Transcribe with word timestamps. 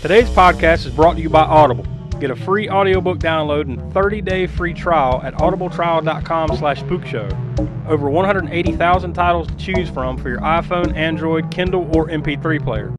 Today's 0.00 0.30
podcast 0.30 0.86
is 0.86 0.92
brought 0.92 1.16
to 1.16 1.20
you 1.20 1.28
by 1.28 1.42
Audible. 1.42 1.84
Get 2.20 2.30
a 2.30 2.36
free 2.36 2.68
audiobook 2.68 3.18
download 3.18 3.62
and 3.62 3.80
30-day 3.92 4.46
free 4.46 4.72
trial 4.72 5.20
at 5.24 5.34
audibletrial.com 5.34 6.56
slash 6.56 6.80
spookshow. 6.84 7.88
Over 7.88 8.08
180,000 8.08 9.12
titles 9.12 9.48
to 9.48 9.56
choose 9.56 9.90
from 9.90 10.16
for 10.16 10.28
your 10.28 10.38
iPhone, 10.38 10.94
Android, 10.94 11.50
Kindle, 11.50 11.90
or 11.96 12.06
MP3 12.06 12.62
player. 12.62 12.97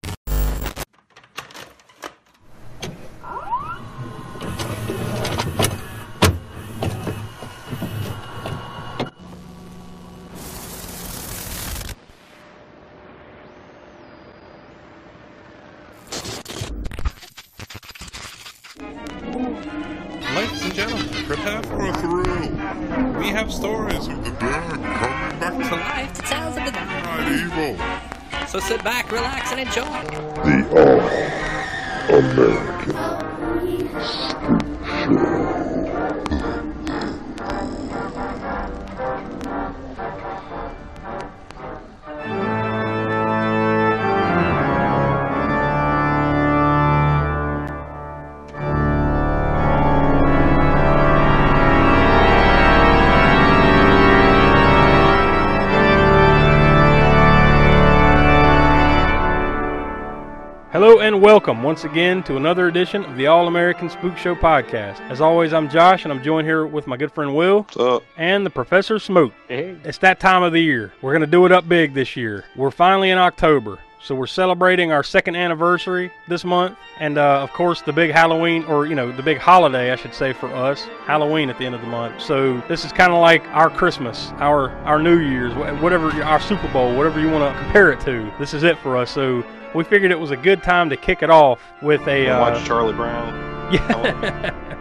And 61.20 61.26
welcome 61.26 61.64
once 61.64 61.84
again 61.84 62.24
to 62.24 62.38
another 62.38 62.70
edition 62.70 63.04
of 63.04 63.18
the 63.18 63.28
All 63.28 63.50
American 63.50 63.90
Spook 63.90 64.16
Show 64.18 64.36
podcast. 64.36 65.02
As 65.10 65.20
always, 65.20 65.52
I'm 65.52 65.70
Josh 65.70 66.06
and 66.06 66.14
I'm 66.14 66.24
joined 66.24 66.48
here 66.48 66.66
with 66.66 66.88
my 66.88 66.96
good 66.96 67.12
friend 67.12 67.36
Will 67.36 67.64
What's 67.64 67.76
up? 67.76 68.04
and 68.16 68.46
the 68.46 68.50
Professor 68.50 69.00
Smoke. 69.00 69.34
Hey. 69.50 69.76
It's 69.84 69.98
that 69.98 70.22
time 70.22 70.44
of 70.44 70.54
the 70.54 70.62
year. 70.62 70.94
We're 71.02 71.12
going 71.12 71.20
to 71.20 71.28
do 71.28 71.46
it 71.46 71.52
up 71.52 71.68
big 71.68 71.94
this 71.94 72.16
year. 72.16 72.46
We're 72.56 72.72
finally 72.72 73.10
in 73.10 73.18
October. 73.18 73.80
So 74.02 74.16
we're 74.16 74.28
celebrating 74.28 74.94
our 74.94 75.04
second 75.04 75.36
anniversary 75.36 76.12
this 76.28 76.46
month, 76.46 76.78
and 77.00 77.18
uh, 77.18 77.42
of 77.42 77.52
course 77.52 77.82
the 77.82 77.92
big 77.92 78.12
Halloween, 78.12 78.64
or 78.64 78.86
you 78.86 78.96
know 78.96 79.12
the 79.12 79.22
big 79.22 79.38
holiday, 79.38 79.92
I 79.92 79.98
should 79.98 80.14
say 80.14 80.32
for 80.32 80.48
us, 80.56 80.84
Halloween 81.06 81.50
at 81.50 81.58
the 81.58 81.66
end 81.66 81.76
of 81.76 81.82
the 81.82 81.88
month. 81.88 82.22
So 82.22 82.62
this 82.70 82.86
is 82.86 82.94
kind 82.94 83.12
of 83.12 83.20
like 83.20 83.44
our 83.50 83.70
Christmas, 83.70 84.32
our 84.38 84.70
our 84.86 85.02
New 85.02 85.20
Year's, 85.20 85.54
whatever 85.82 86.12
our 86.24 86.40
Super 86.40 86.72
Bowl, 86.72 86.96
whatever 86.96 87.20
you 87.20 87.30
want 87.30 87.54
to 87.54 87.62
compare 87.62 87.92
it 87.92 88.00
to. 88.02 88.32
This 88.40 88.54
is 88.54 88.64
it 88.64 88.78
for 88.80 88.96
us. 88.96 89.12
So 89.12 89.44
we 89.76 89.84
figured 89.84 90.12
it 90.12 90.20
was 90.20 90.32
a 90.32 90.38
good 90.38 90.64
time 90.64 90.90
to 90.90 90.98
kick 90.98 91.22
it 91.22 91.30
off 91.30 91.62
with 91.82 92.08
a. 92.08 92.30
Uh, 92.30 92.40
watch 92.40 92.66
Charlie 92.66 92.94
Brown. 92.94 93.74
yeah. 93.74 94.76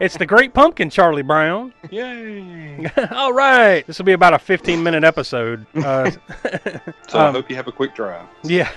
It's 0.00 0.16
the 0.16 0.26
Great 0.26 0.54
Pumpkin, 0.54 0.90
Charlie 0.90 1.22
Brown. 1.22 1.72
Yay! 1.90 2.90
All 3.10 3.32
right, 3.32 3.86
this 3.86 3.98
will 3.98 4.04
be 4.04 4.12
about 4.12 4.34
a 4.34 4.38
15 4.38 4.82
minute 4.82 5.04
episode. 5.04 5.66
Uh, 5.76 6.10
So 7.08 7.18
I 7.18 7.26
Um, 7.26 7.34
hope 7.34 7.50
you 7.50 7.56
have 7.56 7.66
a 7.66 7.72
quick 7.72 7.94
drive. 7.94 8.26
Yeah, 8.44 8.70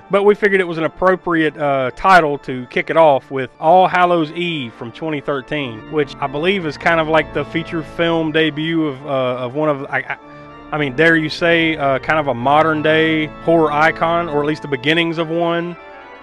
but 0.10 0.24
we 0.24 0.34
figured 0.34 0.60
it 0.60 0.64
was 0.64 0.78
an 0.78 0.84
appropriate 0.84 1.56
uh, 1.56 1.92
title 1.94 2.36
to 2.38 2.66
kick 2.66 2.90
it 2.90 2.96
off 2.96 3.30
with 3.30 3.50
All 3.60 3.86
Hallows 3.86 4.32
Eve 4.32 4.74
from 4.74 4.90
2013, 4.90 5.92
which 5.92 6.14
I 6.16 6.26
believe 6.26 6.66
is 6.66 6.76
kind 6.76 6.98
of 7.00 7.06
like 7.08 7.32
the 7.32 7.44
feature 7.46 7.82
film 7.82 8.32
debut 8.32 8.86
of 8.86 9.06
uh, 9.06 9.44
of 9.44 9.54
one 9.54 9.68
of 9.68 9.84
I, 9.84 9.98
I, 9.98 10.18
I 10.72 10.78
mean, 10.78 10.96
dare 10.96 11.14
you 11.16 11.28
say, 11.30 11.76
uh, 11.76 12.00
kind 12.00 12.18
of 12.18 12.26
a 12.26 12.34
modern 12.34 12.82
day 12.82 13.26
horror 13.44 13.70
icon, 13.70 14.28
or 14.28 14.40
at 14.40 14.46
least 14.46 14.62
the 14.62 14.68
beginnings 14.68 15.18
of 15.18 15.28
one, 15.28 15.76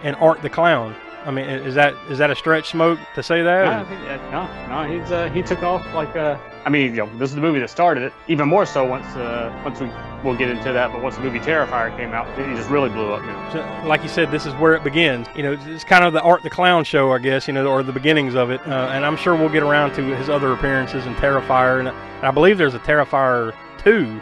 and 0.04 0.16
Art 0.18 0.42
the 0.42 0.50
Clown. 0.50 0.94
I 1.26 1.32
mean, 1.32 1.46
is 1.46 1.76
that 1.76 1.94
is 2.10 2.18
that 2.18 2.32
a 2.32 2.36
stretch, 2.36 2.70
smoke, 2.72 3.00
to 3.16 3.22
say 3.24 3.42
that? 3.44 3.66
No, 3.66 3.72
or- 3.72 3.74
I 3.76 3.84
think 3.84 4.02
that- 4.08 4.32
no, 4.32 4.84
no, 4.84 4.90
he's 5.00 5.12
uh, 5.12 5.30
he 5.30 5.42
took 5.42 5.62
off 5.64 5.86
like 5.94 6.16
uh, 6.16 6.38
I 6.66 6.70
mean, 6.70 6.96
you 6.96 7.06
know, 7.06 7.18
this 7.18 7.30
is 7.30 7.36
the 7.36 7.42
movie 7.42 7.60
that 7.60 7.70
started 7.70 8.04
it. 8.04 8.14
Even 8.28 8.48
more 8.48 8.66
so 8.66 8.84
once 8.86 9.06
uh, 9.16 9.52
once 9.64 9.80
we 9.80 9.90
we'll 10.24 10.36
get 10.38 10.50
into 10.50 10.72
that. 10.72 10.92
But 10.92 11.02
once 11.02 11.16
the 11.16 11.22
movie 11.22 11.40
Terrifier 11.40 11.96
came 11.98 12.14
out, 12.14 12.28
he 12.38 12.44
just 12.56 12.70
really 12.70 12.90
blew 12.90 13.12
up. 13.14 13.22
You 13.22 13.32
know. 13.32 13.50
So, 13.82 13.88
like 13.88 14.04
you 14.04 14.10
said, 14.10 14.30
this 14.32 14.46
is 14.46 14.54
where 14.56 14.74
it 14.74 14.84
begins. 14.84 15.28
You 15.36 15.44
know, 15.44 15.52
it's- 15.54 15.68
it's 15.68 15.84
kind 15.84 16.04
of 16.04 16.14
the 16.14 16.22
Art 16.22 16.44
the 16.44 16.50
Clown 16.50 16.84
show, 16.84 17.12
I 17.14 17.18
guess. 17.20 17.48
You 17.48 17.54
know, 17.54 17.66
or 17.68 17.82
the 17.84 17.92
beginnings 17.92 18.36
of 18.36 18.50
it. 18.52 18.62
Uh, 18.68 18.90
and 18.94 19.06
I'm 19.06 19.18
sure 19.18 19.36
we'll 19.36 19.50
get 19.50 19.64
around 19.64 19.94
to 19.96 20.04
his 20.16 20.30
other 20.30 20.54
appearances 20.54 21.06
in 21.06 21.16
Terrifier, 21.16 21.80
and, 21.80 21.88
and 21.90 21.98
I 22.24 22.32
believe 22.32 22.58
there's 22.58 22.76
a 22.76 22.80
Terrifier 22.80 23.54
two 23.84 24.22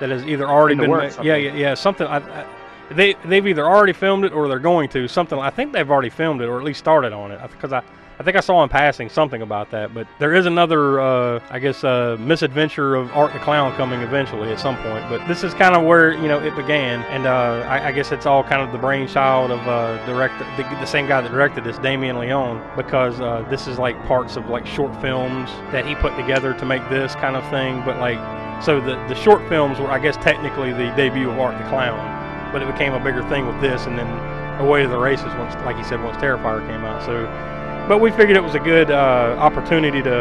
that 0.00 0.10
has 0.10 0.24
either 0.26 0.46
already 0.46 0.74
been 0.74 0.90
works, 0.90 1.16
ma- 1.16 1.22
yeah, 1.24 1.36
yeah, 1.36 1.54
yeah, 1.54 1.74
something. 1.74 2.06
I, 2.06 2.16
I, 2.18 2.44
they 2.90 3.14
they've 3.24 3.46
either 3.46 3.64
already 3.64 3.92
filmed 3.92 4.24
it 4.24 4.32
or 4.32 4.48
they're 4.48 4.58
going 4.58 4.88
to 4.90 5.08
something. 5.08 5.38
I 5.38 5.50
think 5.50 5.72
they've 5.72 5.90
already 5.90 6.10
filmed 6.10 6.40
it 6.40 6.46
or 6.46 6.58
at 6.58 6.64
least 6.64 6.78
started 6.78 7.12
on 7.12 7.30
it 7.30 7.40
because 7.50 7.72
I. 7.72 7.82
I 8.18 8.22
think 8.22 8.34
I 8.34 8.40
saw 8.40 8.62
in 8.62 8.70
passing 8.70 9.10
something 9.10 9.42
about 9.42 9.70
that, 9.72 9.92
but 9.92 10.06
there 10.18 10.34
is 10.34 10.46
another, 10.46 10.98
uh, 11.00 11.38
I 11.50 11.58
guess, 11.58 11.84
uh, 11.84 12.16
misadventure 12.18 12.94
of 12.94 13.12
Art 13.12 13.34
the 13.34 13.38
Clown 13.40 13.74
coming 13.76 14.00
eventually 14.00 14.50
at 14.50 14.58
some 14.58 14.74
point. 14.78 15.04
But 15.10 15.28
this 15.28 15.44
is 15.44 15.52
kind 15.52 15.76
of 15.76 15.84
where 15.84 16.14
you 16.14 16.26
know 16.26 16.42
it 16.42 16.56
began, 16.56 17.02
and 17.10 17.26
uh, 17.26 17.66
I, 17.68 17.88
I 17.88 17.92
guess 17.92 18.12
it's 18.12 18.24
all 18.24 18.42
kind 18.42 18.62
of 18.62 18.72
the 18.72 18.78
brainchild 18.78 19.50
of 19.50 19.60
uh, 19.68 20.02
direct 20.06 20.38
the, 20.56 20.62
the 20.62 20.86
same 20.86 21.06
guy 21.06 21.20
that 21.20 21.30
directed 21.30 21.64
this, 21.64 21.76
Damien 21.76 22.18
Leone, 22.18 22.66
because 22.74 23.20
uh, 23.20 23.46
this 23.50 23.66
is 23.68 23.78
like 23.78 24.02
parts 24.06 24.36
of 24.36 24.48
like 24.48 24.66
short 24.66 24.98
films 25.02 25.50
that 25.70 25.84
he 25.84 25.94
put 25.96 26.16
together 26.16 26.54
to 26.54 26.64
make 26.64 26.88
this 26.88 27.14
kind 27.16 27.36
of 27.36 27.46
thing. 27.50 27.82
But 27.84 27.98
like, 27.98 28.16
so 28.62 28.80
the 28.80 28.94
the 29.08 29.14
short 29.14 29.46
films 29.50 29.78
were, 29.78 29.90
I 29.90 29.98
guess, 29.98 30.16
technically 30.16 30.72
the 30.72 30.90
debut 30.96 31.28
of 31.28 31.38
Art 31.38 31.58
the 31.62 31.68
Clown, 31.68 31.98
but 32.52 32.62
it 32.62 32.66
became 32.70 32.94
a 32.94 33.00
bigger 33.00 33.26
thing 33.28 33.46
with 33.46 33.60
this, 33.60 33.86
and 33.86 33.98
then 33.98 34.06
away 34.60 34.82
to 34.82 34.88
the 34.88 34.98
races 34.98 35.26
once, 35.34 35.54
like 35.64 35.76
he 35.76 35.84
said, 35.84 36.02
once 36.02 36.16
Terrifier 36.16 36.66
came 36.66 36.84
out. 36.84 37.02
So. 37.04 37.26
But 37.88 38.00
we 38.00 38.10
figured 38.10 38.36
it 38.36 38.42
was 38.42 38.56
a 38.56 38.60
good 38.60 38.90
uh, 38.90 39.36
opportunity 39.38 40.02
to, 40.02 40.18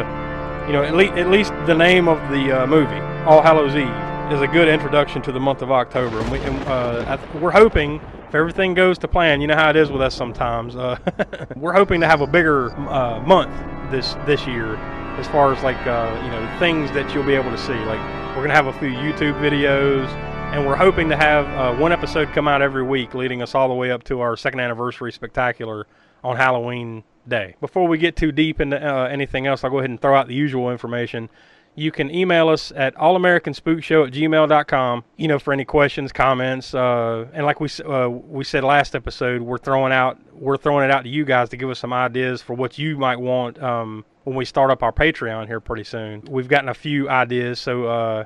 you 0.67 0.73
know, 0.73 0.83
at, 0.83 0.93
le- 0.93 1.17
at 1.17 1.29
least 1.29 1.51
the 1.65 1.73
name 1.73 2.07
of 2.07 2.19
the 2.29 2.61
uh, 2.61 2.67
movie, 2.67 2.99
All 3.25 3.41
Hallows 3.41 3.75
Eve, 3.75 4.31
is 4.31 4.41
a 4.41 4.47
good 4.47 4.67
introduction 4.67 5.23
to 5.23 5.31
the 5.31 5.39
month 5.39 5.63
of 5.63 5.71
October. 5.71 6.19
And, 6.19 6.31
we, 6.31 6.39
and 6.41 6.55
uh, 6.67 7.17
hoping, 7.51 7.99
if 8.27 8.35
everything 8.35 8.75
goes 8.75 8.99
to 8.99 9.07
plan, 9.07 9.41
you 9.41 9.47
know 9.47 9.55
how 9.55 9.71
it 9.71 9.75
is 9.75 9.89
with 9.89 10.03
us 10.03 10.13
sometimes, 10.13 10.75
uh, 10.75 10.99
we're 11.55 11.73
hoping 11.73 12.01
to 12.01 12.07
have 12.07 12.21
a 12.21 12.27
bigger 12.27 12.71
uh, 12.87 13.19
month 13.21 13.51
this 13.91 14.13
this 14.27 14.45
year 14.45 14.75
as 15.17 15.27
far 15.29 15.51
as 15.51 15.63
like, 15.63 15.77
uh, 15.87 16.21
you 16.23 16.29
know, 16.29 16.59
things 16.59 16.91
that 16.91 17.15
you'll 17.15 17.25
be 17.25 17.33
able 17.33 17.49
to 17.49 17.57
see. 17.57 17.73
Like, 17.73 17.99
we're 18.35 18.45
to 18.45 18.53
have 18.53 18.67
a 18.67 18.73
few 18.73 18.89
YouTube 18.89 19.39
videos. 19.41 20.05
And 20.53 20.65
we're 20.65 20.75
hoping 20.77 21.09
to 21.09 21.17
have 21.17 21.45
uh, 21.47 21.77
one 21.79 21.91
episode 21.91 22.31
come 22.31 22.47
out 22.47 22.61
every 22.61 22.83
week, 22.83 23.13
leading 23.13 23.41
us 23.41 23.55
all 23.55 23.67
the 23.67 23.73
way 23.73 23.91
up 23.91 24.03
to 24.05 24.21
our 24.21 24.37
second 24.37 24.61
anniversary 24.61 25.11
spectacular 25.11 25.85
on 26.23 26.37
Halloween 26.37 27.03
day. 27.27 27.55
Before 27.59 27.87
we 27.87 27.97
get 27.97 28.15
too 28.15 28.31
deep 28.31 28.61
into 28.61 28.77
uh, 28.77 29.07
anything 29.07 29.47
else, 29.47 29.63
I'll 29.63 29.69
go 29.69 29.79
ahead 29.79 29.89
and 29.89 30.01
throw 30.01 30.15
out 30.15 30.27
the 30.27 30.33
usual 30.33 30.71
information. 30.71 31.29
You 31.75 31.91
can 31.91 32.09
email 32.09 32.47
us 32.47 32.71
at 32.73 32.95
allamericanspookshow 32.95 34.07
at 34.07 34.13
gmail.com, 34.13 35.03
you 35.17 35.27
know, 35.27 35.39
for 35.39 35.51
any 35.51 35.65
questions, 35.65 36.13
comments, 36.13 36.73
uh, 36.73 37.27
and 37.33 37.45
like 37.45 37.59
we 37.59 37.67
uh, 37.85 38.07
we 38.07 38.45
said 38.45 38.63
last 38.63 38.95
episode, 38.95 39.41
we're 39.41 39.57
throwing 39.57 39.91
out 39.91 40.17
we're 40.31 40.55
throwing 40.57 40.85
it 40.85 40.91
out 40.91 41.03
to 41.03 41.09
you 41.09 41.25
guys 41.25 41.49
to 41.49 41.57
give 41.57 41.69
us 41.69 41.79
some 41.79 41.91
ideas 41.91 42.41
for 42.41 42.53
what 42.53 42.77
you 42.77 42.97
might 42.97 43.19
want 43.19 43.61
um, 43.61 44.05
when 44.23 44.37
we 44.37 44.45
start 44.45 44.71
up 44.71 44.83
our 44.83 44.93
Patreon 44.93 45.47
here 45.47 45.59
pretty 45.59 45.83
soon. 45.83 46.21
We've 46.29 46.47
gotten 46.47 46.69
a 46.69 46.73
few 46.73 47.09
ideas, 47.09 47.59
so 47.59 47.87
uh, 47.87 48.25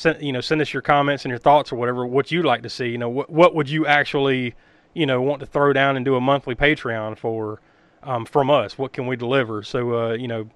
send 0.00 0.22
you 0.22 0.32
know 0.32 0.40
send 0.40 0.62
us 0.62 0.72
your 0.72 0.80
comments 0.80 1.24
and 1.24 1.30
your 1.30 1.38
thoughts 1.38 1.70
or 1.70 1.76
whatever 1.76 2.06
what 2.06 2.30
you'd 2.30 2.46
like 2.46 2.62
to 2.62 2.70
see. 2.70 2.88
You 2.88 2.98
know, 2.98 3.10
what 3.10 3.28
what 3.28 3.54
would 3.54 3.68
you 3.68 3.86
actually 3.86 4.54
you 4.94 5.04
know 5.04 5.20
want 5.20 5.40
to 5.40 5.46
throw 5.46 5.72
down 5.74 5.96
and 5.96 6.04
do 6.04 6.16
a 6.16 6.20
monthly 6.20 6.54
Patreon 6.54 7.18
for 7.18 7.60
um, 8.02 8.24
from 8.24 8.50
us? 8.50 8.78
What 8.78 8.94
can 8.94 9.06
we 9.06 9.16
deliver? 9.16 9.62
So 9.62 9.94
uh, 9.94 10.12
you 10.14 10.26
know 10.26 10.48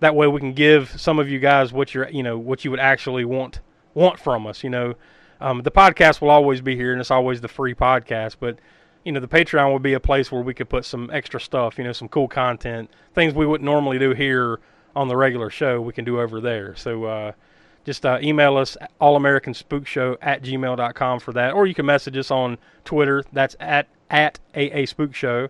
that 0.00 0.14
way 0.14 0.26
we 0.26 0.38
can 0.38 0.52
give 0.52 1.00
some 1.00 1.18
of 1.18 1.30
you 1.30 1.38
guys 1.38 1.72
what 1.72 1.94
you're 1.94 2.10
you 2.10 2.22
know 2.22 2.36
what 2.36 2.64
you 2.64 2.70
would 2.70 2.80
actually 2.80 3.24
want 3.24 3.60
want 3.94 4.18
from 4.18 4.46
us. 4.46 4.62
You 4.62 4.70
know, 4.70 4.94
um, 5.40 5.62
the 5.62 5.70
podcast 5.70 6.20
will 6.20 6.30
always 6.30 6.60
be 6.60 6.76
here 6.76 6.92
and 6.92 7.00
it's 7.00 7.10
always 7.10 7.40
the 7.40 7.48
free 7.48 7.74
podcast, 7.74 8.36
but 8.38 8.58
you 9.02 9.12
know 9.12 9.20
the 9.20 9.28
Patreon 9.28 9.72
would 9.72 9.82
be 9.82 9.94
a 9.94 10.00
place 10.00 10.30
where 10.30 10.42
we 10.42 10.52
could 10.52 10.68
put 10.68 10.84
some 10.84 11.08
extra 11.10 11.40
stuff. 11.40 11.78
You 11.78 11.84
know, 11.84 11.92
some 11.92 12.08
cool 12.08 12.28
content, 12.28 12.90
things 13.14 13.32
we 13.32 13.46
wouldn't 13.46 13.64
normally 13.64 13.98
do 13.98 14.12
here 14.12 14.60
on 14.94 15.08
the 15.08 15.16
regular 15.16 15.48
show. 15.48 15.80
We 15.80 15.94
can 15.94 16.04
do 16.04 16.20
over 16.20 16.38
there. 16.38 16.76
So. 16.76 17.04
Uh, 17.04 17.32
just 17.84 18.04
uh, 18.04 18.18
email 18.22 18.56
us 18.56 18.76
allamericanspookshow 19.00 20.16
at 20.20 20.42
gmail.com 20.42 21.20
for 21.20 21.32
that 21.32 21.52
or 21.52 21.66
you 21.66 21.74
can 21.74 21.86
message 21.86 22.16
us 22.16 22.30
on 22.30 22.58
twitter. 22.84 23.24
That's 23.32 23.56
at 23.60 23.88
at 24.10 24.38
aa 24.54 24.84
spook 24.86 25.14
show 25.14 25.48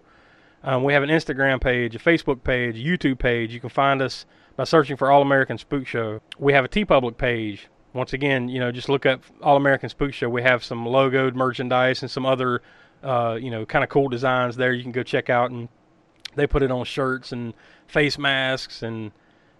um, 0.62 0.84
we 0.84 0.92
have 0.92 1.02
an 1.02 1.08
instagram 1.08 1.60
page 1.60 1.96
a 1.96 1.98
facebook 1.98 2.42
page 2.44 2.76
youtube 2.76 3.18
page. 3.18 3.52
You 3.52 3.60
can 3.60 3.70
find 3.70 4.02
us 4.02 4.26
by 4.56 4.64
searching 4.64 4.96
for 4.96 5.10
all 5.10 5.22
american 5.22 5.58
spook 5.58 5.86
show. 5.86 6.20
We 6.38 6.52
have 6.52 6.64
a 6.64 6.68
TeePublic 6.68 7.16
page. 7.16 7.68
Once 7.92 8.12
again 8.12 8.48
you 8.48 8.60
know 8.60 8.70
just 8.70 8.88
look 8.88 9.06
up 9.06 9.22
all 9.42 9.56
american 9.56 9.88
spook 9.88 10.12
show. 10.12 10.28
We 10.28 10.42
have 10.42 10.62
some 10.62 10.84
logoed 10.84 11.34
merchandise 11.34 12.02
and 12.02 12.10
some 12.10 12.26
other 12.26 12.62
uh, 13.02 13.38
you 13.40 13.50
know, 13.50 13.64
kind 13.64 13.82
of 13.82 13.90
cool 13.90 14.08
designs 14.08 14.56
there. 14.56 14.72
You 14.72 14.82
can 14.82 14.92
go 14.92 15.02
check 15.02 15.30
out, 15.30 15.50
and 15.50 15.68
they 16.34 16.46
put 16.46 16.62
it 16.62 16.70
on 16.70 16.84
shirts 16.84 17.32
and 17.32 17.54
face 17.86 18.18
masks 18.18 18.82
and 18.82 19.12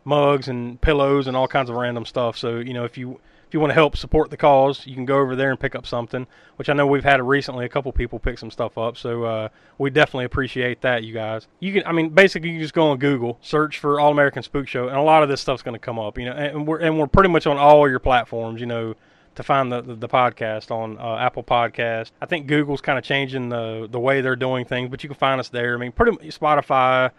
mugs 0.05 0.49
and 0.49 0.81
pillows 0.81 1.27
and 1.27 1.37
all 1.37 1.49
kinds 1.49 1.71
of 1.71 1.77
random 1.77 2.05
stuff. 2.05 2.37
So 2.37 2.59
you 2.59 2.73
know, 2.73 2.85
if 2.85 2.97
you 2.97 3.21
if 3.51 3.55
you 3.55 3.59
want 3.59 3.71
to 3.71 3.75
help 3.75 3.97
support 3.97 4.31
the 4.31 4.37
cause, 4.37 4.87
you 4.87 4.95
can 4.95 5.05
go 5.05 5.19
over 5.19 5.35
there 5.35 5.51
and 5.51 5.59
pick 5.59 5.75
up 5.75 5.85
something. 5.85 6.27
Which 6.55 6.69
I 6.69 6.73
know 6.73 6.87
we've 6.87 7.03
had 7.03 7.21
recently 7.21 7.65
a 7.67 7.69
couple 7.69 7.91
people 7.91 8.21
pick 8.21 8.39
some 8.39 8.51
stuff 8.51 8.79
up. 8.79 8.97
So 8.97 9.25
uh, 9.25 9.49
we 9.77 9.91
definitely 9.91 10.27
appreciate 10.27 10.83
that, 10.83 11.03
you 11.03 11.13
guys. 11.13 11.49
You 11.59 11.73
can, 11.73 11.83
I 11.85 11.91
mean, 11.91 12.11
basically 12.11 12.51
you 12.51 12.61
just 12.61 12.75
go 12.75 12.91
on 12.91 12.99
Google, 12.99 13.39
search 13.43 13.79
for 13.79 13.99
All 13.99 14.13
American 14.13 14.45
Spook 14.45 14.69
Show, 14.69 14.87
and 14.87 14.97
a 14.97 15.03
lot 15.03 15.25
of 15.25 15.29
this 15.29 15.41
stuff's 15.41 15.63
going 15.63 15.75
to 15.75 15.81
come 15.81 15.99
up. 15.99 16.17
You 16.17 16.27
know, 16.27 16.33
and 16.33 16.65
we're 16.65 16.79
and 16.79 16.97
we're 16.97 17.09
pretty 17.09 17.29
much 17.29 17.47
on 17.47 17.57
all 17.57 17.89
your 17.89 17.99
platforms. 17.99 18.61
You 18.61 18.67
know. 18.67 18.95
To 19.37 19.45
find 19.45 19.71
the, 19.71 19.81
the, 19.81 19.95
the 19.95 20.09
podcast 20.09 20.73
on 20.73 20.99
uh, 20.99 21.17
Apple 21.17 21.45
Podcast, 21.45 22.11
I 22.21 22.27
think 22.27 22.49
Google's 22.49 22.81
kind 22.81 22.99
of 22.99 23.05
changing 23.05 23.49
the 23.49 23.89
the 23.89 23.99
way 23.99 24.21
they're 24.21 24.35
doing 24.35 24.65
things, 24.65 24.91
but 24.91 25.05
you 25.05 25.09
can 25.09 25.17
find 25.17 25.39
us 25.39 25.49
there. 25.49 25.73
I 25.75 25.79
mean, 25.79 25.93
pretty 25.93 26.13
much 26.13 26.39
Spotify, 26.39 27.13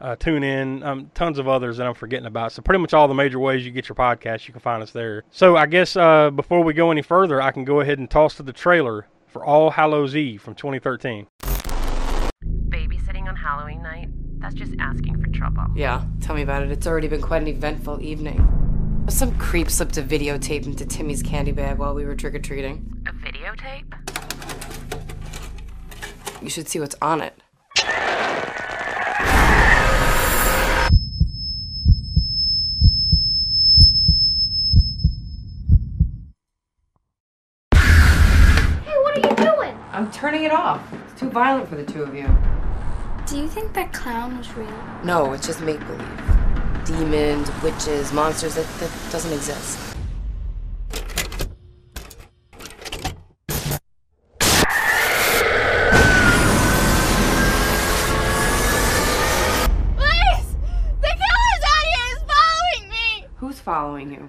uh, 0.00 0.16
tune 0.16 0.42
in, 0.42 0.82
um, 0.82 1.10
tons 1.14 1.38
of 1.38 1.48
others 1.48 1.76
that 1.78 1.86
I'm 1.86 1.94
forgetting 1.94 2.26
about. 2.26 2.52
So 2.52 2.62
pretty 2.62 2.80
much 2.80 2.94
all 2.94 3.08
the 3.08 3.14
major 3.14 3.38
ways 3.38 3.64
you 3.64 3.72
get 3.72 3.88
your 3.88 3.96
podcast, 3.96 4.46
you 4.46 4.52
can 4.52 4.60
find 4.60 4.82
us 4.82 4.90
there. 4.90 5.24
So 5.30 5.56
I 5.56 5.66
guess 5.66 5.96
uh, 5.96 6.30
before 6.30 6.62
we 6.62 6.72
go 6.72 6.90
any 6.90 7.02
further, 7.02 7.40
I 7.40 7.50
can 7.50 7.64
go 7.64 7.80
ahead 7.80 7.98
and 7.98 8.10
toss 8.10 8.34
to 8.36 8.42
the 8.42 8.52
trailer 8.52 9.06
for 9.26 9.44
All 9.44 9.70
Hallows 9.70 10.16
Eve 10.16 10.42
from 10.42 10.54
2013. 10.54 11.26
Babysitting 12.68 13.28
on 13.28 13.36
Halloween 13.36 13.82
night? 13.82 14.08
That's 14.40 14.54
just 14.54 14.72
asking 14.78 15.20
for 15.20 15.28
trouble. 15.30 15.64
Yeah, 15.74 16.04
tell 16.20 16.36
me 16.36 16.42
about 16.42 16.62
it. 16.62 16.70
It's 16.70 16.86
already 16.86 17.08
been 17.08 17.22
quite 17.22 17.42
an 17.42 17.48
eventful 17.48 18.00
evening. 18.00 18.54
Some 19.08 19.36
creep 19.38 19.70
slipped 19.70 19.96
a 19.96 20.02
videotape 20.02 20.66
into 20.66 20.84
Timmy's 20.84 21.22
candy 21.22 21.50
bag 21.52 21.78
while 21.78 21.94
we 21.94 22.04
were 22.04 22.14
trick 22.14 22.34
or 22.34 22.38
treating. 22.38 23.02
A 23.06 23.12
videotape? 23.12 23.94
You 26.42 26.50
should 26.50 26.68
see 26.68 26.78
what's 26.78 26.94
on 27.02 27.22
it. 27.22 27.34
Turning 40.28 40.44
it 40.44 40.52
off. 40.52 40.86
It's 40.92 41.18
too 41.18 41.30
violent 41.30 41.70
for 41.70 41.76
the 41.76 41.84
two 41.86 42.02
of 42.02 42.14
you. 42.14 42.28
Do 43.26 43.38
you 43.38 43.48
think 43.48 43.72
that 43.72 43.94
clown 43.94 44.36
was 44.36 44.54
real? 44.54 44.68
No, 45.02 45.32
it's 45.32 45.46
just 45.46 45.62
make 45.62 45.80
believe. 45.86 46.06
Demons, 46.84 47.50
witches, 47.62 48.12
monsters 48.12 48.54
that, 48.56 48.66
that 48.78 48.90
doesn't 49.10 49.32
exist. 49.32 49.78
Please! 59.96 60.56
The 61.00 61.14
killer's 61.22 61.64
out 61.64 61.86
here! 61.86 62.04
He's 62.10 62.22
following 62.28 62.90
me! 62.90 63.24
Who's 63.36 63.60
following 63.60 64.12
you? 64.12 64.28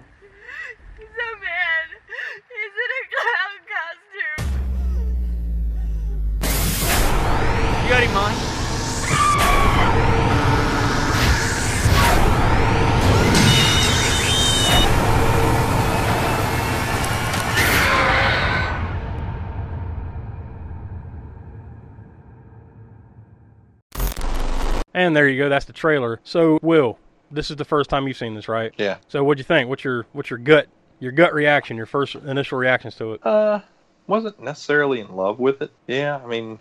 And 25.00 25.16
there 25.16 25.30
you 25.30 25.38
go. 25.38 25.48
That's 25.48 25.64
the 25.64 25.72
trailer. 25.72 26.20
So 26.26 26.60
Will, 26.62 27.00
this 27.32 27.50
is 27.50 27.56
the 27.56 27.64
first 27.64 27.90
time 27.90 28.06
you've 28.06 28.18
seen 28.18 28.36
this, 28.36 28.50
right? 28.50 28.74
Yeah. 28.78 28.98
So 29.08 29.24
what'd 29.24 29.40
you 29.40 29.46
think? 29.46 29.70
What's 29.70 29.82
your 29.82 30.06
what's 30.12 30.30
your 30.30 30.40
gut 30.40 30.68
your 31.00 31.14
gut 31.14 31.34
reaction? 31.34 31.78
Your 31.78 31.86
first 31.86 32.16
initial 32.16 32.58
reactions 32.58 32.96
to 32.96 33.14
it? 33.14 33.26
Uh, 33.26 33.62
wasn't 34.08 34.42
necessarily 34.44 35.00
in 35.00 35.16
love 35.16 35.40
with 35.40 35.62
it. 35.62 35.72
Yeah, 35.88 36.20
I 36.22 36.28
mean, 36.28 36.60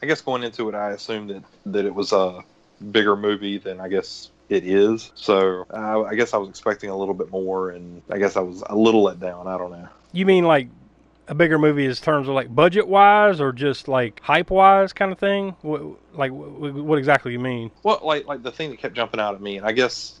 I 0.00 0.06
guess 0.06 0.20
going 0.20 0.44
into 0.44 0.68
it, 0.68 0.76
I 0.76 0.90
assumed 0.90 1.30
that 1.30 1.42
that 1.66 1.84
it 1.84 1.92
was 1.92 2.12
a 2.12 2.44
bigger 2.92 3.16
movie 3.16 3.58
than 3.58 3.80
I 3.80 3.88
guess 3.88 4.30
it 4.48 4.64
is. 4.64 5.10
So 5.16 5.66
uh, 5.74 6.04
I 6.04 6.14
guess 6.14 6.32
I 6.32 6.36
was 6.36 6.48
expecting 6.50 6.90
a 6.90 6.96
little 6.96 7.14
bit 7.14 7.32
more, 7.32 7.70
and 7.70 8.02
I 8.08 8.18
guess 8.18 8.36
I 8.36 8.40
was 8.40 8.62
a 8.64 8.76
little 8.76 9.02
let 9.02 9.18
down. 9.18 9.48
I 9.48 9.58
don't 9.58 9.72
know. 9.72 9.88
You 10.12 10.26
mean 10.26 10.44
like 10.44 10.68
a 11.28 11.34
bigger 11.34 11.58
movie 11.58 11.86
in 11.86 11.94
terms 11.94 12.28
of 12.28 12.34
like 12.34 12.54
budget 12.54 12.86
wise, 12.86 13.40
or 13.40 13.52
just 13.52 13.88
like 13.88 14.20
hype 14.22 14.50
wise 14.50 14.92
kind 14.92 15.12
of 15.12 15.18
thing? 15.18 15.56
What, 15.62 15.82
like 16.14 16.32
what, 16.32 16.74
what 16.74 16.98
exactly 16.98 17.32
you 17.32 17.38
mean? 17.38 17.70
Well, 17.82 18.00
like 18.02 18.26
like 18.26 18.42
the 18.42 18.52
thing 18.52 18.70
that 18.70 18.78
kept 18.78 18.94
jumping 18.94 19.20
out 19.20 19.34
at 19.34 19.40
me, 19.40 19.56
and 19.56 19.66
I 19.66 19.72
guess. 19.72 20.20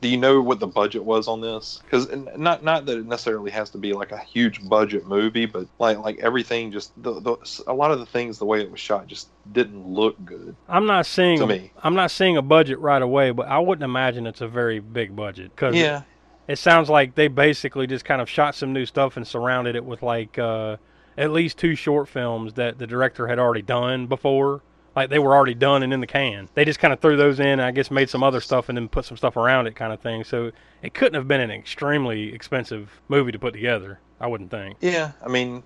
Do 0.00 0.10
you 0.10 0.18
know 0.18 0.42
what 0.42 0.60
the 0.60 0.66
budget 0.66 1.02
was 1.02 1.28
on 1.28 1.40
this? 1.40 1.80
Because 1.82 2.14
not 2.36 2.62
not 2.62 2.84
that 2.84 2.98
it 2.98 3.06
necessarily 3.06 3.50
has 3.52 3.70
to 3.70 3.78
be 3.78 3.94
like 3.94 4.12
a 4.12 4.18
huge 4.18 4.68
budget 4.68 5.06
movie, 5.06 5.46
but 5.46 5.66
like 5.78 5.96
like 5.96 6.18
everything 6.18 6.72
just 6.72 6.92
the, 7.02 7.20
the 7.20 7.62
a 7.66 7.72
lot 7.72 7.90
of 7.90 8.00
the 8.00 8.04
things 8.04 8.38
the 8.38 8.44
way 8.44 8.60
it 8.60 8.70
was 8.70 8.80
shot 8.80 9.06
just 9.06 9.28
didn't 9.50 9.88
look 9.88 10.22
good. 10.22 10.56
I'm 10.68 10.84
not 10.84 11.06
seeing 11.06 11.38
To 11.38 11.46
me. 11.46 11.72
I'm 11.82 11.94
not 11.94 12.10
seeing 12.10 12.36
a 12.36 12.42
budget 12.42 12.80
right 12.80 13.00
away, 13.00 13.30
but 13.30 13.48
I 13.48 13.58
wouldn't 13.60 13.84
imagine 13.84 14.26
it's 14.26 14.42
a 14.42 14.48
very 14.48 14.78
big 14.78 15.16
budget 15.16 15.52
because 15.54 15.74
Yeah, 15.74 16.02
it 16.48 16.58
sounds 16.58 16.88
like 16.90 17.14
they 17.14 17.28
basically 17.28 17.86
just 17.86 18.04
kind 18.04 18.20
of 18.20 18.28
shot 18.28 18.54
some 18.54 18.72
new 18.72 18.86
stuff 18.86 19.16
and 19.16 19.26
surrounded 19.26 19.76
it 19.76 19.84
with 19.84 20.02
like 20.02 20.38
uh, 20.38 20.76
at 21.16 21.30
least 21.30 21.58
two 21.58 21.74
short 21.74 22.08
films 22.08 22.54
that 22.54 22.78
the 22.78 22.86
director 22.86 23.26
had 23.26 23.38
already 23.38 23.62
done 23.62 24.06
before. 24.06 24.62
Like 24.94 25.10
they 25.10 25.18
were 25.18 25.34
already 25.34 25.54
done 25.54 25.82
and 25.82 25.92
in 25.92 26.00
the 26.00 26.06
can. 26.06 26.48
They 26.54 26.64
just 26.64 26.78
kind 26.78 26.92
of 26.92 27.00
threw 27.00 27.16
those 27.16 27.40
in, 27.40 27.46
and 27.46 27.62
I 27.62 27.72
guess 27.72 27.90
made 27.90 28.08
some 28.08 28.22
other 28.22 28.40
stuff 28.40 28.68
and 28.68 28.78
then 28.78 28.88
put 28.88 29.04
some 29.04 29.16
stuff 29.16 29.36
around 29.36 29.66
it, 29.66 29.74
kind 29.74 29.92
of 29.92 30.00
thing. 30.00 30.22
So 30.22 30.52
it 30.82 30.94
couldn't 30.94 31.14
have 31.14 31.26
been 31.26 31.40
an 31.40 31.50
extremely 31.50 32.32
expensive 32.32 33.00
movie 33.08 33.32
to 33.32 33.38
put 33.38 33.54
together. 33.54 33.98
I 34.20 34.28
wouldn't 34.28 34.50
think. 34.50 34.76
Yeah, 34.80 35.12
I 35.24 35.28
mean, 35.28 35.64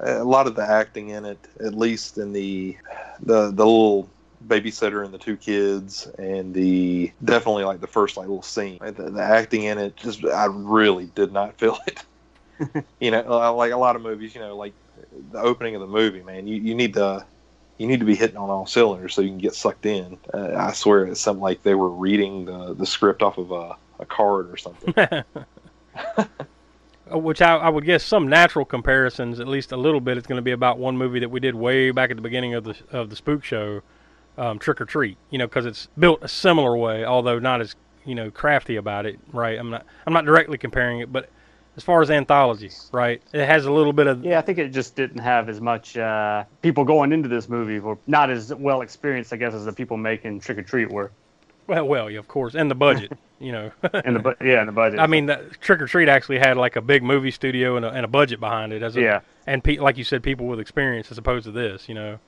a 0.00 0.24
lot 0.24 0.46
of 0.48 0.56
the 0.56 0.68
acting 0.68 1.10
in 1.10 1.24
it, 1.24 1.38
at 1.64 1.74
least 1.74 2.18
in 2.18 2.32
the 2.32 2.76
the 3.20 3.52
the 3.52 3.64
little 3.64 4.10
babysitter 4.46 5.04
and 5.04 5.12
the 5.12 5.18
two 5.18 5.36
kids, 5.36 6.06
and 6.18 6.54
the 6.54 7.12
definitely 7.24 7.64
like 7.64 7.80
the 7.80 7.86
first 7.86 8.16
like 8.16 8.26
little 8.26 8.42
scene, 8.42 8.78
the, 8.80 8.92
the 8.92 9.22
acting 9.22 9.64
in 9.64 9.78
it, 9.78 9.96
just 9.96 10.24
I 10.24 10.46
really 10.46 11.06
did 11.14 11.32
not 11.32 11.58
feel 11.58 11.78
it. 11.86 12.04
you 13.00 13.10
know, 13.10 13.54
like 13.56 13.72
a 13.72 13.76
lot 13.76 13.96
of 13.96 14.02
movies, 14.02 14.34
you 14.34 14.40
know, 14.40 14.56
like 14.56 14.72
the 15.32 15.40
opening 15.40 15.74
of 15.74 15.80
the 15.80 15.86
movie, 15.86 16.22
man, 16.22 16.46
you 16.46 16.56
you 16.56 16.74
need 16.74 16.94
to. 16.94 17.24
You 17.78 17.86
need 17.86 18.00
to 18.00 18.06
be 18.06 18.16
hitting 18.16 18.36
on 18.36 18.50
all 18.50 18.66
cylinders 18.66 19.14
so 19.14 19.22
you 19.22 19.28
can 19.28 19.38
get 19.38 19.54
sucked 19.54 19.86
in. 19.86 20.18
Uh, 20.34 20.52
I 20.56 20.72
swear 20.72 21.06
it's 21.06 21.20
something 21.20 21.40
like 21.40 21.62
they 21.62 21.76
were 21.76 21.90
reading 21.90 22.44
the, 22.44 22.74
the 22.74 22.84
script 22.84 23.22
off 23.22 23.38
of 23.38 23.52
a, 23.52 23.76
a 24.00 24.04
card 24.04 24.50
or 24.50 24.56
something. 24.56 24.92
Which 27.10 27.40
I, 27.40 27.56
I 27.56 27.68
would 27.68 27.84
guess 27.84 28.04
some 28.04 28.26
natural 28.26 28.64
comparisons, 28.64 29.38
at 29.38 29.46
least 29.46 29.70
a 29.70 29.76
little 29.76 30.00
bit, 30.00 30.18
it's 30.18 30.26
going 30.26 30.38
to 30.38 30.42
be 30.42 30.50
about 30.50 30.78
one 30.78 30.98
movie 30.98 31.20
that 31.20 31.30
we 31.30 31.38
did 31.38 31.54
way 31.54 31.92
back 31.92 32.10
at 32.10 32.16
the 32.16 32.22
beginning 32.22 32.54
of 32.54 32.64
the 32.64 32.74
of 32.90 33.10
the 33.10 33.16
Spook 33.16 33.44
Show, 33.44 33.82
um, 34.38 34.58
Trick 34.58 34.80
or 34.80 34.84
Treat. 34.86 35.18
You 35.30 35.38
know, 35.38 35.46
because 35.46 35.66
it's 35.66 35.88
built 35.98 36.20
a 36.22 36.28
similar 36.28 36.76
way, 36.76 37.04
although 37.04 37.38
not 37.38 37.60
as 37.60 37.74
you 38.06 38.14
know 38.14 38.30
crafty 38.30 38.76
about 38.76 39.04
it. 39.06 39.18
Right? 39.32 39.58
I'm 39.58 39.70
not 39.70 39.84
I'm 40.06 40.12
not 40.12 40.24
directly 40.24 40.56
comparing 40.58 41.00
it, 41.00 41.12
but 41.12 41.28
as 41.76 41.84
far 41.84 42.02
as 42.02 42.10
anthology, 42.10 42.70
right? 42.90 43.22
It 43.32 43.46
has 43.46 43.66
a 43.66 43.72
little 43.72 43.92
bit 43.92 44.06
of 44.08 44.24
Yeah, 44.24 44.38
I 44.38 44.42
think 44.42 44.58
it 44.58 44.70
just 44.70 44.96
didn't 44.96 45.20
have 45.20 45.48
as 45.48 45.60
much 45.60 45.96
uh, 45.96 46.44
people 46.62 46.84
going 46.84 47.12
into 47.12 47.28
this 47.28 47.48
movie 47.48 47.78
were 47.78 47.98
not 48.08 48.30
as 48.30 48.52
well 48.54 48.80
experienced, 48.80 49.32
I 49.32 49.36
guess, 49.36 49.54
as 49.54 49.64
the 49.64 49.72
people 49.72 49.96
making 49.96 50.40
Trick 50.40 50.58
or 50.58 50.62
Treat 50.62 50.90
were. 50.90 51.12
well, 51.68 51.86
well, 51.86 52.10
yeah, 52.10 52.18
of 52.18 52.26
course, 52.26 52.54
and 52.56 52.68
the 52.70 52.74
budget. 52.74 53.12
you 53.38 53.52
know, 53.52 53.70
And 53.92 54.16
the 54.16 54.20
bu- 54.20 54.44
yeah, 54.44 54.58
and 54.58 54.68
the 54.68 54.72
budget. 54.72 54.98
I 54.98 55.06
mean, 55.06 55.26
that 55.26 55.60
Trick 55.60 55.80
or 55.80 55.86
Treat 55.86 56.08
actually 56.08 56.40
had 56.40 56.56
like 56.56 56.74
a 56.74 56.80
big 56.82 57.04
movie 57.04 57.30
studio 57.30 57.76
and 57.76 57.84
a, 57.84 57.90
and 57.90 58.04
a 58.04 58.08
budget 58.08 58.40
behind 58.40 58.72
it, 58.72 58.82
as 58.82 58.96
a, 58.96 59.00
Yeah. 59.00 59.20
and 59.46 59.62
pe- 59.62 59.76
like 59.78 59.96
you 59.96 60.02
said, 60.02 60.20
people 60.24 60.46
with 60.48 60.58
experience 60.58 61.12
as 61.12 61.18
opposed 61.18 61.44
to 61.44 61.52
this, 61.52 61.88
you 61.88 61.94
know, 61.94 62.18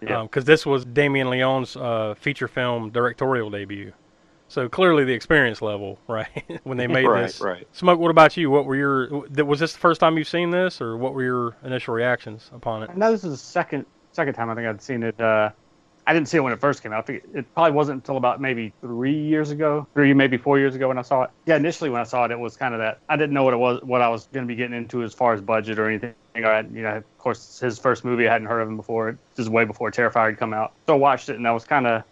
Yeah. 0.00 0.22
because 0.22 0.44
this 0.44 0.64
was 0.64 0.84
Damien 0.84 1.28
Leone's 1.30 1.76
uh, 1.76 2.14
feature 2.18 2.48
film 2.48 2.90
directorial 2.90 3.50
debut, 3.50 3.92
so 4.48 4.68
clearly 4.68 5.04
the 5.04 5.12
experience 5.12 5.60
level, 5.60 5.98
right, 6.08 6.60
when 6.64 6.78
they 6.78 6.86
made 6.86 7.06
Right, 7.06 7.22
this. 7.22 7.40
right. 7.40 7.66
Smoke, 7.72 7.98
what 7.98 8.10
about 8.10 8.36
you? 8.36 8.50
What 8.50 8.64
were 8.64 8.76
your? 8.76 9.08
Was 9.44 9.60
this 9.60 9.72
the 9.72 9.78
first 9.78 10.00
time 10.00 10.16
you've 10.16 10.28
seen 10.28 10.50
this, 10.50 10.80
or 10.80 10.96
what 10.96 11.14
were 11.14 11.22
your 11.22 11.56
initial 11.64 11.94
reactions 11.94 12.50
upon 12.54 12.82
it? 12.84 12.96
No, 12.96 13.10
this 13.10 13.24
is 13.24 13.30
the 13.32 13.36
second 13.36 13.86
second 14.12 14.34
time 14.34 14.50
I 14.50 14.54
think 14.54 14.66
I'd 14.66 14.80
seen 14.82 15.02
it. 15.02 15.20
Uh, 15.20 15.50
I 16.08 16.14
didn't 16.14 16.28
see 16.28 16.38
it 16.38 16.40
when 16.40 16.54
it 16.54 16.58
first 16.58 16.82
came 16.82 16.94
out. 16.94 17.00
I 17.00 17.02
think 17.02 17.22
it 17.34 17.54
probably 17.54 17.72
wasn't 17.72 17.96
until 17.96 18.16
about 18.16 18.40
maybe 18.40 18.72
three 18.80 19.14
years 19.14 19.50
ago, 19.50 19.86
three 19.92 20.14
maybe 20.14 20.38
four 20.38 20.58
years 20.58 20.74
ago 20.74 20.88
when 20.88 20.96
I 20.96 21.02
saw 21.02 21.24
it. 21.24 21.30
Yeah, 21.44 21.56
initially 21.56 21.90
when 21.90 22.00
I 22.00 22.04
saw 22.04 22.24
it, 22.24 22.30
it 22.30 22.38
was 22.38 22.56
kind 22.56 22.72
of 22.72 22.80
that 22.80 23.00
I 23.10 23.16
didn't 23.16 23.34
know 23.34 23.44
what 23.44 23.52
it 23.52 23.58
was, 23.58 23.82
what 23.82 24.00
I 24.00 24.08
was 24.08 24.26
going 24.32 24.46
to 24.46 24.48
be 24.48 24.56
getting 24.56 24.74
into 24.74 25.02
as 25.02 25.12
far 25.12 25.34
as 25.34 25.42
budget 25.42 25.78
or 25.78 25.86
anything. 25.86 26.14
I 26.34 26.60
you 26.60 26.80
know, 26.80 26.96
of 26.96 27.18
course, 27.18 27.58
his 27.58 27.78
first 27.78 28.06
movie. 28.06 28.26
I 28.26 28.32
hadn't 28.32 28.48
heard 28.48 28.62
of 28.62 28.68
him 28.68 28.78
before. 28.78 29.18
This 29.34 29.44
is 29.44 29.50
way 29.50 29.66
before 29.66 29.90
Terrifier 29.90 30.30
had 30.30 30.38
come 30.38 30.54
out. 30.54 30.72
So 30.86 30.94
I 30.94 30.96
watched 30.96 31.28
it, 31.28 31.36
and 31.36 31.46
I 31.46 31.52
was 31.52 31.64
kind 31.64 31.86
of 31.86 32.04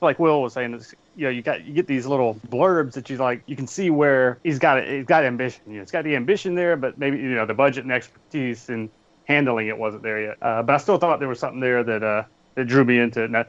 like 0.00 0.20
Will 0.20 0.42
was 0.42 0.52
saying. 0.52 0.74
It's, 0.74 0.94
you 1.16 1.24
know, 1.24 1.30
you 1.30 1.42
got 1.42 1.64
you 1.64 1.72
get 1.72 1.88
these 1.88 2.06
little 2.06 2.36
blurbs 2.50 2.92
that 2.92 3.10
you 3.10 3.16
like. 3.16 3.42
You 3.46 3.56
can 3.56 3.66
see 3.66 3.90
where 3.90 4.38
he's 4.44 4.60
got 4.60 4.78
it. 4.78 4.88
He's 4.88 5.06
got 5.06 5.24
ambition. 5.24 5.62
You 5.66 5.76
know, 5.76 5.82
it's 5.82 5.90
got 5.90 6.04
the 6.04 6.14
ambition 6.14 6.54
there, 6.54 6.76
but 6.76 6.98
maybe 6.98 7.16
you 7.16 7.34
know 7.34 7.46
the 7.46 7.54
budget 7.54 7.82
and 7.82 7.92
expertise 7.92 8.68
and 8.68 8.90
handling 9.24 9.66
it 9.66 9.76
wasn't 9.76 10.04
there 10.04 10.20
yet. 10.20 10.36
Uh, 10.40 10.62
but 10.62 10.74
I 10.74 10.78
still 10.78 10.98
thought 10.98 11.18
there 11.18 11.28
was 11.28 11.40
something 11.40 11.60
there 11.60 11.82
that 11.82 12.02
uh, 12.04 12.24
that 12.54 12.66
drew 12.66 12.84
me 12.84 12.98
into 12.98 13.24
it. 13.24 13.30
Now, 13.30 13.46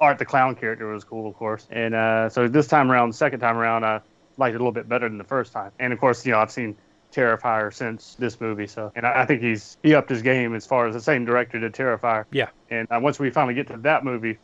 Art 0.00 0.18
the 0.18 0.24
clown 0.24 0.54
character 0.54 0.86
was 0.86 1.04
cool, 1.04 1.28
of 1.28 1.34
course, 1.34 1.66
and 1.70 1.94
uh, 1.94 2.28
so 2.28 2.46
this 2.46 2.68
time 2.68 2.90
around, 2.90 3.14
second 3.14 3.40
time 3.40 3.56
around, 3.56 3.84
I 3.84 4.00
liked 4.36 4.54
it 4.54 4.56
a 4.56 4.58
little 4.58 4.72
bit 4.72 4.88
better 4.88 5.08
than 5.08 5.18
the 5.18 5.24
first 5.24 5.52
time. 5.52 5.72
And 5.80 5.92
of 5.92 5.98
course, 5.98 6.24
you 6.24 6.32
know, 6.32 6.38
I've 6.38 6.52
seen 6.52 6.76
Terrifier 7.12 7.74
since 7.74 8.14
this 8.14 8.40
movie, 8.40 8.68
so 8.68 8.92
and 8.94 9.04
I, 9.04 9.22
I 9.22 9.26
think 9.26 9.42
he's 9.42 9.76
he 9.82 9.94
upped 9.94 10.08
his 10.08 10.22
game 10.22 10.54
as 10.54 10.64
far 10.64 10.86
as 10.86 10.94
the 10.94 11.00
same 11.00 11.24
director 11.24 11.58
did 11.58 11.72
Terrifier. 11.72 12.24
Yeah. 12.30 12.50
And 12.70 12.86
uh, 12.90 13.00
once 13.02 13.18
we 13.18 13.30
finally 13.30 13.54
get 13.54 13.66
to 13.68 13.76
that 13.78 14.04
movie, 14.04 14.38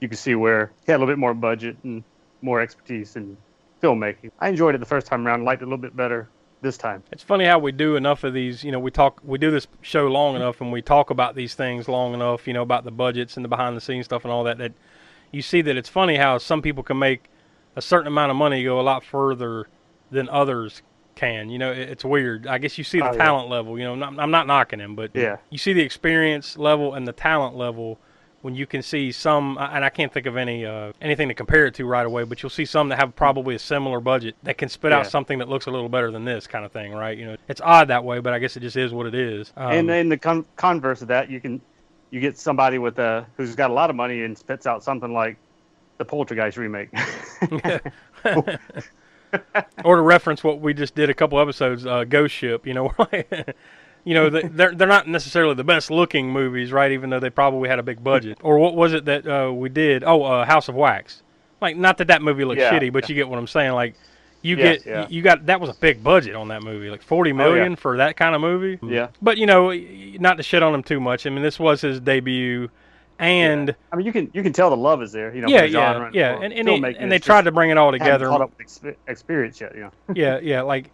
you 0.00 0.08
can 0.08 0.16
see 0.16 0.36
where 0.36 0.70
he 0.86 0.92
had 0.92 0.98
a 0.98 1.00
little 1.00 1.12
bit 1.12 1.18
more 1.18 1.34
budget 1.34 1.76
and 1.82 2.04
more 2.40 2.60
expertise 2.60 3.16
in 3.16 3.36
filmmaking. 3.82 4.30
I 4.38 4.48
enjoyed 4.48 4.76
it 4.76 4.78
the 4.78 4.86
first 4.86 5.08
time 5.08 5.26
around, 5.26 5.44
liked 5.44 5.62
it 5.62 5.64
a 5.64 5.68
little 5.68 5.78
bit 5.78 5.96
better 5.96 6.28
this 6.64 6.76
time. 6.76 7.04
It's 7.12 7.22
funny 7.22 7.44
how 7.44 7.60
we 7.60 7.70
do 7.70 7.94
enough 7.94 8.24
of 8.24 8.34
these. 8.34 8.64
You 8.64 8.72
know, 8.72 8.80
we 8.80 8.90
talk, 8.90 9.20
we 9.22 9.38
do 9.38 9.52
this 9.52 9.68
show 9.82 10.08
long 10.08 10.34
enough, 10.34 10.60
and 10.60 10.72
we 10.72 10.82
talk 10.82 11.10
about 11.10 11.36
these 11.36 11.54
things 11.54 11.86
long 11.88 12.14
enough. 12.14 12.48
You 12.48 12.54
know, 12.54 12.62
about 12.62 12.82
the 12.82 12.90
budgets 12.90 13.36
and 13.36 13.44
the 13.44 13.48
behind 13.48 13.76
the 13.76 13.80
scenes 13.80 14.06
stuff 14.06 14.24
and 14.24 14.32
all 14.32 14.42
that. 14.44 14.58
That 14.58 14.72
you 15.30 15.42
see 15.42 15.62
that 15.62 15.76
it's 15.76 15.88
funny 15.88 16.16
how 16.16 16.38
some 16.38 16.60
people 16.62 16.82
can 16.82 16.98
make 16.98 17.30
a 17.76 17.82
certain 17.82 18.08
amount 18.08 18.30
of 18.30 18.36
money 18.36 18.64
go 18.64 18.80
a 18.80 18.82
lot 18.82 19.04
further 19.04 19.68
than 20.10 20.28
others 20.28 20.82
can. 21.14 21.50
You 21.50 21.58
know, 21.58 21.70
it, 21.70 21.90
it's 21.90 22.04
weird. 22.04 22.46
I 22.46 22.58
guess 22.58 22.76
you 22.78 22.84
see 22.84 22.98
the 22.98 23.08
Oh, 23.10 23.12
yeah. 23.12 23.18
talent 23.18 23.48
level. 23.48 23.78
You 23.78 23.84
know, 23.84 23.94
not, 23.94 24.18
I'm 24.18 24.30
not 24.30 24.46
knocking 24.48 24.80
him, 24.80 24.96
but 24.96 25.10
Yeah. 25.14 25.36
you 25.50 25.58
see 25.58 25.72
the 25.72 25.82
experience 25.82 26.56
level 26.58 26.94
and 26.94 27.06
the 27.06 27.12
talent 27.12 27.56
level 27.56 27.98
when 28.44 28.54
you 28.54 28.66
can 28.66 28.82
see 28.82 29.10
some 29.10 29.56
and 29.58 29.82
I 29.82 29.88
can't 29.88 30.12
think 30.12 30.26
of 30.26 30.36
any 30.36 30.66
uh, 30.66 30.92
anything 31.00 31.28
to 31.28 31.34
compare 31.34 31.64
it 31.64 31.72
to 31.76 31.86
right 31.86 32.04
away, 32.04 32.24
but 32.24 32.42
you'll 32.42 32.50
see 32.50 32.66
some 32.66 32.90
that 32.90 32.98
have 32.98 33.16
probably 33.16 33.54
a 33.54 33.58
similar 33.58 34.00
budget 34.00 34.36
that 34.42 34.58
can 34.58 34.68
spit 34.68 34.92
out 34.92 35.06
something 35.06 35.38
that 35.38 35.48
looks 35.48 35.64
a 35.64 35.70
little 35.70 35.88
better 35.88 36.10
than 36.10 36.26
this 36.26 36.46
kind 36.46 36.62
of 36.62 36.70
thing, 36.70 36.92
right? 36.92 37.16
You 37.16 37.24
know, 37.24 37.36
it's 37.48 37.62
odd 37.62 37.88
that 37.88 38.04
way, 38.04 38.18
but 38.20 38.34
I 38.34 38.38
guess 38.38 38.54
it 38.58 38.60
just 38.60 38.76
is 38.76 38.92
what 38.92 39.06
it 39.06 39.14
is. 39.14 39.50
Um, 39.56 39.72
and 39.72 39.90
in 39.90 40.10
the 40.10 40.18
con- 40.18 40.44
converse 40.56 41.00
of 41.00 41.08
that, 41.08 41.30
you 41.30 41.40
can 41.40 41.62
you 42.10 42.20
get 42.20 42.36
somebody 42.36 42.76
with 42.76 42.98
a 42.98 43.26
who's 43.38 43.54
got 43.54 43.70
a 43.70 43.72
lot 43.72 43.88
of 43.88 43.96
money 43.96 44.22
and 44.24 44.36
spits 44.36 44.66
out 44.66 44.84
something 44.84 45.14
like 45.14 45.38
the 45.96 46.04
Poltergeist 46.04 46.58
remake. 46.58 46.90
or 49.84 49.96
to 49.96 50.02
reference 50.02 50.44
what 50.44 50.60
we 50.60 50.74
just 50.74 50.94
did 50.94 51.08
a 51.08 51.14
couple 51.14 51.40
episodes, 51.40 51.86
uh, 51.86 52.04
Ghost 52.04 52.34
Ship. 52.34 52.66
You 52.66 52.74
know, 52.74 52.94
you 54.04 54.14
know, 54.14 54.30
they- 54.30 54.42
they're 54.42 54.74
they're 54.74 54.88
not 54.88 55.08
necessarily 55.08 55.54
the 55.54 55.64
best 55.64 55.90
looking 55.90 56.30
movies, 56.30 56.72
right? 56.72 56.92
Even 56.92 57.10
though 57.10 57.20
they 57.20 57.30
probably 57.30 57.68
had 57.68 57.78
a 57.78 57.82
big 57.82 58.02
budget. 58.04 58.38
Or 58.42 58.58
what 58.58 58.74
was 58.74 58.92
it 58.92 59.04
that 59.06 59.26
uh, 59.26 59.52
we 59.52 59.68
did? 59.68 60.04
Oh, 60.04 60.22
uh, 60.22 60.44
House 60.44 60.68
of 60.68 60.74
Wax. 60.74 61.22
Like, 61.60 61.76
not 61.76 61.98
that 61.98 62.08
that 62.08 62.20
movie 62.20 62.44
looks 62.44 62.60
Yeah. 62.60 62.72
shitty, 62.72 62.92
but 62.92 63.08
you 63.08 63.14
get 63.14 63.28
what 63.28 63.38
I'm 63.38 63.46
saying. 63.46 63.72
Like, 63.72 63.94
you 64.42 64.56
Yeah, 64.56 64.62
get 64.62 64.86
yeah. 64.86 65.04
Oh, 65.04 65.06
you 65.08 65.22
got 65.22 65.46
that 65.46 65.58
was 65.60 65.70
a 65.70 65.74
big 65.74 66.04
budget 66.04 66.34
on 66.34 66.48
that 66.48 66.62
movie, 66.62 66.90
like 66.90 67.00
forty 67.00 67.32
million 67.32 67.76
for 67.76 67.96
that 67.96 68.16
kind 68.18 68.34
of 68.34 68.42
movie. 68.42 68.78
Yeah. 68.86 69.08
But 69.22 69.38
you 69.38 69.46
know, 69.46 69.72
not 70.20 70.36
to 70.36 70.42
shit 70.42 70.62
on 70.62 70.74
him 70.74 70.82
too 70.82 71.00
much. 71.00 71.26
I 71.26 71.30
mean, 71.30 71.42
this 71.42 71.58
was 71.58 71.80
his 71.80 71.98
debut, 72.00 72.68
and 73.18 73.74
I 73.90 73.96
mean, 73.96 74.04
you 74.04 74.12
can 74.12 74.30
you 74.34 74.42
can 74.42 74.52
tell 74.52 74.68
the 74.68 74.76
love 74.76 75.02
is 75.02 75.12
there. 75.12 75.34
You 75.34 75.40
know, 75.40 75.48
yeah, 75.48 75.62
the 75.62 75.68
yeah, 75.68 76.10
yeah, 76.12 76.38
and 76.42 76.52
and 76.52 76.68
they, 76.84 76.94
and 76.96 77.10
they 77.10 77.18
tried 77.18 77.46
to 77.46 77.52
bring 77.52 77.70
it 77.70 77.78
all 77.78 77.90
together. 77.92 78.26
Caught 78.28 78.42
up 78.42 78.52
with 78.58 78.96
experience 79.08 79.60
yet, 79.60 79.74
you 79.74 79.80
know. 79.82 79.90
yeah, 80.14 80.38
yeah. 80.42 80.60
Like, 80.60 80.90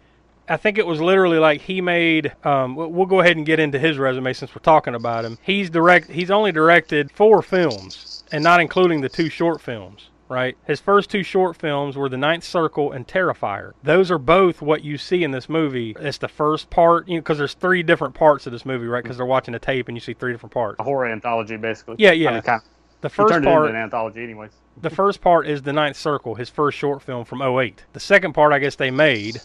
I 0.51 0.57
think 0.57 0.77
it 0.77 0.85
was 0.85 0.99
literally 0.99 1.39
like 1.39 1.61
he 1.61 1.79
made. 1.79 2.33
Um, 2.43 2.75
we'll 2.75 3.05
go 3.05 3.21
ahead 3.21 3.37
and 3.37 3.45
get 3.45 3.59
into 3.59 3.79
his 3.79 3.97
resume 3.97 4.33
since 4.33 4.53
we're 4.53 4.61
talking 4.61 4.95
about 4.95 5.23
him. 5.23 5.37
He's 5.41 5.69
direct. 5.69 6.09
He's 6.09 6.29
only 6.29 6.51
directed 6.51 7.09
four 7.11 7.41
films, 7.41 8.23
and 8.31 8.43
not 8.43 8.59
including 8.59 9.01
the 9.01 9.09
two 9.09 9.29
short 9.29 9.61
films. 9.61 10.09
Right. 10.27 10.55
His 10.65 10.79
first 10.79 11.09
two 11.09 11.23
short 11.23 11.57
films 11.57 11.97
were 11.97 12.07
The 12.07 12.15
Ninth 12.17 12.45
Circle 12.45 12.93
and 12.93 13.05
Terrifier. 13.05 13.73
Those 13.83 14.09
are 14.09 14.17
both 14.17 14.61
what 14.61 14.81
you 14.81 14.97
see 14.97 15.25
in 15.25 15.31
this 15.31 15.49
movie. 15.49 15.93
It's 15.99 16.19
the 16.19 16.29
first 16.29 16.69
part, 16.69 17.09
you 17.09 17.15
know, 17.15 17.21
because 17.21 17.37
there's 17.37 17.53
three 17.53 17.83
different 17.83 18.13
parts 18.15 18.45
of 18.45 18.53
this 18.53 18.65
movie, 18.65 18.87
right? 18.87 19.03
Because 19.03 19.17
they're 19.17 19.25
watching 19.25 19.55
a 19.55 19.59
tape 19.59 19.89
and 19.89 19.97
you 19.97 19.99
see 19.99 20.13
three 20.13 20.31
different 20.31 20.53
parts. 20.53 20.79
A 20.79 20.83
horror 20.83 21.05
anthology, 21.07 21.57
basically. 21.57 21.95
Yeah, 21.99 22.13
yeah. 22.13 22.29
I 22.29 22.33
mean, 22.35 22.41
kind 22.43 22.61
The 23.01 23.09
he 23.09 23.13
first 23.15 23.43
part, 23.43 23.65
into 23.67 23.77
an 23.77 23.83
anthology, 23.83 24.23
anyways. 24.23 24.51
the 24.81 24.89
first 24.89 25.19
part 25.19 25.47
is 25.47 25.63
The 25.63 25.73
Ninth 25.73 25.97
Circle, 25.97 26.35
his 26.35 26.49
first 26.49 26.77
short 26.77 27.01
film 27.01 27.25
from 27.25 27.41
08. 27.41 27.83
The 27.91 27.99
second 27.99 28.31
part, 28.31 28.53
I 28.53 28.59
guess 28.59 28.75
they 28.75 28.89
made, 28.89 29.41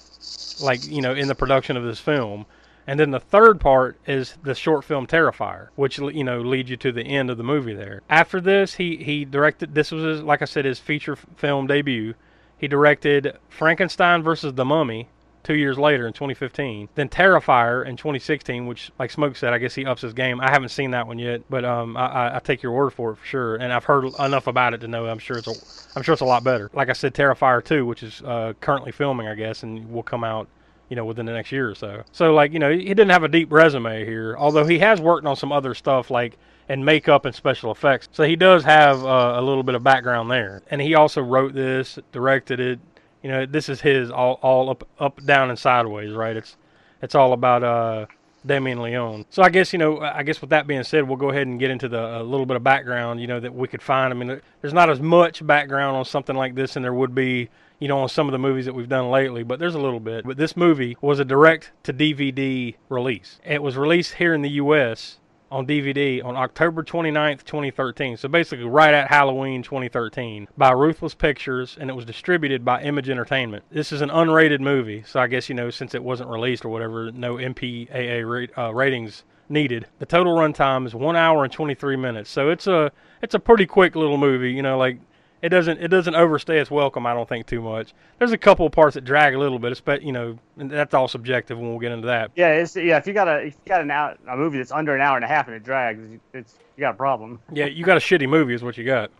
like, 0.60 0.86
you 0.86 1.02
know, 1.02 1.14
in 1.14 1.28
the 1.28 1.34
production 1.34 1.76
of 1.76 1.84
this 1.84 2.00
film. 2.00 2.46
And 2.86 3.00
then 3.00 3.10
the 3.10 3.20
third 3.20 3.60
part 3.60 3.96
is 4.06 4.36
the 4.44 4.54
short 4.54 4.84
film 4.84 5.06
Terrifier, 5.08 5.68
which, 5.74 5.98
you 5.98 6.22
know, 6.22 6.40
leads 6.40 6.70
you 6.70 6.76
to 6.76 6.92
the 6.92 7.02
end 7.02 7.30
of 7.30 7.36
the 7.36 7.42
movie 7.42 7.74
there. 7.74 8.02
After 8.08 8.40
this, 8.40 8.74
he, 8.74 8.96
he 8.96 9.24
directed, 9.24 9.74
this 9.74 9.90
was, 9.90 10.04
his, 10.04 10.22
like 10.22 10.40
I 10.40 10.44
said, 10.44 10.64
his 10.64 10.78
feature 10.78 11.16
film 11.16 11.66
debut. 11.66 12.14
He 12.56 12.68
directed 12.68 13.36
Frankenstein 13.48 14.22
versus 14.22 14.54
the 14.54 14.64
Mummy 14.64 15.08
two 15.46 15.54
years 15.54 15.78
later 15.78 16.08
in 16.08 16.12
2015. 16.12 16.88
Then 16.96 17.08
Terrifier 17.08 17.86
in 17.86 17.96
2016, 17.96 18.66
which, 18.66 18.90
like 18.98 19.12
Smoke 19.12 19.36
said, 19.36 19.52
I 19.52 19.58
guess 19.58 19.76
he 19.76 19.86
ups 19.86 20.02
his 20.02 20.12
game. 20.12 20.40
I 20.40 20.50
haven't 20.50 20.70
seen 20.70 20.90
that 20.90 21.06
one 21.06 21.20
yet, 21.20 21.42
but 21.48 21.64
um, 21.64 21.96
I, 21.96 22.34
I, 22.34 22.40
take 22.40 22.64
your 22.64 22.72
word 22.72 22.90
for 22.90 23.12
it 23.12 23.16
for 23.16 23.24
sure. 23.24 23.56
And 23.56 23.72
I've 23.72 23.84
heard 23.84 24.06
enough 24.18 24.48
about 24.48 24.74
it 24.74 24.78
to 24.78 24.88
know 24.88 25.06
I'm 25.06 25.20
sure 25.20 25.38
it's 25.38 25.46
a, 25.46 25.96
I'm 25.96 26.02
sure 26.02 26.14
it's 26.14 26.22
a 26.22 26.26
lot 26.26 26.42
better. 26.42 26.68
Like 26.74 26.90
I 26.90 26.94
said, 26.94 27.14
Terrifier 27.14 27.64
2, 27.64 27.86
which 27.86 28.02
is 28.02 28.22
uh, 28.22 28.54
currently 28.60 28.90
filming, 28.90 29.28
I 29.28 29.36
guess, 29.36 29.62
and 29.62 29.88
will 29.92 30.02
come 30.02 30.24
out. 30.24 30.48
You 30.88 30.94
know, 30.94 31.04
within 31.04 31.26
the 31.26 31.32
next 31.32 31.50
year 31.50 31.68
or 31.68 31.74
so. 31.74 32.04
So, 32.12 32.32
like, 32.32 32.52
you 32.52 32.60
know, 32.60 32.70
he 32.70 32.84
didn't 32.84 33.08
have 33.08 33.24
a 33.24 33.28
deep 33.28 33.50
resume 33.50 34.04
here, 34.04 34.36
although 34.38 34.64
he 34.64 34.78
has 34.78 35.00
worked 35.00 35.26
on 35.26 35.34
some 35.34 35.50
other 35.50 35.74
stuff, 35.74 36.12
like 36.12 36.38
and 36.68 36.84
makeup 36.84 37.24
and 37.24 37.34
special 37.34 37.72
effects. 37.72 38.08
So 38.12 38.22
he 38.22 38.36
does 38.36 38.62
have 38.62 39.04
uh, 39.04 39.34
a 39.36 39.42
little 39.42 39.64
bit 39.64 39.74
of 39.74 39.82
background 39.82 40.30
there. 40.30 40.62
And 40.70 40.80
he 40.80 40.94
also 40.94 41.22
wrote 41.22 41.54
this, 41.54 41.98
directed 42.12 42.60
it. 42.60 42.78
You 43.26 43.32
know, 43.32 43.44
this 43.44 43.68
is 43.68 43.80
his 43.80 44.08
all, 44.12 44.38
all 44.40 44.70
up, 44.70 44.86
up, 45.00 45.20
down, 45.26 45.50
and 45.50 45.58
sideways, 45.58 46.12
right? 46.12 46.36
It's 46.36 46.56
it's 47.02 47.16
all 47.16 47.32
about 47.32 47.64
uh, 47.64 48.06
Damien 48.46 48.80
Leone. 48.80 49.26
So 49.30 49.42
I 49.42 49.48
guess 49.48 49.72
you 49.72 49.80
know, 49.80 49.98
I 49.98 50.22
guess 50.22 50.40
with 50.40 50.50
that 50.50 50.68
being 50.68 50.84
said, 50.84 51.08
we'll 51.08 51.16
go 51.16 51.30
ahead 51.30 51.48
and 51.48 51.58
get 51.58 51.72
into 51.72 51.88
the 51.88 52.20
a 52.20 52.22
little 52.22 52.46
bit 52.46 52.56
of 52.56 52.62
background. 52.62 53.20
You 53.20 53.26
know 53.26 53.40
that 53.40 53.52
we 53.52 53.66
could 53.66 53.82
find. 53.82 54.14
I 54.14 54.16
mean, 54.16 54.40
there's 54.60 54.72
not 54.72 54.90
as 54.90 55.00
much 55.00 55.44
background 55.44 55.96
on 55.96 56.04
something 56.04 56.36
like 56.36 56.54
this, 56.54 56.76
and 56.76 56.84
there 56.84 56.94
would 56.94 57.16
be. 57.16 57.48
You 57.78 57.88
know, 57.88 57.98
on 57.98 58.08
some 58.08 58.26
of 58.26 58.32
the 58.32 58.38
movies 58.38 58.64
that 58.64 58.72
we've 58.74 58.88
done 58.88 59.10
lately, 59.10 59.42
but 59.42 59.58
there's 59.58 59.74
a 59.74 59.78
little 59.78 60.00
bit. 60.00 60.24
But 60.24 60.38
this 60.38 60.56
movie 60.56 60.96
was 61.02 61.18
a 61.18 61.26
direct 61.26 61.72
to 61.82 61.92
DVD 61.92 62.74
release. 62.88 63.38
It 63.44 63.62
was 63.62 63.76
released 63.76 64.14
here 64.14 64.32
in 64.32 64.40
the 64.40 64.48
U.S 64.48 65.18
on 65.50 65.66
DVD 65.66 66.24
on 66.24 66.36
October 66.36 66.82
29th, 66.82 67.44
2013. 67.44 68.16
So 68.16 68.28
basically, 68.28 68.64
right 68.64 68.94
at 68.94 69.08
Halloween 69.08 69.62
2013 69.62 70.48
by 70.56 70.72
Ruthless 70.72 71.14
Pictures, 71.14 71.76
and 71.80 71.90
it 71.90 71.94
was 71.94 72.04
distributed 72.04 72.64
by 72.64 72.82
Image 72.82 73.08
Entertainment. 73.08 73.64
This 73.70 73.92
is 73.92 74.00
an 74.00 74.10
unrated 74.10 74.60
movie, 74.60 75.04
so 75.06 75.20
I 75.20 75.26
guess, 75.26 75.48
you 75.48 75.54
know, 75.54 75.70
since 75.70 75.94
it 75.94 76.02
wasn't 76.02 76.30
released 76.30 76.64
or 76.64 76.68
whatever, 76.68 77.10
no 77.12 77.36
MPAA 77.36 78.28
rate, 78.28 78.50
uh, 78.58 78.74
ratings 78.74 79.24
needed. 79.48 79.86
The 79.98 80.06
total 80.06 80.34
runtime 80.34 80.86
is 80.86 80.94
one 80.94 81.16
hour 81.16 81.44
and 81.44 81.52
23 81.52 81.96
minutes. 81.96 82.30
So 82.30 82.50
it's 82.50 82.66
a 82.66 82.90
it's 83.22 83.34
a 83.34 83.38
pretty 83.38 83.66
quick 83.66 83.94
little 83.96 84.18
movie. 84.18 84.52
You 84.52 84.62
know, 84.62 84.78
like 84.78 84.98
it 85.42 85.50
doesn't 85.50 85.78
it 85.78 85.88
doesn't 85.88 86.14
overstay 86.14 86.58
its 86.58 86.70
welcome. 86.70 87.06
I 87.06 87.14
don't 87.14 87.28
think 87.28 87.46
too 87.46 87.60
much. 87.60 87.94
There's 88.18 88.32
a 88.32 88.38
couple 88.38 88.66
of 88.66 88.72
parts 88.72 88.94
that 88.94 89.04
drag 89.04 89.34
a 89.34 89.38
little 89.38 89.58
bit. 89.58 89.72
It's 89.72 89.80
but 89.80 90.02
you 90.02 90.12
know 90.12 90.38
and 90.58 90.70
that's 90.70 90.94
all 90.94 91.08
subjective 91.08 91.58
when 91.58 91.68
we'll 91.68 91.78
get 91.78 91.92
into 91.92 92.06
that. 92.06 92.30
Yeah, 92.36 92.52
it's 92.52 92.76
yeah. 92.76 92.96
If 92.96 93.06
you 93.06 93.12
got 93.12 93.28
a 93.28 93.38
if 93.38 93.54
you 93.54 93.68
got 93.68 93.82
an 93.82 93.90
hour, 93.90 94.16
a 94.28 94.36
movie 94.36 94.58
that's 94.58 94.72
under 94.72 94.94
an 94.94 95.00
hour 95.00 95.16
and 95.16 95.24
a 95.24 95.28
half 95.28 95.46
and 95.46 95.56
it 95.56 95.64
drags, 95.64 96.02
it's 96.32 96.58
you 96.76 96.80
got 96.80 96.94
a 96.94 96.96
problem. 96.96 97.40
Yeah, 97.52 97.66
you 97.66 97.84
got 97.84 97.96
a 97.96 98.00
shitty 98.00 98.28
movie, 98.28 98.54
is 98.54 98.62
what 98.62 98.76
you 98.76 98.84
got. 98.84 99.10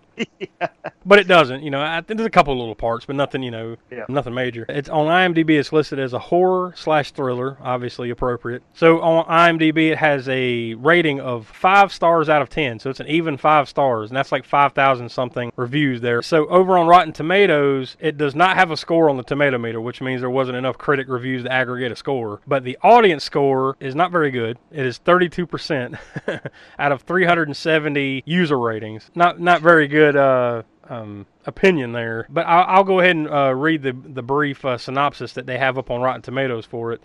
But 1.04 1.20
it 1.20 1.28
doesn't, 1.28 1.62
you 1.62 1.70
know. 1.70 1.80
I 1.80 2.00
think 2.00 2.18
there's 2.18 2.26
a 2.26 2.30
couple 2.30 2.52
of 2.52 2.58
little 2.58 2.74
parts, 2.74 3.06
but 3.06 3.14
nothing, 3.14 3.42
you 3.42 3.50
know, 3.52 3.76
Yeah. 3.92 4.06
nothing 4.08 4.34
major. 4.34 4.66
It's 4.68 4.88
on 4.88 5.06
IMDb. 5.06 5.50
It's 5.58 5.72
listed 5.72 6.00
as 6.00 6.12
a 6.12 6.18
horror 6.18 6.72
slash 6.76 7.12
thriller, 7.12 7.56
obviously 7.62 8.10
appropriate. 8.10 8.62
So 8.74 9.00
on 9.00 9.24
IMDb, 9.26 9.92
it 9.92 9.98
has 9.98 10.28
a 10.28 10.74
rating 10.74 11.20
of 11.20 11.46
five 11.46 11.92
stars 11.92 12.28
out 12.28 12.42
of 12.42 12.48
ten. 12.50 12.80
So 12.80 12.90
it's 12.90 12.98
an 12.98 13.06
even 13.06 13.36
five 13.36 13.68
stars, 13.68 14.10
and 14.10 14.16
that's 14.16 14.32
like 14.32 14.44
five 14.44 14.72
thousand 14.72 15.10
something 15.10 15.52
reviews 15.54 16.00
there. 16.00 16.22
So 16.22 16.46
over 16.48 16.76
on 16.76 16.88
Rotten 16.88 17.12
Tomatoes, 17.12 17.96
it 18.00 18.16
does 18.16 18.34
not 18.34 18.56
have 18.56 18.70
a 18.72 18.76
score 18.76 19.08
on 19.08 19.16
the 19.16 19.22
tomato 19.22 19.58
meter, 19.58 19.80
which 19.80 20.00
means 20.00 20.20
there 20.22 20.30
wasn't 20.30 20.56
enough 20.58 20.76
critic 20.76 21.06
reviews 21.08 21.44
to 21.44 21.52
aggregate 21.52 21.92
a 21.92 21.96
score. 21.96 22.40
But 22.48 22.64
the 22.64 22.78
audience 22.82 23.22
score 23.22 23.76
is 23.78 23.94
not 23.94 24.10
very 24.10 24.30
good. 24.32 24.58
It 24.72 24.84
is 24.84 24.98
32% 24.98 25.96
out 26.78 26.92
of 26.92 27.02
370 27.02 28.22
user 28.26 28.58
ratings. 28.58 29.10
Not 29.14 29.40
not 29.40 29.62
very 29.62 29.86
good 29.88 30.05
uh, 30.14 30.62
um, 30.88 31.26
opinion 31.46 31.92
there. 31.92 32.26
But 32.28 32.46
I'll, 32.46 32.76
I'll 32.76 32.84
go 32.84 33.00
ahead 33.00 33.16
and 33.16 33.28
uh, 33.28 33.54
read 33.54 33.82
the 33.82 33.92
the 33.92 34.22
brief 34.22 34.64
uh, 34.64 34.78
synopsis 34.78 35.32
that 35.32 35.46
they 35.46 35.58
have 35.58 35.78
up 35.78 35.90
on 35.90 36.00
Rotten 36.00 36.22
Tomatoes 36.22 36.66
for 36.66 36.92
it. 36.92 37.02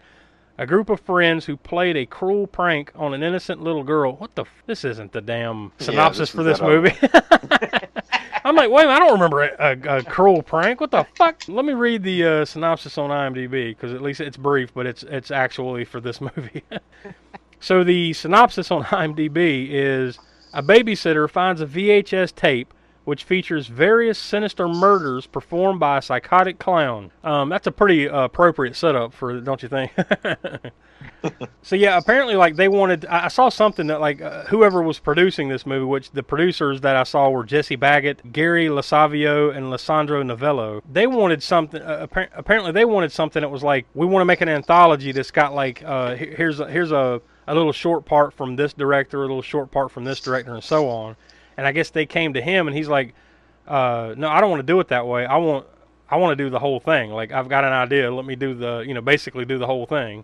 A 0.57 0.67
group 0.67 0.89
of 0.89 0.99
friends 0.99 1.45
who 1.45 1.57
played 1.57 1.97
a 1.97 2.05
cruel 2.05 2.45
prank 2.45 2.91
on 2.95 3.13
an 3.13 3.23
innocent 3.23 3.63
little 3.63 3.83
girl. 3.83 4.15
What 4.17 4.35
the? 4.35 4.43
F- 4.43 4.63
this 4.67 4.83
isn't 4.85 5.13
the 5.13 5.21
damn 5.21 5.71
synopsis 5.79 6.29
this 6.29 6.35
for 6.35 6.43
this 6.43 6.61
movie. 6.61 6.93
I'm 8.43 8.55
like, 8.55 8.69
wait 8.69 8.83
minute, 8.83 8.95
I 8.95 8.99
don't 8.99 9.13
remember 9.13 9.43
a, 9.43 9.55
a, 9.59 9.97
a 9.97 10.03
cruel 10.03 10.41
prank. 10.41 10.81
What 10.81 10.91
the 10.91 11.05
fuck? 11.15 11.43
Let 11.47 11.65
me 11.65 11.73
read 11.73 12.03
the 12.03 12.25
uh, 12.25 12.45
synopsis 12.45 12.97
on 12.97 13.09
IMDb 13.09 13.69
because 13.69 13.93
at 13.93 14.01
least 14.01 14.19
it's 14.19 14.37
brief, 14.37 14.73
but 14.73 14.85
it's 14.85 15.03
it's 15.03 15.31
actually 15.31 15.85
for 15.85 15.99
this 15.99 16.19
movie. 16.35 16.63
so 17.59 17.83
the 17.83 18.13
synopsis 18.13 18.71
on 18.71 18.83
IMDb 18.85 19.69
is 19.69 20.19
a 20.53 20.63
babysitter 20.63 21.29
finds 21.29 21.61
a 21.61 21.65
VHS 21.65 22.35
tape 22.35 22.73
which 23.03 23.23
features 23.23 23.67
various 23.67 24.17
sinister 24.17 24.67
murders 24.67 25.25
performed 25.25 25.79
by 25.79 25.97
a 25.97 26.01
psychotic 26.01 26.59
clown. 26.59 27.11
Um, 27.23 27.49
that's 27.49 27.67
a 27.67 27.71
pretty 27.71 28.07
uh, 28.07 28.23
appropriate 28.23 28.75
setup 28.75 29.13
for, 29.13 29.39
don't 29.39 29.63
you 29.63 29.69
think? 29.69 29.91
so 31.61 31.75
yeah, 31.75 31.97
apparently, 31.97 32.35
like 32.35 32.55
they 32.55 32.67
wanted. 32.67 33.05
I 33.05 33.25
I 33.25 33.27
saw 33.27 33.49
something 33.49 33.87
that 33.87 34.01
like 34.01 34.21
uh, 34.21 34.43
whoever 34.45 34.81
was 34.81 34.99
producing 34.99 35.49
this 35.49 35.65
movie, 35.65 35.85
which 35.85 36.11
the 36.11 36.23
producers 36.23 36.81
that 36.81 36.95
I 36.95 37.03
saw 37.03 37.29
were 37.29 37.43
Jesse 37.43 37.75
Baggett, 37.75 38.31
Gary 38.31 38.67
Lasavio, 38.67 39.55
and 39.55 39.67
Lissandro 39.67 40.25
Novello. 40.25 40.81
They 40.91 41.07
wanted 41.07 41.41
something. 41.41 41.81
Uh, 41.81 42.07
appar- 42.07 42.29
apparently, 42.33 42.71
they 42.71 42.85
wanted 42.85 43.11
something 43.11 43.41
that 43.41 43.49
was 43.49 43.63
like, 43.63 43.85
we 43.93 44.05
want 44.05 44.21
to 44.21 44.25
make 44.25 44.41
an 44.41 44.49
anthology 44.49 45.11
that's 45.11 45.31
got 45.31 45.53
like, 45.53 45.83
uh, 45.83 46.15
here's 46.15 46.59
a, 46.59 46.69
here's 46.69 46.91
a 46.91 47.21
a 47.47 47.55
little 47.55 47.73
short 47.73 48.05
part 48.05 48.33
from 48.33 48.55
this 48.55 48.73
director, 48.73 49.17
a 49.17 49.21
little 49.21 49.41
short 49.41 49.71
part 49.71 49.91
from 49.91 50.03
this 50.03 50.19
director, 50.19 50.53
and 50.53 50.63
so 50.63 50.87
on. 50.89 51.15
And 51.61 51.67
I 51.67 51.73
guess 51.73 51.91
they 51.91 52.07
came 52.07 52.33
to 52.33 52.41
him, 52.41 52.67
and 52.67 52.75
he's 52.75 52.87
like, 52.87 53.13
uh, 53.67 54.15
"No, 54.17 54.29
I 54.29 54.41
don't 54.41 54.49
want 54.49 54.61
to 54.61 54.65
do 54.65 54.79
it 54.79 54.87
that 54.87 55.05
way. 55.05 55.27
I 55.27 55.37
want, 55.37 55.67
I 56.09 56.15
want 56.15 56.35
to 56.35 56.43
do 56.43 56.49
the 56.49 56.57
whole 56.57 56.79
thing. 56.79 57.11
Like 57.11 57.31
I've 57.31 57.49
got 57.49 57.63
an 57.63 57.71
idea. 57.71 58.11
Let 58.11 58.25
me 58.25 58.35
do 58.35 58.55
the, 58.55 58.79
you 58.79 58.95
know, 58.95 59.01
basically 59.01 59.45
do 59.45 59.59
the 59.59 59.67
whole 59.67 59.85
thing." 59.85 60.23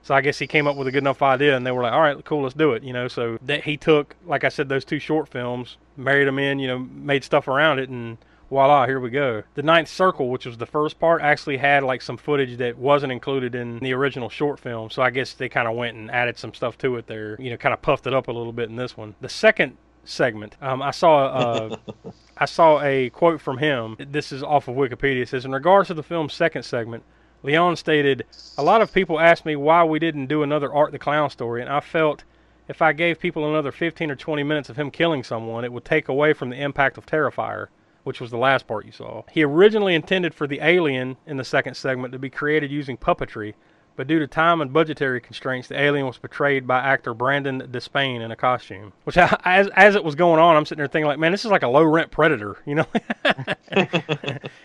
So 0.00 0.14
I 0.14 0.22
guess 0.22 0.38
he 0.38 0.46
came 0.46 0.66
up 0.66 0.76
with 0.76 0.88
a 0.88 0.90
good 0.90 1.02
enough 1.02 1.20
idea, 1.20 1.54
and 1.54 1.66
they 1.66 1.72
were 1.72 1.82
like, 1.82 1.92
"All 1.92 2.00
right, 2.00 2.24
cool, 2.24 2.40
let's 2.40 2.54
do 2.54 2.72
it." 2.72 2.82
You 2.82 2.94
know, 2.94 3.06
so 3.06 3.36
that 3.42 3.64
he 3.64 3.76
took, 3.76 4.16
like 4.24 4.44
I 4.44 4.48
said, 4.48 4.70
those 4.70 4.86
two 4.86 4.98
short 4.98 5.28
films, 5.28 5.76
married 5.94 6.26
them 6.26 6.38
in, 6.38 6.58
you 6.58 6.68
know, 6.68 6.78
made 6.78 7.22
stuff 7.22 7.48
around 7.48 7.80
it, 7.80 7.90
and 7.90 8.16
voila, 8.48 8.86
here 8.86 8.98
we 8.98 9.10
go. 9.10 9.42
The 9.56 9.62
Ninth 9.62 9.88
Circle, 9.88 10.30
which 10.30 10.46
was 10.46 10.56
the 10.56 10.64
first 10.64 10.98
part, 10.98 11.20
actually 11.20 11.58
had 11.58 11.82
like 11.82 12.00
some 12.00 12.16
footage 12.16 12.56
that 12.56 12.78
wasn't 12.78 13.12
included 13.12 13.54
in 13.54 13.78
the 13.80 13.92
original 13.92 14.30
short 14.30 14.58
film. 14.58 14.88
So 14.88 15.02
I 15.02 15.10
guess 15.10 15.34
they 15.34 15.50
kind 15.50 15.68
of 15.68 15.76
went 15.76 15.98
and 15.98 16.10
added 16.10 16.38
some 16.38 16.54
stuff 16.54 16.78
to 16.78 16.96
it 16.96 17.06
there. 17.08 17.38
You 17.38 17.50
know, 17.50 17.58
kind 17.58 17.74
of 17.74 17.82
puffed 17.82 18.06
it 18.06 18.14
up 18.14 18.28
a 18.28 18.32
little 18.32 18.54
bit 18.54 18.70
in 18.70 18.76
this 18.76 18.96
one. 18.96 19.16
The 19.20 19.28
second 19.28 19.76
segment, 20.08 20.56
um, 20.60 20.82
I 20.82 20.90
saw 20.90 21.26
uh, 21.26 21.76
I 22.38 22.44
saw 22.44 22.80
a 22.82 23.10
quote 23.10 23.40
from 23.40 23.58
him. 23.58 23.96
This 23.98 24.32
is 24.32 24.42
off 24.42 24.68
of 24.68 24.76
Wikipedia. 24.76 25.22
It 25.22 25.28
says, 25.28 25.44
in 25.44 25.52
regards 25.52 25.88
to 25.88 25.94
the 25.94 26.02
film's 26.02 26.34
second 26.34 26.62
segment. 26.62 27.02
Leone 27.44 27.76
stated, 27.76 28.26
A 28.56 28.62
lot 28.64 28.82
of 28.82 28.92
people 28.92 29.20
asked 29.20 29.46
me 29.46 29.54
why 29.54 29.84
we 29.84 30.00
didn't 30.00 30.26
do 30.26 30.42
another 30.42 30.72
Art 30.72 30.90
the 30.90 30.98
Clown 30.98 31.30
story, 31.30 31.60
and 31.62 31.70
I 31.70 31.78
felt 31.78 32.24
if 32.68 32.82
I 32.82 32.92
gave 32.92 33.18
people 33.18 33.48
another 33.48 33.72
15 33.72 34.10
or 34.10 34.16
20 34.16 34.42
minutes 34.42 34.68
of 34.68 34.76
him 34.76 34.90
killing 34.90 35.22
someone, 35.22 35.64
it 35.64 35.72
would 35.72 35.84
take 35.84 36.08
away 36.08 36.32
from 36.32 36.50
the 36.50 36.60
impact 36.60 36.98
of 36.98 37.06
Terrifier, 37.06 37.68
which 38.04 38.20
was 38.20 38.30
the 38.30 38.38
last 38.38 38.66
part 38.66 38.86
you 38.86 38.92
saw. 38.92 39.22
He 39.30 39.42
originally 39.42 39.94
intended 39.94 40.34
for 40.34 40.46
the 40.46 40.60
alien 40.60 41.16
in 41.26 41.36
the 41.38 41.44
second 41.44 41.74
segment 41.74 42.12
to 42.12 42.18
be 42.18 42.28
created 42.28 42.70
using 42.70 42.96
puppetry, 42.96 43.54
but 43.98 44.06
due 44.06 44.20
to 44.20 44.28
time 44.28 44.60
and 44.60 44.72
budgetary 44.72 45.20
constraints, 45.20 45.66
the 45.66 45.78
alien 45.78 46.06
was 46.06 46.16
portrayed 46.16 46.68
by 46.68 46.78
actor 46.78 47.14
Brandon 47.14 47.60
Despain 47.62 48.20
in 48.20 48.30
a 48.30 48.36
costume. 48.36 48.92
Which, 49.02 49.18
I, 49.18 49.36
as 49.44 49.68
as 49.74 49.96
it 49.96 50.04
was 50.04 50.14
going 50.14 50.38
on, 50.38 50.54
I'm 50.54 50.64
sitting 50.64 50.78
there 50.78 50.86
thinking, 50.86 51.08
like, 51.08 51.18
man, 51.18 51.32
this 51.32 51.44
is 51.44 51.50
like 51.50 51.64
a 51.64 51.68
low 51.68 51.82
rent 51.82 52.12
Predator, 52.12 52.58
you 52.64 52.76
know? 52.76 52.86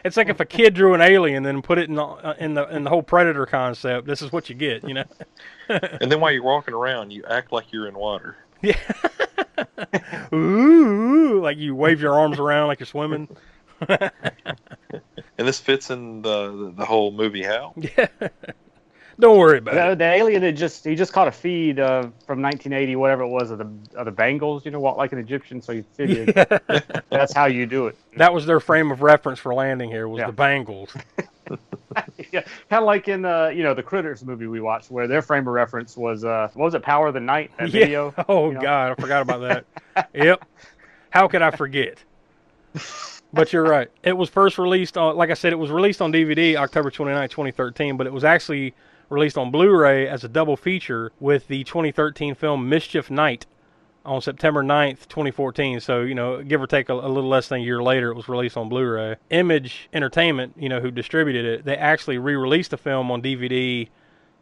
it's 0.06 0.18
like 0.18 0.30
if 0.30 0.40
a 0.40 0.46
kid 0.46 0.76
drew 0.76 0.94
an 0.94 1.02
alien 1.02 1.38
and 1.38 1.46
then 1.48 1.64
put 1.64 1.80
it 1.80 1.90
in 1.90 1.96
the 1.96 2.04
uh, 2.04 2.36
in 2.38 2.54
the 2.54 2.68
in 2.68 2.84
the 2.84 2.92
whole 2.92 3.02
Predator 3.02 3.48
concept. 3.48 4.06
This 4.06 4.22
is 4.22 4.32
what 4.32 4.50
you 4.50 4.56
get, 4.56 4.88
you 4.88 4.94
know? 4.94 5.06
and 5.68 6.12
then 6.12 6.20
while 6.20 6.32
you're 6.32 6.44
walking 6.44 6.76
around, 6.76 7.10
you 7.10 7.24
act 7.28 7.52
like 7.52 7.74
you're 7.74 7.88
in 7.88 7.96
water. 7.96 8.38
Yeah. 8.62 8.78
Ooh, 10.34 11.42
like 11.42 11.58
you 11.58 11.74
wave 11.74 12.00
your 12.00 12.14
arms 12.14 12.38
around 12.38 12.68
like 12.68 12.80
you're 12.80 12.86
swimming. 12.86 13.36
And 13.80 15.48
this 15.48 15.60
fits 15.60 15.90
in 15.90 16.22
the 16.22 16.52
the, 16.52 16.74
the 16.78 16.86
whole 16.86 17.12
movie 17.12 17.42
how? 17.42 17.74
Yeah. 17.76 18.10
Don't 19.20 19.38
worry 19.38 19.60
about 19.60 19.76
The, 19.76 19.92
it. 19.92 19.98
the 20.00 20.06
alien 20.06 20.42
had 20.42 20.58
just 20.58 20.84
he 20.86 20.96
just 20.96 21.14
caught 21.14 21.28
a 21.28 21.32
feed 21.32 21.80
uh, 21.80 22.02
from 22.26 22.42
1980, 22.42 22.96
whatever 22.96 23.24
it 23.24 23.28
was, 23.28 23.52
of 23.52 23.60
the 23.60 23.70
of 23.98 24.06
the 24.06 24.12
Bangles. 24.12 24.66
You 24.66 24.72
know, 24.72 24.80
walk 24.80 24.98
like 24.98 25.12
an 25.12 25.20
Egyptian. 25.20 25.62
So 25.62 25.72
you 25.72 25.84
figured 25.94 26.34
that's 27.10 27.34
how 27.34 27.46
you 27.46 27.66
do 27.66 27.88
it. 27.88 27.98
That 28.18 28.34
was 28.34 28.46
their 28.46 28.60
frame 28.60 28.92
of 28.92 29.02
reference 29.02 29.40
for 29.40 29.54
landing 29.54 29.90
here 29.90 30.08
was 30.08 30.20
Yeah. 30.20 30.28
the 30.28 30.34
Bangles. 30.34 30.90
yeah, 32.32 32.42
kind 32.70 32.82
of 32.82 32.84
like 32.86 33.08
in 33.08 33.24
uh, 33.26 33.48
you 33.50 33.62
know 33.64 33.74
the 33.74 33.84
Critters 33.84 34.24
movie 34.24 34.48
we 34.48 34.62
watched, 34.62 34.90
where 34.90 35.08
their 35.08 35.22
frame 35.22 35.48
of 35.48 35.54
reference 35.54 35.96
was 35.96 36.24
uh, 36.24 36.50
what 36.54 36.66
was 36.66 36.74
it, 36.74 36.82
Power 36.82 37.08
of 37.08 37.14
the 37.14 37.20
Night? 37.20 37.52
That 37.58 37.70
Yeah. 37.70 37.82
video. 37.82 38.14
Oh 38.28 38.48
you 38.48 38.56
know? 38.56 38.62
God, 38.62 38.92
I 38.92 38.96
forgot 38.96 39.22
about 39.22 39.66
that. 39.96 40.08
yep. 40.14 40.44
How 41.12 41.28
could 41.28 41.42
I 41.44 41.52
forget? 41.52 42.00
But 43.32 43.52
you're 43.54 43.64
right. 43.64 43.90
It 44.04 44.18
was 44.18 44.30
first 44.30 44.58
released 44.58 44.98
on, 44.98 45.16
like 45.16 45.30
I 45.30 45.34
said, 45.36 45.54
it 45.54 45.58
was 45.58 45.70
released 45.72 46.02
on 46.02 46.12
DVD 46.12 46.56
October 46.56 46.90
29, 46.92 47.30
2013, 47.30 47.98
but 47.98 48.06
it 48.08 48.14
was 48.14 48.24
actually 48.24 48.74
released 49.14 49.38
on 49.38 49.52
Blu-ray 49.52 50.08
as 50.08 50.24
a 50.24 50.28
double 50.28 50.58
feature 50.58 51.12
with 51.20 51.48
the 51.48 51.64
2013 51.64 52.36
film 52.36 52.68
Mischief 52.68 53.10
Night 53.10 53.46
on 54.06 54.22
September 54.22 54.64
9th, 54.64 55.08
2014. 55.08 55.80
So, 55.80 56.02
you 56.02 56.16
know, 56.16 56.44
give 56.44 56.62
or 56.62 56.68
take 56.68 56.90
a, 56.90 56.94
a 56.94 57.08
little 57.08 57.30
less 57.30 57.48
than 57.48 57.60
a 57.60 57.64
year 57.64 57.82
later, 57.82 58.10
it 58.10 58.16
was 58.16 58.28
released 58.28 58.58
on 58.58 58.68
Blu-ray. 58.68 59.16
Image 59.30 59.90
Entertainment, 59.94 60.56
you 60.58 60.68
know, 60.68 60.80
who 60.80 60.92
distributed 60.92 61.46
it, 61.46 61.66
they 61.66 61.78
actually 61.78 62.18
re-released 62.18 62.72
the 62.72 62.78
film 62.78 63.12
on 63.12 63.22
DVD 63.22 63.88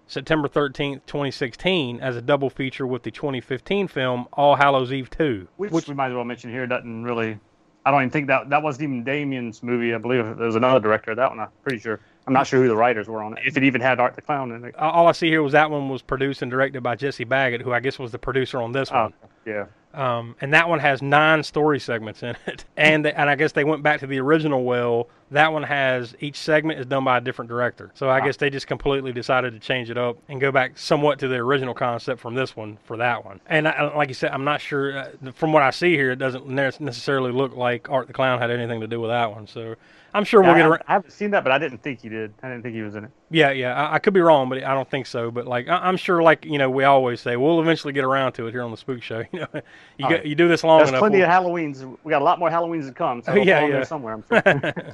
September 0.08 0.48
13th, 0.48 1.02
2016 1.06 2.00
as 2.00 2.16
a 2.18 2.22
double 2.22 2.50
feature 2.50 2.86
with 2.86 3.04
the 3.04 3.12
2015 3.12 3.88
film 3.88 4.28
All 4.34 4.56
Hallows 4.56 4.92
Eve 4.92 5.10
2. 5.10 5.48
Which, 5.58 5.88
we 5.88 5.94
might 5.94 6.08
as 6.08 6.16
well 6.16 6.26
mention 6.26 6.52
here 6.52 6.68
doesn't 6.68 7.04
really. 7.04 7.40
I 7.86 7.92
don't 7.92 8.02
even 8.02 8.12
think 8.12 8.28
that 8.28 8.50
that 8.50 8.62
wasn't 8.62 8.84
even 8.84 9.04
Damien's 9.04 9.64
movie. 9.64 9.94
I 9.94 9.98
believe 9.98 10.24
there 10.38 10.46
was 10.46 10.56
another 10.56 10.80
director 10.80 11.12
of 11.12 11.18
that 11.18 11.30
one. 11.30 11.40
I'm 11.40 11.50
pretty 11.64 11.80
sure. 11.80 12.00
I'm 12.28 12.34
not 12.34 12.46
sure 12.48 12.62
who 12.62 12.68
the 12.68 12.76
writers 12.76 13.08
were 13.08 13.24
on 13.24 13.38
it. 13.38 13.44
If 13.46 13.58
it 13.58 13.64
even 13.64 13.82
had 13.82 14.00
Art 14.00 14.16
the 14.16 14.22
Clown 14.22 14.52
in 14.52 14.64
it. 14.66 14.76
all 14.78 15.08
I 15.08 15.12
see 15.12 15.28
here 15.30 15.42
was 15.42 15.54
that 15.54 15.72
one 15.72 15.90
was 15.90 16.02
produced 16.02 16.42
and 16.42 16.52
directed 16.52 16.82
by 16.84 16.96
Jesse 16.96 17.24
Baggett, 17.24 17.62
who 17.62 17.74
I 17.74 17.80
guess 17.80 17.98
was 17.98 18.12
the 18.12 18.20
producer 18.20 18.62
on 18.62 18.72
this 18.72 18.90
Oh, 18.92 19.04
one. 19.04 19.14
yeah. 19.46 19.66
Um, 19.94 20.36
and 20.40 20.54
that 20.54 20.70
one 20.70 20.80
has 20.80 21.02
nine 21.02 21.44
story 21.44 21.78
segments 21.80 22.24
in 22.24 22.36
it. 22.48 22.64
And 22.78 23.06
and 23.06 23.30
I 23.30 23.36
guess 23.36 23.52
they 23.52 23.64
went 23.66 23.84
back 23.84 24.00
to 24.00 24.08
the 24.08 24.20
original 24.20 24.64
well. 24.64 25.10
That 25.32 25.52
one 25.52 25.64
has 25.64 26.16
each 26.20 26.36
segment 26.38 26.80
is 26.80 26.86
done 26.86 27.04
by 27.04 27.18
a 27.18 27.22
different 27.22 27.50
director. 27.50 27.92
So 27.94 28.10
I 28.10 28.22
guess 28.22 28.38
they 28.38 28.50
just 28.50 28.68
completely 28.68 29.12
decided 29.14 29.54
to 29.54 29.60
change 29.60 29.90
it 29.90 29.98
up 29.98 30.18
and 30.30 30.40
go 30.40 30.52
back 30.52 30.78
somewhat 30.78 31.20
to 31.20 31.28
the 31.28 31.36
original 31.36 31.74
concept 31.74 32.20
from 32.22 32.36
this 32.36 32.56
one 32.56 32.78
for 32.86 32.98
that 32.98 33.24
one. 33.26 33.40
And 33.48 33.68
I, 33.68 33.94
like 33.96 34.08
you 34.08 34.14
said, 34.16 34.32
I'm 34.32 34.44
not 34.46 34.62
sure. 34.62 34.98
Uh, 34.98 35.32
from 35.34 35.52
what 35.54 35.62
I 35.64 35.70
see 35.72 35.96
here, 35.96 36.12
it 36.12 36.18
doesn't 36.20 36.48
necessarily 36.48 37.32
look 37.32 37.56
like 37.56 37.90
Art 37.90 38.08
the 38.08 38.14
Clown 38.14 38.40
had 38.40 38.50
anything 38.52 38.80
to 38.82 38.88
do 38.88 39.00
with 39.02 39.10
that 39.12 39.32
one. 39.32 39.46
So 39.48 39.76
I'm 40.14 40.24
sure 40.24 40.42
we'll 40.42 40.52
Yeah, 40.52 40.58
get 40.58 40.66
I, 40.66 40.70
around. 40.70 40.84
I 40.88 40.94
haven't 40.94 41.12
seen 41.12 41.32
that, 41.32 41.44
but 41.44 41.52
I 41.52 41.58
didn't 41.58 41.82
think 41.82 42.02
he 42.02 42.10
did. 42.10 42.34
I 42.44 42.50
didn't 42.50 42.64
think 42.64 42.76
he 42.76 42.82
was 42.82 42.96
in 42.96 43.06
it. 43.06 43.12
Yeah, 43.30 43.52
yeah, 43.52 43.74
I, 43.76 43.96
I 43.96 44.00
could 44.00 44.14
be 44.14 44.20
wrong, 44.20 44.50
but 44.50 44.64
I 44.64 44.74
don't 44.74 44.90
think 44.90 45.06
so. 45.06 45.32
But 45.32 45.48
like, 45.48 45.68
I, 45.70 45.76
I'm 45.78 45.96
sure, 45.98 46.22
like 46.22 46.46
you 46.46 46.58
know, 46.58 46.70
we 46.70 46.84
always 46.84 47.22
say 47.22 47.38
we'll 47.38 47.62
eventually 47.62 47.94
get 47.94 48.04
around 48.04 48.34
to 48.34 48.48
it 48.48 48.52
here 48.52 48.62
on 48.64 48.72
the 48.72 48.78
Spook 48.78 49.02
Show. 49.02 49.24
You 49.34 49.40
know, 49.40 49.62
you 49.98 50.10
get, 50.10 50.26
you 50.26 50.36
do 50.36 50.48
this 50.48 50.64
long 50.64 50.80
There's 50.80 50.90
enough. 50.90 51.00
plenty 51.00 51.18
we'll- 51.20 51.30
of 51.30 51.32
Halloweens. 51.46 51.98
We 52.04 52.10
got 52.10 52.22
a 52.22 52.26
lot 52.26 52.40
more 52.40 52.50
Halloweens 52.50 52.88
to 52.88 52.94
come. 52.94 53.22
So 53.22 53.34
yeah, 53.36 53.66
yeah. 53.66 53.84
somewhere. 53.84 54.14
I'm 54.14 54.24
sure. 54.44 54.74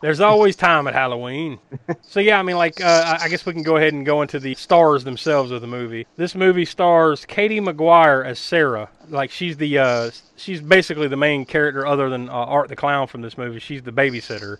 There's 0.00 0.20
always 0.20 0.56
time 0.56 0.86
at 0.86 0.94
Halloween. 0.94 1.58
so 2.00 2.20
yeah, 2.20 2.38
I 2.38 2.42
mean, 2.42 2.56
like, 2.56 2.80
uh, 2.80 3.18
I 3.20 3.28
guess 3.28 3.44
we 3.44 3.52
can 3.52 3.62
go 3.62 3.76
ahead 3.76 3.92
and 3.92 4.06
go 4.06 4.22
into 4.22 4.40
the 4.40 4.54
stars 4.54 5.04
themselves 5.04 5.50
of 5.50 5.60
the 5.60 5.66
movie. 5.66 6.06
This 6.16 6.34
movie 6.34 6.64
stars 6.64 7.26
Katie 7.26 7.60
McGuire 7.60 8.24
as 8.24 8.38
Sarah. 8.38 8.88
Like, 9.08 9.30
she's 9.30 9.58
the 9.58 9.78
uh, 9.78 10.10
she's 10.36 10.62
basically 10.62 11.08
the 11.08 11.16
main 11.16 11.44
character, 11.44 11.86
other 11.86 12.08
than 12.08 12.30
uh, 12.30 12.32
Art 12.32 12.68
the 12.68 12.76
Clown 12.76 13.08
from 13.08 13.20
this 13.20 13.36
movie. 13.36 13.60
She's 13.60 13.82
the 13.82 13.92
babysitter. 13.92 14.56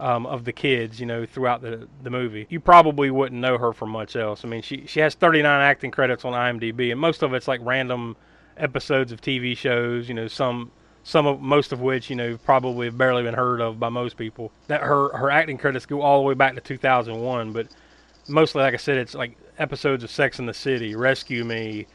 Um, 0.00 0.26
of 0.26 0.44
the 0.44 0.52
kids, 0.52 0.98
you 0.98 1.06
know, 1.06 1.26
throughout 1.26 1.62
the 1.62 1.86
the 2.02 2.10
movie, 2.10 2.48
you 2.50 2.58
probably 2.58 3.08
wouldn't 3.12 3.40
know 3.40 3.56
her 3.56 3.72
from 3.72 3.90
much 3.90 4.16
else. 4.16 4.44
I 4.44 4.48
mean, 4.48 4.62
she 4.62 4.84
she 4.86 4.98
has 4.98 5.14
39 5.14 5.44
acting 5.46 5.92
credits 5.92 6.24
on 6.24 6.32
IMDb, 6.32 6.90
and 6.90 6.98
most 6.98 7.22
of 7.22 7.34
it's 7.34 7.46
like 7.46 7.60
random 7.62 8.16
episodes 8.56 9.12
of 9.12 9.20
TV 9.20 9.56
shows. 9.56 10.08
You 10.08 10.14
know, 10.14 10.26
some 10.26 10.72
some 11.04 11.26
of 11.26 11.40
most 11.40 11.72
of 11.72 11.80
which 11.80 12.10
you 12.10 12.16
know 12.16 12.36
probably 12.38 12.86
have 12.86 12.96
barely 12.96 13.22
been 13.22 13.34
heard 13.34 13.60
of 13.60 13.80
by 13.80 13.88
most 13.88 14.16
people. 14.16 14.52
That 14.68 14.82
her 14.82 15.16
her 15.16 15.30
acting 15.30 15.58
credits 15.58 15.86
go 15.86 16.02
all 16.02 16.18
the 16.20 16.26
way 16.26 16.34
back 16.34 16.54
to 16.54 16.60
2001, 16.60 17.52
but 17.52 17.68
mostly, 18.28 18.62
like 18.62 18.74
I 18.74 18.78
said, 18.78 18.98
it's 18.98 19.14
like 19.14 19.36
episodes 19.58 20.04
of 20.04 20.10
Sex 20.10 20.38
in 20.38 20.46
the 20.46 20.54
City, 20.54 20.94
Rescue 20.94 21.44
Me, 21.44 21.86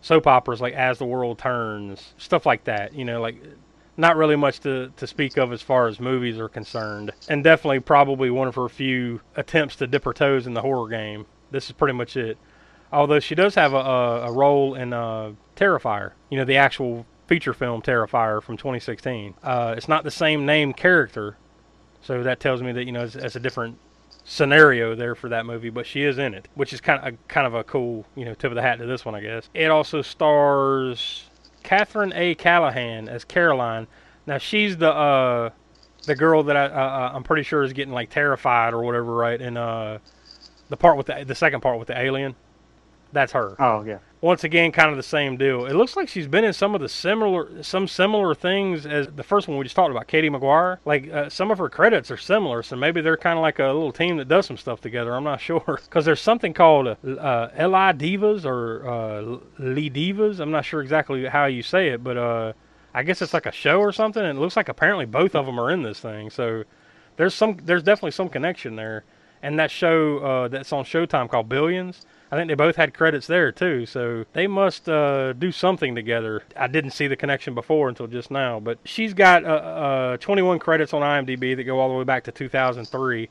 soap 0.00 0.26
operas 0.26 0.60
like 0.60 0.74
As 0.74 0.98
the 0.98 1.04
World 1.04 1.38
Turns, 1.38 2.14
stuff 2.18 2.46
like 2.46 2.64
that. 2.64 2.94
You 2.94 3.04
know, 3.04 3.20
like 3.20 3.36
not 3.96 4.16
really 4.16 4.36
much 4.36 4.60
to, 4.60 4.92
to 4.96 5.06
speak 5.06 5.36
of 5.36 5.52
as 5.52 5.62
far 5.62 5.86
as 5.86 6.00
movies 6.00 6.38
are 6.38 6.48
concerned, 6.48 7.12
and 7.28 7.44
definitely 7.44 7.80
probably 7.80 8.30
one 8.30 8.48
of 8.48 8.54
her 8.54 8.68
few 8.68 9.20
attempts 9.36 9.76
to 9.76 9.86
dip 9.86 10.04
her 10.04 10.12
toes 10.12 10.46
in 10.46 10.54
the 10.54 10.62
horror 10.62 10.88
game. 10.88 11.26
This 11.50 11.66
is 11.66 11.72
pretty 11.72 11.94
much 11.94 12.16
it. 12.16 12.38
Although 12.92 13.20
she 13.20 13.34
does 13.34 13.54
have 13.56 13.72
a, 13.72 13.76
a, 13.76 14.20
a 14.28 14.32
role 14.32 14.74
in 14.74 14.92
uh, 14.92 15.32
Terrifier, 15.56 16.12
you 16.30 16.38
know, 16.38 16.44
the 16.44 16.56
actual 16.56 17.06
feature 17.26 17.54
film 17.54 17.82
Terrifier 17.82 18.42
from 18.42 18.56
2016. 18.56 19.34
Uh, 19.42 19.74
it's 19.76 19.88
not 19.88 20.04
the 20.04 20.10
same 20.10 20.44
name 20.46 20.72
character, 20.72 21.36
so 22.02 22.22
that 22.22 22.40
tells 22.40 22.62
me 22.62 22.72
that 22.72 22.84
you 22.84 22.92
know 22.92 23.04
it's, 23.04 23.16
it's 23.16 23.36
a 23.36 23.40
different 23.40 23.78
scenario 24.24 24.94
there 24.94 25.14
for 25.14 25.28
that 25.28 25.46
movie, 25.46 25.70
but 25.70 25.86
she 25.86 26.02
is 26.02 26.18
in 26.18 26.34
it, 26.34 26.48
which 26.54 26.72
is 26.72 26.80
kind 26.80 27.00
of 27.00 27.14
a, 27.14 27.16
kind 27.28 27.46
of 27.46 27.54
a 27.54 27.64
cool 27.64 28.06
you 28.14 28.24
know 28.24 28.34
tip 28.34 28.50
of 28.50 28.54
the 28.54 28.62
hat 28.62 28.78
to 28.78 28.86
this 28.86 29.04
one, 29.04 29.14
I 29.14 29.20
guess. 29.20 29.48
It 29.54 29.70
also 29.70 30.02
stars 30.02 31.24
Catherine 31.62 32.12
A. 32.14 32.34
Callahan 32.34 33.08
as 33.08 33.24
Caroline. 33.24 33.86
Now 34.26 34.38
she's 34.38 34.76
the 34.76 34.90
uh, 34.92 35.50
the 36.06 36.14
girl 36.14 36.42
that 36.44 36.56
I 36.56 36.66
uh, 36.66 37.12
I'm 37.14 37.22
pretty 37.22 37.42
sure 37.42 37.62
is 37.62 37.72
getting 37.72 37.92
like 37.92 38.10
terrified 38.10 38.72
or 38.74 38.82
whatever, 38.82 39.14
right? 39.14 39.40
And 39.40 39.58
uh, 39.58 39.98
the 40.68 40.76
part 40.76 40.96
with 40.96 41.06
the 41.06 41.24
the 41.26 41.34
second 41.34 41.60
part 41.60 41.78
with 41.78 41.88
the 41.88 41.98
alien, 41.98 42.34
that's 43.12 43.32
her. 43.32 43.56
oh 43.58 43.82
yeah. 43.82 43.98
Once 44.24 44.42
again, 44.42 44.72
kind 44.72 44.90
of 44.90 44.96
the 44.96 45.02
same 45.02 45.36
deal. 45.36 45.66
It 45.66 45.74
looks 45.74 45.96
like 45.96 46.08
she's 46.08 46.26
been 46.26 46.44
in 46.44 46.54
some 46.54 46.74
of 46.74 46.80
the 46.80 46.88
similar, 46.88 47.62
some 47.62 47.86
similar 47.86 48.34
things 48.34 48.86
as 48.86 49.06
the 49.06 49.22
first 49.22 49.48
one 49.48 49.58
we 49.58 49.64
just 49.64 49.76
talked 49.76 49.90
about, 49.90 50.08
Katie 50.08 50.30
McGuire. 50.30 50.78
Like 50.86 51.12
uh, 51.12 51.28
some 51.28 51.50
of 51.50 51.58
her 51.58 51.68
credits 51.68 52.10
are 52.10 52.16
similar, 52.16 52.62
so 52.62 52.74
maybe 52.74 53.02
they're 53.02 53.18
kind 53.18 53.38
of 53.38 53.42
like 53.42 53.58
a 53.58 53.66
little 53.66 53.92
team 53.92 54.16
that 54.16 54.26
does 54.26 54.46
some 54.46 54.56
stuff 54.56 54.80
together. 54.80 55.14
I'm 55.14 55.24
not 55.24 55.40
sure 55.42 55.62
because 55.66 56.06
there's 56.06 56.22
something 56.22 56.54
called 56.54 56.86
uh, 56.88 56.94
Li 57.04 58.16
Divas 58.16 58.46
or 58.46 58.88
uh, 58.88 59.38
Lee 59.58 59.90
Divas. 59.90 60.40
I'm 60.40 60.50
not 60.50 60.64
sure 60.64 60.80
exactly 60.80 61.26
how 61.26 61.44
you 61.44 61.62
say 61.62 61.88
it, 61.88 62.02
but 62.02 62.16
uh, 62.16 62.54
I 62.94 63.02
guess 63.02 63.20
it's 63.20 63.34
like 63.34 63.44
a 63.44 63.52
show 63.52 63.78
or 63.78 63.92
something. 63.92 64.24
And 64.24 64.38
it 64.38 64.40
looks 64.40 64.56
like 64.56 64.70
apparently 64.70 65.04
both 65.04 65.34
of 65.34 65.44
them 65.44 65.60
are 65.60 65.70
in 65.70 65.82
this 65.82 66.00
thing. 66.00 66.30
So 66.30 66.64
there's 67.18 67.34
some, 67.34 67.58
there's 67.62 67.82
definitely 67.82 68.12
some 68.12 68.30
connection 68.30 68.76
there. 68.76 69.04
And 69.42 69.58
that 69.58 69.70
show 69.70 70.18
uh, 70.20 70.48
that's 70.48 70.72
on 70.72 70.84
Showtime 70.84 71.28
called 71.28 71.50
Billions. 71.50 72.06
I 72.34 72.36
think 72.36 72.48
they 72.48 72.54
both 72.54 72.74
had 72.74 72.94
credits 72.94 73.28
there 73.28 73.52
too, 73.52 73.86
so 73.86 74.24
they 74.32 74.48
must 74.48 74.88
uh, 74.88 75.34
do 75.34 75.52
something 75.52 75.94
together. 75.94 76.42
I 76.56 76.66
didn't 76.66 76.90
see 76.90 77.06
the 77.06 77.14
connection 77.14 77.54
before 77.54 77.88
until 77.88 78.08
just 78.08 78.28
now, 78.28 78.58
but 78.58 78.80
she's 78.84 79.14
got 79.14 79.44
uh, 79.44 79.46
uh, 79.46 80.16
21 80.16 80.58
credits 80.58 80.92
on 80.92 81.02
IMDb 81.02 81.54
that 81.54 81.62
go 81.62 81.78
all 81.78 81.88
the 81.88 81.94
way 81.94 82.02
back 82.02 82.24
to 82.24 82.32
2003. 82.32 83.28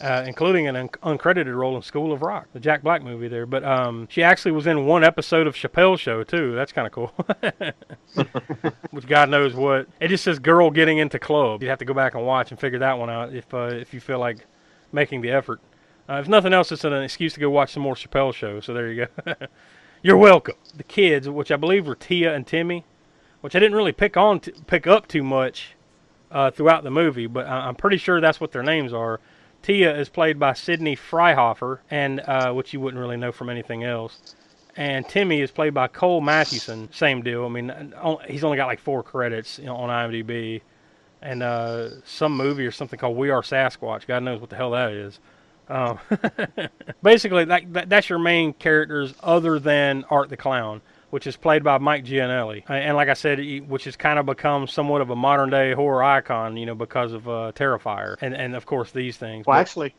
Uh, 0.00 0.24
including 0.26 0.66
an 0.66 0.76
un- 0.76 0.88
uncredited 1.02 1.54
role 1.54 1.76
in 1.76 1.82
School 1.82 2.12
of 2.12 2.22
Rock, 2.22 2.48
the 2.52 2.58
Jack 2.58 2.82
Black 2.82 3.02
movie 3.02 3.28
there. 3.28 3.46
But 3.46 3.64
um, 3.64 4.08
she 4.10 4.22
actually 4.24 4.50
was 4.52 4.66
in 4.66 4.86
one 4.86 5.04
episode 5.04 5.46
of 5.46 5.54
Chappelle's 5.54 6.00
Show 6.00 6.24
too. 6.24 6.54
That's 6.54 6.72
kind 6.72 6.86
of 6.86 6.92
cool. 6.92 7.14
Which 8.90 9.06
God 9.06 9.28
knows 9.28 9.54
what. 9.54 9.86
It 10.00 10.08
just 10.08 10.24
says 10.24 10.40
"girl 10.40 10.70
getting 10.70 10.98
into 10.98 11.18
club." 11.20 11.62
You'd 11.62 11.68
have 11.68 11.78
to 11.78 11.84
go 11.84 11.94
back 11.94 12.14
and 12.14 12.26
watch 12.26 12.50
and 12.50 12.58
figure 12.58 12.80
that 12.80 12.98
one 12.98 13.08
out 13.08 13.32
if 13.32 13.52
uh, 13.54 13.66
if 13.66 13.94
you 13.94 14.00
feel 14.00 14.18
like 14.18 14.38
making 14.92 15.20
the 15.20 15.30
effort. 15.30 15.60
Uh, 16.08 16.14
if 16.20 16.28
nothing 16.28 16.52
else, 16.52 16.72
it's 16.72 16.84
an 16.84 16.92
excuse 16.94 17.34
to 17.34 17.40
go 17.40 17.50
watch 17.50 17.72
some 17.72 17.82
more 17.82 17.94
Chappelle 17.94 18.32
show. 18.32 18.60
So 18.60 18.72
there 18.72 18.90
you 18.90 19.06
go. 19.24 19.34
You're 20.02 20.16
welcome. 20.16 20.54
The 20.76 20.84
kids, 20.84 21.28
which 21.28 21.50
I 21.50 21.56
believe 21.56 21.86
were 21.86 21.94
Tia 21.96 22.34
and 22.34 22.46
Timmy, 22.46 22.84
which 23.40 23.54
I 23.54 23.58
didn't 23.58 23.76
really 23.76 23.92
pick 23.92 24.16
on, 24.16 24.40
t- 24.40 24.52
pick 24.66 24.86
up 24.86 25.08
too 25.08 25.22
much 25.22 25.74
uh, 26.30 26.50
throughout 26.50 26.84
the 26.84 26.90
movie, 26.90 27.26
but 27.26 27.46
I- 27.46 27.66
I'm 27.66 27.74
pretty 27.74 27.96
sure 27.98 28.20
that's 28.20 28.40
what 28.40 28.52
their 28.52 28.62
names 28.62 28.92
are. 28.92 29.20
Tia 29.62 29.98
is 29.98 30.08
played 30.08 30.38
by 30.38 30.52
Sydney 30.52 30.94
Freihofer, 30.96 31.80
and 31.90 32.20
uh, 32.20 32.52
which 32.52 32.72
you 32.72 32.80
wouldn't 32.80 33.00
really 33.00 33.16
know 33.16 33.32
from 33.32 33.50
anything 33.50 33.82
else. 33.84 34.34
And 34.76 35.06
Timmy 35.08 35.40
is 35.40 35.50
played 35.50 35.74
by 35.74 35.88
Cole 35.88 36.20
Mathewson. 36.20 36.88
Same 36.92 37.22
deal. 37.22 37.44
I 37.44 37.48
mean, 37.48 37.92
he's 38.28 38.44
only 38.44 38.56
got 38.56 38.66
like 38.66 38.78
four 38.78 39.02
credits 39.02 39.58
on 39.58 39.66
IMDb, 39.90 40.60
and 41.20 41.42
uh, 41.42 42.00
some 42.04 42.36
movie 42.36 42.64
or 42.64 42.70
something 42.70 42.98
called 42.98 43.16
We 43.16 43.30
Are 43.30 43.42
Sasquatch. 43.42 44.06
God 44.06 44.22
knows 44.22 44.40
what 44.40 44.50
the 44.50 44.56
hell 44.56 44.70
that 44.70 44.92
is. 44.92 45.18
Um, 45.68 45.98
basically, 47.02 47.44
that, 47.46 47.72
that, 47.72 47.88
that's 47.88 48.08
your 48.08 48.18
main 48.18 48.52
characters, 48.52 49.14
other 49.22 49.58
than 49.58 50.04
Art 50.10 50.30
the 50.30 50.36
Clown, 50.36 50.80
which 51.10 51.26
is 51.26 51.36
played 51.36 51.64
by 51.64 51.78
Mike 51.78 52.04
Giannelli, 52.04 52.64
and 52.68 52.96
like 52.96 53.08
I 53.08 53.14
said, 53.14 53.38
which 53.68 53.84
has 53.84 53.96
kind 53.96 54.18
of 54.18 54.26
become 54.26 54.66
somewhat 54.66 55.00
of 55.00 55.10
a 55.10 55.16
modern 55.16 55.50
day 55.50 55.72
horror 55.72 56.02
icon, 56.02 56.56
you 56.56 56.66
know, 56.66 56.74
because 56.74 57.12
of 57.12 57.28
uh, 57.28 57.52
Terrifier, 57.54 58.16
and 58.20 58.34
and 58.34 58.54
of 58.54 58.66
course 58.66 58.90
these 58.92 59.16
things. 59.16 59.46
Well, 59.46 59.56
But- 59.56 59.60
actually, 59.60 59.94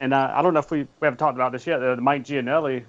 and 0.00 0.12
uh, 0.12 0.32
I 0.34 0.42
don't 0.42 0.54
know 0.54 0.60
if 0.60 0.70
we, 0.70 0.80
we 0.80 1.06
haven't 1.06 1.18
talked 1.18 1.36
about 1.36 1.52
this 1.52 1.66
yet. 1.66 1.82
Uh, 1.82 1.96
Mike 1.96 2.24
Giannelli, 2.24 2.84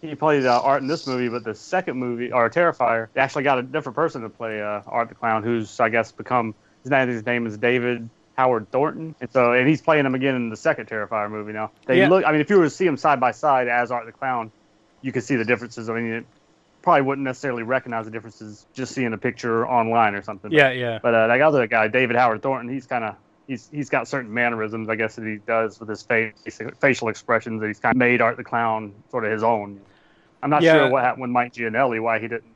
he 0.00 0.14
played 0.14 0.46
uh, 0.46 0.60
Art 0.62 0.80
in 0.82 0.88
this 0.88 1.06
movie, 1.06 1.28
but 1.28 1.44
the 1.44 1.54
second 1.54 1.98
movie, 1.98 2.32
or 2.32 2.48
Terrifier, 2.48 3.08
they 3.12 3.20
actually 3.20 3.44
got 3.44 3.58
a 3.58 3.62
different 3.62 3.96
person 3.96 4.22
to 4.22 4.30
play 4.30 4.62
uh, 4.62 4.80
Art 4.86 5.10
the 5.10 5.14
Clown, 5.14 5.42
who's 5.42 5.78
I 5.80 5.90
guess 5.90 6.12
become 6.12 6.54
his 6.82 6.90
name. 6.90 7.08
His 7.08 7.24
name 7.26 7.46
is 7.46 7.58
David 7.58 8.08
Howard 8.36 8.70
Thornton, 8.70 9.14
and 9.20 9.30
so 9.32 9.52
and 9.52 9.68
he's 9.68 9.80
playing 9.80 10.06
him 10.06 10.14
again 10.14 10.34
in 10.34 10.48
the 10.50 10.56
second 10.56 10.88
Terrifier 10.88 11.30
movie 11.30 11.52
now. 11.52 11.70
They 11.86 12.00
Yeah. 12.00 12.08
look. 12.08 12.24
I 12.26 12.32
mean, 12.32 12.40
if 12.40 12.50
you 12.50 12.58
were 12.58 12.64
to 12.64 12.70
see 12.70 12.84
them 12.84 12.96
side 12.96 13.20
by 13.20 13.30
side 13.30 13.68
as 13.68 13.90
Art 13.90 14.06
the 14.06 14.12
Clown, 14.12 14.50
you 15.02 15.12
could 15.12 15.22
see 15.22 15.36
the 15.36 15.44
differences. 15.44 15.88
I 15.88 15.94
mean, 15.94 16.12
it 16.12 16.26
probably 16.82 17.02
wouldn't 17.02 17.24
necessarily 17.24 17.62
recognize 17.62 18.04
the 18.06 18.10
differences 18.10 18.66
just 18.74 18.92
seeing 18.92 19.12
a 19.12 19.18
picture 19.18 19.66
online 19.66 20.14
or 20.14 20.22
something. 20.22 20.50
yeah, 20.52 20.70
yeah. 20.70 20.98
But 21.02 21.14
uh, 21.14 21.26
that 21.28 21.40
other 21.40 21.66
guy, 21.66 21.88
David 21.88 22.16
Howard 22.16 22.42
Thornton, 22.42 22.68
he's 22.72 22.86
kind 22.86 23.04
of 23.04 23.14
he's 23.46 23.68
he's 23.70 23.88
got 23.88 24.08
certain 24.08 24.32
mannerisms, 24.34 24.88
I 24.88 24.96
guess, 24.96 25.14
that 25.16 25.24
he 25.26 25.36
does 25.36 25.78
with 25.78 25.88
his 25.88 26.02
face, 26.02 26.34
facial 26.80 27.08
expressions 27.08 27.60
that 27.60 27.68
he's 27.68 27.78
kind 27.80 27.94
of 27.94 27.98
made 27.98 28.20
Art 28.20 28.36
the 28.36 28.44
Clown 28.44 28.94
sort 29.10 29.24
of 29.24 29.30
his 29.32 29.42
own. 29.44 29.80
I'm 30.42 30.50
not 30.50 30.62
Yeah. 30.62 30.74
sure 30.74 30.90
what 30.90 31.04
happened 31.04 31.22
with 31.22 31.30
Mike 31.30 31.52
Giannelli, 31.52 32.02
why 32.02 32.18
he 32.18 32.28
didn't, 32.28 32.52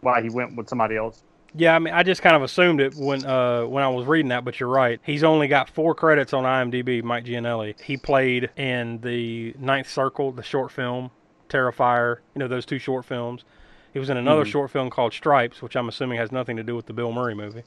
why 0.00 0.20
he 0.20 0.28
went 0.28 0.56
with 0.56 0.68
somebody 0.68 0.96
else. 0.96 1.22
Yeah, 1.54 1.74
I 1.74 1.78
mean, 1.78 1.92
I 1.92 2.02
just 2.02 2.22
kind 2.22 2.34
of 2.34 2.42
assumed 2.42 2.80
it 2.80 2.94
when 2.94 3.24
uh, 3.26 3.64
when 3.66 3.84
I 3.84 3.88
was 3.88 4.06
reading 4.06 4.30
that, 4.30 4.44
but 4.44 4.58
you're 4.58 4.68
right. 4.70 5.00
He's 5.04 5.22
only 5.22 5.48
got 5.48 5.68
four 5.68 5.94
credits 5.94 6.32
on 6.32 6.44
IMDb. 6.44 7.02
Mike 7.02 7.24
Giannelli. 7.26 7.78
He 7.80 7.96
played 7.98 8.48
in 8.56 9.00
the 9.02 9.54
Ninth 9.58 9.90
Circle, 9.90 10.32
the 10.32 10.42
short 10.42 10.72
film, 10.72 11.10
Terrifier. 11.50 12.18
You 12.34 12.38
know 12.40 12.48
those 12.48 12.64
two 12.64 12.78
short 12.78 13.04
films. 13.04 13.44
He 13.92 13.98
was 13.98 14.08
in 14.08 14.16
another 14.16 14.44
Mhm. 14.44 14.50
short 14.50 14.70
film 14.70 14.88
called 14.88 15.12
Stripes, 15.12 15.60
which 15.60 15.76
I'm 15.76 15.88
assuming 15.88 16.16
has 16.16 16.32
nothing 16.32 16.56
to 16.56 16.62
do 16.62 16.74
with 16.74 16.86
the 16.86 16.94
Bill 16.94 17.12
Murray 17.12 17.34
movie. 17.34 17.64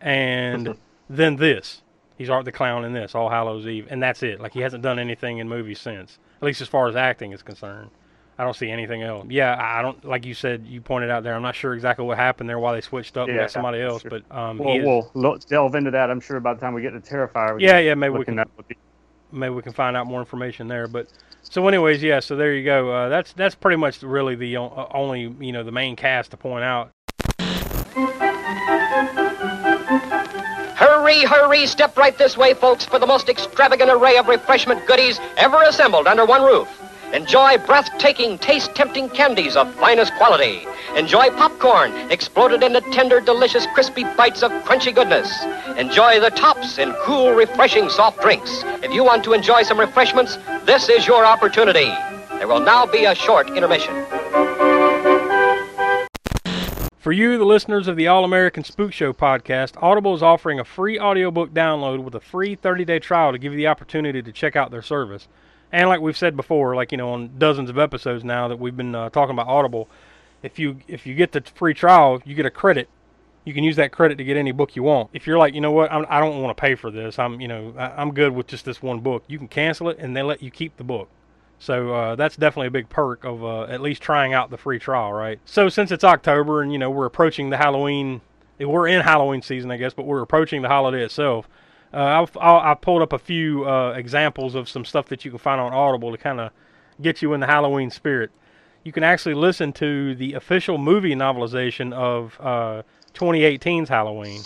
And 0.00 0.76
then 1.10 1.36
this. 1.36 1.82
He's 2.16 2.30
Art 2.30 2.46
the 2.46 2.52
Clown 2.52 2.82
in 2.86 2.94
this, 2.94 3.14
All 3.14 3.28
Hallows 3.28 3.66
Eve, 3.66 3.86
and 3.90 4.02
that's 4.02 4.22
it. 4.22 4.40
Like 4.40 4.54
he 4.54 4.60
hasn't 4.60 4.82
done 4.82 4.98
anything 4.98 5.36
in 5.36 5.50
movies 5.50 5.78
since, 5.78 6.18
at 6.40 6.46
least 6.46 6.62
as 6.62 6.68
far 6.68 6.88
as 6.88 6.96
acting 6.96 7.32
is 7.32 7.42
concerned. 7.42 7.90
I 8.38 8.44
don't 8.44 8.54
see 8.54 8.70
anything 8.70 9.02
else. 9.02 9.26
Yeah, 9.30 9.56
I 9.58 9.80
don't 9.80 10.04
like 10.04 10.26
you 10.26 10.34
said. 10.34 10.66
You 10.66 10.80
pointed 10.82 11.10
out 11.10 11.22
there. 11.22 11.34
I'm 11.34 11.42
not 11.42 11.54
sure 11.54 11.72
exactly 11.74 12.04
what 12.04 12.18
happened 12.18 12.48
there, 12.50 12.58
why 12.58 12.74
they 12.74 12.82
switched 12.82 13.16
up 13.16 13.28
and 13.28 13.38
got 13.38 13.50
somebody 13.50 13.80
else. 13.80 14.02
sure. 14.02 14.10
But 14.10 14.30
um, 14.36 14.58
We'll, 14.58 14.82
we'll 14.84 15.10
lo- 15.14 15.38
delve 15.48 15.74
into 15.74 15.90
that. 15.92 16.10
I'm 16.10 16.20
sure 16.20 16.38
by 16.40 16.52
the 16.52 16.60
time 16.60 16.74
we 16.74 16.82
get 16.82 16.90
to 16.90 17.00
Terrifier. 17.00 17.56
we 17.56 17.64
Yeah, 17.64 17.78
yeah, 17.78 17.94
maybe 17.94 18.14
we 18.18 18.24
can- 18.26 18.38
into 18.38 18.50
maybe 19.32 19.54
we 19.54 19.62
can 19.62 19.72
find 19.72 19.96
out 19.96 20.06
more 20.06 20.20
information 20.20 20.68
there. 20.68 20.86
But 20.86 21.08
so, 21.42 21.66
anyways, 21.66 22.02
yeah. 22.02 22.20
So 22.20 22.36
there 22.36 22.52
you 22.52 22.64
go. 22.64 22.90
Uh, 22.90 23.08
that's 23.08 23.32
that's 23.32 23.54
pretty 23.54 23.76
much 23.76 24.02
really 24.02 24.34
the 24.34 24.58
o- 24.58 24.66
uh, 24.66 24.88
only 24.92 25.34
you 25.40 25.52
know 25.52 25.62
the 25.64 25.72
main 25.72 25.96
cast 25.96 26.32
to 26.32 26.36
point 26.36 26.62
out. 26.64 26.90
Hurry, 30.76 31.24
hurry, 31.24 31.66
step 31.66 31.96
right 31.96 32.16
this 32.18 32.36
way, 32.36 32.52
folks, 32.52 32.84
for 32.84 32.98
the 32.98 33.06
most 33.06 33.28
extravagant 33.28 33.90
array 33.90 34.16
of 34.18 34.28
refreshment 34.28 34.84
goodies 34.86 35.20
ever 35.38 35.62
assembled 35.62 36.06
under 36.06 36.26
one 36.26 36.42
roof. 36.42 36.68
Enjoy 37.12 37.56
breathtaking, 37.58 38.38
taste 38.38 38.74
tempting 38.74 39.08
candies 39.08 39.56
of 39.56 39.72
finest 39.74 40.12
quality. 40.14 40.66
Enjoy 40.96 41.30
popcorn, 41.30 41.92
exploded 42.10 42.62
into 42.62 42.80
tender, 42.92 43.20
delicious, 43.20 43.66
crispy 43.74 44.04
bites 44.16 44.42
of 44.42 44.50
crunchy 44.64 44.94
goodness. 44.94 45.30
Enjoy 45.78 46.18
the 46.18 46.30
tops 46.30 46.78
in 46.78 46.92
cool, 47.02 47.32
refreshing 47.32 47.88
soft 47.88 48.20
drinks. 48.20 48.62
If 48.82 48.92
you 48.92 49.04
want 49.04 49.22
to 49.24 49.34
enjoy 49.34 49.62
some 49.62 49.78
refreshments, 49.78 50.36
this 50.64 50.88
is 50.88 51.06
your 51.06 51.24
opportunity. 51.24 51.92
There 52.38 52.48
will 52.48 52.60
now 52.60 52.86
be 52.86 53.04
a 53.04 53.14
short 53.14 53.50
intermission. 53.50 53.94
For 56.98 57.12
you, 57.12 57.38
the 57.38 57.44
listeners 57.44 57.86
of 57.86 57.94
the 57.94 58.08
All 58.08 58.24
American 58.24 58.64
Spook 58.64 58.92
Show 58.92 59.12
podcast, 59.12 59.80
Audible 59.80 60.16
is 60.16 60.24
offering 60.24 60.58
a 60.58 60.64
free 60.64 60.98
audiobook 60.98 61.54
download 61.54 62.02
with 62.02 62.16
a 62.16 62.20
free 62.20 62.56
30 62.56 62.84
day 62.84 62.98
trial 62.98 63.30
to 63.30 63.38
give 63.38 63.52
you 63.52 63.56
the 63.56 63.68
opportunity 63.68 64.22
to 64.22 64.32
check 64.32 64.56
out 64.56 64.72
their 64.72 64.82
service. 64.82 65.28
And 65.72 65.88
like 65.88 66.00
we've 66.00 66.16
said 66.16 66.36
before, 66.36 66.74
like 66.74 66.92
you 66.92 66.98
know, 66.98 67.10
on 67.10 67.38
dozens 67.38 67.70
of 67.70 67.78
episodes 67.78 68.24
now 68.24 68.48
that 68.48 68.58
we've 68.58 68.76
been 68.76 68.94
uh, 68.94 69.10
talking 69.10 69.34
about 69.34 69.48
Audible, 69.48 69.88
if 70.42 70.58
you 70.58 70.78
if 70.88 71.06
you 71.06 71.14
get 71.14 71.32
the 71.32 71.42
free 71.54 71.74
trial, 71.74 72.22
you 72.24 72.34
get 72.34 72.46
a 72.46 72.50
credit. 72.50 72.88
You 73.44 73.54
can 73.54 73.62
use 73.62 73.76
that 73.76 73.92
credit 73.92 74.18
to 74.18 74.24
get 74.24 74.36
any 74.36 74.50
book 74.50 74.74
you 74.74 74.82
want. 74.82 75.10
If 75.12 75.24
you're 75.26 75.38
like, 75.38 75.54
you 75.54 75.60
know 75.60 75.70
what, 75.70 75.92
I'm, 75.92 76.04
I 76.08 76.18
don't 76.18 76.42
want 76.42 76.56
to 76.56 76.60
pay 76.60 76.74
for 76.74 76.90
this. 76.90 77.18
I'm 77.18 77.40
you 77.40 77.48
know 77.48 77.74
I, 77.76 78.00
I'm 78.00 78.12
good 78.12 78.32
with 78.32 78.46
just 78.46 78.64
this 78.64 78.82
one 78.82 79.00
book. 79.00 79.24
You 79.26 79.38
can 79.38 79.48
cancel 79.48 79.88
it 79.88 79.98
and 79.98 80.16
they 80.16 80.22
let 80.22 80.42
you 80.42 80.50
keep 80.50 80.76
the 80.76 80.84
book. 80.84 81.08
So 81.58 81.94
uh, 81.94 82.16
that's 82.16 82.36
definitely 82.36 82.68
a 82.68 82.72
big 82.72 82.88
perk 82.88 83.24
of 83.24 83.42
uh, 83.42 83.62
at 83.64 83.80
least 83.80 84.02
trying 84.02 84.34
out 84.34 84.50
the 84.50 84.58
free 84.58 84.78
trial, 84.78 85.12
right? 85.12 85.38
So 85.46 85.68
since 85.68 85.90
it's 85.90 86.04
October 86.04 86.62
and 86.62 86.72
you 86.72 86.78
know 86.78 86.90
we're 86.90 87.06
approaching 87.06 87.50
the 87.50 87.56
Halloween, 87.56 88.20
we're 88.58 88.88
in 88.88 89.00
Halloween 89.00 89.42
season, 89.42 89.70
I 89.70 89.76
guess, 89.76 89.94
but 89.94 90.06
we're 90.06 90.22
approaching 90.22 90.62
the 90.62 90.68
holiday 90.68 91.02
itself. 91.02 91.48
Uh, 91.96 92.26
I 92.38 92.72
I 92.72 92.74
pulled 92.74 93.00
up 93.00 93.14
a 93.14 93.18
few 93.18 93.64
uh, 93.64 93.94
examples 93.96 94.54
of 94.54 94.68
some 94.68 94.84
stuff 94.84 95.06
that 95.06 95.24
you 95.24 95.30
can 95.30 95.38
find 95.38 95.58
on 95.58 95.72
Audible 95.72 96.12
to 96.12 96.18
kind 96.18 96.40
of 96.40 96.50
get 97.00 97.22
you 97.22 97.32
in 97.32 97.40
the 97.40 97.46
Halloween 97.46 97.90
spirit. 97.90 98.30
You 98.84 98.92
can 98.92 99.02
actually 99.02 99.34
listen 99.34 99.72
to 99.74 100.14
the 100.14 100.34
official 100.34 100.76
movie 100.76 101.14
novelization 101.14 101.94
of 101.94 102.38
uh, 102.38 102.82
2018's 103.14 103.88
Halloween, 103.88 104.42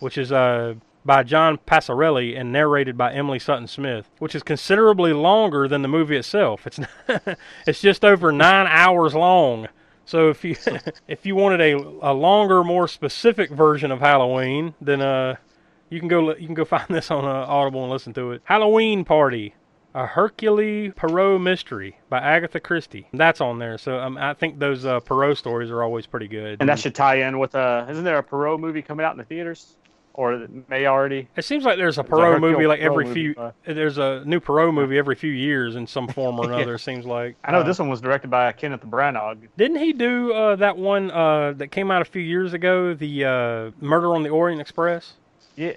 which 0.00 0.18
is 0.18 0.30
uh, 0.30 0.74
by 1.06 1.22
John 1.22 1.58
Passarella 1.66 2.38
and 2.38 2.52
narrated 2.52 2.98
by 2.98 3.14
Emily 3.14 3.38
Sutton 3.38 3.66
Smith, 3.66 4.10
which 4.18 4.34
is 4.34 4.42
considerably 4.42 5.14
longer 5.14 5.66
than 5.66 5.80
the 5.80 5.88
movie 5.88 6.16
itself. 6.16 6.66
It's 6.66 6.78
it's 7.66 7.80
just 7.80 8.04
over 8.04 8.30
nine 8.30 8.66
hours 8.66 9.14
long. 9.14 9.68
So 10.04 10.28
if 10.28 10.44
you 10.44 10.54
if 11.08 11.24
you 11.24 11.34
wanted 11.34 11.62
a, 11.62 11.78
a 12.02 12.12
longer, 12.12 12.62
more 12.62 12.86
specific 12.88 13.48
version 13.48 13.90
of 13.90 14.00
Halloween, 14.00 14.74
then 14.82 15.00
uh, 15.00 15.36
you 15.90 15.98
can 16.00 16.08
go 16.08 16.34
you 16.36 16.46
can 16.46 16.54
go 16.54 16.64
find 16.76 16.86
this 16.88 17.10
on 17.10 17.24
uh, 17.24 17.28
Audible 17.48 17.82
and 17.82 17.92
listen 17.92 18.12
to 18.14 18.32
it. 18.32 18.42
Halloween 18.44 19.04
Party, 19.04 19.54
a 19.94 20.06
Hercule 20.06 20.90
Poirot 20.92 21.40
mystery 21.40 21.98
by 22.08 22.18
Agatha 22.18 22.60
Christie. 22.60 23.08
That's 23.12 23.40
on 23.40 23.58
there. 23.58 23.78
So 23.78 23.98
um, 23.98 24.16
I 24.18 24.34
think 24.34 24.58
those 24.58 24.84
uh, 24.84 25.00
Poirot 25.00 25.38
stories 25.38 25.70
are 25.70 25.82
always 25.82 26.06
pretty 26.06 26.28
good. 26.28 26.58
And 26.60 26.68
that 26.68 26.78
should 26.78 26.94
tie 26.94 27.26
in 27.26 27.38
with 27.38 27.54
uh 27.54 27.86
isn't 27.88 28.04
there 28.04 28.18
a 28.18 28.22
Poirot 28.22 28.60
movie 28.60 28.82
coming 28.82 29.04
out 29.06 29.12
in 29.12 29.18
the 29.18 29.24
theaters? 29.24 29.76
or 30.16 30.32
it 30.34 30.68
may 30.70 30.86
already. 30.86 31.28
It 31.34 31.44
seems 31.44 31.64
like 31.64 31.76
there's 31.76 31.98
a 31.98 32.02
a 32.02 32.38
movie 32.38 32.68
like 32.68 32.78
Poirot 32.78 32.92
every 32.92 33.04
movie, 33.06 33.32
few. 33.34 33.34
uh, 33.36 33.50
There's 33.66 33.98
a 33.98 34.22
new 34.24 34.38
Poirot 34.38 34.72
movie 34.72 34.96
every 34.96 35.16
few 35.16 35.32
years 35.32 35.74
in 35.74 35.88
some 35.88 36.06
form 36.06 36.38
or 36.38 36.44
Yeah. 36.50 36.58
another. 36.58 36.74
It 36.76 36.78
seems 36.78 37.04
like. 37.04 37.34
I 37.42 37.50
know 37.50 37.58
Uh, 37.58 37.62
this 37.64 37.80
one 37.80 37.88
was 37.88 38.00
directed 38.00 38.30
by 38.30 38.52
Kenneth 38.52 38.82
Branagh. 38.82 39.48
Didn't 39.56 39.78
he 39.78 39.92
do 39.92 40.32
uh, 40.32 40.54
that 40.54 40.76
one 40.78 41.10
uh, 41.10 41.54
that 41.56 41.72
came 41.72 41.90
out 41.90 42.00
a 42.00 42.04
few 42.04 42.22
years 42.22 42.52
ago, 42.52 42.94
the 42.94 43.24
uh, 43.24 43.70
Murder 43.84 44.14
on 44.14 44.22
the 44.22 44.28
Orient 44.28 44.60
Express? 44.60 45.14
Yeah, 45.56 45.74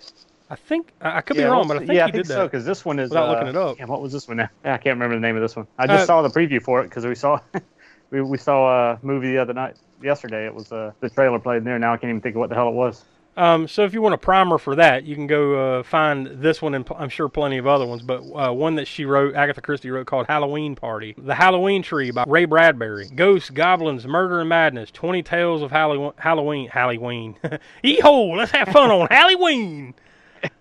I 0.50 0.56
think 0.56 0.94
I 1.02 1.22
could 1.22 1.36
yeah, 1.36 1.38
be 1.38 1.46
wrong, 1.46 1.68
but 1.68 1.78
I 1.78 1.80
think 1.82 1.90
yeah, 1.90 2.06
I 2.06 2.08
think 2.08 2.26
did 2.26 2.26
so 2.26 2.46
because 2.46 2.66
this 2.66 2.86
one 2.86 3.00
is 3.00 3.10
Without 3.10 3.28
uh, 3.30 3.30
looking 3.30 3.48
it 3.48 3.56
up. 3.56 3.78
damn, 3.78 3.88
what 3.90 4.02
was 4.02 4.14
this 4.14 4.28
one 4.28 4.38
now? 4.38 4.50
Yeah, 4.64 4.74
I 4.76 4.78
can't 4.78 4.96
remember 4.96 5.16
the 5.16 5.22
name 5.22 5.36
of 5.36 5.42
this 5.42 5.56
one. 5.56 5.68
I 5.78 5.88
just 5.88 6.06
Uh, 6.06 6.06
saw 6.06 6.22
the 6.22 6.30
preview 6.30 6.62
for 6.62 6.82
it 6.82 6.86
because 6.86 7.06
we 7.06 7.16
saw 7.16 7.40
we, 8.12 8.22
we 8.22 8.38
saw 8.38 8.94
a 8.94 9.00
movie 9.04 9.32
the 9.32 9.40
other 9.40 9.54
night. 9.54 9.76
Yesterday, 10.02 10.46
it 10.46 10.54
was 10.54 10.72
uh, 10.72 10.92
the 11.02 11.10
trailer 11.10 11.40
played 11.40 11.58
in 11.60 11.64
there. 11.64 11.80
Now 11.80 11.94
I 11.94 11.98
can't 11.98 12.10
even 12.10 12.22
think 12.22 12.36
of 12.36 12.40
what 12.40 12.50
the 12.50 12.56
hell 12.56 12.70
it 12.70 12.74
was. 12.76 13.04
Um, 13.38 13.68
so 13.68 13.86
if 13.86 13.94
you 13.94 14.02
want 14.02 14.16
a 14.16 14.18
primer 14.18 14.58
for 14.58 14.76
that, 14.76 15.06
you 15.06 15.14
can 15.14 15.28
go 15.28 15.80
uh, 15.80 15.84
find 15.84 16.26
this 16.42 16.60
one, 16.60 16.74
and 16.74 16.86
I'm 16.98 17.10
sure 17.10 17.30
plenty 17.30 17.60
of 17.60 17.68
other 17.68 17.86
ones. 17.86 18.02
But 18.02 18.24
uh, 18.34 18.52
one 18.52 18.76
that 18.76 18.88
she 18.88 19.06
wrote, 19.06 19.36
Agatha 19.36 19.62
Christie 19.62 19.92
wrote, 19.92 20.08
called 20.08 20.26
Halloween 20.26 20.76
Party, 20.76 21.14
The 21.18 21.36
Halloween 21.36 21.84
Tree 21.84 22.10
by 22.10 22.24
Ray 22.28 22.46
Bradbury, 22.46 23.08
Ghosts, 23.10 23.52
Goblins, 23.52 24.08
Murder 24.08 24.40
and 24.40 24.50
Madness, 24.50 24.90
20 24.90 25.22
Tales 25.22 25.62
of 25.62 25.70
Hallow- 25.72 26.16
Halloween, 26.18 26.68
Halloween, 26.70 27.36
Eho, 27.84 28.36
let's 28.36 28.52
have 28.52 28.70
fun 28.70 28.90
on 28.90 29.08
Halloween. 29.12 29.94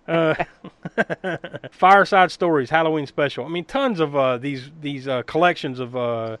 Uh, 0.07 0.35
Fireside 1.71 2.31
Stories, 2.31 2.69
Halloween 2.69 3.07
Special. 3.07 3.45
I 3.45 3.49
mean, 3.49 3.65
tons 3.65 3.99
of 3.99 4.15
uh, 4.15 4.37
these 4.37 4.71
these 4.81 5.07
uh, 5.07 5.23
collections 5.23 5.79
of 5.79 5.95
uh, 5.95 6.37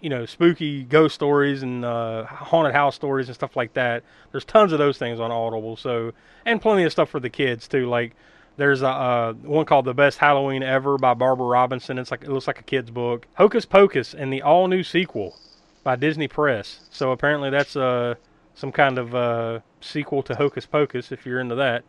you 0.00 0.08
know 0.08 0.26
spooky 0.26 0.84
ghost 0.84 1.14
stories 1.14 1.62
and 1.62 1.84
uh, 1.84 2.24
haunted 2.24 2.74
house 2.74 2.94
stories 2.94 3.28
and 3.28 3.34
stuff 3.34 3.56
like 3.56 3.74
that. 3.74 4.02
There's 4.32 4.44
tons 4.44 4.72
of 4.72 4.78
those 4.78 4.98
things 4.98 5.20
on 5.20 5.30
Audible. 5.30 5.76
So 5.76 6.12
and 6.44 6.60
plenty 6.60 6.84
of 6.84 6.92
stuff 6.92 7.10
for 7.10 7.20
the 7.20 7.30
kids 7.30 7.68
too. 7.68 7.88
Like 7.88 8.14
there's 8.56 8.82
a 8.82 8.88
uh, 8.88 9.32
one 9.34 9.66
called 9.66 9.84
The 9.84 9.94
Best 9.94 10.18
Halloween 10.18 10.62
Ever 10.62 10.98
by 10.98 11.14
Barbara 11.14 11.46
Robinson. 11.46 11.98
It's 11.98 12.10
like 12.10 12.22
it 12.22 12.30
looks 12.30 12.46
like 12.46 12.60
a 12.60 12.64
kid's 12.64 12.90
book. 12.90 13.26
Hocus 13.34 13.64
Pocus 13.64 14.14
and 14.14 14.32
the 14.32 14.42
all 14.42 14.68
new 14.68 14.82
sequel 14.82 15.36
by 15.84 15.96
Disney 15.96 16.28
Press. 16.28 16.80
So 16.90 17.12
apparently 17.12 17.50
that's 17.50 17.76
uh, 17.76 18.14
some 18.54 18.72
kind 18.72 18.98
of 18.98 19.14
uh, 19.14 19.60
sequel 19.80 20.22
to 20.24 20.34
Hocus 20.34 20.66
Pocus 20.66 21.12
if 21.12 21.24
you're 21.24 21.40
into 21.40 21.54
that 21.56 21.84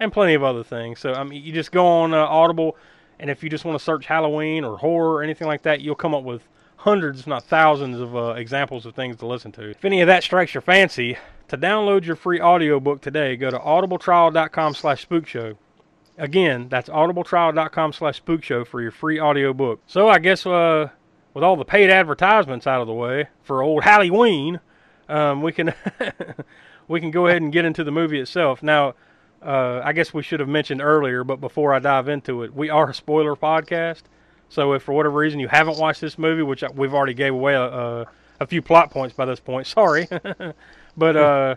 and 0.00 0.12
plenty 0.12 0.34
of 0.34 0.42
other 0.42 0.62
things. 0.62 1.00
So 1.00 1.12
I 1.12 1.24
mean, 1.24 1.42
you 1.42 1.52
just 1.52 1.72
go 1.72 1.86
on 1.86 2.14
uh, 2.14 2.18
Audible, 2.18 2.76
and 3.18 3.30
if 3.30 3.42
you 3.42 3.50
just 3.50 3.64
want 3.64 3.78
to 3.78 3.84
search 3.84 4.06
Halloween 4.06 4.64
or 4.64 4.78
horror 4.78 5.14
or 5.14 5.22
anything 5.22 5.46
like 5.46 5.62
that, 5.62 5.80
you'll 5.80 5.94
come 5.94 6.14
up 6.14 6.24
with 6.24 6.42
hundreds, 6.88 7.20
if 7.20 7.26
not 7.26 7.44
thousands, 7.44 8.00
of 8.00 8.16
uh, 8.16 8.30
examples 8.30 8.86
of 8.86 8.94
things 8.94 9.16
to 9.18 9.26
listen 9.26 9.52
to. 9.52 9.70
If 9.70 9.84
any 9.84 10.00
of 10.00 10.06
that 10.06 10.22
strikes 10.22 10.54
your 10.54 10.62
fancy, 10.62 11.18
to 11.48 11.58
download 11.58 12.04
your 12.06 12.16
free 12.16 12.40
audiobook 12.40 13.02
today, 13.02 13.36
go 13.36 13.50
to 13.50 13.58
audibletrial.com/spookshow. 13.58 15.56
Again, 16.16 16.68
that's 16.68 16.88
audibletrial.com/spookshow 16.88 18.66
for 18.66 18.80
your 18.80 18.90
free 18.90 19.20
audiobook. 19.20 19.80
So 19.86 20.08
I 20.08 20.18
guess 20.18 20.46
uh, 20.46 20.88
with 21.34 21.44
all 21.44 21.56
the 21.56 21.64
paid 21.64 21.90
advertisements 21.90 22.66
out 22.66 22.80
of 22.80 22.86
the 22.86 22.94
way 22.94 23.28
for 23.42 23.62
old 23.62 23.84
Halloween, 23.84 24.60
um, 25.10 25.42
we 25.42 25.52
can 25.52 25.74
we 26.88 27.00
can 27.00 27.10
go 27.10 27.26
ahead 27.26 27.42
and 27.42 27.52
get 27.52 27.66
into 27.66 27.84
the 27.84 27.92
movie 27.92 28.18
itself. 28.18 28.62
Now, 28.62 28.94
uh, 29.42 29.82
I 29.84 29.92
guess 29.92 30.14
we 30.14 30.22
should 30.22 30.40
have 30.40 30.48
mentioned 30.48 30.80
earlier, 30.80 31.22
but 31.22 31.38
before 31.40 31.74
I 31.74 31.80
dive 31.80 32.08
into 32.08 32.42
it, 32.42 32.54
we 32.54 32.70
are 32.70 32.88
a 32.88 32.94
spoiler 32.94 33.36
podcast. 33.36 34.04
So 34.48 34.72
if 34.72 34.82
for 34.82 34.92
whatever 34.92 35.18
reason 35.18 35.40
you 35.40 35.48
haven't 35.48 35.78
watched 35.78 36.00
this 36.00 36.18
movie, 36.18 36.42
which 36.42 36.64
we've 36.74 36.94
already 36.94 37.14
gave 37.14 37.34
away 37.34 37.54
a, 37.54 37.62
a, 37.62 38.06
a 38.40 38.46
few 38.46 38.62
plot 38.62 38.90
points 38.90 39.14
by 39.14 39.24
this 39.24 39.40
point, 39.40 39.66
sorry, 39.78 40.08
but 40.96 41.16
uh, 41.16 41.56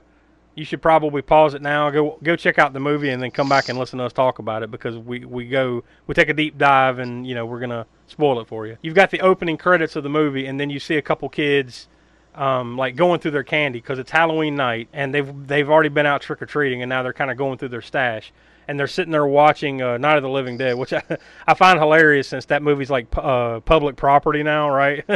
you 0.56 0.66
should 0.66 0.82
probably 0.82 1.22
pause 1.22 1.54
it 1.54 1.62
now, 1.62 1.90
go 1.90 2.18
go 2.24 2.36
check 2.36 2.60
out 2.60 2.74
the 2.74 2.80
movie, 2.80 3.10
and 3.10 3.22
then 3.22 3.32
come 3.32 3.48
back 3.50 3.70
and 3.70 3.80
listen 3.80 4.00
to 4.00 4.06
us 4.06 4.14
talk 4.14 4.40
about 4.40 4.64
it 4.64 4.72
because 4.72 4.98
we 4.98 5.26
we 5.26 5.48
go 5.48 5.84
we 6.08 6.14
take 6.14 6.30
a 6.30 6.34
deep 6.34 6.58
dive 6.58 7.00
and 7.00 7.26
you 7.26 7.36
know 7.36 7.46
we're 7.46 7.60
gonna 7.60 7.86
spoil 8.08 8.40
it 8.40 8.48
for 8.48 8.68
you. 8.68 8.78
You've 8.82 8.96
got 8.96 9.12
the 9.12 9.22
opening 9.22 9.58
credits 9.58 9.96
of 9.96 10.04
the 10.04 10.10
movie, 10.10 10.46
and 10.46 10.60
then 10.60 10.70
you 10.70 10.80
see 10.80 10.96
a 10.96 11.02
couple 11.02 11.30
kids 11.30 11.88
um, 12.36 12.78
like 12.78 12.96
going 12.96 13.20
through 13.20 13.32
their 13.32 13.44
candy 13.44 13.80
because 13.80 14.00
it's 14.00 14.12
Halloween 14.12 14.56
night 14.56 14.88
and 14.94 15.14
they've 15.14 15.48
they've 15.48 15.70
already 15.70 15.90
been 15.90 16.06
out 16.06 16.22
trick 16.22 16.42
or 16.42 16.46
treating 16.46 16.82
and 16.82 16.90
now 16.90 17.04
they're 17.04 17.14
kind 17.14 17.32
of 17.32 17.38
going 17.38 17.58
through 17.58 17.70
their 17.70 17.82
stash 17.82 18.32
and 18.72 18.80
they're 18.80 18.88
sitting 18.88 19.12
there 19.12 19.28
watching 19.28 19.82
uh, 19.82 19.98
Night 19.98 20.16
of 20.16 20.24
the 20.24 20.30
Living 20.30 20.56
Dead, 20.56 20.78
which 20.78 20.94
I, 20.94 21.04
I 21.48 21.54
find 21.56 21.78
hilarious 21.78 22.30
since 22.30 22.46
that 22.46 22.64
movie's 22.64 22.90
like 22.90 23.06
uh, 23.18 23.60
public 23.60 23.98
property 23.98 24.44
now, 24.44 24.70
right? 24.70 25.06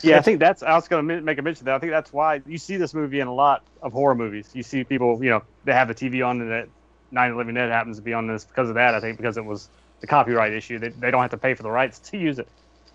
Yeah, 0.00 0.18
I 0.18 0.20
think 0.20 0.38
that's. 0.38 0.62
I 0.62 0.76
was 0.76 0.86
going 0.86 1.08
to 1.08 1.20
make 1.22 1.38
a 1.38 1.42
mention 1.42 1.62
of 1.62 1.64
that. 1.64 1.74
I 1.74 1.78
think 1.80 1.90
that's 1.90 2.12
why 2.12 2.40
you 2.46 2.56
see 2.56 2.76
this 2.76 2.94
movie 2.94 3.18
in 3.18 3.26
a 3.26 3.34
lot 3.34 3.64
of 3.82 3.92
horror 3.92 4.14
movies. 4.14 4.48
You 4.54 4.62
see 4.62 4.84
people, 4.84 5.18
you 5.24 5.30
know, 5.30 5.42
they 5.64 5.72
have 5.72 5.88
the 5.88 5.94
TV 5.94 6.24
on 6.24 6.40
and 6.40 6.48
that 6.52 6.68
Night 7.10 7.26
of 7.26 7.32
the 7.32 7.38
Living 7.38 7.56
Dead 7.56 7.68
happens 7.68 7.96
to 7.96 8.02
be 8.02 8.12
on 8.12 8.28
this 8.28 8.44
because 8.44 8.68
of 8.68 8.76
that. 8.76 8.94
I 8.94 9.00
think 9.00 9.16
because 9.16 9.36
it 9.36 9.44
was 9.44 9.70
the 10.00 10.06
copyright 10.06 10.52
issue. 10.52 10.78
They, 10.78 10.90
they 10.90 11.10
don't 11.10 11.20
have 11.20 11.32
to 11.32 11.36
pay 11.36 11.54
for 11.54 11.64
the 11.64 11.70
rights 11.72 11.98
to 11.98 12.16
use 12.16 12.38
it. 12.38 12.46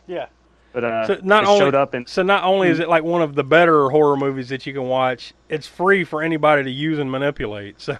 yeah. 0.07 0.27
But 0.73 0.83
uh, 0.83 1.05
So 1.07 1.19
not 1.23 1.43
it 1.43 1.47
only 1.49 1.59
showed 1.59 1.75
up 1.75 1.93
in 1.93 2.05
so 2.07 2.23
not 2.23 2.43
only 2.43 2.67
is 2.67 2.79
it 2.79 2.89
like 2.89 3.03
one 3.03 3.21
of 3.21 3.35
the 3.35 3.43
better 3.43 3.89
horror 3.89 4.17
movies 4.17 4.49
that 4.49 4.65
you 4.65 4.73
can 4.73 4.83
watch, 4.83 5.33
it's 5.47 5.67
free 5.67 6.03
for 6.03 6.23
anybody 6.23 6.63
to 6.63 6.71
use 6.71 6.97
and 6.99 7.11
manipulate. 7.11 7.79
So 7.79 7.95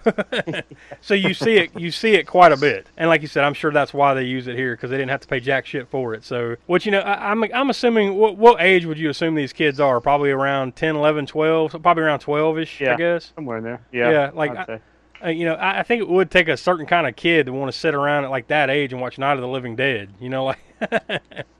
so 1.00 1.14
you 1.14 1.34
see 1.34 1.54
it 1.56 1.78
you 1.78 1.90
see 1.90 2.14
it 2.14 2.26
quite 2.26 2.52
a 2.52 2.56
bit. 2.56 2.86
And 2.96 3.08
like 3.08 3.22
you 3.22 3.28
said, 3.28 3.44
I'm 3.44 3.54
sure 3.54 3.70
that's 3.72 3.94
why 3.94 4.14
they 4.14 4.24
use 4.24 4.48
it 4.48 4.56
here 4.56 4.74
because 4.74 4.90
they 4.90 4.96
didn't 4.96 5.10
have 5.10 5.20
to 5.20 5.28
pay 5.28 5.40
jack 5.40 5.66
shit 5.66 5.88
for 5.88 6.14
it. 6.14 6.24
So 6.24 6.56
what 6.66 6.84
you 6.84 6.92
know, 6.92 7.00
I, 7.00 7.30
I'm 7.30 7.44
I'm 7.54 7.70
assuming 7.70 8.14
what 8.16 8.36
what 8.36 8.60
age 8.60 8.84
would 8.86 8.98
you 8.98 9.08
assume 9.10 9.34
these 9.36 9.52
kids 9.52 9.78
are? 9.78 10.00
Probably 10.00 10.30
around 10.32 10.74
10, 10.76 10.96
11, 10.96 11.26
12, 11.26 11.72
so 11.72 11.78
probably 11.78 12.02
around 12.02 12.20
12ish, 12.20 12.86
I 12.92 12.96
guess. 12.96 13.32
somewhere 13.36 13.58
in 13.58 13.64
there. 13.64 13.80
Yeah, 13.92 14.10
Yeah, 14.10 14.30
like 14.34 14.50
I'd 14.50 14.56
I- 14.58 14.66
say. 14.66 14.80
Uh, 15.24 15.28
you 15.28 15.46
know, 15.46 15.54
I, 15.54 15.78
I 15.78 15.82
think 15.84 16.02
it 16.02 16.08
would 16.08 16.30
take 16.30 16.48
a 16.48 16.56
certain 16.56 16.84
kind 16.84 17.06
of 17.06 17.16
kid 17.16 17.46
to 17.46 17.52
want 17.52 17.72
to 17.72 17.78
sit 17.78 17.94
around 17.94 18.24
at 18.24 18.30
like 18.30 18.48
that 18.48 18.68
age 18.68 18.92
and 18.92 19.00
watch 19.00 19.16
Night 19.16 19.32
of 19.34 19.40
the 19.40 19.48
Living 19.48 19.74
Dead. 19.74 20.10
You 20.20 20.28
know, 20.28 20.44
like 20.44 20.58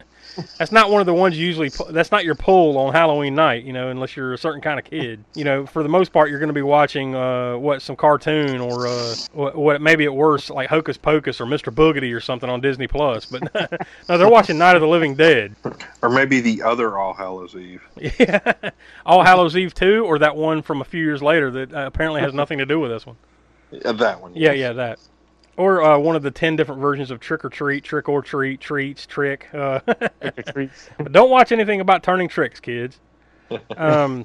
that's 0.59 0.73
not 0.73 0.90
one 0.90 1.01
of 1.01 1.07
the 1.07 1.14
ones 1.14 1.38
you 1.38 1.47
usually. 1.47 1.70
That's 1.90 2.11
not 2.11 2.25
your 2.25 2.35
pull 2.35 2.79
on 2.79 2.92
Halloween 2.92 3.35
night. 3.35 3.64
You 3.64 3.73
know, 3.73 3.88
unless 3.88 4.16
you're 4.16 4.33
a 4.33 4.38
certain 4.38 4.61
kind 4.61 4.79
of 4.79 4.85
kid. 4.85 5.25
You 5.35 5.44
know, 5.44 5.66
for 5.66 5.83
the 5.83 5.88
most 5.88 6.12
part, 6.12 6.31
you're 6.31 6.38
going 6.38 6.49
to 6.49 6.55
be 6.55 6.62
watching 6.62 7.14
uh, 7.14 7.57
what 7.57 7.83
some 7.83 7.97
cartoon 7.97 8.61
or 8.61 8.87
uh, 8.87 9.14
what, 9.33 9.57
what 9.57 9.83
maybe 9.83 10.05
at 10.05 10.14
worst 10.14 10.51
like 10.51 10.68
Hocus 10.68 10.97
Pocus 10.97 11.40
or 11.40 11.47
Mr. 11.47 11.73
Boogedy 11.73 12.14
or 12.14 12.20
something 12.20 12.49
on 12.49 12.61
Disney 12.61 12.87
Plus. 12.87 13.27
But 13.27 13.53
no, 14.09 14.18
they're 14.18 14.29
watching 14.29 14.59
Night 14.59 14.77
of 14.77 14.83
the 14.83 14.88
Living 14.88 15.14
Dead. 15.14 15.55
Or 16.03 16.11
maybe 16.11 16.40
the 16.40 16.62
other 16.62 16.99
All 16.99 17.14
Hallows 17.14 17.55
Eve. 17.55 17.83
Yeah, 18.01 18.53
All 19.07 19.23
Hallows 19.23 19.57
Eve 19.57 19.75
two, 19.75 20.05
or 20.05 20.18
that 20.18 20.37
one 20.37 20.62
from 20.62 20.81
a 20.81 20.85
few 20.85 21.03
years 21.03 21.23
later 21.23 21.51
that 21.51 21.75
uh, 21.75 21.87
apparently 21.87 22.20
has 22.20 22.35
nothing 22.35 22.59
to 22.59 22.66
do 22.66 22.81
with 22.81 22.90
this 22.90 23.07
one. 23.07 23.16
Uh, 23.85 23.92
that 23.92 24.20
one. 24.20 24.33
Yeah, 24.35 24.53
yeah, 24.53 24.73
that. 24.73 24.99
Or 25.57 25.83
uh, 25.83 25.99
one 25.99 26.17
of 26.17 26.23
the 26.23 26.31
ten 26.31 26.57
different 26.57 26.81
versions 26.81 27.11
of 27.11 27.21
Trick 27.21 27.45
or 27.45 27.49
Treat, 27.49 27.85
Trick 27.85 28.09
or 28.09 28.23
Treat, 28.23 28.61
Treats, 28.61 29.07
Trick. 29.07 29.49
Uh, 29.55 29.81
treats. 30.53 30.90
but 30.99 31.12
don't 31.12 31.31
watch 31.31 31.53
anything 31.53 31.81
about 31.81 32.03
turning 32.03 32.29
tricks, 32.29 32.61
kids. 32.61 33.01
Um, 33.77 34.25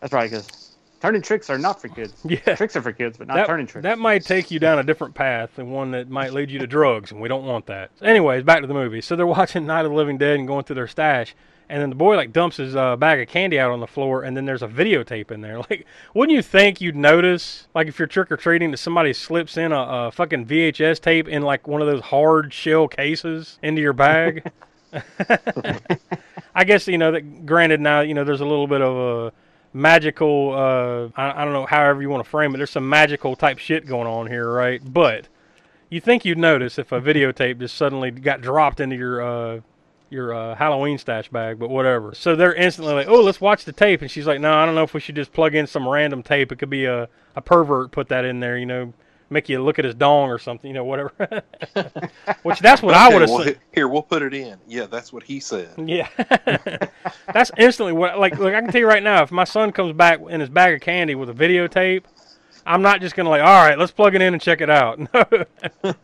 That's 0.00 0.12
right, 0.12 0.28
because 0.28 0.76
turning 1.00 1.22
tricks 1.22 1.48
are 1.50 1.58
not 1.58 1.80
for 1.80 1.88
kids. 1.88 2.14
Yeah. 2.24 2.56
Tricks 2.56 2.74
are 2.74 2.82
for 2.82 2.92
kids, 2.92 3.18
but 3.18 3.28
not 3.28 3.34
that, 3.34 3.46
turning 3.46 3.66
tricks. 3.66 3.84
that 3.84 3.98
might 3.98 4.24
take 4.24 4.50
you 4.50 4.58
down 4.58 4.78
a 4.78 4.82
different 4.82 5.14
path 5.14 5.58
and 5.58 5.70
one 5.70 5.92
that 5.92 6.08
might 6.08 6.32
lead 6.32 6.50
you 6.50 6.58
to 6.58 6.66
drugs, 6.66 7.12
and 7.12 7.20
we 7.20 7.28
don't 7.28 7.44
want 7.44 7.66
that. 7.66 7.90
Anyways, 8.02 8.42
back 8.42 8.62
to 8.62 8.66
the 8.66 8.74
movie. 8.74 9.00
So 9.00 9.14
they're 9.16 9.26
watching 9.26 9.66
Night 9.66 9.84
of 9.84 9.90
the 9.90 9.96
Living 9.96 10.18
Dead 10.18 10.38
and 10.38 10.48
going 10.48 10.64
through 10.64 10.76
their 10.76 10.88
stash, 10.88 11.34
and 11.68 11.82
then 11.82 11.90
the 11.90 11.96
boy 11.96 12.16
like 12.16 12.32
dumps 12.32 12.56
his 12.58 12.76
uh, 12.76 12.96
bag 12.96 13.20
of 13.20 13.28
candy 13.28 13.58
out 13.58 13.70
on 13.70 13.80
the 13.80 13.86
floor, 13.86 14.22
and 14.22 14.36
then 14.36 14.44
there's 14.44 14.62
a 14.62 14.68
videotape 14.68 15.30
in 15.30 15.40
there. 15.40 15.60
Like, 15.70 15.86
wouldn't 16.14 16.34
you 16.36 16.42
think 16.42 16.80
you'd 16.80 16.96
notice, 16.96 17.66
like 17.74 17.88
if 17.88 17.98
you're 17.98 18.06
trick 18.06 18.30
or 18.30 18.36
treating, 18.36 18.70
that 18.70 18.76
somebody 18.76 19.12
slips 19.12 19.56
in 19.56 19.72
a, 19.72 19.80
a 19.80 20.12
fucking 20.12 20.46
VHS 20.46 21.00
tape 21.00 21.28
in 21.28 21.42
like 21.42 21.66
one 21.66 21.80
of 21.80 21.88
those 21.88 22.02
hard 22.02 22.52
shell 22.52 22.86
cases 22.86 23.58
into 23.62 23.82
your 23.82 23.92
bag? 23.92 24.50
I 26.54 26.64
guess 26.64 26.86
you 26.88 26.98
know 26.98 27.12
that. 27.12 27.46
Granted, 27.46 27.80
now 27.80 28.00
you 28.00 28.14
know 28.14 28.24
there's 28.24 28.40
a 28.40 28.46
little 28.46 28.66
bit 28.66 28.80
of 28.80 28.96
a 28.96 29.32
magical. 29.72 30.52
Uh, 30.54 31.20
I, 31.20 31.42
I 31.42 31.44
don't 31.44 31.52
know, 31.52 31.66
however 31.66 32.02
you 32.02 32.08
want 32.08 32.24
to 32.24 32.30
frame 32.30 32.54
it. 32.54 32.58
There's 32.58 32.70
some 32.70 32.88
magical 32.88 33.36
type 33.36 33.58
shit 33.58 33.86
going 33.86 34.06
on 34.06 34.26
here, 34.26 34.50
right? 34.50 34.80
But 34.84 35.28
you 35.90 36.00
think 36.00 36.24
you'd 36.24 36.38
notice 36.38 36.78
if 36.78 36.92
a 36.92 37.00
videotape 37.00 37.58
just 37.58 37.76
suddenly 37.76 38.10
got 38.10 38.40
dropped 38.40 38.80
into 38.80 38.96
your 38.96 39.22
uh, 39.22 39.60
your 40.10 40.32
uh, 40.34 40.54
Halloween 40.54 40.98
stash 40.98 41.28
bag, 41.28 41.58
but 41.58 41.68
whatever. 41.70 42.14
So 42.14 42.36
they're 42.36 42.54
instantly 42.54 42.94
like, 42.94 43.08
"Oh, 43.08 43.20
let's 43.22 43.40
watch 43.40 43.64
the 43.64 43.72
tape," 43.72 44.02
and 44.02 44.10
she's 44.10 44.26
like, 44.26 44.40
"No, 44.40 44.52
I 44.52 44.64
don't 44.66 44.74
know 44.74 44.82
if 44.84 44.94
we 44.94 45.00
should 45.00 45.16
just 45.16 45.32
plug 45.32 45.54
in 45.54 45.66
some 45.66 45.86
random 45.88 46.22
tape. 46.22 46.52
It 46.52 46.58
could 46.58 46.70
be 46.70 46.84
a 46.84 47.08
a 47.34 47.40
pervert 47.42 47.90
put 47.90 48.08
that 48.08 48.24
in 48.24 48.40
there, 48.40 48.56
you 48.58 48.66
know." 48.66 48.92
Make 49.28 49.48
you 49.48 49.60
look 49.60 49.80
at 49.80 49.84
his 49.84 49.96
dong 49.96 50.30
or 50.30 50.38
something, 50.38 50.68
you 50.68 50.74
know, 50.74 50.84
whatever. 50.84 51.10
Which 52.44 52.60
that's 52.60 52.80
what 52.80 52.94
I 52.94 53.06
Okay, 53.08 53.18
would 53.18 53.28
well, 53.28 53.40
assume. 53.40 53.54
he- 53.54 53.60
here, 53.74 53.88
we'll 53.88 54.02
put 54.04 54.22
it 54.22 54.32
in. 54.32 54.56
Yeah, 54.68 54.86
that's 54.86 55.12
what 55.12 55.24
he 55.24 55.40
said. 55.40 55.70
Yeah, 55.84 56.06
that's 57.34 57.50
instantly 57.58 57.92
what. 57.92 58.20
Like, 58.20 58.38
look, 58.38 58.54
I 58.54 58.60
can 58.60 58.70
tell 58.70 58.80
you 58.80 58.86
right 58.86 59.02
now, 59.02 59.24
if 59.24 59.32
my 59.32 59.42
son 59.42 59.72
comes 59.72 59.94
back 59.94 60.20
in 60.28 60.38
his 60.38 60.48
bag 60.48 60.74
of 60.76 60.80
candy 60.80 61.16
with 61.16 61.28
a 61.28 61.34
videotape, 61.34 62.04
I'm 62.66 62.82
not 62.82 63.00
just 63.00 63.14
gonna 63.14 63.30
like, 63.30 63.42
all 63.42 63.64
right, 63.66 63.78
let's 63.78 63.92
plug 63.92 64.14
it 64.14 64.20
in 64.22 64.34
and 64.34 64.42
check 64.42 64.60
it 64.60 64.70
out. 64.70 64.98
No. 65.84 65.94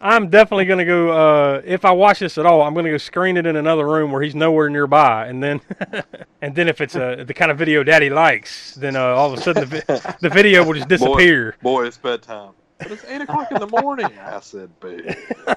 I'm 0.00 0.28
definitely 0.30 0.64
gonna 0.64 0.84
go. 0.84 1.10
Uh, 1.10 1.62
if 1.64 1.84
I 1.84 1.92
watch 1.92 2.18
this 2.18 2.38
at 2.38 2.44
all, 2.46 2.62
I'm 2.62 2.74
gonna 2.74 2.90
go 2.90 2.98
screen 2.98 3.36
it 3.36 3.46
in 3.46 3.54
another 3.56 3.86
room 3.86 4.10
where 4.10 4.20
he's 4.20 4.34
nowhere 4.34 4.68
nearby, 4.68 5.26
and 5.28 5.40
then, 5.42 5.60
and 6.42 6.54
then 6.54 6.68
if 6.68 6.80
it's 6.80 6.96
uh, 6.96 7.22
the 7.26 7.32
kind 7.32 7.50
of 7.52 7.58
video 7.58 7.84
Daddy 7.84 8.10
likes, 8.10 8.74
then 8.74 8.96
uh, 8.96 9.00
all 9.00 9.32
of 9.32 9.38
a 9.38 9.42
sudden 9.42 9.68
the, 9.68 9.82
vi- 9.86 10.16
the 10.20 10.28
video 10.28 10.64
will 10.64 10.74
just 10.74 10.88
disappear. 10.88 11.52
Boy, 11.62 11.82
boy, 11.82 11.86
it's 11.86 11.96
bedtime. 11.96 12.52
But 12.78 12.90
it's 12.90 13.04
eight 13.04 13.20
o'clock 13.20 13.50
in 13.52 13.60
the 13.60 13.68
morning. 13.68 14.10
I 14.20 14.40
said, 14.40 14.68
babe. 14.80 15.10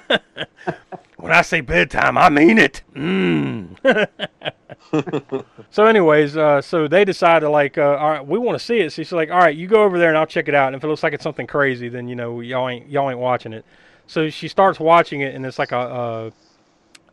When 1.19 1.33
I 1.33 1.41
say 1.41 1.59
bedtime, 1.59 2.17
I 2.17 2.29
mean 2.29 2.57
it. 2.57 2.81
Mm. 2.95 4.07
so, 5.69 5.85
anyways, 5.85 6.37
uh, 6.37 6.61
so 6.61 6.87
they 6.87 7.03
decided 7.03 7.49
like, 7.49 7.77
uh, 7.77 7.97
all 7.99 8.09
right, 8.09 8.25
we 8.25 8.39
want 8.39 8.57
to 8.57 8.63
see 8.63 8.79
it. 8.79 8.93
So 8.93 9.03
she's 9.03 9.11
like, 9.11 9.29
all 9.29 9.39
right, 9.39 9.55
you 9.55 9.67
go 9.67 9.83
over 9.83 9.99
there 9.99 10.07
and 10.07 10.17
I'll 10.17 10.25
check 10.25 10.47
it 10.47 10.55
out. 10.55 10.67
And 10.67 10.77
if 10.77 10.83
it 10.83 10.87
looks 10.87 11.03
like 11.03 11.11
it's 11.11 11.23
something 11.23 11.45
crazy, 11.45 11.89
then 11.89 12.07
you 12.07 12.15
know 12.15 12.39
y'all 12.39 12.69
ain't 12.69 12.89
y'all 12.89 13.09
ain't 13.09 13.19
watching 13.19 13.51
it. 13.51 13.65
So 14.07 14.29
she 14.29 14.47
starts 14.47 14.79
watching 14.79 15.19
it, 15.19 15.35
and 15.35 15.45
it's 15.45 15.59
like 15.59 15.73
a 15.73 15.77
uh, 15.77 16.31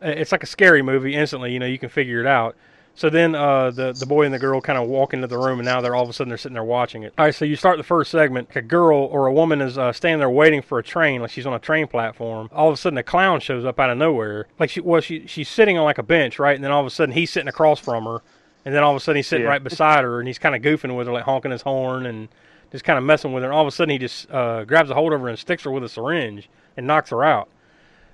it's 0.01 0.31
like 0.31 0.43
a 0.43 0.47
scary 0.47 0.81
movie. 0.81 1.13
Instantly, 1.13 1.51
you 1.51 1.59
know, 1.59 1.65
you 1.65 1.77
can 1.77 1.89
figure 1.89 2.21
it 2.21 2.27
out. 2.27 2.55
So 2.97 3.11
then 3.11 3.35
uh, 3.35 3.69
the 3.69 3.93
the 3.93 4.07
boy 4.07 4.23
and 4.23 4.33
the 4.33 4.39
girl 4.39 4.59
kind 4.59 4.79
of 4.79 4.89
walk 4.89 5.13
into 5.13 5.27
the 5.27 5.37
room, 5.37 5.59
and 5.59 5.65
now 5.67 5.81
they're 5.81 5.93
all 5.95 6.01
of 6.01 6.09
a 6.09 6.13
sudden 6.13 6.29
they're 6.29 6.37
sitting 6.39 6.55
there 6.55 6.63
watching 6.63 7.03
it. 7.03 7.13
All 7.15 7.25
right, 7.25 7.35
so 7.35 7.45
you 7.45 7.55
start 7.55 7.77
the 7.77 7.83
first 7.83 8.09
segment. 8.09 8.49
A 8.55 8.61
girl 8.63 8.97
or 8.97 9.27
a 9.27 9.31
woman 9.33 9.61
is 9.61 9.77
uh, 9.77 9.93
standing 9.93 10.17
there 10.17 10.31
waiting 10.31 10.63
for 10.63 10.79
a 10.79 10.83
train, 10.83 11.21
like 11.21 11.29
she's 11.29 11.45
on 11.45 11.53
a 11.53 11.59
train 11.59 11.85
platform. 11.85 12.49
All 12.51 12.69
of 12.69 12.73
a 12.73 12.77
sudden, 12.77 12.97
a 12.97 13.03
clown 13.03 13.39
shows 13.39 13.65
up 13.65 13.79
out 13.79 13.91
of 13.91 13.99
nowhere. 13.99 14.47
Like 14.57 14.71
she 14.71 14.81
well, 14.81 14.99
she 14.99 15.27
she's 15.27 15.47
sitting 15.47 15.77
on 15.77 15.85
like 15.85 15.99
a 15.99 16.03
bench, 16.03 16.39
right? 16.39 16.55
And 16.55 16.63
then 16.63 16.71
all 16.71 16.81
of 16.81 16.87
a 16.87 16.89
sudden, 16.89 17.13
he's 17.13 17.29
sitting 17.29 17.47
across 17.47 17.79
from 17.79 18.05
her, 18.05 18.23
and 18.65 18.73
then 18.73 18.81
all 18.83 18.93
of 18.93 18.97
a 18.97 18.99
sudden, 18.99 19.17
he's 19.17 19.27
sitting 19.27 19.43
Yeah. 19.45 19.51
right 19.51 19.63
beside 19.63 20.03
her, 20.03 20.17
and 20.17 20.27
he's 20.27 20.39
kind 20.39 20.55
of 20.55 20.63
goofing 20.63 20.97
with 20.97 21.05
her, 21.05 21.13
like 21.13 21.25
honking 21.25 21.51
his 21.51 21.61
horn 21.61 22.07
and 22.07 22.29
just 22.71 22.83
kind 22.83 22.97
of 22.97 23.03
messing 23.05 23.31
with 23.31 23.43
her. 23.43 23.49
And 23.49 23.55
all 23.55 23.61
of 23.61 23.67
a 23.67 23.71
sudden, 23.71 23.91
he 23.91 23.99
just 23.99 24.27
uh, 24.31 24.63
grabs 24.65 24.89
a 24.89 24.95
hold 24.95 25.13
of 25.13 25.21
her 25.21 25.27
and 25.29 25.37
sticks 25.37 25.65
her 25.65 25.71
with 25.71 25.83
a 25.83 25.89
syringe 25.89 26.49
and 26.75 26.87
knocks 26.87 27.11
her 27.11 27.23
out 27.23 27.47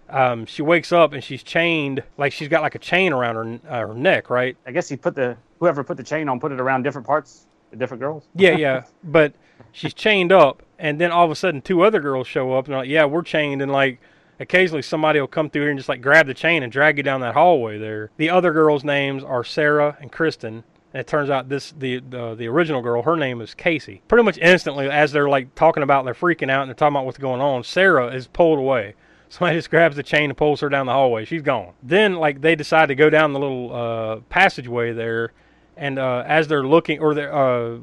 um, 0.10 0.46
she 0.46 0.62
wakes 0.62 0.92
up 0.92 1.14
and 1.14 1.24
she's 1.24 1.44
chained, 1.44 2.04
like 2.18 2.34
she's 2.34 2.48
got 2.48 2.62
like 2.62 2.76
a 2.76 2.80
chain 2.80 3.14
around 3.14 3.36
her, 3.36 3.70
uh, 3.70 3.88
her 3.88 3.94
neck, 3.94 4.30
right? 4.30 4.56
I 4.66 4.72
guess 4.72 4.90
he 4.90 4.96
put 4.98 5.16
the 5.16 5.38
whoever 5.60 5.84
put 5.84 5.98
the 5.98 6.04
chain 6.04 6.30
on 6.30 6.40
put 6.40 6.52
it 6.52 6.60
around 6.60 6.84
different 6.84 7.08
parts, 7.08 7.48
the 7.72 7.78
different 7.78 8.02
girls. 8.02 8.28
Yeah, 8.36 8.56
yeah. 8.58 8.84
But 9.04 9.34
she's 9.72 9.94
chained 9.94 10.32
up, 10.32 10.64
and 10.78 11.00
then 11.00 11.12
all 11.12 11.26
of 11.26 11.32
a 11.32 11.36
sudden, 11.36 11.62
two 11.62 11.82
other 11.82 12.00
girls 12.00 12.28
show 12.28 12.54
up 12.54 12.66
and 12.66 12.74
they're 12.74 12.82
like, 12.82 12.90
"Yeah, 12.90 13.06
we're 13.06 13.24
chained," 13.24 13.62
and 13.62 13.72
like 13.72 14.00
occasionally 14.40 14.82
somebody 14.82 15.20
will 15.20 15.28
come 15.28 15.50
through 15.50 15.64
here 15.64 15.72
and 15.72 15.80
just 15.80 15.90
like 15.90 16.02
grab 16.02 16.28
the 16.28 16.34
chain 16.34 16.64
and 16.64 16.72
drag 16.72 16.98
you 16.98 17.04
down 17.04 17.22
that 17.22 17.34
hallway 17.34 17.78
there. 17.78 18.12
The 18.18 18.30
other 18.30 18.52
girls' 18.52 18.84
names 18.84 19.24
are 19.24 19.44
Sarah 19.44 19.98
and 20.00 20.12
Kristen. 20.12 20.64
And 20.94 21.00
it 21.00 21.08
turns 21.08 21.32
out 21.32 21.50
this 21.50 21.72
the, 21.72 22.00
the 22.00 22.36
the 22.36 22.48
original 22.48 22.82
girl, 22.82 23.02
her 23.02 23.16
name 23.16 23.42
is 23.42 23.56
Casey. 23.56 24.04
Pretty 24.08 24.24
much 24.24 24.38
instantly, 24.38 24.90
as 24.90 25.12
they're 25.12 25.30
like 25.30 25.56
talking 25.56 25.82
about, 25.82 26.06
they're 26.06 26.14
freaking 26.14 26.52
out 26.52 26.62
and 26.62 26.70
they're 26.70 26.76
talking 26.76 26.96
about 26.96 27.06
what's 27.06 27.18
going 27.18 27.42
on. 27.42 27.64
Sarah 27.64 28.14
is 28.14 28.28
pulled 28.28 28.60
away. 28.60 28.94
Somebody 29.34 29.58
just 29.58 29.72
grabs 29.72 29.96
the 29.96 30.04
chain 30.04 30.30
and 30.30 30.38
pulls 30.38 30.60
her 30.60 30.70
down 30.70 30.86
the 30.86 30.94
hallway. 30.94 31.26
She's 31.26 31.42
gone. 31.42 31.74
Then, 31.82 32.14
like, 32.14 32.42
they 32.42 32.56
decide 32.56 32.90
to 32.90 32.96
go 32.96 33.10
down 33.10 33.34
the 33.34 33.40
little 33.40 33.74
uh, 33.74 34.16
passageway 34.30 34.94
there, 34.94 35.34
and 35.76 35.98
uh, 35.98 36.24
as 36.28 36.48
they're 36.48 36.64
looking, 36.64 37.00
or 37.00 37.16
they're, 37.16 37.34
uh, 37.34 37.80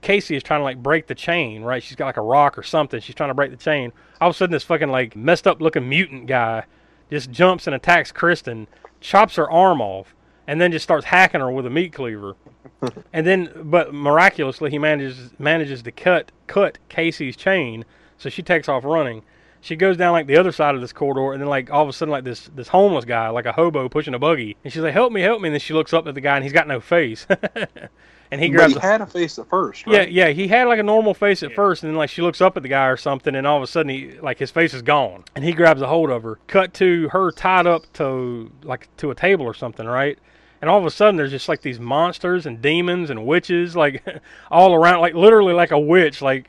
Casey 0.00 0.36
is 0.36 0.42
trying 0.42 0.60
to 0.60 0.64
like 0.64 0.82
break 0.82 1.06
the 1.06 1.14
chain, 1.14 1.62
right? 1.62 1.82
She's 1.82 1.96
got 1.96 2.06
like 2.06 2.16
a 2.16 2.22
rock 2.22 2.56
or 2.56 2.62
something. 2.62 2.98
She's 2.98 3.14
trying 3.14 3.28
to 3.28 3.34
break 3.34 3.50
the 3.50 3.58
chain. 3.58 3.92
All 4.22 4.30
of 4.30 4.36
a 4.36 4.38
sudden, 4.38 4.52
this 4.52 4.62
fucking 4.62 4.88
like 4.88 5.14
messed 5.14 5.46
up 5.46 5.60
looking 5.60 5.86
mutant 5.86 6.28
guy 6.28 6.64
just 7.10 7.30
jumps 7.30 7.66
and 7.66 7.76
attacks 7.76 8.10
Kristen, 8.10 8.66
chops 8.98 9.36
her 9.36 9.50
arm 9.50 9.82
off, 9.82 10.14
and 10.46 10.62
then 10.62 10.72
just 10.72 10.84
starts 10.84 11.04
hacking 11.04 11.42
her 11.42 11.50
with 11.50 11.66
a 11.66 11.70
meat 11.70 11.92
cleaver. 11.92 12.36
and 13.12 13.26
then, 13.26 13.50
but 13.64 13.92
miraculously, 13.92 14.70
he 14.70 14.78
manages 14.78 15.32
manages 15.38 15.82
to 15.82 15.92
cut 15.92 16.32
cut 16.46 16.78
Casey's 16.88 17.36
chain, 17.36 17.84
so 18.16 18.30
she 18.30 18.42
takes 18.42 18.66
off 18.66 18.82
running. 18.82 19.22
She 19.66 19.74
goes 19.74 19.96
down 19.96 20.12
like 20.12 20.28
the 20.28 20.36
other 20.36 20.52
side 20.52 20.76
of 20.76 20.80
this 20.80 20.92
corridor, 20.92 21.32
and 21.32 21.42
then 21.42 21.48
like 21.48 21.72
all 21.72 21.82
of 21.82 21.88
a 21.88 21.92
sudden, 21.92 22.12
like 22.12 22.22
this 22.22 22.48
this 22.54 22.68
homeless 22.68 23.04
guy, 23.04 23.28
like 23.30 23.46
a 23.46 23.52
hobo 23.52 23.88
pushing 23.88 24.14
a 24.14 24.18
buggy, 24.18 24.56
and 24.62 24.72
she's 24.72 24.80
like, 24.80 24.92
"Help 24.92 25.12
me, 25.12 25.20
help 25.22 25.40
me!" 25.40 25.48
And 25.48 25.54
then 25.54 25.60
she 25.60 25.74
looks 25.74 25.92
up 25.92 26.06
at 26.06 26.14
the 26.14 26.20
guy, 26.20 26.36
and 26.36 26.44
he's 26.44 26.52
got 26.52 26.68
no 26.68 26.78
face, 26.78 27.26
and 28.30 28.40
he 28.40 28.48
But 28.48 28.54
grabs. 28.56 28.72
he 28.74 28.78
a- 28.78 28.82
had 28.82 29.00
a 29.00 29.06
face 29.06 29.38
at 29.40 29.48
first, 29.48 29.84
yeah, 29.86 29.98
right? 29.98 30.10
yeah, 30.10 30.28
he 30.28 30.46
had 30.46 30.68
like 30.68 30.78
a 30.78 30.82
normal 30.84 31.14
face 31.14 31.42
at 31.42 31.52
first, 31.52 31.82
and 31.82 31.90
then 31.90 31.96
like 31.96 32.10
she 32.10 32.22
looks 32.22 32.40
up 32.40 32.56
at 32.56 32.62
the 32.62 32.68
guy 32.68 32.86
or 32.86 32.96
something, 32.96 33.34
and 33.34 33.44
all 33.44 33.56
of 33.56 33.62
a 33.64 33.66
sudden 33.66 33.88
he 33.90 34.12
like 34.20 34.38
his 34.38 34.52
face 34.52 34.72
is 34.72 34.82
gone, 34.82 35.24
and 35.34 35.44
he 35.44 35.52
grabs 35.52 35.82
a 35.82 35.88
hold 35.88 36.10
of 36.10 36.22
her. 36.22 36.38
Cut 36.46 36.72
to 36.74 37.08
her 37.08 37.32
tied 37.32 37.66
up 37.66 37.92
to 37.94 38.52
like 38.62 38.88
to 38.98 39.10
a 39.10 39.16
table 39.16 39.46
or 39.46 39.54
something, 39.54 39.86
right? 39.86 40.16
And 40.62 40.70
all 40.70 40.78
of 40.78 40.86
a 40.86 40.90
sudden 40.92 41.16
there's 41.16 41.32
just 41.32 41.48
like 41.48 41.60
these 41.62 41.78
monsters 41.80 42.46
and 42.46 42.62
demons 42.62 43.10
and 43.10 43.26
witches 43.26 43.74
like 43.76 44.02
all 44.50 44.74
around, 44.74 45.00
like 45.00 45.14
literally 45.14 45.52
like 45.54 45.70
a 45.72 45.78
witch, 45.78 46.22
like 46.22 46.48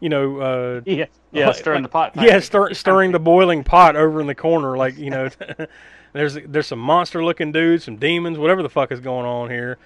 you 0.00 0.08
know. 0.08 0.38
uh 0.38 0.80
Yeah, 0.86 1.06
yeah, 1.32 1.46
like- 1.48 1.56
stirring 1.56 1.82
the 1.82 1.88
pot. 1.88 2.12
Yeah, 2.16 2.38
stir, 2.40 2.74
stirring 2.74 3.12
the 3.12 3.18
boiling 3.18 3.64
pot 3.64 3.96
over 3.96 4.20
in 4.20 4.26
the 4.26 4.34
corner, 4.34 4.76
like 4.76 4.96
you 4.98 5.10
know. 5.10 5.28
there's 6.12 6.34
there's 6.46 6.66
some 6.66 6.78
monster 6.78 7.24
looking 7.24 7.52
dudes, 7.52 7.84
some 7.84 7.96
demons, 7.96 8.38
whatever 8.38 8.62
the 8.62 8.68
fuck 8.70 8.90
is 8.92 9.00
going 9.00 9.26
on 9.26 9.50
here. 9.50 9.78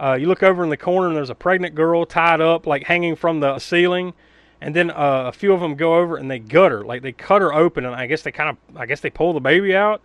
Uh, 0.00 0.14
you 0.14 0.26
look 0.26 0.42
over 0.42 0.64
in 0.64 0.70
the 0.70 0.76
corner 0.76 1.08
and 1.08 1.16
there's 1.16 1.30
a 1.30 1.34
pregnant 1.34 1.74
girl 1.74 2.04
tied 2.04 2.40
up, 2.40 2.66
like 2.66 2.84
hanging 2.84 3.14
from 3.14 3.40
the 3.40 3.58
ceiling, 3.58 4.12
and 4.60 4.74
then 4.74 4.90
uh, 4.90 5.24
a 5.26 5.32
few 5.32 5.52
of 5.52 5.60
them 5.60 5.74
go 5.76 5.96
over 5.96 6.16
and 6.16 6.30
they 6.30 6.38
gut 6.38 6.72
her, 6.72 6.82
like 6.84 7.02
they 7.02 7.12
cut 7.12 7.40
her 7.42 7.52
open, 7.52 7.84
and 7.84 7.94
I 7.94 8.06
guess 8.06 8.22
they 8.22 8.32
kind 8.32 8.50
of, 8.50 8.76
I 8.76 8.86
guess 8.86 9.00
they 9.00 9.10
pull 9.10 9.32
the 9.32 9.40
baby 9.40 9.74
out. 9.76 10.02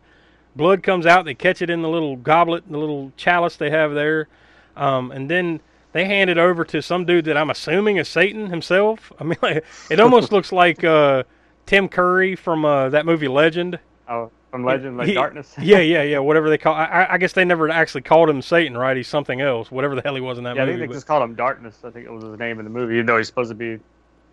Blood 0.55 0.81
comes 0.83 1.05
out. 1.05 1.25
They 1.25 1.35
catch 1.35 1.61
it 1.61 1.69
in 1.69 1.81
the 1.83 1.89
little 1.89 2.15
goblet, 2.15 2.69
the 2.69 2.77
little 2.77 3.11
chalice 3.15 3.55
they 3.55 3.69
have 3.69 3.93
there, 3.93 4.27
um, 4.75 5.11
and 5.11 5.29
then 5.29 5.61
they 5.93 6.05
hand 6.05 6.29
it 6.29 6.37
over 6.37 6.63
to 6.65 6.81
some 6.81 7.05
dude 7.05 7.25
that 7.25 7.37
I'm 7.37 7.49
assuming 7.49 7.97
is 7.97 8.07
Satan 8.07 8.49
himself. 8.49 9.11
I 9.19 9.23
mean, 9.23 9.37
like, 9.41 9.63
it 9.89 9.99
almost 9.99 10.31
looks 10.31 10.51
like 10.51 10.83
uh, 10.83 11.23
Tim 11.65 11.87
Curry 11.89 12.35
from 12.35 12.65
uh, 12.65 12.89
that 12.89 13.05
movie 13.05 13.27
Legend. 13.27 13.79
Oh, 14.09 14.31
from 14.51 14.63
Legend, 14.63 14.97
like 14.97 15.07
He- 15.07 15.13
Darkness. 15.13 15.53
yeah, 15.61 15.79
yeah, 15.79 16.01
yeah. 16.03 16.19
Whatever 16.19 16.49
they 16.49 16.57
call. 16.57 16.73
I, 16.73 16.85
I- 16.85 17.13
I 17.13 17.17
guess 17.17 17.33
they 17.33 17.43
never 17.45 17.69
actually 17.69 18.01
called 18.01 18.29
him 18.29 18.41
Satan, 18.41 18.77
right? 18.77 18.95
He's 18.95 19.07
something 19.07 19.41
else. 19.41 19.69
Whatever 19.71 19.95
the 19.95 20.01
hell 20.01 20.15
he 20.15 20.21
was 20.21 20.37
in 20.37 20.43
that 20.45 20.55
Yeah, 20.55 20.63
I 20.63 20.65
movie. 20.65 20.77
think 20.77 20.81
they 20.83 20.87
but- 20.87 20.97
just 20.97 21.07
called 21.07 21.23
him 21.23 21.35
Darkness. 21.35 21.79
I 21.83 21.89
think 21.89 22.05
it 22.05 22.11
was 22.11 22.23
his 22.23 22.37
name 22.39 22.59
in 22.59 22.65
the 22.65 22.71
movie, 22.71 22.93
even 22.95 23.05
though 23.05 23.17
he's 23.17 23.27
supposed 23.27 23.49
to 23.49 23.55
be 23.55 23.79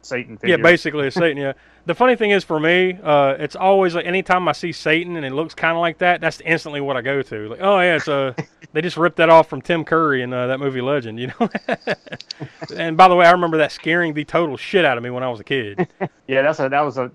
Satan. 0.04 0.38
yeah, 0.44 0.56
basically 0.56 1.06
a 1.06 1.10
Satan. 1.10 1.36
Yeah. 1.36 1.52
The 1.86 1.94
funny 1.94 2.16
thing 2.16 2.30
is 2.30 2.44
for 2.44 2.58
me, 2.58 2.98
uh, 3.02 3.36
it's 3.38 3.56
always 3.56 3.94
like 3.94 4.06
anytime 4.06 4.48
I 4.48 4.52
see 4.52 4.72
Satan 4.72 5.16
and 5.16 5.26
it 5.26 5.32
looks 5.32 5.54
kind 5.54 5.76
of 5.76 5.80
like 5.80 5.98
that, 5.98 6.20
that's 6.20 6.40
instantly 6.40 6.80
what 6.80 6.96
I 6.96 7.02
go 7.02 7.20
to. 7.22 7.48
Like, 7.48 7.60
oh 7.60 7.78
yeah, 7.80 7.96
it's 7.96 8.08
uh, 8.08 8.32
they 8.72 8.80
just 8.80 8.96
ripped 8.96 9.16
that 9.16 9.28
off 9.28 9.48
from 9.48 9.60
Tim 9.60 9.84
Curry 9.84 10.22
in 10.22 10.32
uh, 10.32 10.46
that 10.46 10.60
movie 10.60 10.80
Legend, 10.80 11.20
you 11.20 11.28
know. 11.28 11.48
and 12.76 12.96
by 12.96 13.08
the 13.08 13.14
way, 13.14 13.26
I 13.26 13.32
remember 13.32 13.58
that 13.58 13.72
scaring 13.72 14.14
the 14.14 14.24
total 14.24 14.56
shit 14.56 14.84
out 14.84 14.96
of 14.96 15.04
me 15.04 15.10
when 15.10 15.22
I 15.22 15.28
was 15.28 15.40
a 15.40 15.44
kid. 15.44 15.88
Yeah, 16.26 16.40
that's 16.40 16.58
a 16.58 16.70
that 16.70 16.80
was 16.80 16.96
a 16.96 17.10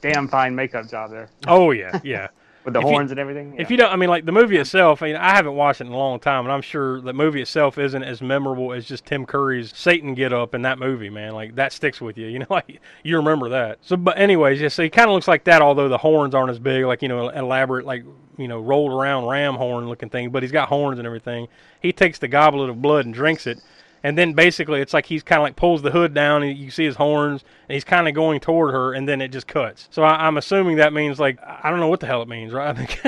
damn 0.00 0.26
fine 0.26 0.54
makeup 0.54 0.88
job 0.88 1.10
there 1.10 1.28
Oh 1.46 1.70
yeah, 1.70 2.00
yeah. 2.02 2.28
With 2.64 2.74
the 2.74 2.80
If 2.80 2.84
you- 2.86 2.90
horns 2.90 3.10
and 3.10 3.20
everything. 3.20 3.54
If 3.58 3.70
you 3.70 3.76
don't, 3.76 3.92
I 3.92 3.96
mean, 3.96 4.08
like 4.08 4.24
the 4.24 4.32
movie 4.32 4.56
itself, 4.56 5.02
I, 5.02 5.06
mean, 5.08 5.16
I 5.16 5.34
haven't 5.34 5.54
watched 5.54 5.80
it 5.80 5.86
in 5.86 5.92
a 5.92 5.96
long 5.96 6.18
time, 6.18 6.44
and 6.44 6.52
I'm 6.52 6.62
sure 6.62 7.00
the 7.00 7.12
movie 7.12 7.42
itself 7.42 7.78
isn't 7.78 8.02
as 8.02 8.22
memorable 8.22 8.72
as 8.72 8.86
just 8.86 9.04
Tim 9.04 9.26
Curry's 9.26 9.72
Satan 9.76 10.14
get 10.14 10.32
up 10.32 10.54
in 10.54 10.62
that 10.62 10.78
movie, 10.78 11.10
man. 11.10 11.32
Like 11.32 11.54
that 11.56 11.72
sticks 11.72 12.00
with 12.00 12.16
you, 12.16 12.26
you 12.26 12.38
know, 12.38 12.46
like 12.50 12.80
you 13.02 13.16
remember 13.16 13.50
that. 13.50 13.78
So, 13.82 13.96
but 13.96 14.18
anyways, 14.18 14.60
yeah, 14.60 14.68
so 14.68 14.82
he 14.82 14.90
kind 14.90 15.08
of 15.08 15.14
looks 15.14 15.28
like 15.28 15.44
that, 15.44 15.62
although 15.62 15.88
the 15.88 15.98
horns 15.98 16.34
aren't 16.34 16.50
as 16.50 16.58
big, 16.58 16.84
like 16.84 17.02
you 17.02 17.08
know, 17.08 17.28
elaborate, 17.28 17.84
like 17.86 18.04
you 18.36 18.48
know, 18.48 18.58
rolled 18.60 18.92
around 18.92 19.26
ram 19.26 19.54
horn 19.54 19.88
looking 19.88 20.08
thing, 20.10 20.30
but 20.30 20.42
he's 20.42 20.50
got 20.52 20.68
horns 20.68 20.98
and 20.98 21.06
everything. 21.06 21.46
He 21.80 21.92
takes 21.92 22.18
the 22.18 22.28
goblet 22.28 22.68
of 22.70 22.80
blood 22.82 23.04
and 23.04 23.14
drinks 23.14 23.46
it. 23.46 23.58
And 24.04 24.18
then 24.18 24.34
basically, 24.34 24.82
it's 24.82 24.92
like 24.92 25.06
he's 25.06 25.22
kind 25.22 25.40
of 25.40 25.44
like 25.44 25.56
pulls 25.56 25.80
the 25.80 25.90
hood 25.90 26.12
down, 26.12 26.42
and 26.42 26.56
you 26.56 26.70
see 26.70 26.84
his 26.84 26.96
horns, 26.96 27.42
and 27.68 27.74
he's 27.74 27.84
kind 27.84 28.06
of 28.06 28.14
going 28.14 28.38
toward 28.38 28.74
her, 28.74 28.92
and 28.92 29.08
then 29.08 29.22
it 29.22 29.28
just 29.28 29.46
cuts. 29.46 29.88
So 29.90 30.02
I, 30.02 30.26
I'm 30.26 30.36
assuming 30.36 30.76
that 30.76 30.92
means 30.92 31.18
like 31.18 31.38
I 31.42 31.70
don't 31.70 31.80
know 31.80 31.88
what 31.88 32.00
the 32.00 32.06
hell 32.06 32.20
it 32.20 32.28
means, 32.28 32.52
right? 32.52 32.76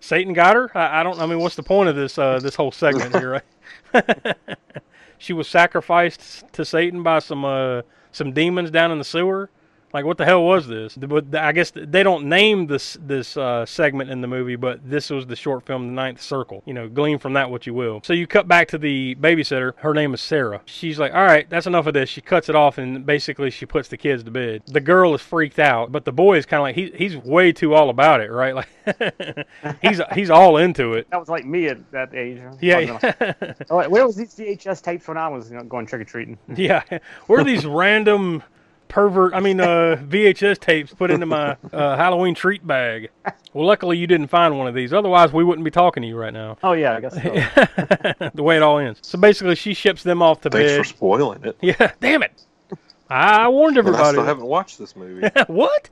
Satan 0.00 0.32
got 0.32 0.54
her. 0.54 0.70
I, 0.78 1.00
I 1.00 1.02
don't. 1.02 1.18
I 1.18 1.26
mean, 1.26 1.40
what's 1.40 1.56
the 1.56 1.64
point 1.64 1.88
of 1.88 1.96
this 1.96 2.16
uh, 2.18 2.38
this 2.38 2.54
whole 2.54 2.70
segment 2.70 3.16
here? 3.16 3.42
Right? 3.94 4.36
she 5.18 5.32
was 5.32 5.48
sacrificed 5.48 6.44
to 6.52 6.64
Satan 6.64 7.02
by 7.02 7.18
some 7.18 7.44
uh, 7.44 7.82
some 8.12 8.32
demons 8.32 8.70
down 8.70 8.92
in 8.92 8.98
the 8.98 9.04
sewer. 9.04 9.50
Like, 9.92 10.04
what 10.04 10.16
the 10.18 10.24
hell 10.24 10.42
was 10.44 10.66
this? 10.66 10.96
But 10.96 11.34
I 11.34 11.52
guess 11.52 11.70
they 11.74 12.02
don't 12.02 12.26
name 12.26 12.66
this 12.66 12.96
this 13.00 13.36
uh, 13.36 13.66
segment 13.66 14.10
in 14.10 14.20
the 14.20 14.26
movie, 14.28 14.56
but 14.56 14.80
this 14.88 15.10
was 15.10 15.26
the 15.26 15.36
short 15.36 15.66
film, 15.66 15.86
The 15.88 15.92
Ninth 15.92 16.20
Circle. 16.20 16.62
You 16.66 16.74
know, 16.74 16.88
glean 16.88 17.18
from 17.18 17.34
that 17.34 17.50
what 17.50 17.66
you 17.66 17.74
will. 17.74 18.00
So 18.04 18.12
you 18.12 18.26
cut 18.26 18.48
back 18.48 18.68
to 18.68 18.78
the 18.78 19.14
babysitter. 19.16 19.72
Her 19.76 19.92
name 19.94 20.14
is 20.14 20.20
Sarah. 20.20 20.62
She's 20.64 20.98
like, 20.98 21.12
"All 21.14 21.24
right, 21.24 21.48
that's 21.50 21.66
enough 21.66 21.86
of 21.86 21.94
this." 21.94 22.08
She 22.08 22.20
cuts 22.20 22.48
it 22.48 22.54
off, 22.56 22.78
and 22.78 23.04
basically 23.04 23.50
she 23.50 23.66
puts 23.66 23.88
the 23.88 23.96
kids 23.96 24.22
to 24.24 24.30
bed. 24.30 24.62
The 24.66 24.80
girl 24.80 25.14
is 25.14 25.20
freaked 25.20 25.58
out, 25.58 25.92
but 25.92 26.04
the 26.04 26.12
boy 26.12 26.38
is 26.38 26.46
kind 26.46 26.60
of 26.60 26.64
like 26.64 26.74
he, 26.74 26.90
he's 26.96 27.16
way 27.16 27.52
too 27.52 27.74
all 27.74 27.90
about 27.90 28.20
it, 28.20 28.30
right? 28.30 28.54
Like 28.84 29.76
he's 29.80 30.00
he's 30.14 30.30
all 30.30 30.56
into 30.56 30.94
it. 30.94 31.08
that 31.10 31.20
was 31.20 31.28
like 31.28 31.44
me 31.44 31.68
at 31.68 31.90
that 31.92 32.14
age. 32.14 32.40
Yeah, 32.60 32.78
I 32.78 32.90
was 32.92 33.00
gonna- 33.00 33.56
Oh, 33.70 33.88
where 33.88 34.04
was 34.06 34.16
these 34.16 34.34
VHS 34.34 34.82
tapes 34.82 35.06
when 35.06 35.16
I 35.16 35.28
was 35.28 35.50
you 35.50 35.56
know, 35.56 35.62
going 35.64 35.86
trick 35.86 36.00
or 36.00 36.04
treating? 36.04 36.36
Yeah, 36.56 36.82
where 37.26 37.40
are 37.40 37.44
these 37.44 37.64
random 37.64 38.42
pervert. 38.92 39.34
I 39.34 39.40
mean, 39.40 39.60
uh, 39.60 39.96
VHS 40.08 40.60
tapes 40.60 40.92
put 40.94 41.10
into 41.10 41.26
my 41.26 41.56
uh, 41.72 41.96
Halloween 41.96 42.34
treat 42.34 42.64
bag. 42.66 43.08
Well, 43.52 43.66
luckily 43.66 43.98
you 43.98 44.06
didn't 44.06 44.28
find 44.28 44.56
one 44.58 44.68
of 44.68 44.74
these. 44.74 44.92
Otherwise, 44.92 45.32
we 45.32 45.42
wouldn't 45.44 45.64
be 45.64 45.70
talking 45.70 46.02
to 46.02 46.06
you 46.08 46.16
right 46.16 46.32
now. 46.32 46.56
Oh 46.62 46.72
yeah, 46.72 46.96
I 46.96 47.00
guess 47.00 47.14
so. 47.14 48.30
the 48.34 48.42
way 48.42 48.56
it 48.56 48.62
all 48.62 48.78
ends. 48.78 49.00
So 49.02 49.18
basically, 49.18 49.54
she 49.56 49.74
ships 49.74 50.02
them 50.02 50.22
off 50.22 50.40
to 50.42 50.50
Thanks 50.50 50.72
bed. 50.72 50.78
for 50.78 50.84
spoiling 50.84 51.42
it. 51.44 51.56
Yeah, 51.60 51.92
damn 52.00 52.22
it! 52.22 52.44
I 53.10 53.48
warned 53.48 53.76
And 53.78 53.86
I 53.86 53.90
everybody. 53.90 54.10
still 54.14 54.24
haven't 54.24 54.46
watched 54.46 54.78
this 54.78 54.94
movie. 54.94 55.28
what? 55.48 55.88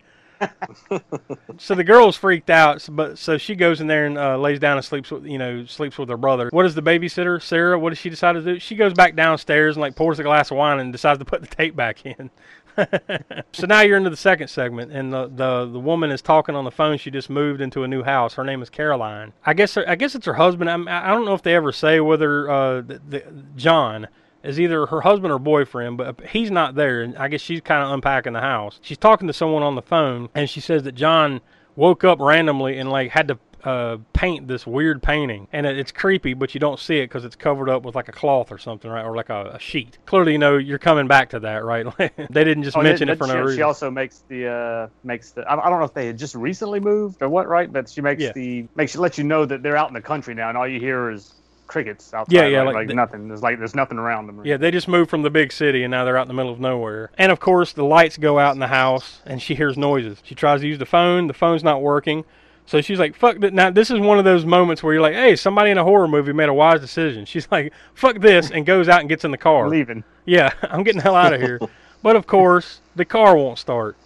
so 1.59 1.75
the 1.75 1.85
girl's 1.85 2.17
freaked 2.17 2.49
out, 2.49 2.81
so- 2.81 2.93
but 2.95 3.19
so 3.19 3.37
she 3.37 3.55
goes 3.55 3.83
in 3.83 3.87
there 3.87 4.07
and 4.07 4.17
uh, 4.17 4.39
lays 4.39 4.59
down 4.59 4.79
and 4.79 4.85
sleeps 4.87 5.11
with 5.11 5.27
you 5.27 5.37
know 5.37 5.67
sleeps 5.67 5.99
with 5.99 6.09
her 6.09 6.17
brother. 6.17 6.49
What 6.51 6.63
does 6.63 6.75
the 6.75 6.83
babysitter 6.83 7.43
Sarah? 7.43 7.79
What 7.79 7.91
does 7.91 7.99
she 7.99 8.09
decide 8.09 8.33
to 8.33 8.41
do? 8.43 8.59
She 8.59 8.75
goes 8.75 8.95
back 8.95 9.17
downstairs 9.17 9.77
and 9.77 9.83
like 9.83 9.97
pours 9.97 10.19
a 10.19 10.23
glass 10.23 10.51
of 10.51 10.57
wine 10.57 10.81
and 10.81 10.93
decides 10.93 11.19
to 11.19 11.27
put 11.27 11.43
the 11.43 11.47
tape 11.47 11.77
back 11.77 12.05
in. 12.07 12.31
so 13.53 13.67
now 13.67 13.81
you're 13.81 13.97
into 13.97 14.11
the 14.11 14.17
second 14.17 14.49
segment, 14.49 14.93
and 14.93 15.13
the, 15.13 15.29
the 15.29 15.67
the 15.67 15.81
woman 15.81 16.11
is 16.11 16.23
talking 16.23 16.55
on 16.55 16.65
the 16.65 16.71
phone. 16.71 16.99
She 16.99 17.11
just 17.11 17.31
moved 17.31 17.61
into 17.61 17.83
a 17.83 17.89
new 17.89 18.03
house. 18.03 18.35
Her 18.35 18.45
name 18.45 18.63
is 18.63 18.71
Caroline. 18.71 19.33
I 19.45 19.55
guess 19.55 19.77
I 19.77 19.95
guess 19.95 20.15
it's 20.15 20.27
her 20.27 20.35
husband. 20.35 20.71
I'm, 20.71 20.89
I 20.89 21.09
don't 21.09 21.25
know 21.25 21.35
if 21.35 21.43
they 21.43 21.55
ever 21.55 21.73
say 21.73 22.01
whether 22.01 22.51
uh, 22.51 22.81
the, 22.83 23.01
the, 23.09 23.25
John 23.57 24.09
is 24.43 24.59
either 24.59 24.87
her 24.87 25.03
husband 25.03 25.33
or 25.33 25.39
boyfriend, 25.39 25.99
but 25.99 26.21
he's 26.29 26.51
not 26.51 26.75
there, 26.75 27.03
and 27.03 27.17
I 27.17 27.29
guess 27.29 27.41
she's 27.41 27.61
kind 27.61 27.83
of 27.85 27.91
unpacking 27.91 28.33
the 28.33 28.41
house. 28.41 28.79
She's 28.83 28.99
talking 28.99 29.27
to 29.27 29.35
someone 29.35 29.63
on 29.63 29.75
the 29.75 29.83
phone, 29.83 30.29
and 30.35 30.49
she 30.49 30.61
says 30.61 30.83
that 30.85 30.95
John 30.95 31.41
woke 31.77 32.05
up 32.05 32.21
randomly 32.21 32.79
and 32.79 32.91
like 32.91 33.11
had 33.11 33.29
to 33.29 33.39
uh, 33.65 33.99
paint 34.13 34.49
this 34.49 34.67
weird 34.67 35.03
painting, 35.03 35.49
and 35.53 35.67
it, 35.67 35.79
it's 35.79 35.93
creepy, 35.93 36.35
but 36.35 36.55
you 36.55 36.61
don't 36.61 36.79
see 36.79 36.99
it 36.99 37.05
because 37.07 37.25
it's 37.25 37.37
covered 37.37 37.69
up 37.69 37.83
with 37.85 37.95
like 37.95 38.09
a 38.09 38.13
cloth 38.13 38.51
or 38.53 38.59
something, 38.59 38.91
right, 38.91 39.05
or 39.05 39.15
like 39.15 39.29
a, 39.31 39.53
a 39.55 39.59
sheet. 39.59 39.99
Clearly, 40.07 40.33
you 40.33 40.39
know 40.39 40.57
you're 40.57 40.79
coming 40.79 41.07
back 41.09 41.31
to 41.31 41.41
that, 41.41 41.65
right? 41.65 41.87
they 41.99 42.45
didn't 42.45 42.63
just 42.65 42.77
Oh, 42.77 42.83
mention 42.83 43.09
did- 43.09 43.15
it 43.15 43.19
for 43.19 43.27
did 43.27 43.35
no 43.35 43.39
she, 43.41 43.43
reason. 43.43 43.57
She 43.59 43.63
also 43.63 43.91
makes 43.91 44.25
the 44.29 44.49
uh, 44.49 44.89
makes 45.05 45.33
the. 45.33 45.43
I, 45.43 45.67
I 45.67 45.71
don't 45.71 45.79
know 45.79 45.85
if 45.87 45.95
they 45.95 46.07
had 46.07 46.19
just 46.19 46.35
recently 46.35 46.81
moved 46.81 47.23
or 47.23 47.29
what, 47.29 47.49
right? 47.49 47.73
But 47.73 47.89
she 47.89 48.01
makes 48.01 48.23
Yeah. 48.23 48.33
the 48.33 48.67
makes 48.77 48.97
let 48.97 49.19
you 49.19 49.25
know 49.25 49.45
that 49.45 49.63
they're 49.63 49.77
out 49.77 49.89
in 49.89 49.95
the 49.95 50.01
country 50.03 50.35
now, 50.35 50.49
and 50.49 50.57
all 50.59 50.67
you 50.69 50.81
hear 50.81 51.11
is 51.11 51.35
crickets 51.67 52.13
outside. 52.13 52.35
Yeah, 52.35 52.47
yeah, 52.49 52.57
right? 52.59 52.67
like 52.67 52.75
like, 52.75 52.89
the- 52.89 52.95
nothing. 52.95 53.29
There's 53.29 53.43
like 53.43 53.59
there's 53.59 53.77
nothing 53.77 53.97
around 53.99 54.27
them. 54.27 54.45
Yeah, 54.45 54.57
they 54.57 54.73
just 54.73 54.89
moved 54.89 55.09
from 55.09 55.23
the 55.23 55.31
big 55.31 55.53
city 55.53 55.85
and 55.85 55.91
now 55.93 56.05
they're 56.05 56.17
out 56.17 56.23
in 56.23 56.29
the 56.29 56.35
middle 56.35 56.51
of 56.53 56.59
nowhere. 56.59 57.13
And 57.17 57.31
of 57.31 57.39
course, 57.39 57.73
the 57.73 57.85
lights 57.85 58.17
go 58.17 58.41
out 58.41 58.55
in 58.55 58.59
the 58.59 58.67
house 58.67 59.21
and 59.25 59.41
she 59.41 59.55
hears 59.55 59.79
noises. 59.79 60.19
She 60.25 60.35
tries 60.35 60.63
to 60.63 60.67
use 60.67 60.79
the 60.81 60.87
phone, 60.87 61.29
the 61.29 61.33
phone's 61.35 61.63
not 61.63 61.81
working. 61.81 62.25
So 62.71 62.81
she's 62.81 63.01
like, 63.01 63.17
fuck 63.17 63.41
that. 63.41 63.53
Now, 63.53 63.69
this 63.71 63.91
is 63.91 63.99
one 63.99 64.21
of 64.21 64.25
those 64.25 64.45
moments 64.45 64.81
where 64.81 64.93
you're 64.93 65.03
like, 65.03 65.15
hey, 65.15 65.35
somebody 65.35 65.73
in 65.73 65.79
a 65.79 65.83
horror 65.83 66.07
movie 66.07 66.33
made 66.33 66.49
a 66.49 66.55
wise 66.55 66.81
decision. 66.81 67.25
She's 67.25 67.49
like, 67.51 67.73
fuck 67.95 68.21
this, 68.21 68.53
and 68.53 68.65
goes 68.65 68.89
out 68.89 69.01
and 69.01 69.09
gets 69.09 69.25
in 69.25 69.33
the 69.33 69.39
car. 69.39 69.69
leaving. 69.69 70.05
Yeah, 70.25 70.53
I'm 70.63 70.85
getting 70.85 70.99
the 70.99 71.03
hell 71.03 71.17
out 71.17 71.33
of 71.33 71.41
here. 71.41 71.59
but 72.05 72.15
of 72.15 72.29
course, 72.29 72.81
the 72.95 73.05
car 73.05 73.37
won't 73.37 73.59
start. 73.59 73.97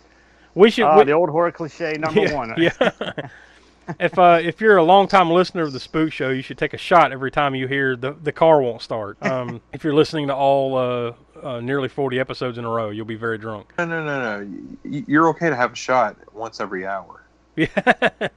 We 0.55 0.71
should. 0.71 0.85
Ah, 0.85 0.97
we- 0.97 1.05
the 1.05 1.13
old 1.13 1.29
horror 1.29 1.53
cliche 1.53 1.93
number 1.99 2.23
yeah, 2.23 2.35
one. 2.35 2.55
Yeah. 2.57 2.71
if 4.01 4.19
uh, 4.19 4.41
if 4.43 4.63
you're 4.63 4.79
a 4.79 4.83
long 4.83 5.09
time 5.09 5.31
listener 5.31 5.65
of 5.65 5.75
the 5.75 5.81
Spook 5.81 6.11
Show, 6.11 6.31
you 6.31 6.41
should 6.41 6.57
take 6.57 6.73
a 6.73 6.79
shot 6.79 7.13
every 7.13 7.31
time 7.31 7.55
you 7.55 7.69
hear 7.69 7.97
the 7.97 8.13
the 8.13 8.33
car 8.33 8.63
won't 8.63 8.81
start. 8.81 9.19
Um, 9.21 9.61
if 9.75 9.85
you're 9.85 9.95
listening 9.95 10.29
to 10.29 10.35
all 10.35 10.79
uh, 10.79 11.13
uh, 11.43 11.61
nearly 11.61 11.91
40 11.91 12.19
episodes 12.19 12.57
in 12.57 12.65
a 12.65 12.71
row, 12.71 12.89
you'll 12.89 13.05
be 13.05 13.15
very 13.15 13.37
drunk. 13.37 13.75
No, 13.77 13.85
no, 13.85 14.03
no, 14.03 14.43
no. 14.43 14.67
You're 14.85 15.29
okay 15.29 15.51
to 15.51 15.57
have 15.57 15.75
a 15.75 15.77
shot 15.77 16.17
once 16.33 16.61
every 16.61 16.87
hour. 16.87 17.24
Yeah. 17.57 17.69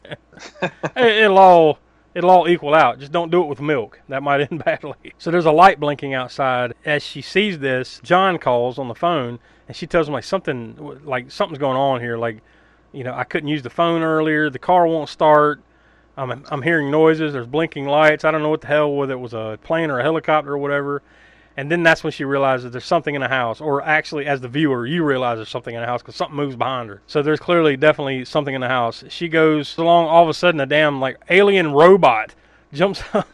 It- 0.95 1.23
it'll 1.23 1.37
all 1.39 1.79
it'll 2.13 2.29
all 2.29 2.47
equal 2.47 2.73
out. 2.73 2.99
Just 2.99 3.11
don't 3.11 3.31
do 3.31 3.41
it 3.41 3.47
with 3.47 3.59
milk. 3.61 3.99
That 4.09 4.23
might 4.23 4.41
end 4.51 4.63
badly. 4.63 5.13
So 5.17 5.31
there's 5.31 5.45
a 5.45 5.51
light 5.51 5.79
blinking 5.79 6.13
outside. 6.13 6.73
As 6.85 7.03
she 7.03 7.21
sees 7.21 7.59
this, 7.59 7.99
John 8.03 8.37
calls 8.37 8.77
on 8.79 8.87
the 8.87 8.95
phone 8.95 9.39
and 9.67 9.75
she 9.75 9.87
tells 9.87 10.07
him 10.07 10.13
like 10.13 10.23
something 10.23 10.99
like 11.03 11.31
something's 11.31 11.59
going 11.59 11.77
on 11.77 12.01
here. 12.01 12.17
Like, 12.17 12.41
you 12.91 13.03
know, 13.03 13.13
I 13.13 13.23
couldn't 13.23 13.49
use 13.49 13.63
the 13.63 13.69
phone 13.69 14.01
earlier. 14.03 14.49
The 14.49 14.59
car 14.59 14.87
won't 14.87 15.09
start. 15.09 15.61
I'm 16.15 16.43
I'm 16.49 16.61
hearing 16.61 16.89
noises. 16.89 17.33
There's 17.33 17.47
blinking 17.47 17.85
lights. 17.85 18.25
I 18.25 18.31
don't 18.31 18.41
know 18.41 18.49
what 18.49 18.61
the 18.61 18.67
hell 18.67 18.91
whether 18.93 19.13
it 19.13 19.19
was 19.19 19.33
a 19.33 19.59
plane 19.63 19.89
or 19.91 19.99
a 19.99 20.03
helicopter 20.03 20.53
or 20.53 20.57
whatever. 20.57 21.01
And 21.57 21.71
then 21.71 21.81
that's 21.81 22.03
when 22.03 22.13
she 22.13 22.23
realizes 22.23 22.71
there's 22.71 22.85
something 22.85 23.15
in 23.15 23.21
the 23.21 23.27
house, 23.27 23.59
or 23.59 23.81
actually, 23.81 24.27
as 24.27 24.41
the 24.41 24.47
viewer, 24.47 24.85
you 24.85 25.03
realize 25.03 25.39
there's 25.39 25.49
something 25.49 25.73
in 25.73 25.81
the 25.81 25.87
house 25.87 26.03
because 26.03 26.15
something 26.15 26.35
moves 26.37 26.55
behind 26.55 26.87
her. 26.89 27.01
So 27.07 27.23
there's 27.23 27.39
clearly, 27.39 27.75
definitely 27.75 28.25
something 28.25 28.53
in 28.53 28.61
the 28.61 28.67
house. 28.67 29.03
She 29.09 29.27
goes 29.27 29.75
along, 29.77 30.05
all 30.07 30.21
of 30.21 30.29
a 30.29 30.35
sudden, 30.35 30.61
a 30.61 30.67
damn 30.67 31.01
like 31.01 31.17
alien 31.31 31.71
robot 31.73 32.35
jumps 32.73 33.01
up, 33.13 33.27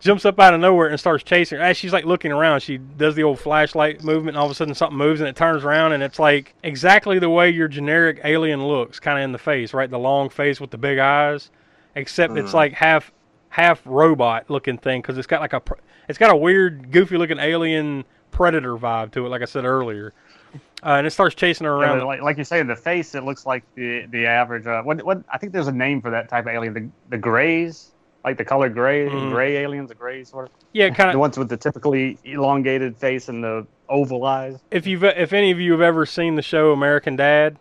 jumps 0.00 0.24
up 0.24 0.38
out 0.40 0.54
of 0.54 0.60
nowhere 0.60 0.88
and 0.88 0.98
starts 0.98 1.24
chasing 1.24 1.58
her. 1.58 1.64
As 1.64 1.76
she's 1.76 1.92
like 1.92 2.04
looking 2.06 2.32
around, 2.32 2.60
she 2.60 2.78
does 2.78 3.14
the 3.14 3.22
old 3.22 3.38
flashlight 3.38 4.02
movement, 4.02 4.30
and 4.30 4.38
all 4.38 4.46
of 4.46 4.50
a 4.52 4.54
sudden 4.54 4.74
something 4.74 4.96
moves 4.96 5.20
and 5.20 5.28
it 5.28 5.36
turns 5.36 5.62
around, 5.64 5.92
and 5.92 6.02
it's 6.02 6.18
like 6.18 6.54
exactly 6.62 7.18
the 7.18 7.28
way 7.28 7.50
your 7.50 7.68
generic 7.68 8.20
alien 8.24 8.66
looks, 8.66 8.98
kind 8.98 9.18
of 9.18 9.24
in 9.24 9.32
the 9.32 9.38
face, 9.38 9.74
right? 9.74 9.90
The 9.90 9.98
long 9.98 10.30
face 10.30 10.60
with 10.60 10.70
the 10.70 10.78
big 10.78 10.98
eyes, 10.98 11.50
except 11.94 12.36
it's 12.38 12.52
Mhm. 12.52 12.54
like 12.54 12.72
half 12.72 13.12
half 13.50 13.80
robot 13.84 14.48
looking 14.48 14.78
thing 14.78 15.00
because 15.00 15.16
it's 15.16 15.28
got 15.28 15.40
like 15.40 15.52
a 15.52 15.60
it's 16.08 16.18
got 16.18 16.30
a 16.30 16.36
weird 16.36 16.90
goofy 16.90 17.16
looking 17.16 17.38
alien 17.38 18.04
predator 18.30 18.76
vibe 18.76 19.10
to 19.12 19.24
it 19.26 19.28
like 19.28 19.42
i 19.42 19.44
said 19.44 19.64
earlier 19.64 20.12
uh, 20.84 20.96
and 20.98 21.06
it 21.06 21.10
starts 21.10 21.34
chasing 21.34 21.64
her 21.64 21.72
around 21.72 21.98
but 22.00 22.06
like, 22.06 22.20
like 22.22 22.36
you 22.38 22.44
say, 22.44 22.60
in 22.60 22.66
the 22.66 22.76
face, 22.76 23.14
it 23.14 23.24
looks 23.24 23.46
like 23.46 23.64
the 23.74 24.04
the 24.10 24.26
average. 24.26 24.66
Uh, 24.66 24.82
what 24.82 25.02
what? 25.02 25.22
I 25.32 25.38
think 25.38 25.52
there's 25.54 25.66
a 25.66 25.72
name 25.72 26.02
for 26.02 26.10
that 26.10 26.28
type 26.28 26.44
of 26.44 26.52
alien. 26.52 26.74
The 26.74 26.88
the 27.08 27.16
grays, 27.16 27.92
like 28.22 28.36
the 28.36 28.44
color 28.44 28.68
gray, 28.68 29.08
Mhm. 29.08 29.32
gray 29.32 29.56
aliens, 29.56 29.88
the 29.88 29.94
grays 29.94 30.28
sort 30.28 30.46
of. 30.46 30.52
yeah 30.72 30.90
kind 30.90 31.08
of. 31.08 31.14
The 31.14 31.18
ones 31.20 31.38
with 31.38 31.48
the 31.48 31.56
typically 31.56 32.18
elongated 32.24 32.98
face 32.98 33.30
and 33.30 33.42
the 33.42 33.66
oval 33.88 34.24
eyes. 34.26 34.58
if 34.70 34.86
you've 34.86 35.04
if 35.04 35.32
any 35.32 35.50
of 35.50 35.58
you 35.58 35.72
have 35.72 35.80
ever 35.80 36.04
seen 36.04 36.34
the 36.34 36.42
show 36.42 36.72
american 36.72 37.16
dad 37.16 37.56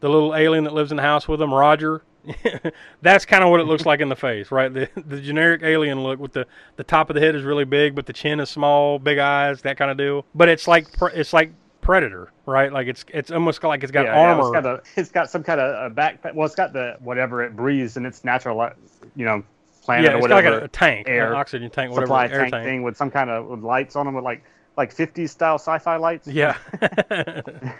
the 0.00 0.08
little 0.10 0.34
alien 0.34 0.64
that 0.64 0.74
lives 0.74 0.90
in 0.90 0.96
the 0.98 1.02
house 1.02 1.26
with 1.26 1.40
him 1.40 1.52
roger 1.54 2.02
that's 3.02 3.24
kind 3.24 3.44
of 3.44 3.50
what 3.50 3.60
it 3.60 3.64
looks 3.64 3.86
like 3.86 4.00
in 4.00 4.08
the 4.08 4.16
face 4.16 4.50
right? 4.50 4.72
The 4.72 4.88
the 4.96 5.20
generic 5.20 5.62
alien 5.62 6.02
look 6.02 6.18
with 6.18 6.32
the 6.32 6.46
the 6.76 6.84
top 6.84 7.10
of 7.10 7.14
the 7.14 7.20
head 7.20 7.34
is 7.34 7.42
really 7.42 7.64
big 7.64 7.94
but 7.94 8.06
the 8.06 8.12
chin 8.12 8.40
is 8.40 8.48
small 8.48 8.98
big 8.98 9.18
eyes 9.18 9.62
that 9.62 9.76
kind 9.76 9.90
of 9.90 9.96
deal. 9.96 10.24
But 10.34 10.48
it's 10.48 10.68
like 10.68 10.86
it's 11.14 11.32
like 11.32 11.52
predator 11.80 12.32
right? 12.46 12.72
Like 12.72 12.86
it's 12.86 13.04
it's 13.08 13.30
almost 13.30 13.62
like 13.62 13.82
it's 13.82 13.92
got 13.92 14.06
yeah, 14.06 14.14
yeah, 14.14 14.20
armor. 14.20 14.42
it's 14.42 14.50
got 14.50 14.66
a, 14.66 14.82
it's 14.96 15.10
got 15.10 15.30
some 15.30 15.42
kind 15.42 15.60
of 15.60 15.92
a 15.92 15.94
backpack. 15.94 16.34
Well, 16.34 16.46
it's 16.46 16.54
got 16.54 16.72
the 16.72 16.96
whatever 17.00 17.42
it 17.42 17.56
breathes 17.56 17.96
and 17.96 18.06
its 18.06 18.24
natural, 18.24 18.70
you 19.16 19.24
know, 19.24 19.42
planet 19.88 20.04
yeah 20.04 20.16
or 20.16 20.18
it's 20.18 20.28
got 20.28 20.44
like 20.44 20.44
a, 20.44 20.64
a 20.64 20.68
tank 20.68 21.08
air 21.08 21.32
an 21.32 21.38
oxygen 21.38 21.70
tank 21.70 21.90
whatever 21.90 22.06
supply 22.06 22.26
air 22.26 22.40
tank, 22.42 22.52
tank. 22.52 22.66
thing 22.66 22.82
with 22.82 22.94
some 22.94 23.10
kind 23.10 23.30
of 23.30 23.46
with 23.46 23.60
lights 23.60 23.96
on 23.96 24.04
them 24.04 24.14
with 24.14 24.24
like 24.24 24.44
like 24.78 24.94
50s 24.94 25.30
style 25.30 25.56
sci-fi 25.56 25.96
lights. 25.96 26.28
Yeah. 26.28 26.56
uh, 27.10 27.72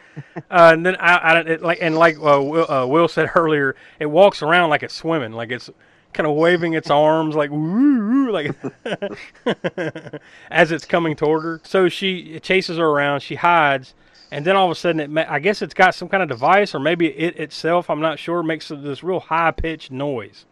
and 0.51 0.85
then 0.85 0.97
I, 0.97 1.17
I 1.17 1.39
it, 1.43 1.63
like 1.63 1.79
and 1.81 1.97
like 1.97 2.17
uh, 2.17 2.43
Will, 2.43 2.71
uh, 2.71 2.87
Will 2.87 3.07
said 3.07 3.31
earlier, 3.37 3.77
it 4.01 4.07
walks 4.07 4.43
around 4.43 4.69
like 4.71 4.83
it's 4.83 4.95
swimming, 4.95 5.33
like 5.33 5.51
it's 5.53 5.71
kind 6.13 6.27
of 6.27 6.35
waving 6.35 6.75
its 6.75 6.91
arms 6.91 7.37
like 7.37 7.51
woo, 7.51 8.33
like 8.33 8.53
as 10.51 10.73
it's 10.73 10.85
coming 10.85 11.15
toward 11.15 11.45
her. 11.45 11.61
So 11.63 11.89
she 11.89 12.35
it 12.35 12.43
chases 12.43 12.79
her 12.79 12.87
around, 12.87 13.21
she 13.21 13.37
hides, 13.37 13.95
and 14.33 14.45
then 14.45 14.57
all 14.57 14.67
of 14.67 14.73
a 14.73 14.75
sudden 14.75 15.17
it 15.17 15.29
I 15.31 15.39
guess 15.39 15.63
it's 15.63 15.75
got 15.75 15.95
some 15.95 16.09
kind 16.09 16.23
of 16.23 16.29
device 16.29 16.75
or 16.75 16.81
maybe 16.81 17.07
it 17.07 17.37
itself, 17.39 17.89
I'm 17.89 18.01
not 18.01 18.19
sure, 18.19 18.43
makes 18.43 18.69
this 18.69 19.05
real 19.05 19.21
high 19.21 19.53
pitched 19.53 19.93
noise. 19.93 20.47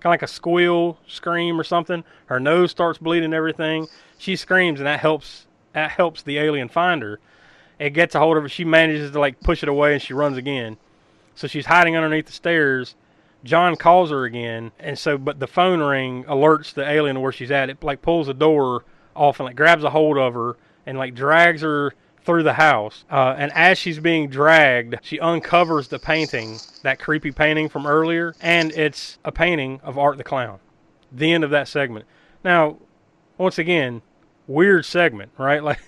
Kind 0.00 0.14
of 0.14 0.14
like 0.14 0.22
a 0.22 0.32
squeal, 0.32 0.96
scream 1.06 1.60
or 1.60 1.64
something. 1.64 2.04
Her 2.24 2.40
nose 2.40 2.70
starts 2.70 2.98
bleeding 2.98 3.34
everything. 3.34 3.86
She 4.16 4.34
screams 4.34 4.80
and 4.80 4.86
that 4.86 5.00
helps 5.00 5.46
that 5.72 5.90
helps 5.90 6.22
the 6.22 6.38
alien 6.38 6.68
find 6.68 7.02
her. 7.02 7.20
It 7.78 7.90
gets 7.90 8.14
a 8.14 8.18
hold 8.18 8.36
of 8.36 8.42
her. 8.42 8.48
She 8.48 8.64
manages 8.64 9.10
to 9.12 9.20
like 9.20 9.40
push 9.40 9.62
it 9.62 9.68
away 9.68 9.94
and 9.94 10.02
she 10.02 10.12
runs 10.12 10.36
again. 10.36 10.76
So 11.34 11.46
she's 11.46 11.66
hiding 11.66 11.96
underneath 11.96 12.26
the 12.26 12.32
stairs. 12.32 12.94
John 13.42 13.76
calls 13.76 14.10
her 14.10 14.24
again, 14.24 14.70
and 14.78 14.98
so 14.98 15.16
but 15.16 15.40
the 15.40 15.46
phone 15.46 15.80
ring 15.80 16.24
alerts 16.24 16.74
the 16.74 16.86
alien 16.86 17.22
where 17.22 17.32
she's 17.32 17.50
at. 17.50 17.70
It 17.70 17.82
like 17.82 18.02
pulls 18.02 18.26
the 18.26 18.34
door 18.34 18.84
off 19.16 19.40
and 19.40 19.46
like 19.46 19.56
grabs 19.56 19.82
a 19.82 19.90
hold 19.90 20.18
of 20.18 20.34
her 20.34 20.56
and 20.84 20.98
like 20.98 21.14
drags 21.14 21.62
her 21.62 21.94
through 22.22 22.42
the 22.42 22.52
house. 22.52 23.04
Uh, 23.10 23.34
and 23.38 23.50
as 23.54 23.78
she's 23.78 23.98
being 23.98 24.28
dragged, 24.28 24.96
she 25.02 25.18
uncovers 25.18 25.88
the 25.88 25.98
painting, 25.98 26.58
that 26.82 26.98
creepy 26.98 27.32
painting 27.32 27.68
from 27.68 27.86
earlier, 27.86 28.34
and 28.40 28.72
it's 28.72 29.18
a 29.24 29.32
painting 29.32 29.80
of 29.82 29.98
Art 29.98 30.18
the 30.18 30.24
Clown. 30.24 30.58
The 31.10 31.32
end 31.32 31.44
of 31.44 31.50
that 31.50 31.66
segment. 31.66 32.04
Now, 32.44 32.76
once 33.38 33.58
again, 33.58 34.02
weird 34.50 34.84
segment, 34.84 35.32
right? 35.38 35.62
Like, 35.70 35.80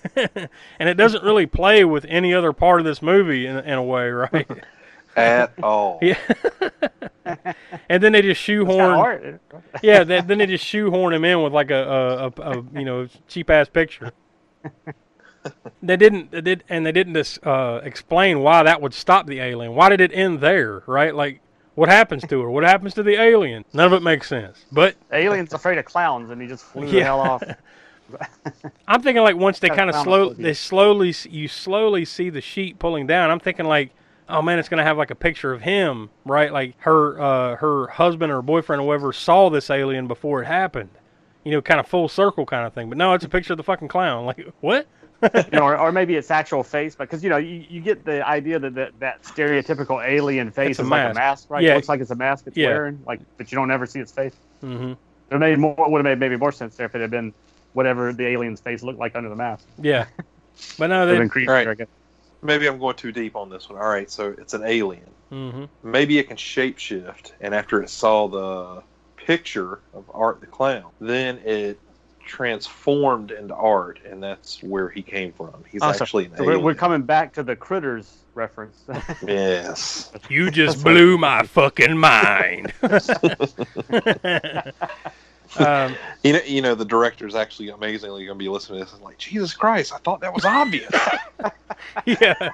and 0.79 0.89
it 0.89 0.95
doesn't 0.95 1.23
really 1.23 1.45
play 1.45 1.83
with 1.83 2.05
any 2.07 2.33
other 2.33 2.53
part 2.53 2.79
of 2.79 2.85
this 2.85 3.01
movie 3.01 3.45
in, 3.45 3.57
in 3.57 3.73
a 3.73 3.83
way, 3.83 4.09
right? 4.11 4.47
At 5.15 5.53
all. 5.61 5.99
yeah. 6.01 6.17
and 7.89 8.01
then 8.01 8.13
they 8.13 8.21
just 8.21 8.41
shoehorn. 8.41 9.39
Yeah, 9.81 10.03
they, 10.03 10.21
then 10.21 10.37
they 10.37 10.45
just 10.45 10.65
shoehorn 10.65 11.13
him 11.13 11.25
in 11.25 11.41
with 11.43 11.53
like 11.53 11.69
a, 11.71 11.83
a, 11.83 12.41
a, 12.41 12.51
a 12.51 12.55
you 12.73 12.85
know 12.85 13.07
cheap 13.27 13.49
ass 13.49 13.69
picture. 13.69 14.11
They 15.81 15.97
didn't, 15.97 16.31
they 16.31 16.41
did, 16.41 16.63
and 16.69 16.85
they 16.85 16.93
didn't 16.93 17.15
just, 17.15 17.45
uh, 17.45 17.81
explain 17.83 18.39
why 18.39 18.63
that 18.63 18.81
would 18.81 18.93
stop 18.93 19.27
the 19.27 19.39
alien. 19.39 19.75
Why 19.75 19.89
did 19.89 19.99
it 19.99 20.11
end 20.13 20.39
there? 20.39 20.83
Right? 20.87 21.13
Like, 21.13 21.41
what 21.75 21.89
happens 21.89 22.23
to 22.27 22.41
her? 22.41 22.49
What 22.49 22.63
happens 22.63 22.93
to 22.93 23.03
the 23.03 23.21
alien? 23.21 23.65
None 23.73 23.87
of 23.87 23.93
it 23.93 24.01
makes 24.03 24.29
sense. 24.29 24.65
But 24.71 24.95
The 25.09 25.17
alien's 25.17 25.53
afraid 25.53 25.77
of 25.77 25.85
clowns, 25.85 26.29
and 26.29 26.41
he 26.41 26.47
just 26.47 26.63
flew 26.63 26.89
the 26.89 27.01
hell 27.01 27.19
off. 27.19 27.43
I'm 28.87 29.01
thinking 29.01 29.23
like 29.23 29.35
once 29.35 29.59
they 29.59 29.69
kind 29.69 29.89
of 29.89 29.95
slow, 29.95 30.23
up 30.23 30.29
with 30.31 30.39
you. 30.39 30.43
they 30.43 30.53
slowly, 30.53 31.13
you 31.29 31.47
slowly 31.47 32.05
see 32.05 32.29
the 32.29 32.41
sheet 32.41 32.79
pulling 32.79 33.07
down. 33.07 33.31
I'm 33.31 33.39
thinking 33.39 33.65
like, 33.65 33.91
oh 34.29 34.41
man, 34.41 34.59
it's 34.59 34.69
gonna 34.69 34.83
have 34.83 34.97
like 34.97 35.11
a 35.11 35.15
picture 35.15 35.53
of 35.53 35.61
him, 35.61 36.09
right? 36.25 36.51
Like 36.51 36.75
her, 36.81 37.19
uh, 37.19 37.55
her 37.57 37.87
husband 37.87 38.31
or 38.31 38.41
boyfriend 38.41 38.81
or 38.81 38.85
whoever 38.85 39.13
saw 39.13 39.49
this 39.49 39.69
alien 39.69 40.07
before 40.07 40.41
it 40.41 40.45
happened. 40.45 40.89
You 41.43 41.51
know, 41.51 41.61
kind 41.61 41.79
of 41.79 41.87
full 41.87 42.07
circle 42.07 42.45
kind 42.45 42.65
of 42.65 42.73
thing. 42.73 42.87
But 42.89 42.97
no, 42.97 43.13
it's 43.13 43.25
a 43.25 43.29
picture 43.29 43.53
of 43.53 43.57
the 43.57 43.63
fucking 43.63 43.87
clown. 43.89 44.25
Like 44.25 44.45
what? 44.61 44.87
you 45.21 45.29
know, 45.53 45.63
or, 45.63 45.77
or 45.77 45.91
maybe 45.93 46.15
its 46.15 46.29
actual 46.31 46.63
face, 46.63 46.95
because 46.95 47.23
you 47.23 47.29
know, 47.29 47.37
you, 47.37 47.65
you 47.69 47.81
get 47.81 48.03
the 48.05 48.25
idea 48.27 48.59
that, 48.59 48.75
that 48.75 48.99
that 48.99 49.23
stereotypical 49.23 50.05
alien 50.05 50.51
face 50.51 50.79
is 50.79 50.89
like 50.89 51.03
a 51.05 51.13
mask. 51.13 51.15
mask, 51.15 51.49
right? 51.49 51.63
Yeah. 51.63 51.71
It 51.71 51.75
looks 51.75 51.89
like 51.89 52.01
it's 52.01 52.11
a 52.11 52.15
mask 52.15 52.47
it's 52.47 52.57
Yeah. 52.57 52.67
wearing, 52.67 52.99
like, 53.05 53.21
but 53.37 53.51
you 53.51 53.55
don't 53.57 53.71
ever 53.71 53.85
see 53.85 53.99
its 53.99 54.11
face. 54.11 54.35
hmm 54.61 54.93
It 55.31 55.37
made 55.37 55.59
more 55.59 55.75
would 55.89 55.99
have 55.99 56.03
made 56.05 56.19
maybe 56.19 56.37
more 56.37 56.51
sense 56.51 56.75
there 56.75 56.85
if 56.87 56.95
it 56.95 57.01
had 57.01 57.11
been 57.11 57.33
whatever 57.73 58.13
the 58.13 58.25
alien's 58.27 58.61
face 58.61 58.81
looked 58.83 58.99
like 58.99 59.15
under 59.15 59.29
the 59.29 59.35
mask. 59.35 59.65
Yeah. 59.81 60.05
But 60.77 60.87
no, 60.87 60.99
Would 61.05 61.09
have 61.09 61.09
they. 61.09 61.17
been 61.19 61.29
creepier, 61.29 61.47
Right. 61.47 61.67
I 61.67 61.73
guess. 61.73 61.87
Maybe 62.41 62.67
I'm 62.67 62.77
going 62.79 62.95
too 62.95 63.11
deep 63.11 63.35
on 63.35 63.49
this 63.49 63.69
one. 63.69 63.79
All 63.81 63.87
right, 63.89 64.09
so 64.11 64.35
it's 64.37 64.53
an 64.53 64.63
alien. 64.63 65.09
hmm 65.29 65.65
Maybe 65.81 66.17
it 66.19 66.27
can 66.27 66.37
shapeshift, 66.37 67.31
and 67.41 67.55
after 67.55 67.81
it 67.81 67.89
saw 67.89 68.27
the 68.27 68.83
picture 69.15 69.79
of 69.93 70.03
Art 70.13 70.41
the 70.41 70.47
Clown, 70.47 70.91
then 70.99 71.37
it 71.45 71.79
transformed 72.25 73.31
into 73.31 73.55
Art, 73.55 73.99
and 74.05 74.21
that's 74.21 74.61
where 74.61 74.89
he 74.89 75.01
came 75.01 75.31
from. 75.33 75.63
He's 75.69 75.81
Oh, 75.81 75.91
so- 75.93 76.03
actually 76.03 76.25
an 76.25 76.37
So 76.37 76.43
alien. 76.43 76.61
we're 76.63 76.75
coming 76.75 77.01
back 77.03 77.33
to 77.33 77.43
the 77.43 77.55
critters 77.55 78.17
reference. 78.35 78.83
Yes. 79.27 80.11
You 80.29 80.51
just 80.51 80.83
blew 80.83 81.17
my 81.17 81.43
fucking 81.43 81.97
mind. 81.97 82.73
um, 85.59 85.95
You 86.23 86.33
know, 86.33 86.39
you 86.45 86.61
know, 86.61 86.73
the 86.73 86.85
director's 86.85 87.35
actually 87.35 87.69
amazingly 87.69 88.25
going 88.25 88.37
to 88.37 88.43
be 88.43 88.47
listening 88.47 88.79
to 88.79 88.85
this 88.85 88.93
and 88.93 89.03
like, 89.03 89.17
Jesus 89.17 89.53
Christ, 89.53 89.93
I 89.93 89.97
thought 89.97 90.21
that 90.21 90.33
was 90.33 90.45
obvious. 90.45 90.91
yeah. 92.05 92.49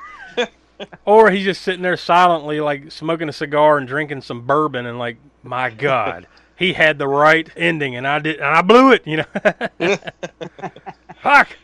or 1.06 1.30
he's 1.30 1.43
just 1.45 1.62
sitting 1.62 1.84
there 1.84 1.97
silently, 1.97 2.62
like 2.62 2.91
smoking 2.91 3.30
a 3.30 3.34
cigar 3.34 3.78
and 3.78 3.88
drinking 3.88 4.22
some 4.22 4.41
bourbon, 4.45 4.88
and 4.88 4.97
like, 4.97 5.18
my 5.43 5.70
God, 5.70 6.26
he 6.56 6.74
had 6.74 6.97
the 6.97 7.08
right 7.08 7.47
ending, 7.56 7.95
and 7.95 8.08
I 8.08 8.20
did, 8.20 8.38
and 8.38 8.45
I 8.45 8.62
blew 8.62 8.91
it. 8.91 9.06
You 9.06 9.18
know. 9.18 9.97
Fuck. 11.22 11.56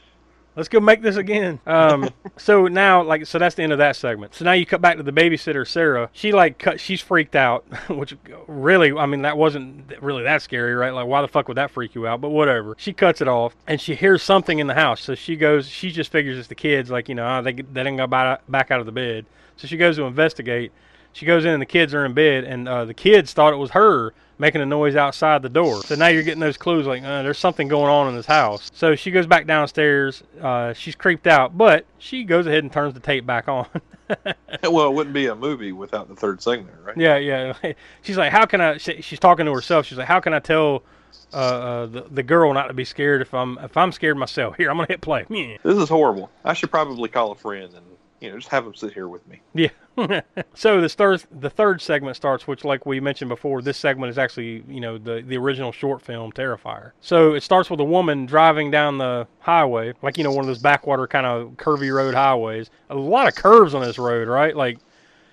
Let's 0.56 0.70
go 0.70 0.80
make 0.80 1.02
this 1.02 1.18
again. 1.18 1.60
Um, 1.66 2.10
so 2.38 2.68
now, 2.68 3.04
like, 3.04 3.26
so 3.26 3.38
that's 3.40 3.56
the 3.56 3.64
end 3.64 3.72
of 3.72 3.78
that 3.80 3.96
segment. 3.96 4.36
So 4.36 4.46
now 4.46 4.54
you 4.54 4.66
cut 4.66 4.82
back 4.82 4.98
to 4.98 5.04
the 5.04 5.12
babysitter, 5.12 5.68
Sarah. 5.68 6.10
She 6.14 6.32
like 6.32 6.58
cut. 6.58 6.80
She's 6.80 7.02
freaked 7.02 7.36
out, 7.36 7.66
which 7.90 8.16
really, 8.48 8.92
I 8.94 9.06
mean, 9.06 9.24
that 9.24 9.38
wasn't 9.38 9.92
really 10.02 10.24
that 10.24 10.42
scary, 10.42 10.74
right? 10.74 10.94
Like, 10.94 11.08
why 11.08 11.22
the 11.22 11.28
fuck 11.28 11.48
would 11.48 11.58
that 11.58 11.72
freak 11.72 11.96
you 11.96 12.08
out? 12.08 12.22
But 12.22 12.30
whatever. 12.30 12.76
She 12.78 12.94
cuts 12.94 13.22
it 13.22 13.28
off, 13.28 13.56
and 13.68 13.80
she 13.82 13.96
hears 13.96 14.24
something 14.24 14.60
in 14.60 14.68
the 14.68 14.74
house. 14.74 15.02
So 15.02 15.16
she 15.16 15.36
goes. 15.36 15.68
She 15.68 15.92
just 15.92 16.12
figures 16.12 16.38
it's 16.38 16.48
the 16.48 16.56
kids. 16.56 16.90
Like, 16.90 17.10
you 17.10 17.16
know, 17.16 17.38
oh, 17.38 17.42
they 17.42 17.54
they 17.54 17.62
didn't 17.62 17.98
go 17.98 18.08
by, 18.08 18.38
back 18.48 18.72
out 18.72 18.80
of 18.80 18.86
the 18.86 18.92
bed. 18.92 19.26
So 19.58 19.68
she 19.68 19.78
goes 19.78 19.98
to 19.98 20.04
investigate. 20.04 20.72
She 21.16 21.26
goes 21.26 21.46
in, 21.46 21.52
and 21.52 21.62
the 21.62 21.66
kids 21.66 21.94
are 21.94 22.06
in 22.06 22.14
bed, 22.14 22.44
and 22.44 22.68
uh, 22.68 22.84
the 22.84 22.94
kids 22.94 23.32
thought 23.32 23.54
it 23.54 23.58
was 23.58 23.72
her 23.72 24.14
making 24.38 24.60
a 24.60 24.66
noise 24.66 24.98
outside 24.98 25.42
the 25.42 25.50
door. 25.50 25.82
So 25.84 25.96
now 25.96 26.08
you're 26.08 26.24
getting 26.24 26.42
those 26.42 26.58
clues 26.58 26.86
like, 26.86 27.04
uh, 27.04 27.24
there's 27.24 27.40
something 27.40 27.70
going 27.70 27.90
on 27.90 28.10
in 28.10 28.16
this 28.16 28.26
house. 28.26 28.70
So 28.74 28.96
she 28.96 29.12
goes 29.12 29.26
back 29.26 29.48
downstairs. 29.48 30.24
Uh, 30.42 30.74
she's 30.74 30.94
creeped 30.94 31.26
out, 31.26 31.58
but 31.58 31.86
she 32.00 32.26
goes 32.26 32.48
ahead 32.48 32.64
and 32.64 32.72
turns 32.72 32.94
the 32.96 33.00
tape 33.00 33.26
back 33.26 33.48
on. 33.48 33.66
well, 34.64 34.88
it 34.88 34.94
wouldn't 34.94 35.14
be 35.14 35.28
a 35.28 35.36
movie 35.36 35.72
without 35.72 36.10
the 36.10 36.16
third 36.16 36.42
segment, 36.42 36.76
right? 36.84 36.98
yeah, 36.98 37.16
yeah. 37.16 37.74
She's 38.02 38.18
like, 38.18 38.32
how 38.32 38.46
can 38.46 38.62
I? 38.62 38.78
She's 38.78 39.20
talking 39.20 39.46
to 39.46 39.54
herself. 39.54 39.86
She's 39.86 39.98
like, 39.98 40.08
how 40.08 40.20
can 40.20 40.34
I 40.34 40.40
tell 40.40 40.84
uh, 41.34 41.38
uh, 41.38 41.86
the 41.88 42.02
the 42.12 42.24
girl 42.24 42.54
not 42.54 42.68
to 42.68 42.74
be 42.74 42.86
scared 42.86 43.22
if 43.22 43.34
I'm 43.34 43.58
if 43.60 43.76
I'm 43.78 43.92
scared 43.92 44.18
myself? 44.18 44.58
Here, 44.58 44.70
I'm 44.70 44.78
gonna 44.78 44.88
hit 44.88 45.02
play. 45.02 45.26
This 45.64 45.78
is 45.78 45.90
horrible. 45.90 46.30
I 46.44 46.54
should 46.54 46.70
probably 46.70 47.10
call 47.10 47.32
a 47.32 47.36
friend 47.36 47.74
and 47.74 47.86
you 48.26 48.32
know 48.32 48.38
just 48.38 48.50
have 48.50 48.66
them 48.66 48.74
sit 48.74 48.94
here 48.94 49.08
with 49.08 49.26
me. 49.28 49.42
Yeah. 49.54 49.70
so 50.56 50.82
the 50.82 50.90
third 50.90 51.24
the 51.32 51.50
third 51.50 51.80
segment 51.80 52.16
starts, 52.16 52.48
which, 52.48 52.66
like 52.66 52.86
we 52.86 53.00
mentioned 53.00 53.30
before, 53.30 53.62
this 53.62 53.78
segment 53.78 54.10
is 54.10 54.18
actually 54.18 54.64
you 54.68 54.82
know 54.82 54.98
the 54.98 55.24
the 55.26 55.38
original 55.38 55.72
short 55.72 56.02
film 56.02 56.32
Terrifier. 56.32 56.92
So 57.02 57.36
it 57.36 57.44
starts 57.44 57.70
with 57.70 57.80
a 57.80 57.86
woman 57.86 58.26
driving 58.26 58.72
down 58.72 58.98
the 58.98 59.28
highway, 59.40 59.94
like 60.02 60.18
you 60.18 60.24
know 60.24 60.32
one 60.32 60.40
of 60.40 60.48
those 60.48 60.60
backwater 60.60 61.08
kind 61.08 61.26
of 61.26 61.52
curvy 61.52 61.94
road 61.94 62.16
highways. 62.16 62.72
A 62.90 62.96
lot 62.96 63.28
of 63.28 63.36
curves 63.36 63.76
on 63.76 63.84
this 63.84 64.00
road, 64.00 64.28
right? 64.28 64.56
Like 64.56 64.80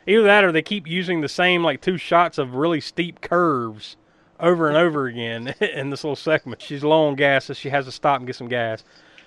either 0.07 0.23
that 0.25 0.45
or 0.45 0.53
they 0.53 0.63
keep 0.63 0.87
using 0.87 1.23
the 1.23 1.29
same 1.29 1.65
like 1.65 1.81
two 1.81 1.97
shots 1.97 2.37
of 2.37 2.55
really 2.55 2.81
steep 2.81 3.23
curves 3.23 3.97
over 4.39 4.69
and 4.69 4.77
over 4.77 5.07
again 5.07 5.55
in 5.61 5.89
this 5.89 6.05
little 6.05 6.15
segment. 6.15 6.61
She's 6.61 6.85
low 6.85 7.09
on 7.09 7.17
gas, 7.17 7.47
so 7.47 7.55
she 7.55 7.71
has 7.71 7.87
to 7.87 7.93
stop 7.93 8.19
and 8.19 8.27
get 8.27 8.37
some 8.37 8.49
gas. 8.49 8.85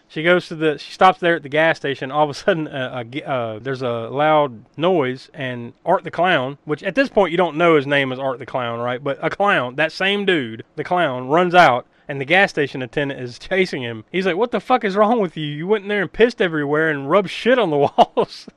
She 0.07 0.23
goes 0.23 0.47
to 0.47 0.55
the. 0.55 0.77
She 0.77 0.91
stops 0.91 1.19
there 1.19 1.35
at 1.35 1.43
the 1.43 1.49
gas 1.49 1.77
station. 1.77 2.11
All 2.11 2.23
of 2.23 2.29
a 2.29 2.33
sudden, 2.33 2.67
uh, 2.67 3.03
a, 3.03 3.29
uh, 3.29 3.59
there's 3.59 3.81
a 3.81 4.09
loud 4.09 4.65
noise, 4.77 5.29
and 5.33 5.73
Art 5.85 6.03
the 6.03 6.11
Clown, 6.11 6.57
which 6.65 6.83
at 6.83 6.95
this 6.95 7.09
point 7.09 7.31
you 7.31 7.37
don't 7.37 7.57
know 7.57 7.75
his 7.75 7.87
name 7.87 8.11
is 8.11 8.19
Art 8.19 8.39
the 8.39 8.45
Clown, 8.45 8.79
right? 8.79 9.03
But 9.03 9.17
a 9.21 9.29
clown, 9.29 9.75
that 9.75 9.91
same 9.91 10.25
dude, 10.25 10.63
the 10.75 10.83
clown, 10.83 11.27
runs 11.27 11.55
out, 11.55 11.85
and 12.07 12.19
the 12.21 12.25
gas 12.25 12.49
station 12.51 12.81
attendant 12.81 13.19
is 13.21 13.39
chasing 13.39 13.81
him. 13.83 14.03
He's 14.11 14.25
like, 14.25 14.35
"What 14.37 14.51
the 14.51 14.59
fuck 14.59 14.83
is 14.83 14.95
wrong 14.95 15.19
with 15.19 15.35
you? 15.37 15.45
You 15.45 15.67
went 15.67 15.83
in 15.83 15.87
there 15.89 16.01
and 16.01 16.11
pissed 16.11 16.41
everywhere 16.41 16.89
and 16.89 17.09
rubbed 17.09 17.29
shit 17.29 17.57
on 17.59 17.69
the 17.69 17.77
walls." 17.77 18.47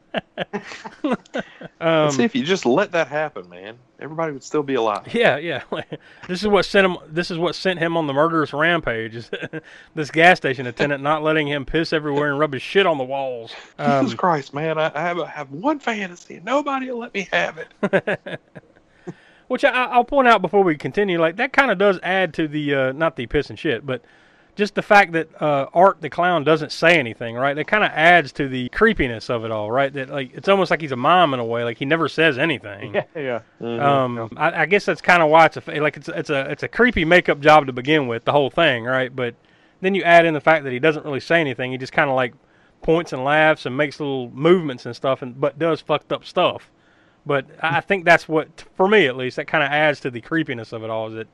um, 1.80 2.10
See 2.10 2.24
if 2.24 2.34
you 2.34 2.42
just 2.44 2.66
let 2.66 2.92
that 2.92 3.08
happen, 3.08 3.48
man, 3.48 3.76
everybody 4.00 4.32
would 4.32 4.42
still 4.42 4.62
be 4.62 4.74
alive. 4.74 5.12
yeah, 5.14 5.36
yeah. 5.36 5.62
this 6.28 6.42
is 6.42 6.48
what 6.48 6.64
sent 6.64 6.86
him. 6.86 6.96
This 7.08 7.30
is 7.30 7.38
what 7.38 7.54
sent 7.54 7.78
him 7.78 7.96
on 7.96 8.06
the 8.06 8.12
murderous 8.12 8.52
rampage. 8.52 9.14
is 9.14 9.30
this 9.94 10.10
gas 10.10 10.38
station 10.38 10.66
attendant 10.66 11.02
not 11.02 11.22
letting 11.22 11.46
him 11.46 11.64
piss 11.64 11.92
everywhere 11.92 12.30
and 12.30 12.38
rub 12.38 12.52
his 12.52 12.62
shit 12.62 12.86
on 12.86 12.98
the 12.98 13.04
walls. 13.04 13.52
Jesus 13.78 14.12
Um, 14.12 14.16
Christ, 14.16 14.54
man, 14.54 14.78
I, 14.78 14.90
I 14.94 15.00
have, 15.00 15.18
I 15.20 15.26
have 15.26 15.50
one 15.50 15.78
fantasy 15.78 16.40
nobody 16.42 16.90
will 16.90 16.98
let 16.98 17.14
me 17.14 17.28
have 17.32 17.58
it. 17.58 18.40
Which 19.48 19.64
I, 19.64 19.70
I'll 19.70 20.04
point 20.04 20.28
out 20.28 20.40
before 20.40 20.62
we 20.62 20.76
continue. 20.76 21.20
Like 21.20 21.36
that 21.36 21.52
kind 21.52 21.70
of 21.70 21.78
does 21.78 21.98
add 22.02 22.32
to 22.34 22.46
the 22.46 22.74
uh, 22.74 22.92
not 22.92 23.16
the 23.16 23.26
piss 23.26 23.50
and 23.50 23.58
shit, 23.58 23.84
but 23.84 24.02
just 24.54 24.74
the 24.74 24.82
fact 24.82 25.12
that 25.12 25.28
uh, 25.40 25.66
Art 25.72 26.00
the 26.00 26.10
clown 26.10 26.42
doesn't 26.42 26.72
say 26.72 26.98
anything. 26.98 27.36
Right, 27.36 27.54
that 27.54 27.66
kind 27.66 27.84
of 27.84 27.90
adds 27.92 28.32
to 28.32 28.48
the 28.48 28.68
creepiness 28.70 29.30
of 29.30 29.44
it 29.44 29.50
all. 29.50 29.70
Right, 29.70 29.92
that 29.92 30.10
like 30.10 30.32
it's 30.34 30.48
almost 30.48 30.70
like 30.70 30.80
he's 30.80 30.92
a 30.92 30.96
mom 30.96 31.32
in 31.34 31.40
a 31.40 31.44
way. 31.44 31.64
Like 31.64 31.78
he 31.78 31.84
never 31.84 32.08
says 32.08 32.38
anything. 32.38 32.94
yeah, 33.14 33.40
yeah. 33.60 34.02
Um, 34.02 34.30
I, 34.36 34.62
I 34.62 34.66
guess 34.66 34.84
that's 34.84 35.00
kind 35.00 35.22
of 35.22 35.30
why 35.30 35.46
it's 35.46 35.56
a 35.56 35.80
like 35.80 35.96
it's 35.96 36.08
it's 36.08 36.30
a 36.30 36.50
it's 36.50 36.62
a 36.62 36.68
creepy 36.68 37.04
makeup 37.04 37.40
job 37.40 37.66
to 37.66 37.72
begin 37.72 38.06
with, 38.06 38.24
the 38.24 38.32
whole 38.32 38.50
thing, 38.50 38.84
right? 38.84 39.14
But 39.14 39.34
then 39.80 39.94
you 39.94 40.02
add 40.02 40.26
in 40.26 40.34
the 40.34 40.40
fact 40.40 40.64
that 40.64 40.72
he 40.72 40.78
doesn't 40.78 41.04
really 41.04 41.20
say 41.20 41.40
anything. 41.40 41.72
He 41.72 41.78
just 41.78 41.92
kind 41.92 42.10
of 42.10 42.16
like 42.16 42.34
points 42.82 43.12
and 43.12 43.24
laughs 43.24 43.64
and 43.64 43.76
makes 43.76 44.00
little 44.00 44.30
movements 44.30 44.86
and 44.86 44.94
stuff, 44.94 45.22
and 45.22 45.40
but 45.40 45.58
does 45.58 45.80
fucked 45.80 46.12
up 46.12 46.24
stuff. 46.24 46.70
But 47.26 47.46
I 47.62 47.78
I 47.78 47.80
think 47.80 48.04
that's 48.04 48.28
what, 48.28 48.64
for 48.76 48.88
me 48.88 49.06
at 49.06 49.16
least, 49.16 49.36
that 49.36 49.46
kind 49.46 49.62
of 49.64 49.70
adds 49.70 50.00
to 50.00 50.10
the 50.10 50.20
creepiness 50.20 50.72
of 50.72 50.82
it 50.82 50.90
all. 50.90 51.08
Is 51.08 51.14
that 51.14 51.28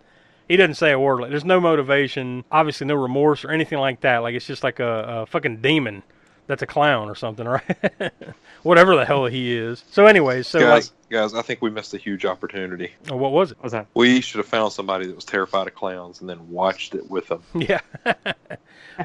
he 0.48 0.56
doesn't 0.56 0.74
say 0.74 0.92
a 0.92 0.98
word. 0.98 1.20
Like 1.20 1.30
there's 1.30 1.44
no 1.44 1.60
motivation, 1.60 2.44
obviously 2.50 2.86
no 2.86 2.94
remorse 2.94 3.44
or 3.44 3.50
anything 3.50 3.78
like 3.78 4.00
that. 4.00 4.18
Like 4.18 4.34
it's 4.34 4.46
just 4.46 4.62
like 4.62 4.80
a, 4.80 5.22
a 5.22 5.26
fucking 5.26 5.58
demon 5.62 6.02
that's 6.46 6.62
a 6.62 6.66
clown 6.66 7.08
or 7.08 7.14
something, 7.14 7.46
right? 7.48 8.12
Whatever 8.62 8.96
the 8.96 9.04
hell 9.04 9.26
he 9.26 9.56
is. 9.56 9.84
So, 9.90 10.06
anyways, 10.06 10.46
so 10.46 10.60
guys, 10.60 10.92
guys, 11.10 11.34
I 11.34 11.42
think 11.42 11.62
we 11.62 11.70
missed 11.70 11.94
a 11.94 11.98
huge 11.98 12.24
opportunity. 12.24 12.92
oh, 13.10 13.16
what 13.16 13.32
was 13.32 13.52
it? 13.52 13.62
Was 13.62 13.72
that? 13.72 13.86
We 13.94 14.20
should 14.20 14.38
have 14.38 14.48
found 14.48 14.72
somebody 14.72 15.06
that 15.06 15.14
was 15.14 15.24
terrified 15.24 15.66
of 15.66 15.74
clowns 15.74 16.20
and 16.20 16.28
then 16.28 16.50
watched 16.50 16.94
it 16.94 17.08
with 17.08 17.28
them, 17.28 17.42
Yeah. 17.54 17.80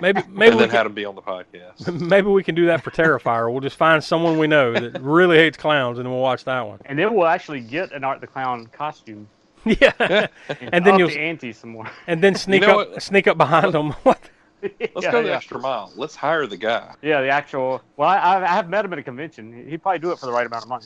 Maybe 0.01 0.21
maybe 0.29 0.29
and 0.29 0.35
we 0.37 0.49
then 0.49 0.57
can, 0.57 0.69
had 0.69 0.85
them 0.85 0.93
be 0.93 1.05
on 1.05 1.15
the 1.15 1.21
podcast. 1.21 2.01
maybe 2.09 2.27
we 2.27 2.43
can 2.43 2.55
do 2.55 2.65
that 2.67 2.83
for 2.83 2.91
Terrifier. 2.91 3.51
We'll 3.51 3.61
just 3.61 3.77
find 3.77 4.03
someone 4.03 4.37
we 4.37 4.47
know 4.47 4.73
that 4.73 5.01
really 5.01 5.37
hates 5.37 5.57
clowns, 5.57 5.97
and 5.97 6.05
then 6.05 6.11
we'll 6.11 6.21
watch 6.21 6.45
that 6.45 6.61
one. 6.61 6.79
And 6.85 6.97
then 6.97 7.13
we'll 7.13 7.27
actually 7.27 7.61
get 7.61 7.91
an 7.91 8.03
Art 8.03 8.21
the 8.21 8.27
Clown 8.27 8.67
costume. 8.67 9.27
Yeah. 9.65 10.27
and 10.71 10.85
then 10.85 10.97
you'll 10.97 11.09
the 11.09 11.19
ante 11.19 11.51
some 11.51 11.71
more. 11.71 11.91
and 12.07 12.23
then 12.23 12.33
sneak 12.33 12.61
know 12.61 12.79
up 12.79 12.91
what? 12.91 13.03
sneak 13.03 13.27
up 13.27 13.37
behind 13.37 13.73
them. 13.73 13.91
What? 14.03 14.29
Let's 14.61 14.73
yeah, 15.01 15.11
go 15.11 15.21
the 15.21 15.29
yeah. 15.29 15.35
extra 15.35 15.59
mile. 15.59 15.91
Let's 15.97 16.15
hire 16.15 16.47
the 16.47 16.55
guy. 16.55 16.95
Yeah, 17.01 17.21
the 17.21 17.27
actual. 17.27 17.81
Well, 17.97 18.07
I, 18.07 18.17
I 18.17 18.43
I 18.43 18.55
have 18.55 18.69
met 18.69 18.85
him 18.85 18.93
at 18.93 18.99
a 18.99 19.03
convention. 19.03 19.67
He'd 19.69 19.81
probably 19.81 19.99
do 19.99 20.11
it 20.11 20.19
for 20.19 20.27
the 20.27 20.31
right 20.31 20.45
amount 20.45 20.63
of 20.63 20.69
money. 20.69 20.85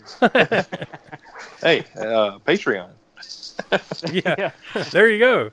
Hey, 1.62 1.86
uh, 1.98 2.40
Patreon. 2.40 2.90
Yeah. 4.12 4.52
There 4.92 5.10
you 5.10 5.20
go. 5.20 5.52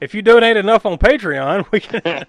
If 0.00 0.14
you 0.14 0.22
donate 0.22 0.56
enough 0.56 0.84
on 0.84 0.98
Patreon, 0.98 1.66
we 1.72 1.80
can 1.80 2.24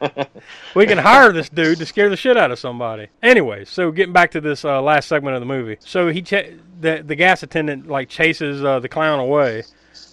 we 0.76 0.86
can 0.86 0.97
hire 0.97 1.32
this 1.32 1.49
dude 1.49 1.80
to 1.80 1.86
scare 1.86 2.09
the 2.09 2.18
shit 2.18 2.38
out 2.38 2.51
of 2.51 2.59
somebody. 2.59 3.07
Anyway, 3.22 3.65
so 3.65 3.91
getting 3.91 4.13
back 4.13 4.32
to 4.32 4.41
this 4.41 4.63
uh, 4.63 4.82
last 4.82 5.07
segment 5.07 5.36
of 5.36 5.41
the 5.41 5.45
movie. 5.45 5.78
So 5.80 6.09
he 6.09 6.22
ch- 6.22 6.53
the 6.80 7.03
the 7.05 7.15
gas 7.15 7.43
attendant 7.43 7.88
like 7.88 8.09
chases 8.09 8.63
uh, 8.63 8.80
the 8.80 8.89
clown 8.89 9.20
away, 9.20 9.63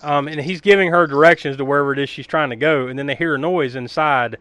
um, 0.02 0.28
and 0.28 0.40
he's 0.40 0.60
giving 0.60 0.90
her 0.90 1.06
directions 1.06 1.56
to 1.56 1.64
wherever 1.64 1.92
it 1.92 1.98
is 1.98 2.08
she's 2.08 2.26
trying 2.26 2.50
to 2.50 2.56
go. 2.56 2.86
And 2.86 2.98
then 2.98 3.06
they 3.06 3.14
hear 3.14 3.34
a 3.34 3.38
noise 3.38 3.76
inside 3.76 4.36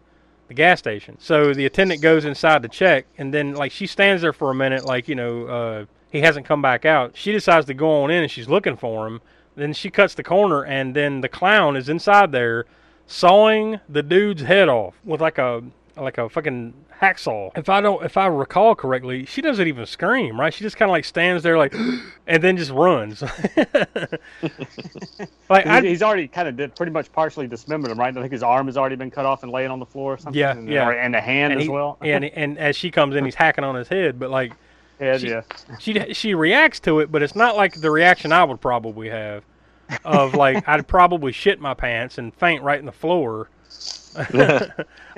the 0.48 0.54
gas 0.54 0.78
station. 0.78 1.16
So 1.18 1.54
the 1.54 1.66
attendant 1.66 2.02
goes 2.02 2.24
inside 2.24 2.62
to 2.62 2.68
check, 2.68 3.06
and 3.18 3.32
then 3.32 3.54
like 3.54 3.72
she 3.72 3.86
stands 3.86 4.22
there 4.22 4.32
for 4.32 4.50
a 4.50 4.54
minute, 4.54 4.84
like 4.84 5.08
you 5.08 5.14
know 5.14 5.46
uh, 5.46 5.84
he 6.10 6.20
hasn't 6.20 6.46
come 6.46 6.62
back 6.62 6.84
out. 6.84 7.16
She 7.16 7.32
decides 7.32 7.66
to 7.66 7.74
go 7.74 8.02
on 8.02 8.10
in, 8.10 8.22
and 8.22 8.30
she's 8.30 8.48
looking 8.48 8.76
for 8.76 9.06
him. 9.06 9.20
Then 9.56 9.72
she 9.72 9.90
cuts 9.90 10.14
the 10.14 10.22
corner, 10.22 10.64
and 10.64 10.94
then 10.94 11.20
the 11.20 11.28
clown 11.28 11.76
is 11.76 11.88
inside 11.88 12.32
there, 12.32 12.66
sawing 13.06 13.80
the 13.88 14.02
dude's 14.02 14.42
head 14.42 14.68
off 14.68 14.94
with 15.04 15.20
like 15.20 15.38
a 15.38 15.62
like 15.96 16.18
a 16.18 16.28
fucking 16.28 16.74
hacksaw. 17.00 17.50
If 17.56 17.68
I 17.68 17.80
don't, 17.80 18.04
if 18.04 18.16
I 18.16 18.26
recall 18.26 18.74
correctly, 18.74 19.26
she 19.26 19.40
doesn't 19.40 19.66
even 19.68 19.86
scream, 19.86 20.40
right? 20.40 20.52
She 20.52 20.64
just 20.64 20.76
kind 20.76 20.88
of 20.88 20.92
like 20.92 21.04
stands 21.04 21.42
there, 21.44 21.56
like, 21.58 21.72
and 22.26 22.42
then 22.42 22.56
just 22.56 22.70
runs. 22.72 23.22
like 25.48 25.66
I, 25.66 25.80
He's, 25.80 25.90
he's 25.90 26.02
already 26.02 26.28
kind 26.28 26.48
of 26.48 26.56
did, 26.56 26.74
pretty 26.74 26.92
much 26.92 27.12
partially 27.12 27.46
dismembered 27.46 27.90
him, 27.90 27.98
right? 27.98 28.16
I 28.16 28.20
think 28.20 28.32
his 28.32 28.42
arm 28.42 28.66
has 28.66 28.76
already 28.76 28.96
been 28.96 29.10
cut 29.10 29.26
off 29.26 29.42
and 29.42 29.52
laying 29.52 29.70
on 29.70 29.78
the 29.78 29.86
floor 29.86 30.14
or 30.14 30.18
something. 30.18 30.38
Yeah, 30.38 30.52
and, 30.52 30.68
yeah. 30.68 30.88
or- 30.88 30.92
and 30.92 31.14
the 31.14 31.20
hand 31.20 31.52
and 31.52 31.60
as 31.60 31.66
he- 31.66 31.70
well. 31.72 31.98
and 32.00 32.24
and 32.24 32.58
as 32.58 32.76
she 32.76 32.90
comes 32.90 33.14
in, 33.16 33.24
he's 33.24 33.34
hacking 33.34 33.64
on 33.64 33.74
his 33.74 33.88
head, 33.88 34.18
but 34.18 34.30
like 34.30 34.52
Head, 35.00 35.20
she, 35.20 35.28
yeah. 35.30 35.40
she 35.80 36.14
she 36.14 36.34
reacts 36.34 36.78
to 36.80 37.00
it, 37.00 37.10
but 37.10 37.20
it's 37.22 37.34
not 37.34 37.56
like 37.56 37.74
the 37.80 37.90
reaction 37.90 38.30
I 38.32 38.44
would 38.44 38.60
probably 38.60 39.08
have, 39.10 39.42
of 40.04 40.34
like 40.34 40.66
I'd 40.68 40.86
probably 40.86 41.32
shit 41.32 41.60
my 41.60 41.74
pants 41.74 42.18
and 42.18 42.34
faint 42.34 42.62
right 42.62 42.78
in 42.78 42.86
the 42.86 42.92
floor, 42.92 43.48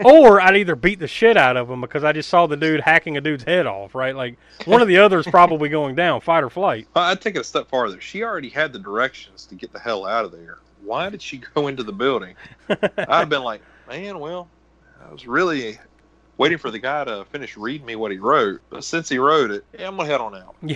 or 0.04 0.40
I'd 0.40 0.56
either 0.56 0.76
beat 0.76 0.98
the 0.98 1.08
shit 1.08 1.36
out 1.36 1.56
of 1.56 1.70
him 1.70 1.80
because 1.80 2.04
I 2.04 2.12
just 2.12 2.28
saw 2.28 2.46
the 2.46 2.56
dude 2.56 2.80
hacking 2.80 3.16
a 3.16 3.20
dude's 3.20 3.44
head 3.44 3.66
off, 3.66 3.94
right? 3.94 4.14
Like 4.14 4.38
one 4.64 4.82
of 4.82 4.88
the 4.88 4.98
others 4.98 5.26
probably 5.26 5.68
going 5.68 5.94
down, 5.94 6.20
fight 6.20 6.42
or 6.42 6.50
flight. 6.50 6.86
I'd 6.94 7.20
take 7.20 7.36
it 7.36 7.40
a 7.40 7.44
step 7.44 7.68
farther. 7.68 8.00
She 8.00 8.22
already 8.22 8.48
had 8.48 8.72
the 8.72 8.78
directions 8.78 9.44
to 9.46 9.54
get 9.54 9.72
the 9.72 9.78
hell 9.78 10.06
out 10.06 10.24
of 10.24 10.32
there. 10.32 10.58
Why 10.82 11.10
did 11.10 11.20
she 11.20 11.38
go 11.54 11.68
into 11.68 11.82
the 11.82 11.92
building? 11.92 12.36
I'd 12.68 13.08
have 13.08 13.28
been 13.28 13.42
like, 13.42 13.60
man, 13.88 14.18
well, 14.18 14.48
I 15.06 15.12
was 15.12 15.26
really 15.26 15.78
waiting 16.38 16.58
for 16.58 16.70
the 16.70 16.78
guy 16.78 17.04
to 17.04 17.24
finish 17.26 17.56
reading 17.56 17.86
me 17.86 17.96
what 17.96 18.10
he 18.10 18.18
wrote. 18.18 18.60
But 18.70 18.84
since 18.84 19.08
he 19.08 19.18
wrote 19.18 19.50
it, 19.50 19.64
yeah, 19.78 19.88
I'm 19.88 19.96
gonna 19.96 20.08
head 20.08 20.20
on 20.20 20.34
out. 20.34 20.54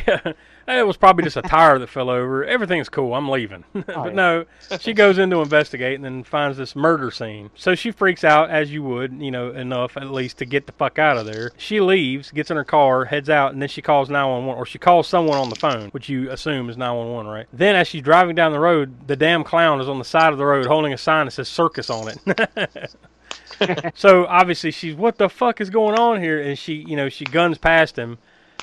Yeah, 0.67 0.79
it 0.79 0.87
was 0.87 0.97
probably 0.97 1.25
just 1.25 1.37
a 1.37 1.43
tire 1.43 1.79
that 1.79 1.89
fell 1.89 2.11
over. 2.11 2.45
Everything's 2.45 2.89
cool. 2.89 3.15
I'm 3.15 3.29
leaving. 3.29 3.65
but 3.73 4.15
no, 4.15 4.45
she 4.79 4.93
goes 4.93 5.19
in 5.19 5.29
to 5.31 5.41
investigate 5.41 5.97
and 5.97 6.05
then 6.05 6.23
finds 6.23 6.57
this 6.59 6.77
murder 6.77 7.11
scene. 7.11 7.51
So 7.57 7.75
she 7.75 7.91
freaks 7.91 8.23
out 8.23 8.51
as 8.51 8.73
you 8.73 8.83
would, 8.85 9.13
you 9.21 9.33
know, 9.33 9.51
enough 9.51 9.97
at 9.97 10.11
least 10.11 10.39
to 10.39 10.45
get 10.45 10.67
the 10.67 10.73
fuck 10.73 10.99
out 10.99 11.17
of 11.17 11.27
there. 11.27 11.51
She 11.57 11.81
leaves, 11.81 12.31
gets 12.31 12.51
in 12.53 12.57
her 12.57 12.65
car, 12.65 13.07
heads 13.07 13.29
out, 13.29 13.53
and 13.53 13.61
then 13.61 13.69
she 13.69 13.83
calls 13.83 14.09
911 14.09 14.59
or 14.61 14.65
she 14.65 14.79
calls 14.79 15.09
someone 15.09 15.39
on 15.39 15.51
the 15.51 15.57
phone, 15.57 15.89
which 15.91 16.09
you 16.09 16.31
assume 16.31 16.71
is 16.71 16.77
911, 16.77 17.31
right? 17.31 17.47
Then 17.53 17.75
as 17.75 17.89
she's 17.89 18.03
driving 18.03 18.37
down 18.37 18.53
the 18.53 18.61
road, 18.61 19.09
the 19.09 19.17
damn 19.17 19.43
clown 19.43 19.81
is 19.81 19.89
on 19.89 19.99
the 19.99 20.05
side 20.05 20.33
of 20.33 20.39
the 20.39 20.47
road 20.47 20.67
holding 20.67 20.93
a 20.93 20.99
sign 20.99 21.27
that 21.27 21.33
says 21.33 21.49
circus 21.49 21.91
on 21.91 22.09
it. 22.09 22.95
so 23.95 24.27
obviously 24.27 24.71
she's 24.71 24.95
what 24.95 25.19
the 25.19 25.29
fuck 25.29 25.61
is 25.61 25.71
going 25.71 25.99
on 25.99 26.21
here? 26.23 26.41
And 26.41 26.59
she 26.59 26.75
you 26.75 26.97
know 26.97 27.09
she 27.09 27.25
guns 27.25 27.59
past 27.59 27.99
him 27.99 28.19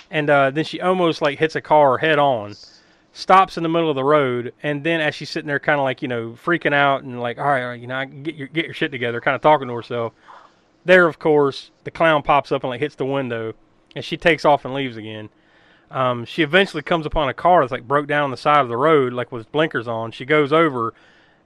and 0.10 0.30
uh, 0.30 0.52
then 0.52 0.64
she 0.64 0.80
almost 0.80 1.22
like 1.22 1.40
hits 1.40 1.56
a 1.56 1.62
car 1.62 1.98
head 1.98 2.20
on 2.20 2.56
stops 3.12 3.58
in 3.58 3.64
the 3.64 3.70
middle 3.70 3.90
of 3.90 3.96
the 3.96 4.04
road 4.04 4.54
and 4.62 4.84
then 4.84 5.02
as 5.02 5.16
she's 5.16 5.30
sitting 5.30 5.48
there 5.48 5.60
kind 5.60 5.80
of 5.80 5.84
like 5.84 6.02
you 6.02 6.08
know 6.08 6.32
freaking 6.32 6.74
out 6.74 7.04
and 7.04 7.20
like 7.20 7.40
all 7.40 7.46
right, 7.46 7.64
all 7.64 7.70
right 7.70 7.82
you 7.82 7.88
know 7.88 8.06
get 8.06 8.36
your 8.36 8.48
get 8.48 8.66
your 8.66 8.74
shit 8.76 8.92
together 8.92 9.20
kind 9.20 9.34
of 9.34 9.42
talking 9.42 9.68
to 9.68 9.74
herself 9.74 10.14
there 10.86 11.08
of 11.08 11.18
course 11.18 11.72
the 11.84 11.90
clown 11.90 12.22
pops 12.22 12.52
up 12.52 12.64
and 12.64 12.70
like 12.70 12.80
hits 12.80 12.96
the 12.96 13.06
window 13.06 13.54
and 13.98 14.06
she 14.06 14.16
takes 14.16 14.46
off 14.46 14.64
and 14.64 14.74
leaves 14.74 14.96
again. 14.96 15.30
Um, 15.90 16.26
she 16.26 16.44
eventually 16.44 16.84
comes 16.84 17.06
upon 17.06 17.30
a 17.30 17.34
car 17.34 17.62
that's 17.62 17.72
like 17.72 17.88
broke 17.88 18.08
down 18.08 18.26
on 18.26 18.32
the 18.32 18.38
side 18.38 18.60
of 18.60 18.68
the 18.68 18.78
road 18.78 19.12
like 19.12 19.32
with 19.32 19.52
blinkers 19.52 19.88
on. 19.88 20.12
She 20.12 20.24
goes 20.24 20.54
over 20.54 20.94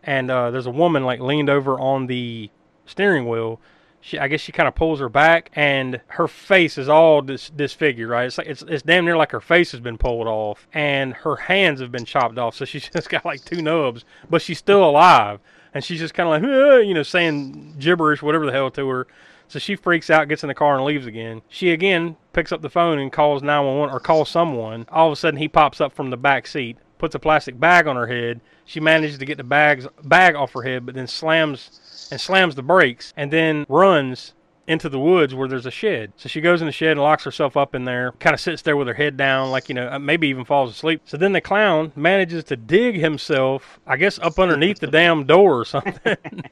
and 0.03 0.29
uh, 0.29 0.51
there's 0.51 0.65
a 0.65 0.71
woman 0.71 1.03
like 1.03 1.19
leaned 1.19 1.49
over 1.49 1.79
on 1.79 2.07
the 2.07 2.49
steering 2.91 3.27
wheel. 3.27 3.59
She, 4.03 4.17
I 4.17 4.27
guess 4.27 4.41
she 4.41 4.51
kind 4.51 4.67
of 4.67 4.73
pulls 4.73 4.99
her 4.99 5.09
back, 5.09 5.51
and 5.53 6.01
her 6.07 6.27
face 6.27 6.79
is 6.79 6.89
all 6.89 7.21
dis- 7.21 7.51
disfigured. 7.51 8.09
Right? 8.09 8.25
It's 8.25 8.37
like 8.37 8.47
it's 8.47 8.63
it's 8.63 8.81
damn 8.81 9.05
near 9.05 9.15
like 9.15 9.31
her 9.31 9.41
face 9.41 9.71
has 9.71 9.79
been 9.79 9.97
pulled 9.97 10.27
off, 10.27 10.67
and 10.73 11.13
her 11.13 11.35
hands 11.35 11.79
have 11.81 11.91
been 11.91 12.05
chopped 12.05 12.37
off. 12.37 12.55
So 12.55 12.65
she's 12.65 12.89
just 12.93 13.09
got 13.09 13.25
like 13.25 13.45
two 13.45 13.61
nubs, 13.61 14.03
but 14.29 14.41
she's 14.41 14.57
still 14.57 14.83
alive, 14.83 15.39
and 15.73 15.83
she's 15.83 15.99
just 15.99 16.13
kind 16.13 16.27
of 16.27 16.41
like 16.41 16.85
you 16.87 16.93
know 16.93 17.03
saying 17.03 17.75
gibberish, 17.77 18.21
whatever 18.21 18.45
the 18.45 18.51
hell 18.51 18.71
to 18.71 18.87
her. 18.89 19.07
So 19.51 19.59
she 19.59 19.75
freaks 19.75 20.09
out, 20.09 20.29
gets 20.29 20.43
in 20.43 20.47
the 20.47 20.55
car, 20.55 20.77
and 20.77 20.85
leaves 20.85 21.05
again. 21.05 21.41
She 21.49 21.71
again 21.71 22.15
picks 22.31 22.53
up 22.53 22.61
the 22.61 22.69
phone 22.69 22.97
and 22.97 23.11
calls 23.11 23.43
911 23.43 23.93
or 23.93 23.99
calls 23.99 24.29
someone. 24.29 24.85
All 24.89 25.07
of 25.07 25.13
a 25.13 25.15
sudden, 25.17 25.39
he 25.39 25.49
pops 25.49 25.81
up 25.81 25.93
from 25.93 26.09
the 26.09 26.15
back 26.15 26.47
seat, 26.47 26.77
puts 26.97 27.15
a 27.15 27.19
plastic 27.19 27.59
bag 27.59 27.85
on 27.85 27.97
her 27.97 28.07
head. 28.07 28.39
She 28.63 28.79
manages 28.79 29.17
to 29.17 29.25
get 29.25 29.37
the 29.37 29.43
bags 29.43 29.87
bag 30.03 30.35
off 30.35 30.53
her 30.53 30.61
head, 30.61 30.85
but 30.85 30.95
then 30.95 31.05
slams 31.05 31.81
and 32.09 32.19
slams 32.19 32.55
the 32.55 32.63
brakes 32.63 33.13
and 33.17 33.31
then 33.31 33.65
runs 33.69 34.33
into 34.67 34.87
the 34.87 34.99
woods 34.99 35.35
where 35.35 35.47
there's 35.47 35.65
a 35.65 35.71
shed. 35.71 36.13
So 36.15 36.29
she 36.29 36.39
goes 36.39 36.61
in 36.61 36.65
the 36.65 36.71
shed 36.71 36.91
and 36.91 37.01
locks 37.01 37.23
herself 37.23 37.57
up 37.57 37.75
in 37.75 37.83
there, 37.83 38.13
kind 38.19 38.33
of 38.33 38.39
sits 38.39 38.61
there 38.61 38.77
with 38.77 38.87
her 38.87 38.93
head 38.93 39.17
down, 39.17 39.51
like, 39.51 39.69
you 39.69 39.75
know, 39.75 39.89
uh, 39.91 39.99
maybe 39.99 40.27
even 40.29 40.45
falls 40.45 40.71
asleep. 40.71 41.01
So 41.05 41.17
then 41.17 41.33
the 41.33 41.41
clown 41.41 41.91
manages 41.95 42.43
to 42.45 42.55
dig 42.55 42.95
himself, 42.95 43.79
I 43.85 43.97
guess, 43.97 44.19
up 44.19 44.39
underneath 44.39 44.79
the 44.79 44.87
damn 44.87 45.25
door 45.25 45.59
or 45.59 45.65
something. 45.65 46.17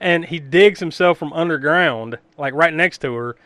and 0.00 0.24
he 0.24 0.40
digs 0.40 0.80
himself 0.80 1.16
from 1.16 1.32
underground, 1.32 2.18
like 2.36 2.54
right 2.54 2.74
next 2.74 3.00
to 3.02 3.14
her, 3.14 3.36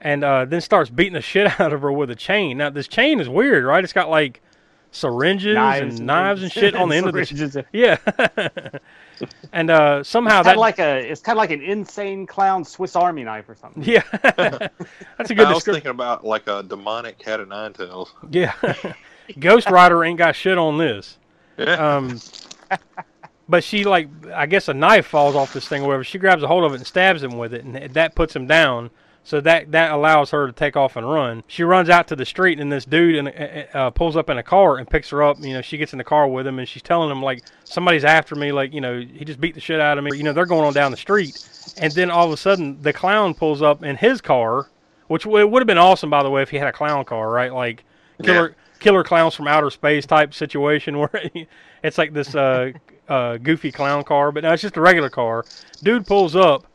and 0.00 0.24
uh, 0.24 0.44
then 0.44 0.60
starts 0.60 0.88
beating 0.88 1.14
the 1.14 1.20
shit 1.20 1.60
out 1.60 1.72
of 1.72 1.82
her 1.82 1.92
with 1.92 2.10
a 2.10 2.16
chain. 2.16 2.58
Now, 2.58 2.70
this 2.70 2.88
chain 2.88 3.20
is 3.20 3.28
weird, 3.28 3.64
right? 3.64 3.84
It's 3.84 3.92
got 3.92 4.08
like 4.08 4.40
syringes 4.90 5.54
Knives 5.54 5.98
and 5.98 6.06
knives 6.06 6.42
and 6.42 6.50
shit 6.50 6.74
on 6.74 6.88
the 6.88 6.96
end 6.96 7.06
of 7.06 7.14
the. 7.14 7.24
syringes. 7.24 7.56
Yeah. 7.72 7.98
and 9.52 9.70
uh, 9.70 10.02
somehow 10.02 10.42
Kind 10.42 10.46
that 10.46 10.58
like 10.58 10.78
a, 10.78 10.98
it's 11.10 11.20
kind 11.20 11.36
of 11.36 11.38
like 11.38 11.50
an 11.50 11.62
insane 11.62 12.26
clown 12.26 12.64
Swiss 12.64 12.96
Army 12.96 13.24
knife 13.24 13.48
or 13.48 13.54
something. 13.54 13.82
Yeah, 13.82 14.02
that's 14.22 15.30
a 15.30 15.34
good 15.34 15.46
I 15.46 15.52
was 15.52 15.58
description. 15.58 15.74
thinking 15.74 15.90
about 15.90 16.24
like 16.24 16.46
a 16.46 16.62
demonic 16.62 17.18
cat 17.18 17.40
of 17.40 17.48
nine 17.48 17.72
tails. 17.72 18.12
Yeah, 18.30 18.52
Ghost 19.38 19.70
Rider 19.70 20.04
ain't 20.04 20.18
got 20.18 20.34
shit 20.36 20.58
on 20.58 20.78
this. 20.78 21.18
Um, 21.58 22.20
but 23.48 23.64
she 23.64 23.84
like, 23.84 24.08
I 24.32 24.46
guess 24.46 24.68
a 24.68 24.74
knife 24.74 25.06
falls 25.06 25.34
off 25.34 25.52
this 25.52 25.66
thing 25.66 25.82
or 25.82 25.88
whatever. 25.88 26.04
She 26.04 26.18
grabs 26.18 26.42
a 26.42 26.46
hold 26.46 26.64
of 26.64 26.72
it 26.72 26.76
and 26.76 26.86
stabs 26.86 27.22
him 27.22 27.36
with 27.36 27.54
it, 27.54 27.64
and 27.64 27.76
that 27.94 28.14
puts 28.14 28.34
him 28.34 28.46
down. 28.46 28.90
So 29.24 29.40
that 29.42 29.72
that 29.72 29.90
allows 29.92 30.30
her 30.30 30.46
to 30.46 30.52
take 30.52 30.74
off 30.76 30.96
and 30.96 31.08
run. 31.10 31.44
She 31.46 31.62
runs 31.62 31.90
out 31.90 32.08
to 32.08 32.16
the 32.16 32.24
street, 32.24 32.58
and 32.58 32.72
this 32.72 32.86
dude 32.86 33.14
in, 33.16 33.26
a- 33.28 33.66
uh, 33.74 33.90
pulls 33.90 34.16
up 34.16 34.30
in 34.30 34.38
a 34.38 34.42
car 34.42 34.78
and 34.78 34.88
picks 34.88 35.10
her 35.10 35.22
up. 35.22 35.38
You 35.40 35.52
know, 35.52 35.60
she 35.60 35.76
gets 35.76 35.92
in 35.92 35.98
the 35.98 36.04
car 36.04 36.26
with 36.26 36.46
him, 36.46 36.58
and 36.58 36.66
she's 36.66 36.82
telling 36.82 37.10
him 37.10 37.22
like 37.22 37.44
somebody's 37.64 38.04
after 38.04 38.34
me. 38.34 38.52
Like 38.52 38.72
you 38.72 38.80
know, 38.80 38.98
he 39.00 39.24
just 39.26 39.40
beat 39.40 39.54
the 39.54 39.60
shit 39.60 39.80
out 39.80 39.98
of 39.98 40.04
me. 40.04 40.16
You 40.16 40.22
know, 40.22 40.32
they're 40.32 40.46
going 40.46 40.64
on 40.64 40.72
down 40.72 40.90
the 40.92 40.96
street, 40.96 41.38
and 41.76 41.92
then 41.92 42.10
all 42.10 42.26
of 42.26 42.32
a 42.32 42.36
sudden 42.38 42.80
the 42.80 42.92
clown 42.92 43.34
pulls 43.34 43.60
up 43.60 43.82
in 43.84 43.96
his 43.96 44.22
car, 44.22 44.68
which 45.08 45.24
w- 45.24 45.44
it 45.44 45.50
would 45.50 45.60
have 45.60 45.66
been 45.66 45.76
awesome 45.78 46.08
by 46.08 46.22
the 46.22 46.30
way 46.30 46.40
if 46.40 46.48
he 46.48 46.56
had 46.56 46.68
a 46.68 46.72
clown 46.72 47.04
car, 47.04 47.28
right? 47.30 47.52
Like 47.52 47.84
killer 48.22 48.56
killer 48.80 49.04
clowns 49.04 49.34
from 49.34 49.46
outer 49.46 49.68
space 49.70 50.06
type 50.06 50.32
situation 50.32 50.98
where 51.00 51.30
it's 51.82 51.98
like 51.98 52.14
this 52.14 52.34
uh, 52.34 52.72
uh, 53.10 53.36
goofy 53.36 53.70
clown 53.72 54.04
car, 54.04 54.32
but 54.32 54.42
no, 54.44 54.52
it's 54.52 54.62
just 54.62 54.76
a 54.76 54.80
regular 54.80 55.10
car. 55.10 55.44
Dude 55.82 56.06
pulls 56.06 56.34
up, 56.34 56.66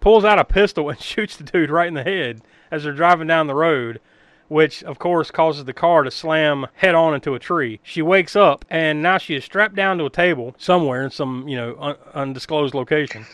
pulls 0.00 0.24
out 0.24 0.38
a 0.38 0.44
pistol 0.44 0.88
and 0.90 1.00
shoots 1.02 1.36
the 1.36 1.44
dude 1.44 1.70
right 1.70 1.88
in 1.88 1.94
the 1.94 2.02
head 2.02 2.42
as 2.70 2.84
they're 2.84 2.92
driving 2.92 3.26
down 3.26 3.46
the 3.46 3.54
road. 3.54 4.00
Which 4.48 4.84
of 4.84 5.00
course 5.00 5.32
causes 5.32 5.64
the 5.64 5.72
car 5.72 6.04
to 6.04 6.10
slam 6.12 6.68
head 6.74 6.94
on 6.94 7.14
into 7.14 7.34
a 7.34 7.38
tree. 7.40 7.80
She 7.82 8.00
wakes 8.00 8.36
up 8.36 8.64
and 8.70 9.02
now 9.02 9.18
she 9.18 9.34
is 9.34 9.44
strapped 9.44 9.74
down 9.74 9.98
to 9.98 10.04
a 10.04 10.10
table 10.10 10.54
somewhere 10.56 11.02
in 11.02 11.10
some 11.10 11.48
you 11.48 11.56
know 11.56 11.76
un- 11.80 11.96
undisclosed 12.14 12.72
location. 12.72 13.26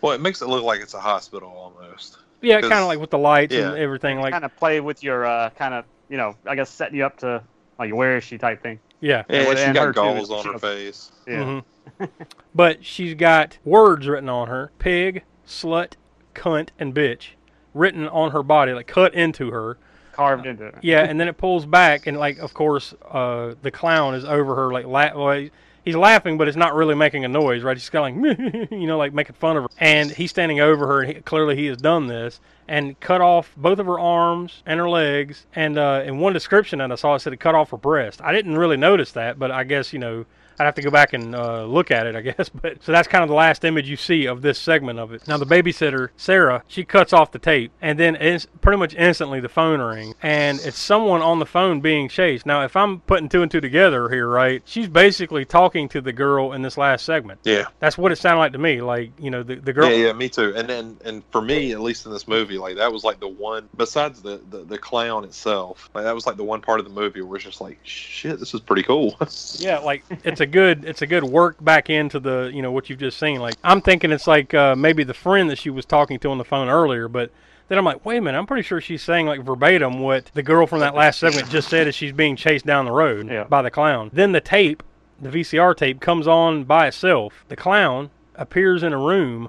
Well, 0.00 0.12
it 0.12 0.20
makes 0.20 0.40
it 0.40 0.46
look 0.46 0.62
like 0.62 0.80
it's 0.80 0.94
a 0.94 1.00
hospital 1.00 1.48
almost. 1.50 2.18
Yeah, 2.42 2.60
kind 2.60 2.74
of 2.74 2.86
like 2.86 3.00
with 3.00 3.10
the 3.10 3.18
lights 3.18 3.52
and 3.54 3.76
everything. 3.76 4.20
Like 4.20 4.32
kind 4.32 4.44
of 4.44 4.54
play 4.56 4.80
with 4.80 5.02
your 5.02 5.24
uh, 5.26 5.50
kind 5.50 5.74
of, 5.74 5.84
you 6.08 6.16
know, 6.16 6.36
I 6.46 6.54
guess 6.54 6.70
setting 6.70 6.96
you 6.96 7.04
up 7.06 7.16
to 7.18 7.42
like 7.80 7.92
where 7.92 8.18
is 8.18 8.22
she 8.24 8.38
type 8.38 8.62
thing. 8.62 8.78
yeah, 9.00 9.24
Yeah, 9.28 9.40
And 9.50 9.58
she 9.58 9.64
her 9.64 9.72
got 9.72 9.86
too, 9.86 9.92
galls 9.94 10.30
on 10.30 10.44
her 10.52 10.58
face. 10.60 11.10
Yeah. 11.26 11.60
Mhm. 12.00 12.08
but 12.54 12.84
she's 12.84 13.14
got 13.14 13.58
words 13.64 14.06
written 14.06 14.28
on 14.28 14.46
her 14.46 14.70
pig, 14.78 15.24
slut, 15.44 15.94
cunt, 16.34 16.68
and 16.78 16.94
bitch 16.94 17.30
written 17.74 18.08
on 18.08 18.32
her 18.32 18.42
body, 18.42 18.72
like 18.72 18.86
cut 18.86 19.14
into 19.14 19.50
her. 19.50 19.78
Carved 20.12 20.46
into 20.46 20.66
it. 20.66 20.74
Yeah, 20.82 21.00
and 21.00 21.18
then 21.18 21.28
it 21.28 21.38
pulls 21.38 21.64
back, 21.64 22.06
and 22.06 22.18
like, 22.18 22.38
of 22.38 22.52
course, 22.52 22.94
uh, 23.10 23.54
the 23.62 23.70
clown 23.70 24.14
is 24.14 24.24
over 24.24 24.54
her, 24.54 24.70
like, 24.70 24.84
la- 24.84 25.14
well, 25.14 25.48
he's 25.84 25.96
laughing, 25.96 26.36
but 26.36 26.48
it's 26.48 26.56
not 26.56 26.74
really 26.74 26.94
making 26.94 27.24
a 27.24 27.28
noise, 27.28 27.62
right? 27.62 27.76
He's 27.76 27.88
kind 27.88 28.26
of 28.26 28.38
like, 28.38 28.70
you 28.70 28.86
know, 28.86 28.98
like 28.98 29.14
making 29.14 29.36
fun 29.36 29.56
of 29.56 29.62
her. 29.64 29.68
And 29.78 30.10
he's 30.10 30.30
standing 30.30 30.60
over 30.60 30.86
her, 30.86 31.00
and 31.00 31.16
he, 31.16 31.22
clearly 31.22 31.56
he 31.56 31.66
has 31.66 31.78
done 31.78 32.08
this, 32.08 32.40
and 32.68 32.98
cut 33.00 33.22
off 33.22 33.54
both 33.56 33.78
of 33.78 33.86
her 33.86 33.98
arms 33.98 34.62
and 34.66 34.78
her 34.78 34.88
legs. 34.88 35.46
And 35.54 35.78
uh, 35.78 36.02
in 36.04 36.18
one 36.18 36.34
description 36.34 36.78
that 36.80 36.92
I 36.92 36.94
saw, 36.96 37.14
it 37.14 37.20
said 37.20 37.32
it 37.32 37.40
cut 37.40 37.54
off 37.54 37.70
her 37.70 37.78
breast. 37.78 38.20
I 38.22 38.32
didn't 38.32 38.58
really 38.58 38.76
notice 38.76 39.12
that, 39.12 39.38
but 39.38 39.50
I 39.50 39.64
guess, 39.64 39.92
you 39.94 39.98
know, 39.98 40.26
I'd 40.58 40.64
have 40.64 40.74
to 40.76 40.82
go 40.82 40.90
back 40.90 41.12
and 41.12 41.34
uh, 41.34 41.64
look 41.64 41.90
at 41.90 42.06
it, 42.06 42.16
I 42.16 42.20
guess. 42.32 42.48
But 42.48 42.82
so 42.82 42.92
that's 42.92 43.08
kind 43.08 43.22
of 43.22 43.28
the 43.28 43.34
last 43.34 43.64
image 43.64 43.88
you 43.88 43.96
see 43.96 44.26
of 44.26 44.42
this 44.42 44.58
segment 44.58 44.98
of 44.98 45.12
it. 45.12 45.26
Now 45.28 45.36
the 45.36 45.46
babysitter 45.46 46.10
Sarah, 46.16 46.62
she 46.68 46.84
cuts 46.84 47.12
off 47.12 47.32
the 47.32 47.38
tape, 47.38 47.72
and 47.80 47.98
then 47.98 48.16
it's 48.16 48.46
pretty 48.60 48.78
much 48.78 48.94
instantly 48.94 49.40
the 49.40 49.48
phone 49.48 49.80
rings, 49.80 50.14
and 50.22 50.60
it's 50.60 50.78
someone 50.78 51.22
on 51.22 51.38
the 51.38 51.46
phone 51.46 51.80
being 51.80 52.08
chased. 52.08 52.46
Now 52.46 52.64
if 52.64 52.76
I'm 52.76 53.00
putting 53.00 53.28
two 53.28 53.42
and 53.42 53.50
two 53.50 53.60
together 53.60 54.08
here, 54.08 54.28
right? 54.28 54.62
She's 54.64 54.88
basically 54.88 55.44
talking 55.44 55.88
to 55.90 56.00
the 56.00 56.12
girl 56.12 56.52
in 56.52 56.62
this 56.62 56.76
last 56.76 57.04
segment. 57.04 57.40
Yeah. 57.44 57.64
That's 57.80 57.98
what 57.98 58.12
it 58.12 58.16
sounded 58.16 58.40
like 58.40 58.52
to 58.52 58.58
me. 58.58 58.80
Like 58.80 59.12
you 59.18 59.30
know 59.30 59.42
the 59.42 59.56
the 59.56 59.72
girl. 59.72 59.90
Yeah, 59.90 60.06
yeah, 60.06 60.12
me 60.12 60.28
too. 60.28 60.54
And 60.56 60.68
then, 60.68 60.96
and 61.04 61.22
for 61.30 61.40
me, 61.40 61.72
at 61.72 61.80
least 61.80 62.06
in 62.06 62.12
this 62.12 62.28
movie, 62.28 62.58
like 62.58 62.76
that 62.76 62.92
was 62.92 63.04
like 63.04 63.20
the 63.20 63.28
one 63.28 63.68
besides 63.76 64.22
the, 64.22 64.40
the 64.50 64.64
the 64.64 64.78
clown 64.78 65.24
itself, 65.24 65.90
like 65.94 66.04
that 66.04 66.14
was 66.14 66.26
like 66.26 66.36
the 66.36 66.44
one 66.44 66.60
part 66.60 66.80
of 66.80 66.84
the 66.86 66.92
movie 66.92 67.20
where 67.22 67.36
it's 67.36 67.44
just 67.44 67.60
like, 67.60 67.78
shit, 67.82 68.38
this 68.38 68.54
is 68.54 68.60
pretty 68.60 68.82
cool. 68.82 69.16
Yeah, 69.58 69.78
like 69.78 70.04
it's 70.24 70.40
a 70.42 70.46
good 70.46 70.84
it's 70.84 71.00
a 71.00 71.06
good 71.06 71.24
work 71.24 71.56
back 71.64 71.88
into 71.88 72.20
the 72.20 72.50
you 72.52 72.60
know 72.60 72.70
what 72.70 72.90
you've 72.90 72.98
just 72.98 73.18
seen. 73.18 73.40
Like 73.40 73.54
I'm 73.64 73.80
thinking 73.80 74.12
it's 74.12 74.26
like 74.26 74.52
uh, 74.52 74.76
maybe 74.76 75.02
the 75.04 75.14
friend 75.14 75.48
that 75.48 75.56
she 75.58 75.70
was 75.70 75.86
talking 75.86 76.18
to 76.18 76.30
on 76.30 76.36
the 76.38 76.44
phone 76.44 76.68
earlier, 76.68 77.08
but 77.08 77.30
Then 77.68 77.78
I'm 77.78 77.84
like, 77.86 78.04
wait 78.04 78.18
a 78.18 78.20
minute, 78.20 78.36
I'm 78.38 78.46
pretty 78.46 78.64
sure 78.64 78.80
she's 78.82 79.02
saying 79.02 79.26
like 79.26 79.40
verbatim 79.42 80.00
what 80.00 80.26
the 80.34 80.42
girl 80.42 80.66
from 80.66 80.80
that 80.80 80.94
last 80.94 81.18
segment 81.20 81.48
just 81.48 81.68
said 81.70 81.88
as 81.88 81.94
she's 81.94 82.12
being 82.12 82.36
chased 82.36 82.66
down 82.66 82.84
the 82.84 82.92
road 82.92 83.28
Yeah. 83.30 83.44
by 83.44 83.62
the 83.62 83.70
clown. 83.70 84.10
Then 84.12 84.32
the 84.32 84.40
tape, 84.42 84.82
the 85.20 85.30
VCR 85.30 85.74
tape, 85.74 85.98
comes 86.00 86.26
on 86.26 86.64
by 86.64 86.88
itself. 86.88 87.44
The 87.48 87.56
clown 87.56 88.10
appears 88.34 88.82
in 88.82 88.92
a 88.92 88.98
room 88.98 89.48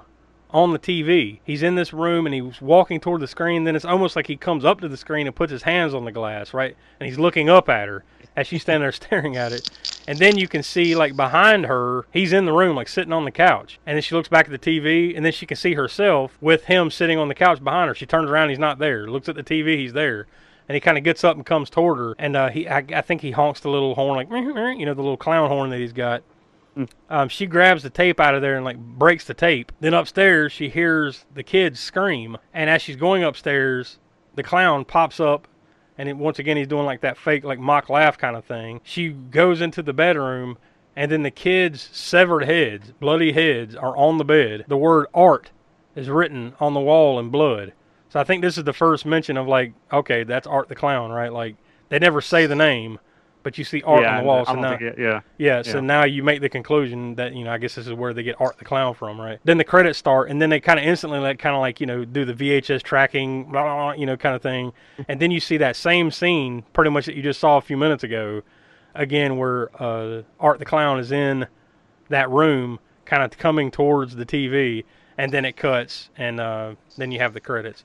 on 0.50 0.72
the 0.72 0.78
TV. 0.78 1.40
He's 1.44 1.64
in 1.64 1.74
this 1.74 1.92
room 1.92 2.26
and 2.26 2.34
he's 2.34 2.62
walking 2.62 3.00
toward 3.00 3.20
the 3.20 3.26
screen. 3.26 3.64
Then 3.64 3.74
it's 3.74 3.84
almost 3.84 4.14
like 4.14 4.28
he 4.28 4.36
comes 4.36 4.64
up 4.64 4.80
to 4.82 4.88
the 4.88 4.96
screen 4.96 5.26
and 5.26 5.34
puts 5.34 5.50
his 5.50 5.62
hands 5.64 5.92
on 5.94 6.04
the 6.04 6.12
glass, 6.12 6.54
right? 6.54 6.76
And 7.00 7.08
he's 7.08 7.18
looking 7.18 7.48
up 7.50 7.68
at 7.68 7.88
her 7.88 8.04
as 8.36 8.46
she's 8.46 8.62
standing 8.62 8.82
there 8.82 8.92
staring 8.92 9.36
at 9.36 9.52
it. 9.52 9.70
And 10.06 10.18
then 10.18 10.36
you 10.36 10.48
can 10.48 10.62
see 10.62 10.94
like 10.94 11.16
behind 11.16 11.66
her, 11.66 12.06
he's 12.12 12.32
in 12.32 12.44
the 12.44 12.52
room, 12.52 12.76
like 12.76 12.88
sitting 12.88 13.12
on 13.12 13.24
the 13.24 13.30
couch. 13.30 13.78
And 13.86 13.96
then 13.96 14.02
she 14.02 14.14
looks 14.14 14.28
back 14.28 14.46
at 14.46 14.50
the 14.50 14.58
TV, 14.58 15.16
and 15.16 15.24
then 15.24 15.32
she 15.32 15.46
can 15.46 15.56
see 15.56 15.74
herself 15.74 16.36
with 16.40 16.64
him 16.64 16.90
sitting 16.90 17.18
on 17.18 17.28
the 17.28 17.34
couch 17.34 17.62
behind 17.62 17.88
her. 17.88 17.94
She 17.94 18.06
turns 18.06 18.30
around, 18.30 18.50
he's 18.50 18.58
not 18.58 18.78
there. 18.78 19.08
Looks 19.08 19.28
at 19.28 19.36
the 19.36 19.42
TV, 19.42 19.78
he's 19.78 19.92
there. 19.92 20.26
And 20.68 20.74
he 20.74 20.80
kind 20.80 20.96
of 20.96 21.04
gets 21.04 21.24
up 21.24 21.36
and 21.36 21.44
comes 21.44 21.68
toward 21.68 21.98
her, 21.98 22.14
and 22.18 22.34
uh, 22.34 22.48
he, 22.48 22.66
I, 22.66 22.78
I 22.78 23.02
think 23.02 23.20
he 23.20 23.32
honks 23.32 23.60
the 23.60 23.68
little 23.68 23.94
horn, 23.94 24.16
like 24.16 24.30
you 24.78 24.86
know, 24.86 24.94
the 24.94 25.02
little 25.02 25.18
clown 25.18 25.50
horn 25.50 25.68
that 25.68 25.78
he's 25.78 25.92
got. 25.92 26.22
Um, 27.10 27.28
she 27.28 27.46
grabs 27.46 27.82
the 27.82 27.90
tape 27.90 28.18
out 28.18 28.34
of 28.34 28.40
there 28.40 28.56
and 28.56 28.64
like 28.64 28.78
breaks 28.78 29.26
the 29.26 29.34
tape. 29.34 29.72
Then 29.80 29.92
upstairs, 29.92 30.52
she 30.52 30.70
hears 30.70 31.26
the 31.34 31.42
kids 31.42 31.80
scream, 31.80 32.38
and 32.54 32.70
as 32.70 32.80
she's 32.80 32.96
going 32.96 33.22
upstairs, 33.22 33.98
the 34.34 34.42
clown 34.42 34.86
pops 34.86 35.20
up, 35.20 35.46
and 35.98 36.08
it, 36.08 36.16
once 36.16 36.38
again 36.38 36.56
he's 36.56 36.66
doing 36.66 36.86
like 36.86 37.00
that 37.02 37.16
fake 37.16 37.44
like 37.44 37.58
mock 37.58 37.88
laugh 37.88 38.18
kind 38.18 38.36
of 38.36 38.44
thing. 38.44 38.80
She 38.84 39.10
goes 39.10 39.60
into 39.60 39.82
the 39.82 39.92
bedroom, 39.92 40.58
and 40.96 41.10
then 41.10 41.22
the 41.22 41.30
kids' 41.30 41.88
severed 41.92 42.44
heads, 42.44 42.92
bloody 43.00 43.32
heads, 43.32 43.74
are 43.74 43.96
on 43.96 44.18
the 44.18 44.24
bed. 44.24 44.64
The 44.68 44.76
word 44.76 45.06
art 45.14 45.50
is 45.94 46.08
written 46.08 46.54
on 46.60 46.74
the 46.74 46.80
wall 46.80 47.18
in 47.18 47.30
blood. 47.30 47.72
So 48.08 48.20
I 48.20 48.24
think 48.24 48.42
this 48.42 48.56
is 48.56 48.64
the 48.64 48.72
first 48.72 49.04
mention 49.06 49.36
of 49.36 49.48
like, 49.48 49.72
okay, 49.92 50.22
that's 50.22 50.46
Art 50.46 50.68
the 50.68 50.76
clown, 50.76 51.10
right? 51.10 51.32
Like 51.32 51.56
they 51.88 51.98
never 51.98 52.20
say 52.20 52.46
the 52.46 52.54
name, 52.54 53.00
but 53.44 53.58
you 53.58 53.62
see 53.62 53.82
art 53.82 54.02
yeah, 54.02 54.16
on 54.16 54.22
the 54.24 54.28
wall. 54.28 54.44
I 54.48 54.52
So 54.52 54.60
now, 54.60 54.72
it, 54.72 54.98
yeah. 54.98 55.20
yeah, 55.38 55.62
so 55.62 55.76
Yeah. 55.76 55.80
now 55.80 56.04
you 56.04 56.24
make 56.24 56.40
the 56.40 56.48
conclusion 56.48 57.14
that 57.14 57.34
you 57.34 57.44
know 57.44 57.52
I 57.52 57.58
guess 57.58 57.76
this 57.76 57.86
is 57.86 57.92
where 57.92 58.12
they 58.12 58.24
get 58.24 58.40
Art 58.40 58.58
the 58.58 58.64
Clown 58.64 58.94
from, 58.94 59.20
right? 59.20 59.38
Then 59.44 59.58
the 59.58 59.64
credits 59.64 59.98
start, 59.98 60.30
and 60.30 60.42
then 60.42 60.50
they 60.50 60.58
kind 60.58 60.80
of 60.80 60.84
instantly 60.84 61.20
like 61.20 61.38
kind 61.38 61.54
of 61.54 61.60
like 61.60 61.78
you 61.78 61.86
know 61.86 62.04
do 62.04 62.24
the 62.24 62.32
VHS 62.34 62.82
tracking, 62.82 63.44
blah, 63.44 63.62
blah, 63.62 63.74
blah, 63.76 63.92
you 63.92 64.06
know, 64.06 64.16
kind 64.16 64.34
of 64.34 64.42
thing, 64.42 64.72
and 65.06 65.20
then 65.20 65.30
you 65.30 65.38
see 65.38 65.58
that 65.58 65.76
same 65.76 66.10
scene 66.10 66.64
pretty 66.72 66.90
much 66.90 67.06
that 67.06 67.14
you 67.14 67.22
just 67.22 67.38
saw 67.38 67.58
a 67.58 67.60
few 67.60 67.76
minutes 67.76 68.02
ago, 68.02 68.42
again 68.94 69.36
where 69.36 69.70
uh, 69.80 70.22
Art 70.40 70.58
the 70.58 70.64
Clown 70.64 70.98
is 70.98 71.12
in 71.12 71.46
that 72.08 72.28
room, 72.30 72.80
kind 73.04 73.22
of 73.22 73.38
coming 73.38 73.70
towards 73.70 74.16
the 74.16 74.26
TV, 74.26 74.84
and 75.18 75.32
then 75.32 75.44
it 75.44 75.56
cuts, 75.56 76.08
and 76.16 76.40
uh, 76.40 76.74
then 76.96 77.12
you 77.12 77.18
have 77.20 77.34
the 77.34 77.40
credits. 77.40 77.84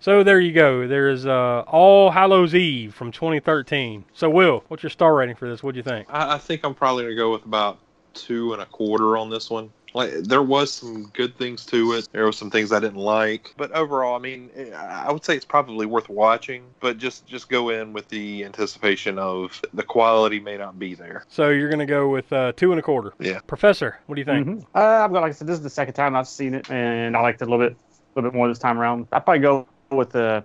So 0.00 0.22
there 0.22 0.40
you 0.40 0.52
go. 0.52 0.86
There's 0.86 1.26
uh, 1.26 1.64
All 1.66 2.10
Hallows 2.10 2.54
Eve 2.54 2.94
from 2.94 3.10
2013. 3.12 4.04
So 4.12 4.30
Will, 4.30 4.62
what's 4.68 4.82
your 4.82 4.90
star 4.90 5.14
rating 5.14 5.36
for 5.36 5.48
this? 5.48 5.62
What 5.62 5.72
do 5.72 5.78
you 5.78 5.82
think? 5.82 6.06
I, 6.10 6.34
I 6.34 6.38
think 6.38 6.64
I'm 6.64 6.74
probably 6.74 7.04
going 7.04 7.16
to 7.16 7.20
go 7.20 7.32
with 7.32 7.44
about 7.44 7.78
two 8.14 8.52
and 8.52 8.62
a 8.62 8.66
quarter 8.66 9.16
on 9.16 9.30
this 9.30 9.50
one. 9.50 9.70
Like 9.94 10.12
there 10.24 10.42
was 10.42 10.70
some 10.70 11.10
good 11.14 11.38
things 11.38 11.64
to 11.66 11.92
it. 11.92 12.06
There 12.12 12.24
were 12.24 12.32
some 12.32 12.50
things 12.50 12.70
I 12.70 12.80
didn't 12.80 12.98
like, 12.98 13.54
but 13.56 13.72
overall, 13.72 14.14
I 14.14 14.18
mean, 14.18 14.50
eh, 14.54 14.70
I 14.74 15.10
would 15.10 15.24
say 15.24 15.34
it's 15.34 15.44
probably 15.46 15.86
worth 15.86 16.10
watching. 16.10 16.64
But 16.80 16.98
just 16.98 17.26
just 17.26 17.48
go 17.48 17.70
in 17.70 17.94
with 17.94 18.06
the 18.10 18.44
anticipation 18.44 19.18
of 19.18 19.58
the 19.72 19.82
quality 19.82 20.38
may 20.38 20.58
not 20.58 20.78
be 20.78 20.94
there. 20.94 21.24
So 21.28 21.48
you're 21.48 21.70
gonna 21.70 21.86
go 21.86 22.10
with 22.10 22.30
uh, 22.30 22.52
two 22.56 22.72
and 22.72 22.78
a 22.78 22.82
quarter. 22.82 23.14
Yeah. 23.18 23.38
Professor, 23.46 23.98
what 24.04 24.16
do 24.16 24.20
you 24.20 24.26
think? 24.26 24.46
Mhm. 24.46 24.66
Uh, 24.74 25.04
I'm 25.04 25.12
going. 25.12 25.22
Like 25.22 25.30
I 25.30 25.34
said, 25.34 25.46
this 25.46 25.56
is 25.56 25.62
the 25.62 25.70
second 25.70 25.94
time 25.94 26.14
I've 26.14 26.28
seen 26.28 26.52
it, 26.52 26.70
and 26.70 27.16
I 27.16 27.20
liked 27.22 27.40
it 27.40 27.48
a 27.48 27.50
little 27.50 27.66
bit, 27.66 27.74
a 27.74 28.18
little 28.20 28.30
bit 28.30 28.36
more 28.36 28.48
this 28.48 28.58
time 28.58 28.78
around. 28.78 29.06
I'd 29.12 29.24
probably 29.24 29.40
go 29.40 29.66
with 29.90 30.10
the 30.10 30.44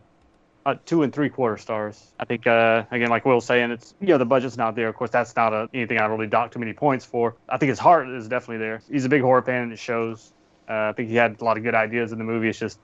uh, 0.66 0.76
two 0.86 1.04
and 1.04 1.14
three 1.14 1.30
quarter 1.30 1.58
stars. 1.58 2.14
I 2.20 2.26
think, 2.26 2.46
uh, 2.46 2.84
again, 2.92 3.10
like 3.10 3.26
Will 3.26 3.34
Will's 3.34 3.46
saying, 3.46 3.72
it's 3.72 3.96
you 4.00 4.08
know 4.08 4.18
the 4.18 4.26
budget's 4.26 4.58
not 4.58 4.76
there. 4.76 4.88
Of 4.88 4.96
course, 4.96 5.10
that's 5.10 5.36
not 5.36 5.54
a, 5.54 5.70
anything 5.74 5.98
I 5.98 6.06
really 6.06 6.28
dock 6.28 6.52
too 6.52 6.60
many 6.60 6.74
points 6.74 7.06
for. 7.06 7.36
I 7.50 7.58
think 7.58 7.70
his 7.70 7.80
heart 7.80 8.10
is 8.10 8.28
definitely 8.28 8.58
there. 8.58 8.82
He's 8.90 9.06
a 9.06 9.10
big 9.10 9.22
horror 9.22 9.42
fan, 9.42 9.64
and 9.64 9.74
it 9.74 9.80
shows. 9.80 10.34
Uh, 10.70 10.90
I 10.90 10.94
think 10.94 11.10
he 11.10 11.16
had 11.16 11.42
a 11.42 11.44
lot 11.44 11.58
of 11.58 11.64
good 11.64 11.76
ideas 11.76 12.12
in 12.12 12.18
the 12.18 12.24
movie. 12.24 12.50
It's 12.50 12.60
just 12.60 12.80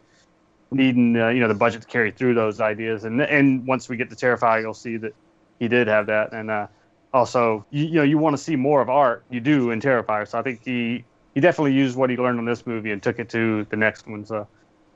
needing 0.71 1.15
uh, 1.15 1.29
you 1.29 1.39
know 1.39 1.47
the 1.47 1.53
budget 1.53 1.81
to 1.81 1.87
carry 1.87 2.11
through 2.11 2.33
those 2.33 2.59
ideas, 2.59 3.03
and 3.03 3.21
and 3.21 3.65
once 3.67 3.89
we 3.89 3.97
get 3.97 4.09
to 4.09 4.15
Terrify, 4.15 4.59
you'll 4.59 4.73
see 4.73 4.97
that 4.97 5.13
he 5.59 5.67
did 5.67 5.87
have 5.87 6.07
that, 6.07 6.33
and 6.33 6.49
uh, 6.49 6.67
also 7.13 7.65
you, 7.69 7.85
you 7.85 7.93
know 7.93 8.03
you 8.03 8.17
want 8.17 8.35
to 8.35 8.41
see 8.41 8.55
more 8.55 8.81
of 8.81 8.89
art. 8.89 9.23
You 9.29 9.39
do 9.39 9.71
in 9.71 9.79
Terrifier, 9.79 10.27
so 10.27 10.39
I 10.39 10.41
think 10.41 10.61
he 10.63 11.05
he 11.35 11.41
definitely 11.41 11.73
used 11.73 11.95
what 11.95 12.09
he 12.09 12.17
learned 12.17 12.39
on 12.39 12.45
this 12.45 12.65
movie 12.65 12.91
and 12.91 13.01
took 13.01 13.19
it 13.19 13.29
to 13.29 13.65
the 13.65 13.75
next 13.75 14.07
one. 14.07 14.25
So, 14.25 14.47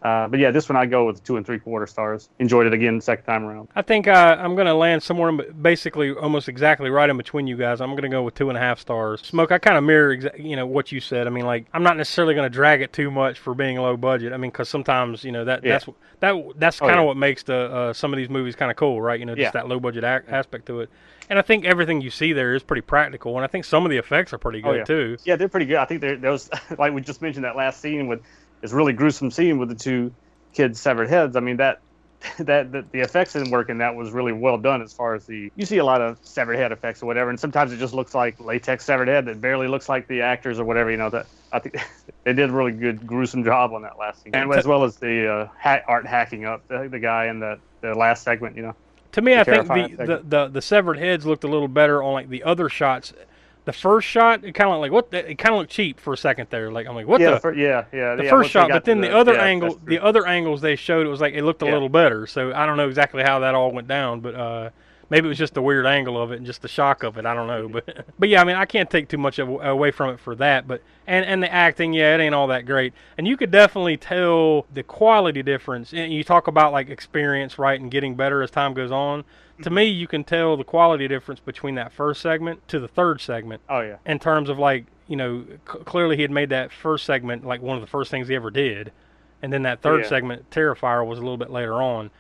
uh, 0.02 0.28
but 0.28 0.40
yeah, 0.40 0.52
this 0.52 0.68
one 0.68 0.76
I 0.78 0.86
go 0.86 1.06
with 1.06 1.24
two 1.24 1.38
and 1.38 1.46
three 1.46 1.60
quarter 1.60 1.86
stars. 1.88 2.30
Enjoyed 2.40 2.66
it 2.68 2.74
again 2.74 3.00
second 3.02 3.26
time 3.26 3.44
around. 3.46 3.68
I 3.76 3.82
think 3.82 4.08
uh, 4.08 4.38
I'm 4.40 4.56
gonna 4.56 4.74
land 4.74 5.04
somewhere, 5.04 5.32
basically 5.32 6.12
almost 6.12 6.50
exactly 6.50 6.90
right 6.90 7.10
in 7.10 7.18
between 7.18 7.48
you 7.48 7.56
guys. 7.58 7.82
I'm 7.82 7.96
gonna 7.96 8.10
go 8.10 8.24
with 8.24 8.34
two 8.36 8.50
and 8.50 8.58
a 8.58 8.62
half 8.62 8.80
stars. 8.80 9.22
Smoke, 9.22 9.52
I 9.52 9.60
kind 9.60 9.78
of 9.78 9.84
mirror, 9.84 10.16
exa- 10.16 10.44
you 10.44 10.56
know, 10.56 10.66
what 10.66 10.92
you 10.92 11.00
said. 11.00 11.28
I 11.28 11.30
mean, 11.30 11.46
like 11.46 11.66
I'm 11.74 11.84
not 11.84 11.98
necessarily 11.98 12.34
gonna 12.34 12.50
drag 12.50 12.82
it 12.82 12.94
too 12.94 13.12
much 13.12 13.40
for 13.40 13.54
being 13.54 13.78
low 13.78 13.96
budget. 13.98 14.34
I 14.34 14.38
mean, 14.38 14.52
because 14.52 14.70
sometimes 14.70 15.24
you 15.24 15.32
know 15.32 15.46
that 15.46 15.64
Yeah. 15.64 15.74
that's 15.74 15.86
that 16.22 16.36
that's 16.58 16.82
Oh, 16.82 16.86
kind 16.88 17.00
of 17.00 17.04
yeah. 17.04 17.08
what 17.08 17.18
makes 17.18 17.44
the 17.44 17.56
uh, 17.56 17.94
some 17.94 18.14
of 18.14 18.18
these 18.18 18.30
movies 18.30 18.56
kind 18.56 18.72
of 18.72 18.78
cool, 18.78 19.02
right? 19.02 19.20
You 19.20 19.26
know, 19.26 19.36
just 19.36 19.54
Yeah. 19.54 19.62
that 19.62 19.68
low 19.68 19.80
budget 19.80 20.04
ac- 20.04 20.26
aspect 20.30 20.66
to 20.68 20.82
it. 20.82 20.90
And 21.30 21.40
I 21.40 21.44
think 21.44 21.64
everything 21.64 22.02
you 22.02 22.10
see 22.10 22.34
there 22.34 22.54
is 22.56 22.62
pretty 22.62 22.82
practical, 22.82 23.38
and 23.38 23.46
I 23.46 23.48
think 23.48 23.64
some 23.64 23.86
of 23.86 23.90
the 23.90 23.98
effects 23.98 24.34
are 24.34 24.38
pretty 24.38 24.62
good 24.62 24.70
Oh, 24.70 24.78
yeah. 24.78 24.84
too. 24.84 25.18
Yeah, 25.24 25.36
they're 25.38 25.48
pretty 25.48 25.66
good. 25.66 25.78
I 25.78 25.86
think 25.86 26.02
those 26.22 26.50
like 26.78 26.92
we 26.94 27.02
just 27.02 27.22
mentioned 27.22 27.46
that 27.46 27.56
last 27.56 27.80
scene 27.82 28.08
with 28.08 28.22
this 28.62 28.72
really 28.72 28.94
gruesome 28.94 29.32
scene 29.32 29.58
with 29.58 29.70
the 29.70 29.76
two 29.76 30.14
kids' 30.54 30.80
severed 30.80 31.10
heads. 31.10 31.36
I 31.36 31.40
mean 31.40 31.58
that 31.58 31.82
that, 32.40 32.72
that 32.72 32.92
the 32.92 33.00
effects 33.00 33.36
in 33.36 33.50
work 33.50 33.70
in 33.70 33.80
that 33.80 33.96
was 33.96 34.12
really 34.12 34.32
well 34.32 34.58
done 34.58 34.82
as 34.82 34.94
far 34.94 35.16
as 35.16 35.26
the 35.26 35.52
you 35.56 35.66
see 35.66 35.78
a 35.78 35.86
lot 35.86 36.02
of 36.02 36.20
severed 36.24 36.56
head 36.56 36.72
effects 36.72 37.02
or 37.02 37.08
whatever, 37.08 37.30
and 37.30 37.40
sometimes 37.40 37.72
it 37.72 37.78
just 37.78 37.94
looks 37.94 38.14
like 38.14 38.40
latex 38.40 38.86
severed 38.86 39.08
head 39.08 39.26
that 39.26 39.42
barely 39.42 39.68
looks 39.68 39.90
like 39.90 40.08
the 40.08 40.22
actors 40.22 40.60
or 40.60 40.66
whatever. 40.66 40.92
You 40.92 40.98
know 40.98 41.10
that 41.10 41.26
I 41.52 41.60
think 41.60 41.78
they 42.24 42.34
did 42.34 42.50
a 42.50 42.54
really 42.54 42.72
good 42.72 43.06
gruesome 43.08 43.44
job 43.44 43.74
on 43.74 43.82
that 43.82 43.98
last 43.98 44.24
scene, 44.24 44.36
and 44.36 44.54
as 44.54 44.68
well 44.68 44.84
as 44.84 44.98
the 44.98 45.32
uh, 45.32 45.48
ha- 45.60 45.82
art 45.88 46.06
hacking 46.06 46.46
up 46.46 46.68
the, 46.68 46.88
the 46.88 47.00
guy 47.00 47.28
in 47.28 47.40
the 47.40 47.60
the 47.82 47.96
last 47.96 48.24
segment. 48.24 48.56
You 48.56 48.64
know. 48.64 48.76
To 49.14 49.22
me, 49.22 49.36
I 49.36 49.44
think 49.44 49.68
the, 49.68 50.06
the, 50.06 50.22
the 50.24 50.48
the 50.48 50.62
severed 50.62 50.98
heads 50.98 51.26
looked 51.26 51.44
a 51.44 51.48
little 51.48 51.68
better 51.68 52.02
on 52.02 52.14
like 52.14 52.30
the 52.30 52.44
other 52.44 52.70
shots. 52.70 53.14
The 53.64 53.74
first 53.74 54.08
shot, 54.08 54.44
it 54.44 54.54
kind 54.54 54.72
of 54.72 54.80
like 54.80 54.92
what? 54.92 55.12
The, 55.12 55.32
it 55.32 55.36
kind 55.36 55.54
of 55.54 55.60
looked 55.60 55.72
cheap 55.72 56.00
for 56.00 56.14
a 56.14 56.18
second 56.18 56.48
there. 56.50 56.72
Like 56.72 56.88
I'm 56.88 56.96
like, 56.96 57.06
what 57.08 57.22
yeah, 57.22 57.32
the? 57.32 57.40
fir- 57.40 57.54
yeah, 57.54 57.86
yeah. 57.94 58.16
the 58.16 58.24
yeah, 58.24 58.30
first 58.32 58.50
shot, 58.50 58.70
but 58.70 58.86
then 58.86 58.98
to 59.02 59.08
the, 59.08 59.16
other 59.16 59.34
yeah, 59.34 59.44
angle, 59.44 59.80
the 59.86 60.00
other 60.00 60.26
angles 60.26 60.62
they 60.62 60.76
showed, 60.76 61.06
it 61.06 61.10
was 61.10 61.22
like 61.22 61.36
it 61.36 61.44
looked 61.44 61.62
a 61.62 61.66
Yeah. 61.66 61.74
little 61.74 61.90
better. 61.90 62.26
So 62.26 62.54
I 62.54 62.66
don't 62.66 62.78
know 62.78 62.88
exactly 62.88 63.22
how 63.22 63.40
that 63.40 63.54
all 63.54 63.72
went 63.72 63.88
down, 63.88 64.20
but 64.22 64.34
uh, 64.34 64.70
maybe 65.12 65.28
it 65.28 65.30
was 65.30 65.38
just 65.38 65.54
the 65.54 65.62
weird 65.62 65.86
angle 65.86 66.20
of 66.20 66.32
it 66.32 66.38
and 66.38 66.46
just 66.46 66.64
the 66.64 66.68
shock 66.68 67.04
of 67.04 67.18
it. 67.18 67.26
I 67.28 67.36
don't 67.36 67.46
know, 67.46 67.68
but 67.68 68.06
but 68.20 68.30
yeah, 68.30 68.42
I 68.42 68.46
mean, 68.46 68.56
I 68.56 68.66
can't 68.66 68.90
take 68.90 69.10
too 69.10 69.20
much 69.20 69.38
of, 69.38 69.48
away 69.48 69.92
from 69.92 70.10
it 70.12 70.20
for 70.20 70.34
that. 70.36 70.68
But 70.68 70.82
and 71.06 71.24
and 71.24 71.44
the 71.44 71.54
acting, 71.54 71.94
yeah, 71.94 72.16
it 72.16 72.20
ain't 72.20 72.34
all 72.34 72.48
that 72.48 72.66
great, 72.66 72.94
and 73.20 73.28
you 73.28 73.38
could 73.38 73.52
definitely 73.52 73.98
tell 73.98 74.66
the 74.74 74.82
quality 74.82 75.44
difference. 75.44 75.94
And 75.94 76.12
you 76.12 76.24
talk 76.24 76.48
about 76.48 76.72
like 76.72 76.90
experience, 76.90 77.60
right, 77.60 77.80
and 77.80 77.92
getting 77.92 78.16
better 78.16 78.42
as 78.42 78.50
time 78.50 78.74
goes 78.74 78.92
on. 78.92 79.24
To 79.64 79.70
me, 79.70 79.86
you 79.86 80.08
can 80.08 80.24
tell 80.24 80.58
the 80.58 80.64
quality 80.64 81.08
difference 81.08 81.40
between 81.40 81.76
that 81.76 81.92
first 81.92 82.22
segment 82.22 82.68
to 82.70 82.80
the 82.80 82.88
third 82.88 83.22
segment 83.22 83.62
Oh 83.70 83.82
yeah. 83.82 83.98
in 84.06 84.20
terms 84.20 84.50
of 84.50 84.58
like 84.60 84.86
you 85.08 85.16
know 85.16 85.44
c- 85.72 85.80
clearly 85.86 86.16
he 86.16 86.22
had 86.22 86.32
made 86.32 86.50
that 86.50 86.72
first 86.72 87.06
segment 87.06 87.46
like 87.46 87.62
one 87.62 87.76
of 87.76 87.82
the 87.82 87.88
first 87.88 88.10
things 88.12 88.28
he 88.28 88.36
ever 88.36 88.50
did 88.50 88.92
and 89.42 89.52
then 89.52 89.64
that 89.64 89.82
third 89.82 90.02
Yeah. 90.04 90.08
segment 90.10 90.50
terrifier 90.52 91.06
was 91.06 91.20
a 91.20 91.22
little 91.22 91.38
bit 91.38 91.50
later 91.50 91.82
on 91.82 92.12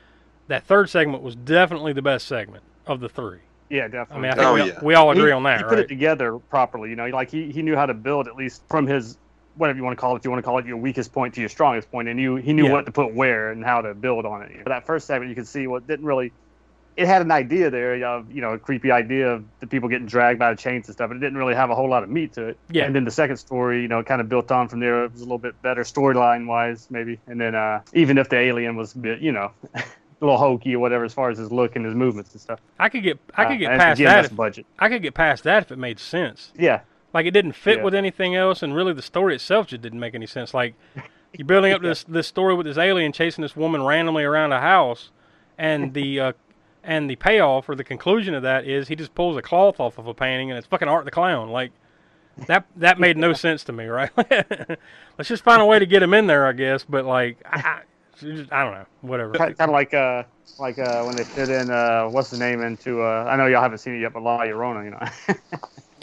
that 0.47 0.65
third 0.65 0.89
segment 0.89 1.23
was 1.23 1.35
definitely 1.35 1.93
the 1.93 2.01
best 2.01 2.27
segment 2.27 2.63
of 2.87 2.99
the 2.99 3.07
three 3.07 3.39
Yeah, 3.69 3.85
i 3.85 3.87
definitely. 3.87 4.21
mean 4.23 4.31
i 4.31 4.35
think 4.35 4.47
Oh, 4.47 4.53
we, 4.55 4.63
yeah. 4.65 4.79
we 4.83 4.93
all 4.95 5.11
agree 5.11 5.27
he, 5.27 5.31
on 5.31 5.43
that 5.43 5.59
he 5.59 5.63
right 5.63 5.69
put 5.69 5.79
it 5.79 5.87
together 5.87 6.37
properly. 6.37 6.89
You 6.89 6.95
know, 6.97 7.07
like 7.07 7.31
he, 7.31 7.51
he 7.51 7.61
knew 7.61 7.75
how 7.75 7.85
to 7.85 7.93
build 7.93 8.27
at 8.27 8.35
least 8.35 8.63
from 8.67 8.85
his 8.87 9.17
whatever 9.55 9.77
you 9.77 9.83
want 9.83 9.95
to 9.97 10.01
call 10.01 10.15
it. 10.15 10.19
If 10.19 10.25
you 10.25 10.31
want 10.31 10.43
to 10.43 10.45
call 10.45 10.57
it 10.59 10.65
your 10.65 10.77
weakest 10.77 11.11
point 11.13 11.33
to 11.35 11.39
your 11.41 11.49
strongest 11.49 11.91
point, 11.91 12.07
and 12.07 12.19
you 12.19 12.35
he 12.37 12.51
knew 12.53 12.65
Yeah. 12.65 12.71
what 12.71 12.85
to 12.85 12.91
put 12.91 13.13
where 13.13 13.51
and 13.51 13.63
how 13.63 13.81
to 13.81 13.93
build 13.93 14.25
on 14.25 14.41
it. 14.43 14.63
For 14.63 14.69
that 14.69 14.85
first 14.85 15.07
segment, 15.07 15.29
you 15.29 15.35
could 15.35 15.47
see 15.47 15.67
what 15.67 15.87
didn't 15.87 16.05
really. 16.05 16.31
It 16.97 17.07
had 17.07 17.21
an 17.21 17.31
idea 17.31 17.69
there 17.69 18.03
of 18.03 18.31
you 18.31 18.41
know 18.41 18.51
a 18.53 18.59
creepy 18.59 18.91
idea 18.91 19.29
of 19.31 19.45
the 19.59 19.67
people 19.67 19.87
getting 19.89 20.07
dragged 20.07 20.39
by 20.39 20.51
the 20.53 20.57
chains 20.61 20.87
and 20.87 20.93
stuff, 20.95 21.09
but 21.09 21.17
it 21.17 21.21
didn't 21.21 21.37
really 21.37 21.55
have 21.55 21.69
a 21.69 21.75
whole 21.75 21.89
lot 21.89 22.03
of 22.03 22.09
meat 22.09 22.33
to 22.33 22.47
it. 22.47 22.57
Yeah. 22.69 22.83
And 22.85 22.93
then 22.95 23.05
the 23.05 23.11
second 23.11 23.37
story, 23.37 23.81
you 23.81 23.87
know, 23.87 24.03
kind 24.03 24.19
of 24.21 24.27
built 24.29 24.51
on 24.51 24.67
from 24.67 24.79
there. 24.81 25.05
It 25.05 25.11
was 25.13 25.21
a 25.21 25.25
little 25.25 25.37
bit 25.37 25.59
better 25.61 25.81
storyline 25.83 26.47
wise, 26.47 26.87
maybe. 26.89 27.19
And 27.27 27.39
then 27.39 27.55
uh, 27.55 27.81
even 27.93 28.17
if 28.17 28.29
the 28.29 28.37
alien 28.37 28.75
was 28.75 28.93
a 28.95 28.97
bit, 28.99 29.19
you 29.21 29.31
know. 29.31 29.51
A 30.13 30.23
little 30.25 30.37
hokey 30.37 30.75
or 30.75 30.79
whatever, 30.79 31.03
as 31.03 31.15
far 31.15 31.31
as 31.31 31.39
his 31.39 31.51
look 31.51 31.75
and 31.75 31.83
his 31.83 31.95
movements 31.95 32.31
and 32.33 32.39
stuff. 32.39 32.59
i 32.77 32.89
could 32.89 33.01
get 33.01 33.17
i 33.35 33.43
could 33.45 33.53
Uh, 33.55 33.57
get 33.57 33.71
and 33.71 33.79
past 33.79 33.99
that 34.03 34.25
if, 34.25 34.35
budget. 34.35 34.67
i 34.77 34.87
could 34.87 35.01
get 35.01 35.15
past 35.15 35.43
that 35.45 35.63
if 35.63 35.71
it 35.71 35.79
made 35.79 35.97
sense 35.97 36.53
Yeah, 36.55 36.81
like 37.11 37.25
it 37.25 37.31
didn't 37.31 37.53
fit 37.53 37.77
Yeah. 37.79 37.83
with 37.85 37.95
anything 37.95 38.35
else 38.35 38.61
and 38.61 38.75
really 38.75 38.93
the 38.93 39.01
story 39.01 39.33
itself 39.33 39.65
just 39.65 39.81
didn't 39.81 39.99
make 39.99 40.13
any 40.13 40.27
sense 40.27 40.53
like 40.53 40.75
you're 41.35 41.47
building 41.47 41.73
up 41.73 41.81
this 41.89 42.03
this 42.03 42.27
story 42.27 42.53
with 42.53 42.67
this 42.67 42.77
alien 42.77 43.11
chasing 43.13 43.41
this 43.41 43.55
woman 43.55 43.81
randomly 43.83 44.23
around 44.23 44.51
a 44.51 44.61
house 44.61 45.09
and 45.57 45.91
the 45.95 46.19
uh, 46.19 46.33
and 46.83 47.09
the 47.09 47.15
payoff 47.15 47.67
or 47.69 47.75
the 47.75 47.83
conclusion 47.83 48.33
of 48.33 48.43
that 48.43 48.65
is 48.65 48.87
he 48.87 48.95
just 48.95 49.13
pulls 49.15 49.37
a 49.37 49.41
cloth 49.41 49.79
off 49.79 49.97
of 49.97 50.07
a 50.07 50.13
painting 50.13 50.49
and 50.51 50.57
it's 50.57 50.67
fucking 50.67 50.87
art 50.87 51.05
the 51.05 51.11
clown 51.11 51.49
like 51.49 51.71
that 52.47 52.65
that 52.75 52.99
made 52.99 53.17
no 53.17 53.33
sense 53.33 53.63
to 53.65 53.71
me 53.73 53.85
right 53.85 54.09
let's 55.17 55.27
just 55.27 55.43
find 55.43 55.61
a 55.61 55.65
way 55.65 55.77
to 55.79 55.85
get 55.85 56.01
him 56.01 56.13
in 56.13 56.27
there 56.27 56.47
i 56.47 56.51
guess 56.53 56.83
but 56.83 57.05
like 57.05 57.37
I, 57.45 57.59
I, 57.59 57.81
just- 58.19 58.51
I 58.53 58.63
don't 58.63 58.73
know, 58.73 58.85
whatever. 59.01 59.33
Kind 59.33 59.55
of 59.59 59.69
like 59.71 59.93
uh, 59.95 60.23
like 60.59 60.77
uh, 60.77 61.03
when 61.03 61.15
they 61.15 61.23
fit 61.23 61.49
in 61.49 61.71
uh, 61.71 62.05
what's 62.05 62.29
the 62.29 62.37
name 62.37 62.61
into 62.61 63.01
uh, 63.01 63.25
I 63.27 63.35
know 63.35 63.47
y'all 63.47 63.61
haven't 63.63 63.79
seen 63.79 63.95
it 63.95 63.99
yet, 63.99 64.13
but 64.13 64.21
La 64.21 64.39
Llorona, 64.41 64.83
you 64.85 64.91
know. 64.91 64.99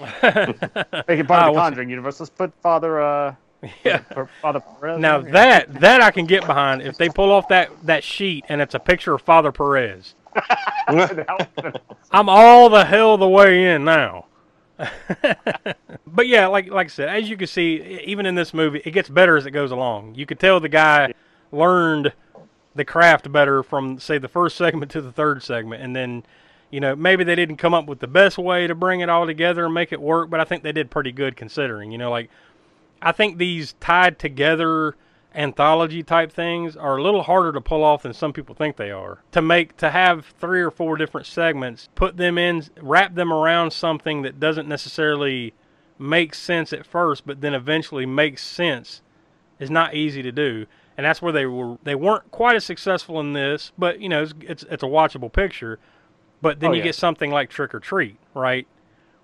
Make 1.09 1.21
it 1.21 1.29
part 1.29 1.43
Ah, 1.43 1.49
of 1.49 1.55
the 1.55 1.61
Conjuring 1.61 1.91
universe. 1.91 2.19
Let's 2.21 2.31
put 2.31 2.53
Father 2.63 3.01
uh, 3.01 3.35
Yeah. 3.85 3.99
Father 4.43 4.61
Perez. 4.61 5.01
Now 5.01 5.21
that 5.21 5.73
that 5.81 6.01
I 6.01 6.11
can 6.11 6.27
get 6.27 6.47
behind 6.47 6.83
if 6.83 6.97
they 6.99 7.09
pull 7.09 7.31
off 7.31 7.49
that 7.49 7.71
that 7.87 8.03
sheet 8.05 8.45
and 8.49 8.61
it's 8.61 8.75
a 8.75 8.79
picture 8.81 9.15
of 9.15 9.23
Father 9.23 9.53
Perez. 9.53 10.15
I'm 12.11 12.29
all 12.29 12.69
the 12.69 12.85
hell 12.85 13.17
the 13.17 13.29
way 13.29 13.75
in 13.75 13.85
now. 13.85 14.27
but 16.07 16.29
yeah, 16.29 16.47
like 16.47 16.71
like 16.71 16.87
I 16.87 16.89
said, 16.89 17.09
as 17.09 17.29
you 17.29 17.37
can 17.37 17.49
see, 17.49 18.01
even 18.05 18.27
in 18.27 18.35
this 18.35 18.55
movie, 18.55 18.81
it 18.85 18.93
gets 18.93 19.09
better 19.09 19.37
as 19.37 19.45
it 19.45 19.51
goes 19.51 19.71
along. 19.71 20.15
You 20.15 20.25
could 20.25 20.39
tell 20.39 20.61
the 20.61 20.69
guy 20.69 21.15
learned 21.51 22.13
the 22.75 22.85
craft 22.85 23.31
better 23.33 23.63
from 23.63 23.99
say 23.99 24.19
the 24.19 24.29
first 24.29 24.57
segment 24.57 24.91
to 24.93 25.01
the 25.01 25.13
third 25.13 25.43
segment, 25.43 25.83
and 25.83 25.97
then 25.97 26.23
you 26.71 26.79
know 26.79 26.95
maybe 26.95 27.25
they 27.25 27.35
didn't 27.35 27.57
come 27.57 27.75
up 27.75 27.87
with 27.87 27.99
the 27.99 28.07
best 28.07 28.39
way 28.39 28.67
to 28.67 28.75
bring 28.75 29.01
it 29.01 29.09
all 29.09 29.27
together 29.27 29.65
and 29.65 29.75
make 29.75 29.93
it 29.93 30.01
work, 30.01 30.31
but 30.31 30.39
I 30.39 30.45
think 30.45 30.63
they 30.63 30.73
did 30.73 30.91
pretty 30.91 31.13
good 31.13 31.37
considering. 31.37 31.91
You 31.91 31.99
know, 31.99 32.11
like 32.11 32.31
I 33.03 33.11
think 33.11 33.39
these 33.39 33.75
tied 33.81 34.19
together 34.19 34.95
anthology 35.35 36.03
type 36.03 36.33
things 36.33 36.77
are 36.77 36.97
a 36.97 37.03
little 37.03 37.23
harder 37.23 37.53
to 37.53 37.61
pull 37.61 37.85
off 37.85 38.03
than 38.03 38.13
some 38.15 38.33
people 38.33 38.55
think 38.55 38.77
they 38.77 38.91
are. 38.91 39.23
To 39.33 39.43
make 39.43 39.77
to 39.79 39.91
have 39.91 40.27
three 40.39 40.61
or 40.61 40.71
four 40.71 40.97
different 40.97 41.27
segments, 41.27 41.89
put 41.95 42.17
them 42.17 42.39
in, 42.39 42.65
wrap 42.81 43.15
them 43.15 43.33
around 43.33 43.73
something 43.73 44.23
that 44.23 44.41
doesn't 44.41 44.69
necessarily 44.69 45.55
make 45.99 46.35
sense 46.35 46.73
at 46.73 46.87
first, 46.87 47.27
but 47.27 47.41
then 47.41 47.55
eventually 47.55 48.07
makes 48.07 48.43
sense 48.45 49.03
is 49.59 49.71
not 49.71 49.95
easy 49.95 50.23
to 50.23 50.31
do. 50.33 50.67
And 50.97 51.05
that's 51.05 51.21
where 51.23 51.33
they 51.33 51.47
were 51.47 51.79
they 51.85 51.95
weren't 51.95 52.31
quite 52.31 52.57
as 52.57 52.65
successful 52.65 53.21
in 53.21 53.33
this, 53.33 53.73
but 53.79 54.01
you 54.01 54.09
know, 54.09 54.23
it's 54.23 54.35
it's, 54.41 54.63
it's 54.71 54.83
a 54.83 54.87
watchable 54.87 55.33
picture. 55.33 55.79
But 56.41 56.61
then 56.61 56.71
Oh, 56.71 56.73
you 56.73 56.79
yeah. 56.79 56.85
get 56.85 56.95
something 56.95 57.31
like 57.33 57.51
Trick 57.51 57.75
or 57.75 57.81
Treat, 57.81 58.17
right? 58.35 58.67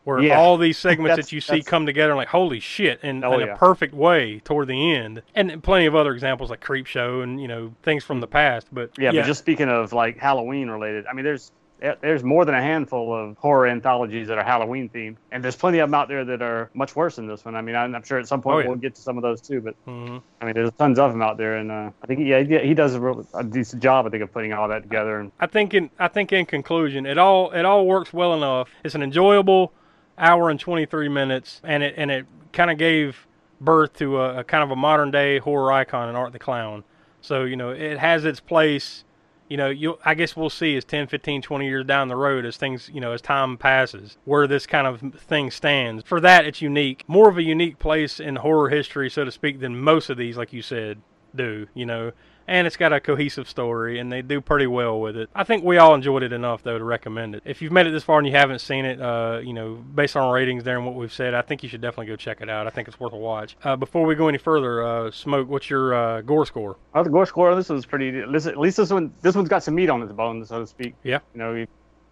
Where 0.04 0.20
Yeah. 0.20 0.38
all 0.38 0.58
these 0.58 0.76
segments 0.78 1.16
that 1.16 1.32
you 1.32 1.40
see 1.40 1.62
come 1.62 1.86
together 1.86 2.14
like 2.14 2.28
holy 2.28 2.60
shit 2.60 3.00
in, 3.02 3.24
Oh, 3.24 3.32
in 3.38 3.46
yeah. 3.46 3.54
a 3.54 3.56
perfect 3.56 3.94
way 3.94 4.40
toward 4.44 4.68
the 4.68 4.92
end. 4.94 5.22
And 5.34 5.62
plenty 5.62 5.86
of 5.86 5.94
other 5.94 6.12
examples 6.12 6.50
like 6.50 6.60
Creepshow 6.62 7.22
and 7.22 7.40
you 7.40 7.48
know 7.48 7.74
things 7.82 8.04
from 8.04 8.20
the 8.20 8.26
past. 8.26 8.66
But 8.72 8.90
yeah, 8.98 9.12
but 9.12 9.24
just 9.24 9.40
speaking 9.40 9.68
of 9.68 9.92
like 9.94 10.18
Halloween 10.18 10.68
related, 10.68 11.06
I 11.06 11.14
mean, 11.14 11.24
there's 11.24 11.52
eh, 11.80 11.94
there's 12.02 12.22
more 12.22 12.44
than 12.44 12.54
a 12.54 12.60
handful 12.60 13.14
of 13.14 13.38
horror 13.38 13.66
anthologies 13.66 14.28
that 14.28 14.36
are 14.36 14.44
Halloween 14.44 14.90
themed, 14.90 15.16
and 15.32 15.42
there's 15.42 15.56
plenty 15.56 15.78
of 15.78 15.88
them 15.88 15.94
out 15.94 16.08
there 16.08 16.24
that 16.26 16.42
are 16.42 16.68
much 16.74 16.94
worse 16.94 17.16
than 17.16 17.26
this 17.26 17.42
one. 17.44 17.56
I 17.56 17.62
mean, 17.62 17.74
I'm, 17.74 18.02
sure 18.04 18.18
at 18.18 18.28
some 18.28 18.42
point 18.42 18.56
Oh, 18.56 18.58
yeah. 18.60 18.68
we'll 18.68 18.76
get 18.76 18.94
to 18.96 19.00
some 19.00 19.16
of 19.16 19.22
those 19.22 19.40
too, 19.40 19.62
but 19.62 19.74
Mhm. 19.86 20.20
I 20.40 20.44
mean, 20.44 20.54
there's 20.54 20.70
tons 20.72 20.98
of 20.98 21.12
them 21.12 21.22
out 21.22 21.38
there, 21.38 21.56
and 21.56 21.72
uh, 21.72 21.90
I 22.02 22.06
think 22.06 22.20
yeah, 22.20 22.40
he, 22.42 22.58
he 22.58 22.74
does 22.74 22.94
a, 22.94 23.00
real, 23.00 23.26
a 23.34 23.42
decent 23.42 23.82
job, 23.82 24.06
I 24.06 24.10
think, 24.10 24.22
of 24.22 24.30
putting 24.32 24.52
all 24.52 24.68
that 24.68 24.82
together. 24.82 25.18
And 25.18 25.32
I 25.40 25.46
think 25.46 25.72
in 25.72 25.88
I 25.98 26.08
think 26.08 26.30
in 26.30 26.44
conclusion, 26.44 27.06
it 27.06 27.16
all 27.16 27.50
it 27.52 27.64
all 27.64 27.86
works 27.86 28.12
well 28.12 28.34
enough. 28.34 28.68
It's 28.84 28.94
an 28.94 29.02
enjoyable 29.02 29.72
hour 30.18 30.50
and 30.50 30.58
23 30.58 31.08
minutes, 31.08 31.60
and 31.64 31.82
it 31.82 31.94
and 31.96 32.10
it 32.10 32.26
kind 32.52 32.70
of 32.70 32.78
gave 32.78 33.26
birth 33.60 33.94
to 33.94 34.20
a, 34.20 34.40
a 34.40 34.44
kind 34.44 34.62
of 34.62 34.70
a 34.70 34.76
modern 34.76 35.10
day 35.10 35.38
horror 35.38 35.72
icon 35.72 36.08
in 36.08 36.16
Art 36.16 36.32
the 36.32 36.38
Clown. 36.38 36.84
So 37.20 37.44
you 37.44 37.56
know 37.56 37.70
it 37.70 37.98
has 37.98 38.24
its 38.24 38.40
place. 38.40 39.04
You 39.48 39.58
know, 39.58 39.68
you 39.68 39.98
I 40.04 40.14
guess 40.14 40.34
we'll 40.34 40.50
see 40.50 40.74
as 40.76 40.86
10, 40.86 41.06
15, 41.06 41.42
20 41.42 41.66
years 41.66 41.84
down 41.84 42.08
the 42.08 42.16
road 42.16 42.46
as 42.46 42.56
things 42.56 42.90
you 42.92 43.00
know 43.00 43.12
as 43.12 43.20
time 43.20 43.58
passes 43.58 44.16
where 44.24 44.46
this 44.46 44.66
kind 44.66 44.86
of 44.86 45.20
thing 45.20 45.50
stands. 45.50 46.02
For 46.04 46.18
that, 46.20 46.46
it's 46.46 46.62
unique, 46.62 47.04
more 47.06 47.28
of 47.28 47.36
a 47.36 47.42
unique 47.42 47.78
place 47.78 48.20
in 48.20 48.36
horror 48.36 48.70
history, 48.70 49.10
so 49.10 49.24
to 49.24 49.30
speak, 49.30 49.60
than 49.60 49.78
most 49.78 50.08
of 50.08 50.16
these, 50.16 50.36
like 50.36 50.52
you 50.52 50.62
said, 50.62 51.02
do. 51.34 51.66
You 51.74 51.86
know 51.86 52.12
and 52.46 52.66
it's 52.66 52.76
got 52.76 52.92
a 52.92 53.00
cohesive 53.00 53.48
story 53.48 53.98
and 53.98 54.10
they 54.10 54.22
do 54.22 54.40
pretty 54.40 54.66
well 54.66 55.00
with 55.00 55.16
it. 55.16 55.30
I 55.34 55.44
think 55.44 55.64
we 55.64 55.78
all 55.78 55.94
enjoyed 55.94 56.22
it 56.22 56.32
enough 56.32 56.62
though 56.62 56.78
to 56.78 56.84
recommend 56.84 57.34
it. 57.34 57.42
If 57.44 57.62
you've 57.62 57.72
made 57.72 57.86
it 57.86 57.90
this 57.90 58.04
far 58.04 58.18
and 58.18 58.26
you 58.26 58.32
haven't 58.32 58.60
seen 58.60 58.84
it, 58.84 59.00
uh, 59.00 59.40
you 59.42 59.52
know, 59.52 59.74
based 59.74 60.16
on 60.16 60.32
ratings 60.32 60.64
there 60.64 60.76
and 60.76 60.86
what 60.86 60.94
we've 60.94 61.12
said, 61.12 61.34
I 61.34 61.42
think 61.42 61.62
you 61.62 61.68
should 61.68 61.80
definitely 61.80 62.06
go 62.06 62.16
check 62.16 62.40
it 62.40 62.48
out. 62.48 62.66
I 62.66 62.70
think 62.70 62.88
it's 62.88 63.00
worth 63.00 63.12
a 63.12 63.16
watch. 63.16 63.56
Uh, 63.62 63.76
before 63.76 64.04
we 64.06 64.14
go 64.14 64.28
any 64.28 64.38
further, 64.38 64.84
uh, 64.84 65.10
Smoke, 65.10 65.48
what's 65.48 65.70
your 65.70 65.94
uh, 65.94 66.20
gore 66.22 66.46
score? 66.46 66.76
oh, 66.94 67.02
the 67.02 67.10
gore 67.10 67.26
score 67.26 67.54
this 67.54 67.68
was 67.68 67.86
pretty. 67.86 68.20
At 68.20 68.30
least 68.30 68.76
this 68.76 68.90
one, 68.90 69.12
this 69.22 69.34
one's 69.34 69.48
got 69.48 69.62
some 69.62 69.74
meat 69.74 69.90
on 69.90 70.02
its 70.02 70.12
bones, 70.12 70.48
so 70.48 70.60
to 70.60 70.66
speak. 70.66 70.94
Yeah. 71.02 71.20
You 71.34 71.40
know, 71.40 71.54
you 71.54 71.66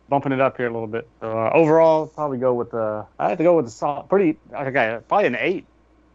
bumping 0.09 0.33
it 0.33 0.41
up 0.41 0.57
here 0.57 0.67
a 0.67 0.73
little 0.73 0.87
bit. 0.87 1.09
So, 1.21 1.39
uh, 1.39 1.51
overall, 1.55 2.07
probably 2.07 2.39
go 2.39 2.55
with 2.55 2.71
the. 2.71 3.07
I 3.19 3.31
have 3.31 3.39
to 3.39 3.45
go 3.45 3.57
with 3.57 3.67
the 3.67 3.71
solid, 3.71 4.09
pretty. 4.09 4.39
Okay, 4.53 4.99
probably 5.09 5.27
an 5.27 5.37
eight. 5.39 5.67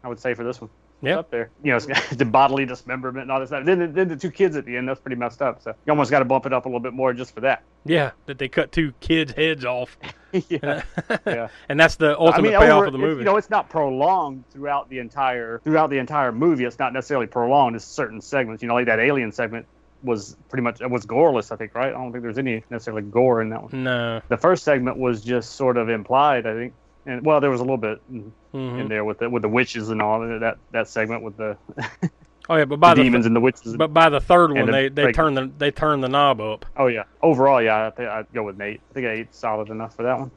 I 0.03 0.07
would 0.07 0.19
say 0.19 0.33
for 0.33 0.43
this 0.43 0.61
one. 0.61 0.69
Yeah. 1.01 1.19
up 1.19 1.29
there. 1.29 1.49
You 1.63 1.71
know, 1.71 1.77
it's 1.77 2.09
the 2.15 2.25
bodily 2.25 2.65
dismemberment 2.65 3.23
and 3.23 3.31
all 3.31 3.39
this 3.39 3.49
stuff. 3.49 3.65
Then, 3.65 3.79
the- 3.79 3.87
then 3.87 4.07
the 4.07 4.15
two 4.15 4.31
kids 4.31 4.55
at 4.55 4.65
the 4.65 4.75
end, 4.77 4.87
that's 4.89 4.99
pretty 4.99 5.15
messed 5.15 5.41
up. 5.41 5.61
So 5.61 5.75
you 5.85 5.91
almost 5.91 6.09
got 6.11 6.19
to 6.19 6.25
bump 6.25 6.45
it 6.45 6.53
up 6.53 6.65
a 6.65 6.69
little 6.69 6.79
bit 6.79 6.93
more 6.93 7.13
just 7.13 7.33
for 7.35 7.41
that. 7.41 7.63
Yeah, 7.85 8.11
that 8.25 8.37
they 8.39 8.47
cut 8.49 8.71
two 8.71 8.93
kids' 8.99 9.31
heads 9.33 9.63
off. 9.63 9.97
yeah. 10.49 10.81
yeah. 11.25 11.47
and 11.69 11.79
that's 11.79 11.95
the 11.97 12.09
I 12.11 12.13
ultimate 12.15 12.49
mean, 12.49 12.59
payoff 12.59 12.77
over- 12.77 12.85
of 12.87 12.93
the 12.93 12.99
movie. 12.99 13.19
You 13.19 13.25
know, 13.25 13.37
it's 13.37 13.49
not 13.49 13.69
prolonged 13.69 14.43
throughout 14.49 14.89
the 14.89 14.99
entire 14.99 15.59
throughout 15.63 15.89
the 15.89 15.99
entire 15.99 16.31
movie. 16.31 16.65
It's 16.65 16.79
not 16.79 16.93
necessarily 16.93 17.27
prolonged. 17.27 17.75
It's 17.75 17.85
certain 17.85 18.19
segments. 18.21 18.61
You 18.63 18.67
know, 18.69 18.73
like 18.75 18.87
that 18.87 18.99
alien 18.99 19.31
segment 19.31 19.67
was 20.03 20.35
pretty 20.49 20.61
much 20.63 20.81
it 20.81 20.89
was 20.89 21.05
goreless. 21.05 21.51
I 21.51 21.55
think, 21.55 21.73
right? 21.75 21.87
I 21.89 21.91
don't 21.91 22.11
think 22.11 22.23
there's 22.23 22.37
any 22.37 22.63
necessarily 22.69 23.03
gore 23.03 23.41
in 23.41 23.49
that 23.49 23.63
one. 23.71 23.83
no. 23.83 24.21
The 24.29 24.37
first 24.37 24.63
segment 24.63 24.97
was 24.97 25.23
just 25.23 25.51
sort 25.55 25.77
of 25.77 25.89
implied. 25.89 26.45
I 26.45 26.53
think, 26.53 26.73
and 27.07 27.25
well, 27.25 27.39
there 27.41 27.49
was 27.49 27.59
a 27.61 27.63
little 27.63 27.77
bit 27.77 27.99
in, 28.11 28.31
Mhm. 28.53 28.79
in 28.81 28.87
there 28.87 29.03
with 29.03 29.17
the 29.19 29.29
with 29.29 29.41
the 29.41 29.49
witches 29.49 29.89
and 29.89 30.01
all 30.01 30.19
that 30.19 30.57
that 30.71 30.87
segment 30.87 31.23
with 31.23 31.35
the, 31.37 31.57
Oh 32.49 32.55
yeah, 32.55 32.65
but 32.65 32.79
by 32.79 32.93
the 32.93 32.99
the, 33.01 33.03
demons 33.03 33.25
and 33.25 33.35
the 33.35 33.39
witches. 33.41 33.75
but 33.75 33.93
by 33.93 34.07
the 34.09 34.19
third 34.21 34.51
and 34.51 34.59
one, 34.59 34.65
the 34.67 34.71
they 34.71 34.89
they 34.89 35.03
break- 35.03 35.15
turn 35.15 35.33
the 35.33 35.51
they 35.57 35.71
turn 35.71 35.99
the 36.01 36.07
knob 36.09 36.39
up. 36.39 36.65
oh 36.77 36.87
yeah, 36.87 37.03
overall, 37.21 37.61
yeah, 37.61 37.87
I 37.87 37.89
think 37.89 38.07
I'd 38.09 38.31
go 38.33 38.43
with 38.43 38.57
Nate. 38.57 38.81
I 38.91 38.93
think 38.93 39.05
eight 39.07 39.33
solid 39.35 39.69
enough 39.69 39.95
for 39.95 40.03
that 40.03 40.17
one. 40.19 40.31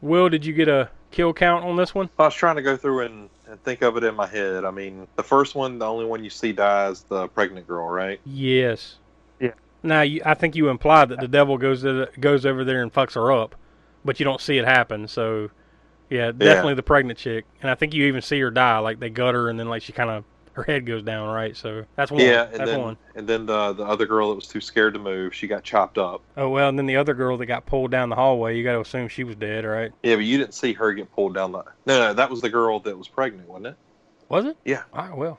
Will, 0.00 0.28
did 0.30 0.46
you 0.46 0.52
get 0.54 0.68
a 0.68 0.88
kill 1.10 1.32
count 1.34 1.64
on 1.64 1.76
this 1.76 1.94
one? 1.94 2.08
I 2.18 2.24
was 2.24 2.34
trying 2.34 2.56
to 2.56 2.62
go 2.62 2.76
through 2.76 3.00
and, 3.04 3.28
and 3.46 3.62
think 3.64 3.82
of 3.82 3.96
it 3.98 4.04
in 4.04 4.14
my 4.14 4.26
head. 4.26 4.64
I 4.64 4.70
mean, 4.70 5.06
the 5.16 5.22
first 5.22 5.54
one, 5.54 5.78
the 5.78 5.84
only 5.86 6.06
one 6.06 6.24
you 6.24 6.30
see 6.30 6.52
die 6.52 6.88
is 6.88 7.02
the 7.02 7.28
pregnant 7.28 7.66
girl, 7.68 7.86
right? 7.86 8.18
Yes. 8.24 8.96
Yeah. 9.38 9.50
Now, 9.82 10.00
you, 10.00 10.22
I 10.24 10.32
think 10.32 10.56
you 10.56 10.70
implied 10.70 11.10
that 11.10 11.20
the 11.20 11.28
devil 11.28 11.58
goes 11.58 11.82
to 11.82 11.92
the, 11.92 12.10
goes 12.18 12.46
over 12.46 12.64
there 12.64 12.80
and 12.82 12.90
fucks 12.90 13.14
her 13.14 13.30
up, 13.30 13.54
but 14.02 14.18
you 14.18 14.24
don't 14.24 14.40
see 14.40 14.56
it 14.56 14.64
happen. 14.64 15.06
So, 15.06 15.50
yeah, 16.10 16.32
definitely 16.32 16.74
the 16.74 16.82
pregnant 16.82 17.18
chick. 17.18 17.46
And 17.62 17.70
I 17.70 17.74
think 17.74 17.94
you 17.94 18.04
even 18.06 18.20
see 18.20 18.40
her 18.40 18.50
die. 18.50 18.78
Like 18.78 19.00
they 19.00 19.10
gut 19.10 19.34
her, 19.34 19.48
and 19.48 19.58
then 19.58 19.68
like 19.68 19.82
she 19.82 19.92
kind 19.92 20.10
of 20.10 20.24
her 20.52 20.62
head 20.64 20.84
goes 20.84 21.02
down, 21.02 21.28
right? 21.28 21.56
So 21.56 21.84
that's 21.96 22.10
one. 22.10 22.20
Yeah, 22.20 22.44
and 22.44 22.54
that's 22.60 22.70
then 22.70 22.80
one. 22.80 22.96
and 23.14 23.28
then 23.28 23.46
the 23.46 23.72
the 23.72 23.84
other 23.84 24.06
girl 24.06 24.30
that 24.30 24.34
was 24.34 24.46
too 24.46 24.60
scared 24.60 24.94
to 24.94 25.00
move, 25.00 25.34
she 25.34 25.46
got 25.46 25.62
chopped 25.62 25.98
up. 25.98 26.22
Oh 26.36 26.50
well, 26.50 26.68
and 26.68 26.78
then 26.78 26.86
the 26.86 26.96
other 26.96 27.14
girl 27.14 27.36
that 27.38 27.46
got 27.46 27.66
pulled 27.66 27.90
down 27.90 28.08
the 28.08 28.16
hallway, 28.16 28.56
you 28.56 28.64
got 28.64 28.72
to 28.72 28.80
assume 28.80 29.08
she 29.08 29.24
was 29.24 29.36
dead, 29.36 29.64
right? 29.64 29.92
Yeah, 30.02 30.16
but 30.16 30.24
you 30.24 30.38
didn't 30.38 30.54
see 30.54 30.72
her 30.74 30.92
get 30.92 31.12
pulled 31.12 31.34
down 31.34 31.52
the. 31.52 31.64
No, 31.86 31.98
no, 31.98 32.14
that 32.14 32.30
was 32.30 32.40
the 32.40 32.50
girl 32.50 32.80
that 32.80 32.96
was 32.96 33.08
pregnant, 33.08 33.48
wasn't 33.48 33.68
it? 33.68 33.76
Was 34.28 34.44
it? 34.44 34.56
Yeah. 34.64 34.82
Ah, 34.92 35.12
well, 35.14 35.38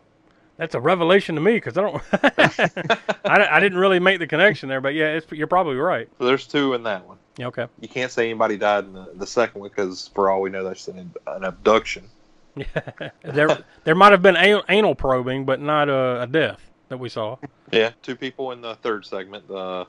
that's 0.57 0.76
a 0.76 0.80
revelation 0.80 1.36
to 1.36 1.41
me 1.41 1.53
because 1.53 1.78
I 1.78 1.82
don't. 1.82 2.03
I, 3.26 3.57
I 3.57 3.59
didn't 3.59 3.78
really 3.78 3.99
make 3.99 4.19
the 4.19 4.28
connection 4.28 4.69
there, 4.69 4.82
but 4.82 4.93
yeah, 4.93 5.13
it's, 5.13 5.32
you're 5.32 5.47
probably 5.47 5.76
right. 5.76 6.09
So 6.17 6.26
there's 6.26 6.47
two 6.47 6.74
in 6.74 6.84
that 6.84 7.05
one. 7.07 7.17
Yeah, 7.38 7.47
okay. 7.47 7.67
You 7.79 7.88
can't 7.88 8.11
say 8.11 8.29
anybody 8.29 8.57
died 8.57 8.86
in 8.86 8.93
the, 8.93 9.11
the 9.15 9.27
second 9.27 9.61
one 9.61 9.69
because, 9.69 10.09
for 10.13 10.29
all 10.29 10.41
we 10.41 10.49
know, 10.49 10.63
that's 10.63 10.88
an, 10.88 11.13
an 11.27 11.43
abduction. 11.43 12.09
there, 13.23 13.57
there 13.84 13.95
might 13.95 14.11
have 14.11 14.21
been 14.21 14.36
anal, 14.36 14.63
anal 14.69 14.95
probing, 14.95 15.45
but 15.45 15.59
not 15.59 15.89
a, 15.89 16.23
a 16.23 16.27
death 16.27 16.69
that 16.89 16.97
we 16.97 17.09
saw. 17.09 17.38
Yeah, 17.71 17.91
two 18.01 18.15
people 18.15 18.51
in 18.51 18.61
the 18.61 18.75
third 18.75 19.05
segment: 19.05 19.47
the 19.47 19.88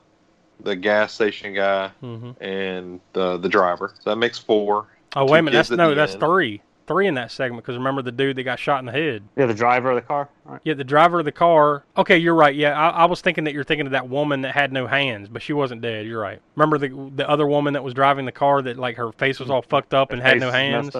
the 0.63 0.75
gas 0.75 1.13
station 1.13 1.53
guy 1.53 1.91
hmm 2.01 2.31
and 2.39 3.01
the 3.13 3.37
the 3.37 3.49
driver. 3.49 3.93
So 4.01 4.11
that 4.11 4.17
makes 4.17 4.37
four. 4.39 4.87
Oh 5.15 5.25
wait 5.25 5.39
a 5.39 5.43
minute, 5.43 5.55
that's 5.57 5.71
no, 5.71 5.93
that's 5.93 6.13
end. 6.13 6.19
three, 6.19 6.61
three 6.87 7.07
in 7.07 7.13
that 7.15 7.31
segment. 7.31 7.63
Because 7.63 7.77
remember 7.77 8.01
the 8.01 8.11
dude 8.11 8.35
that 8.37 8.43
got 8.43 8.59
shot 8.59 8.79
in 8.79 8.85
the 8.85 8.91
head. 8.91 9.23
Yeah, 9.35 9.45
the 9.45 9.53
driver 9.53 9.91
of 9.91 9.95
the 9.95 10.01
car. 10.01 10.29
Right. 10.45 10.61
Yeah, 10.63 10.73
the 10.73 10.83
driver 10.83 11.19
of 11.19 11.25
the 11.25 11.31
car. 11.31 11.83
Okay, 11.97 12.17
you're 12.17 12.35
right. 12.35 12.55
Yeah, 12.55 12.79
I, 12.79 12.89
I 12.89 13.05
was 13.05 13.21
thinking 13.21 13.43
that 13.45 13.53
you're 13.53 13.63
thinking 13.63 13.85
of 13.85 13.91
that 13.93 14.09
woman 14.09 14.41
that 14.41 14.53
had 14.53 14.71
no 14.73 14.87
hands, 14.87 15.29
but 15.29 15.41
she 15.41 15.53
wasn't 15.53 15.81
dead. 15.81 16.05
You're 16.05 16.21
right. 16.21 16.39
Remember 16.55 16.77
the 16.77 17.11
the 17.15 17.29
other 17.29 17.47
woman 17.47 17.73
that 17.73 17.83
was 17.83 17.93
driving 17.93 18.25
the 18.25 18.31
car 18.31 18.61
that 18.61 18.77
like 18.77 18.97
her 18.97 19.11
face 19.13 19.39
was 19.39 19.49
all 19.49 19.61
fucked 19.61 19.93
up 19.93 20.11
and 20.11 20.21
had 20.21 20.39
no 20.39 20.51
hands. 20.51 20.95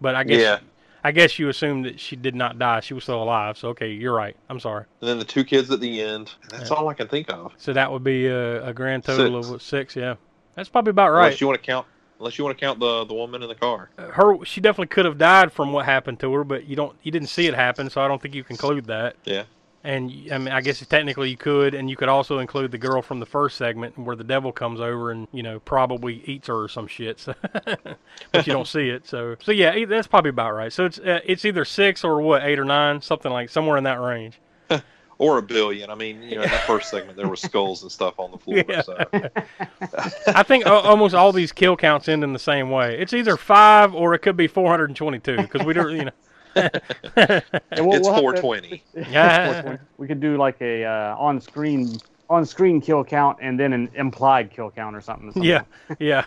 But 0.00 0.14
I 0.14 0.24
guess 0.24 0.40
Yeah. 0.40 0.58
I 1.06 1.12
guess 1.12 1.38
you 1.38 1.50
assumed 1.50 1.84
that 1.84 2.00
she 2.00 2.16
did 2.16 2.34
not 2.34 2.58
die. 2.58 2.80
She 2.80 2.94
was 2.94 3.02
still 3.02 3.22
alive. 3.22 3.58
So 3.58 3.68
okay, 3.68 3.90
you're 3.90 4.14
right. 4.14 4.34
I'm 4.48 4.58
sorry. 4.58 4.86
And 5.02 5.08
then 5.10 5.18
the 5.18 5.24
two 5.24 5.44
kids 5.44 5.70
at 5.70 5.80
the 5.80 6.00
end. 6.00 6.32
That's 6.48 6.70
all 6.70 6.88
I 6.88 6.94
can 6.94 7.08
think 7.08 7.30
of. 7.30 7.52
So 7.58 7.74
that 7.74 7.92
would 7.92 8.02
be 8.02 8.26
a, 8.26 8.66
a 8.68 8.72
grand 8.72 9.04
total 9.04 9.42
Six. 9.42 9.52
of 9.54 9.62
six. 9.62 9.96
Yeah, 9.96 10.14
that's 10.54 10.70
probably 10.70 10.90
about 10.92 11.10
right. 11.10 11.26
Unless 11.26 11.40
you 11.42 11.46
want 11.46 11.60
to 11.62 11.66
count, 11.66 11.86
unless 12.18 12.38
you 12.38 12.44
want 12.44 12.56
to 12.56 12.64
count 12.64 12.80
the 12.80 13.04
the 13.04 13.14
woman 13.14 13.42
in 13.42 13.48
the 13.48 13.54
car. 13.54 13.90
her 13.98 14.44
she 14.44 14.60
definitely 14.60 14.88
could 14.88 15.04
have 15.04 15.18
died 15.18 15.52
from 15.52 15.72
what 15.72 15.84
happened 15.84 16.20
to 16.20 16.32
her, 16.34 16.44
but 16.44 16.66
you 16.66 16.76
don't 16.76 16.96
you 17.02 17.12
didn't 17.12 17.28
see 17.28 17.46
it 17.46 17.54
happen, 17.54 17.90
so 17.90 18.00
I 18.00 18.08
don't 18.08 18.20
think 18.20 18.34
you 18.34 18.44
conclude 18.44 18.86
that. 18.86 19.16
Yeah. 19.24 19.44
And 19.86 20.10
I 20.32 20.38
mean, 20.38 20.48
I 20.48 20.62
guess 20.62 20.84
technically 20.86 21.28
you 21.28 21.36
could, 21.36 21.74
and 21.74 21.90
you 21.90 21.96
could 21.96 22.08
also 22.08 22.38
include 22.38 22.70
the 22.70 22.78
girl 22.78 23.02
from 23.02 23.20
the 23.20 23.26
first 23.26 23.58
segment 23.58 23.98
where 23.98 24.16
the 24.16 24.24
devil 24.24 24.50
comes 24.50 24.80
over 24.80 25.10
and 25.10 25.28
you 25.30 25.42
know 25.42 25.60
probably 25.60 26.22
eats 26.24 26.48
her 26.48 26.62
or 26.62 26.68
some 26.68 26.86
shit, 26.86 27.20
so 27.20 27.34
but 28.32 28.46
you 28.46 28.52
don't 28.54 28.66
see 28.66 28.88
it. 28.88 29.06
So 29.06 29.36
so 29.42 29.52
yeah, 29.52 29.84
that's 29.84 30.06
probably 30.06 30.30
about 30.30 30.54
right. 30.54 30.72
So 30.72 30.86
it's 30.86 30.98
uh, 30.98 31.20
it's 31.24 31.44
either 31.44 31.66
six 31.66 32.02
or 32.02 32.22
what 32.22 32.44
eight 32.44 32.58
or 32.58 32.64
nine, 32.64 33.02
something 33.02 33.30
like 33.30 33.50
somewhere 33.50 33.76
in 33.76 33.84
that 33.84 34.00
range. 34.00 34.40
Or 35.24 35.34
or 35.34 35.38
a 35.38 35.42
billion. 35.42 35.90
I 35.90 35.94
mean, 35.94 36.22
you 36.22 36.36
know, 36.36 36.42
in 36.42 36.50
that 36.50 36.66
first 36.66 36.90
segment 36.90 37.16
there 37.16 37.28
were 37.28 37.36
skulls 37.36 37.82
and 37.82 37.90
stuff 37.90 38.18
on 38.18 38.30
the 38.30 38.38
floor. 38.38 38.62
Yeah. 38.68 38.82
So. 38.82 39.04
I 40.34 40.42
think 40.42 40.66
almost 40.66 41.14
all 41.14 41.32
these 41.32 41.50
kill 41.52 41.76
counts 41.76 42.08
end 42.08 42.22
in 42.22 42.32
the 42.32 42.38
same 42.38 42.70
way. 42.70 42.98
It's 43.00 43.12
either 43.12 43.36
five 43.36 43.94
or 43.94 44.14
it 44.14 44.20
could 44.20 44.36
be 44.36 44.46
422 44.46 45.36
because 45.36 45.64
we 45.66 45.72
don't, 45.72 45.90
you 45.96 46.04
know. 46.04 46.10
We'll- 47.16 47.94
it's 47.94 48.06
we'll 48.06 48.14
have 48.14 48.34
to- 48.36 48.40
420. 48.40 48.82
Yeah. 49.10 49.52
420. 49.62 49.78
We 49.98 50.06
could 50.06 50.20
do 50.20 50.36
like 50.36 50.60
a 50.60 50.84
uh, 50.84 51.16
on-screen 51.18 51.98
on-screen 52.30 52.80
kill 52.80 53.04
count 53.04 53.38
and 53.42 53.58
then 53.60 53.72
an 53.72 53.90
implied 53.94 54.50
kill 54.50 54.70
count 54.70 54.96
or 54.96 55.00
something. 55.00 55.42
Yeah, 55.42 55.62
yeah. 55.98 56.24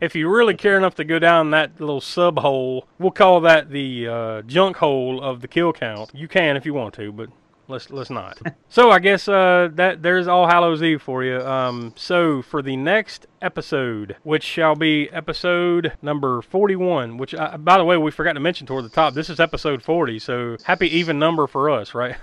if 0.00 0.16
you 0.16 0.28
really 0.28 0.54
care 0.54 0.76
enough 0.76 0.96
to 0.96 1.04
go 1.04 1.18
down 1.18 1.50
that 1.52 1.78
little 1.80 2.00
sub 2.00 2.38
hole, 2.38 2.88
we'll 2.98 3.12
call 3.12 3.40
that 3.42 3.70
the 3.70 4.08
uh, 4.08 4.42
junk 4.42 4.78
hole 4.78 5.22
of 5.22 5.40
the 5.40 5.48
kill 5.48 5.72
count. 5.72 6.10
You 6.12 6.26
can 6.28 6.56
if 6.56 6.66
you 6.66 6.74
want 6.74 6.94
to, 6.94 7.12
but 7.12 7.28
let's 7.72 7.90
let's 7.90 8.10
not. 8.10 8.38
so 8.68 8.90
I 8.90 8.98
guess 8.98 9.26
uh, 9.26 9.70
that 9.74 10.02
there's 10.02 10.28
All 10.28 10.46
Hallows 10.46 10.82
Eve 10.82 11.02
for 11.02 11.24
you. 11.24 11.40
Um, 11.40 11.92
so 11.96 12.42
for 12.42 12.62
the 12.62 12.76
next 12.76 13.26
episode, 13.40 14.16
which 14.22 14.44
shall 14.44 14.76
be 14.76 15.10
episode 15.10 15.94
number 16.02 16.42
41, 16.42 17.16
which 17.16 17.34
uh, 17.34 17.56
by 17.58 17.78
the 17.78 17.84
way 17.84 17.96
we 17.96 18.10
forgot 18.10 18.34
to 18.34 18.40
mention 18.40 18.66
toward 18.66 18.84
the 18.84 18.90
top, 18.90 19.14
this 19.14 19.28
is 19.28 19.40
episode 19.40 19.82
40. 19.82 20.18
So 20.18 20.56
happy 20.64 20.94
even 20.96 21.18
number 21.18 21.46
for 21.46 21.70
us, 21.70 21.94
right? 21.94 22.16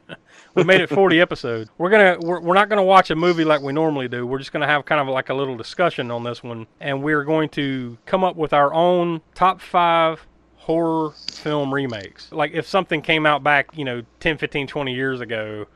we 0.54 0.64
made 0.64 0.80
it 0.80 0.88
40 0.90 1.20
episodes. 1.20 1.70
We're 1.78 1.90
gonna 1.90 2.18
we're, 2.20 2.40
we're 2.40 2.54
not 2.54 2.68
gonna 2.68 2.84
watch 2.84 3.10
a 3.10 3.16
movie 3.16 3.44
like 3.44 3.62
we 3.62 3.72
normally 3.72 4.08
do. 4.08 4.26
We're 4.26 4.38
just 4.38 4.52
gonna 4.52 4.66
have 4.66 4.84
kind 4.84 5.00
of 5.00 5.08
like 5.08 5.30
a 5.30 5.34
little 5.34 5.56
discussion 5.56 6.10
on 6.10 6.24
this 6.24 6.42
one, 6.42 6.66
and 6.80 7.02
we're 7.02 7.24
going 7.24 7.48
to 7.50 7.96
come 8.04 8.24
up 8.24 8.36
with 8.36 8.52
our 8.52 8.74
own 8.74 9.22
top 9.34 9.60
five 9.60 10.26
horror 10.70 11.10
film 11.32 11.74
remakes. 11.74 12.30
Like 12.30 12.52
if 12.52 12.64
something 12.64 13.02
came 13.02 13.26
out 13.26 13.42
back, 13.42 13.76
you 13.76 13.84
know, 13.84 14.04
10, 14.20 14.38
15, 14.38 14.68
20 14.68 14.94
years 14.94 15.20
ago, 15.20 15.66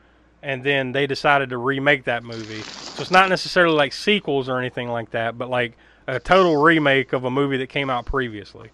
and 0.41 0.63
then 0.63 0.93
they 0.93 1.05
decided 1.05 1.49
to 1.49 1.57
remake 1.57 2.05
that 2.05 2.23
movie. 2.23 2.61
So 2.61 3.01
it's 3.01 3.11
not 3.11 3.27
necessarily 3.27 3.75
like 3.75 3.91
sequels 3.91 4.47
or 4.47 4.57
anything 4.57 4.87
like 4.87 5.11
that, 5.11 5.37
but 5.37 5.49
like 5.49 5.77
a 6.07 6.17
total 6.17 6.55
remake 6.55 7.11
of 7.11 7.25
a 7.25 7.29
movie 7.29 7.57
that 7.57 7.67
came 7.67 7.89
out 7.89 8.05
previously. 8.05 8.69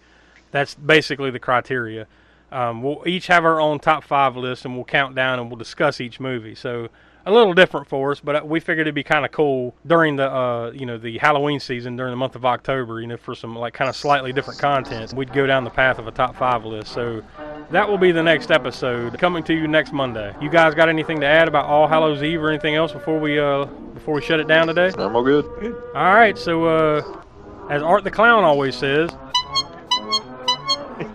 That's 0.52 0.76
basically 0.76 1.32
the 1.32 1.40
criteria. 1.40 2.06
Um, 2.52 2.84
we'll 2.84 3.02
each 3.08 3.26
have 3.26 3.44
our 3.44 3.60
own 3.60 3.80
top 3.80 4.04
five 4.04 4.36
list, 4.36 4.64
and 4.64 4.76
we'll 4.76 4.86
count 4.86 5.16
down 5.16 5.40
and 5.40 5.50
we'll 5.50 5.58
discuss 5.58 6.00
each 6.00 6.20
movie. 6.20 6.54
So 6.54 6.90
a 7.26 7.32
little 7.32 7.54
different 7.54 7.88
for 7.88 8.12
us, 8.12 8.20
but 8.20 8.36
uh, 8.36 8.42
we 8.44 8.60
figured 8.60 8.88
it'd 8.88 8.96
be 8.96 9.04
kind 9.04 9.26
of 9.26 9.32
cool 9.32 9.76
during 9.86 10.16
the 10.16 10.32
uh, 10.32 10.72
you 10.72 10.86
know 10.86 10.98
the 10.98 11.18
Halloween 11.18 11.60
season 11.60 11.96
during 11.96 12.12
the 12.12 12.18
month 12.18 12.36
of 12.36 12.46
October. 12.46 13.00
You 13.02 13.08
know, 13.08 13.18
for 13.18 13.36
some 13.36 13.56
like 13.56 13.74
kind 13.74 13.90
of 13.90 13.96
slightly 13.96 14.34
different 14.34 14.60
content, 14.60 15.14
we'd 15.14 15.32
go 15.34 15.46
down 15.46 15.64
the 15.64 15.70
path 15.70 16.00
of 16.00 16.08
a 16.08 16.12
top 16.12 16.36
five 16.36 16.66
list. 16.66 16.92
So 16.92 17.22
that 17.70 17.88
will 17.88 17.98
be 17.98 18.12
the 18.12 18.24
next 18.24 18.52
episode 18.52 19.18
coming 19.20 19.44
to 19.44 19.54
you 19.54 19.68
next 19.68 19.94
Monday. 19.94 20.36
You 20.42 20.50
guys 20.50 20.74
got 20.74 20.90
anything 20.90 21.20
to 21.22 21.28
add 21.28 21.48
about 21.48 21.66
All 21.66 21.88
Hallows 21.88 22.24
Eve 22.24 22.42
or 22.42 22.50
anything 22.50 22.76
else 22.76 22.92
before 22.92 23.20
we 23.20 23.40
uh 23.40 23.66
before 23.94 24.16
we 24.16 24.22
shut 24.22 24.40
it 24.40 24.48
down 24.48 24.68
today? 24.68 24.92
I'm 24.98 25.16
all 25.16 25.24
good. 25.24 25.46
All 25.96 26.16
right, 26.16 26.38
so 26.38 26.66
uh, 26.66 27.24
as 27.70 27.84
Art 27.84 28.04
the 28.04 28.12
Clown 28.12 28.44
always 28.44 28.76
says. 28.76 29.10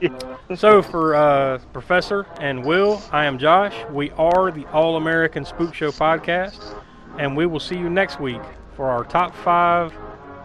so 0.54 0.80
for 0.82 1.14
uh, 1.14 1.58
Professor 1.72 2.26
and 2.40 2.64
Will, 2.64 3.02
I 3.10 3.24
am 3.24 3.38
Josh. 3.38 3.74
We 3.90 4.10
are 4.12 4.50
the 4.52 4.64
All 4.66 4.96
American 4.96 5.44
Spook 5.44 5.74
Show 5.74 5.90
podcast, 5.90 6.80
and 7.18 7.36
we 7.36 7.46
will 7.46 7.58
see 7.58 7.76
you 7.76 7.90
next 7.90 8.20
week 8.20 8.40
for 8.76 8.88
our 8.88 9.02
top 9.04 9.34
five 9.34 9.92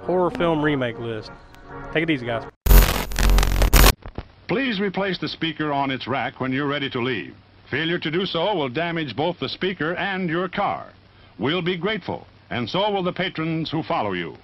horror 0.05 0.31
film 0.31 0.63
remake 0.63 0.97
list. 0.97 1.29
Take 1.93 2.03
it 2.03 2.09
easy, 2.09 2.25
guys. 2.25 2.43
Please 4.47 4.79
replace 4.79 5.17
the 5.19 5.29
speaker 5.29 5.71
on 5.71 5.91
its 5.91 6.07
rack 6.07 6.39
when 6.39 6.51
you're 6.51 6.67
ready 6.67 6.89
to 6.89 6.99
leave. 6.99 7.35
Failure 7.69 7.99
to 7.99 8.11
do 8.11 8.25
so 8.25 8.55
will 8.55 8.69
damage 8.69 9.15
both 9.15 9.39
the 9.39 9.47
speaker 9.47 9.93
and 9.95 10.29
your 10.29 10.49
car. 10.49 10.87
We'll 11.37 11.61
be 11.61 11.77
grateful, 11.77 12.27
and 12.49 12.69
so 12.69 12.89
will 12.91 13.03
the 13.03 13.13
patrons 13.13 13.69
who 13.69 13.83
follow 13.83 14.13
you. 14.13 14.35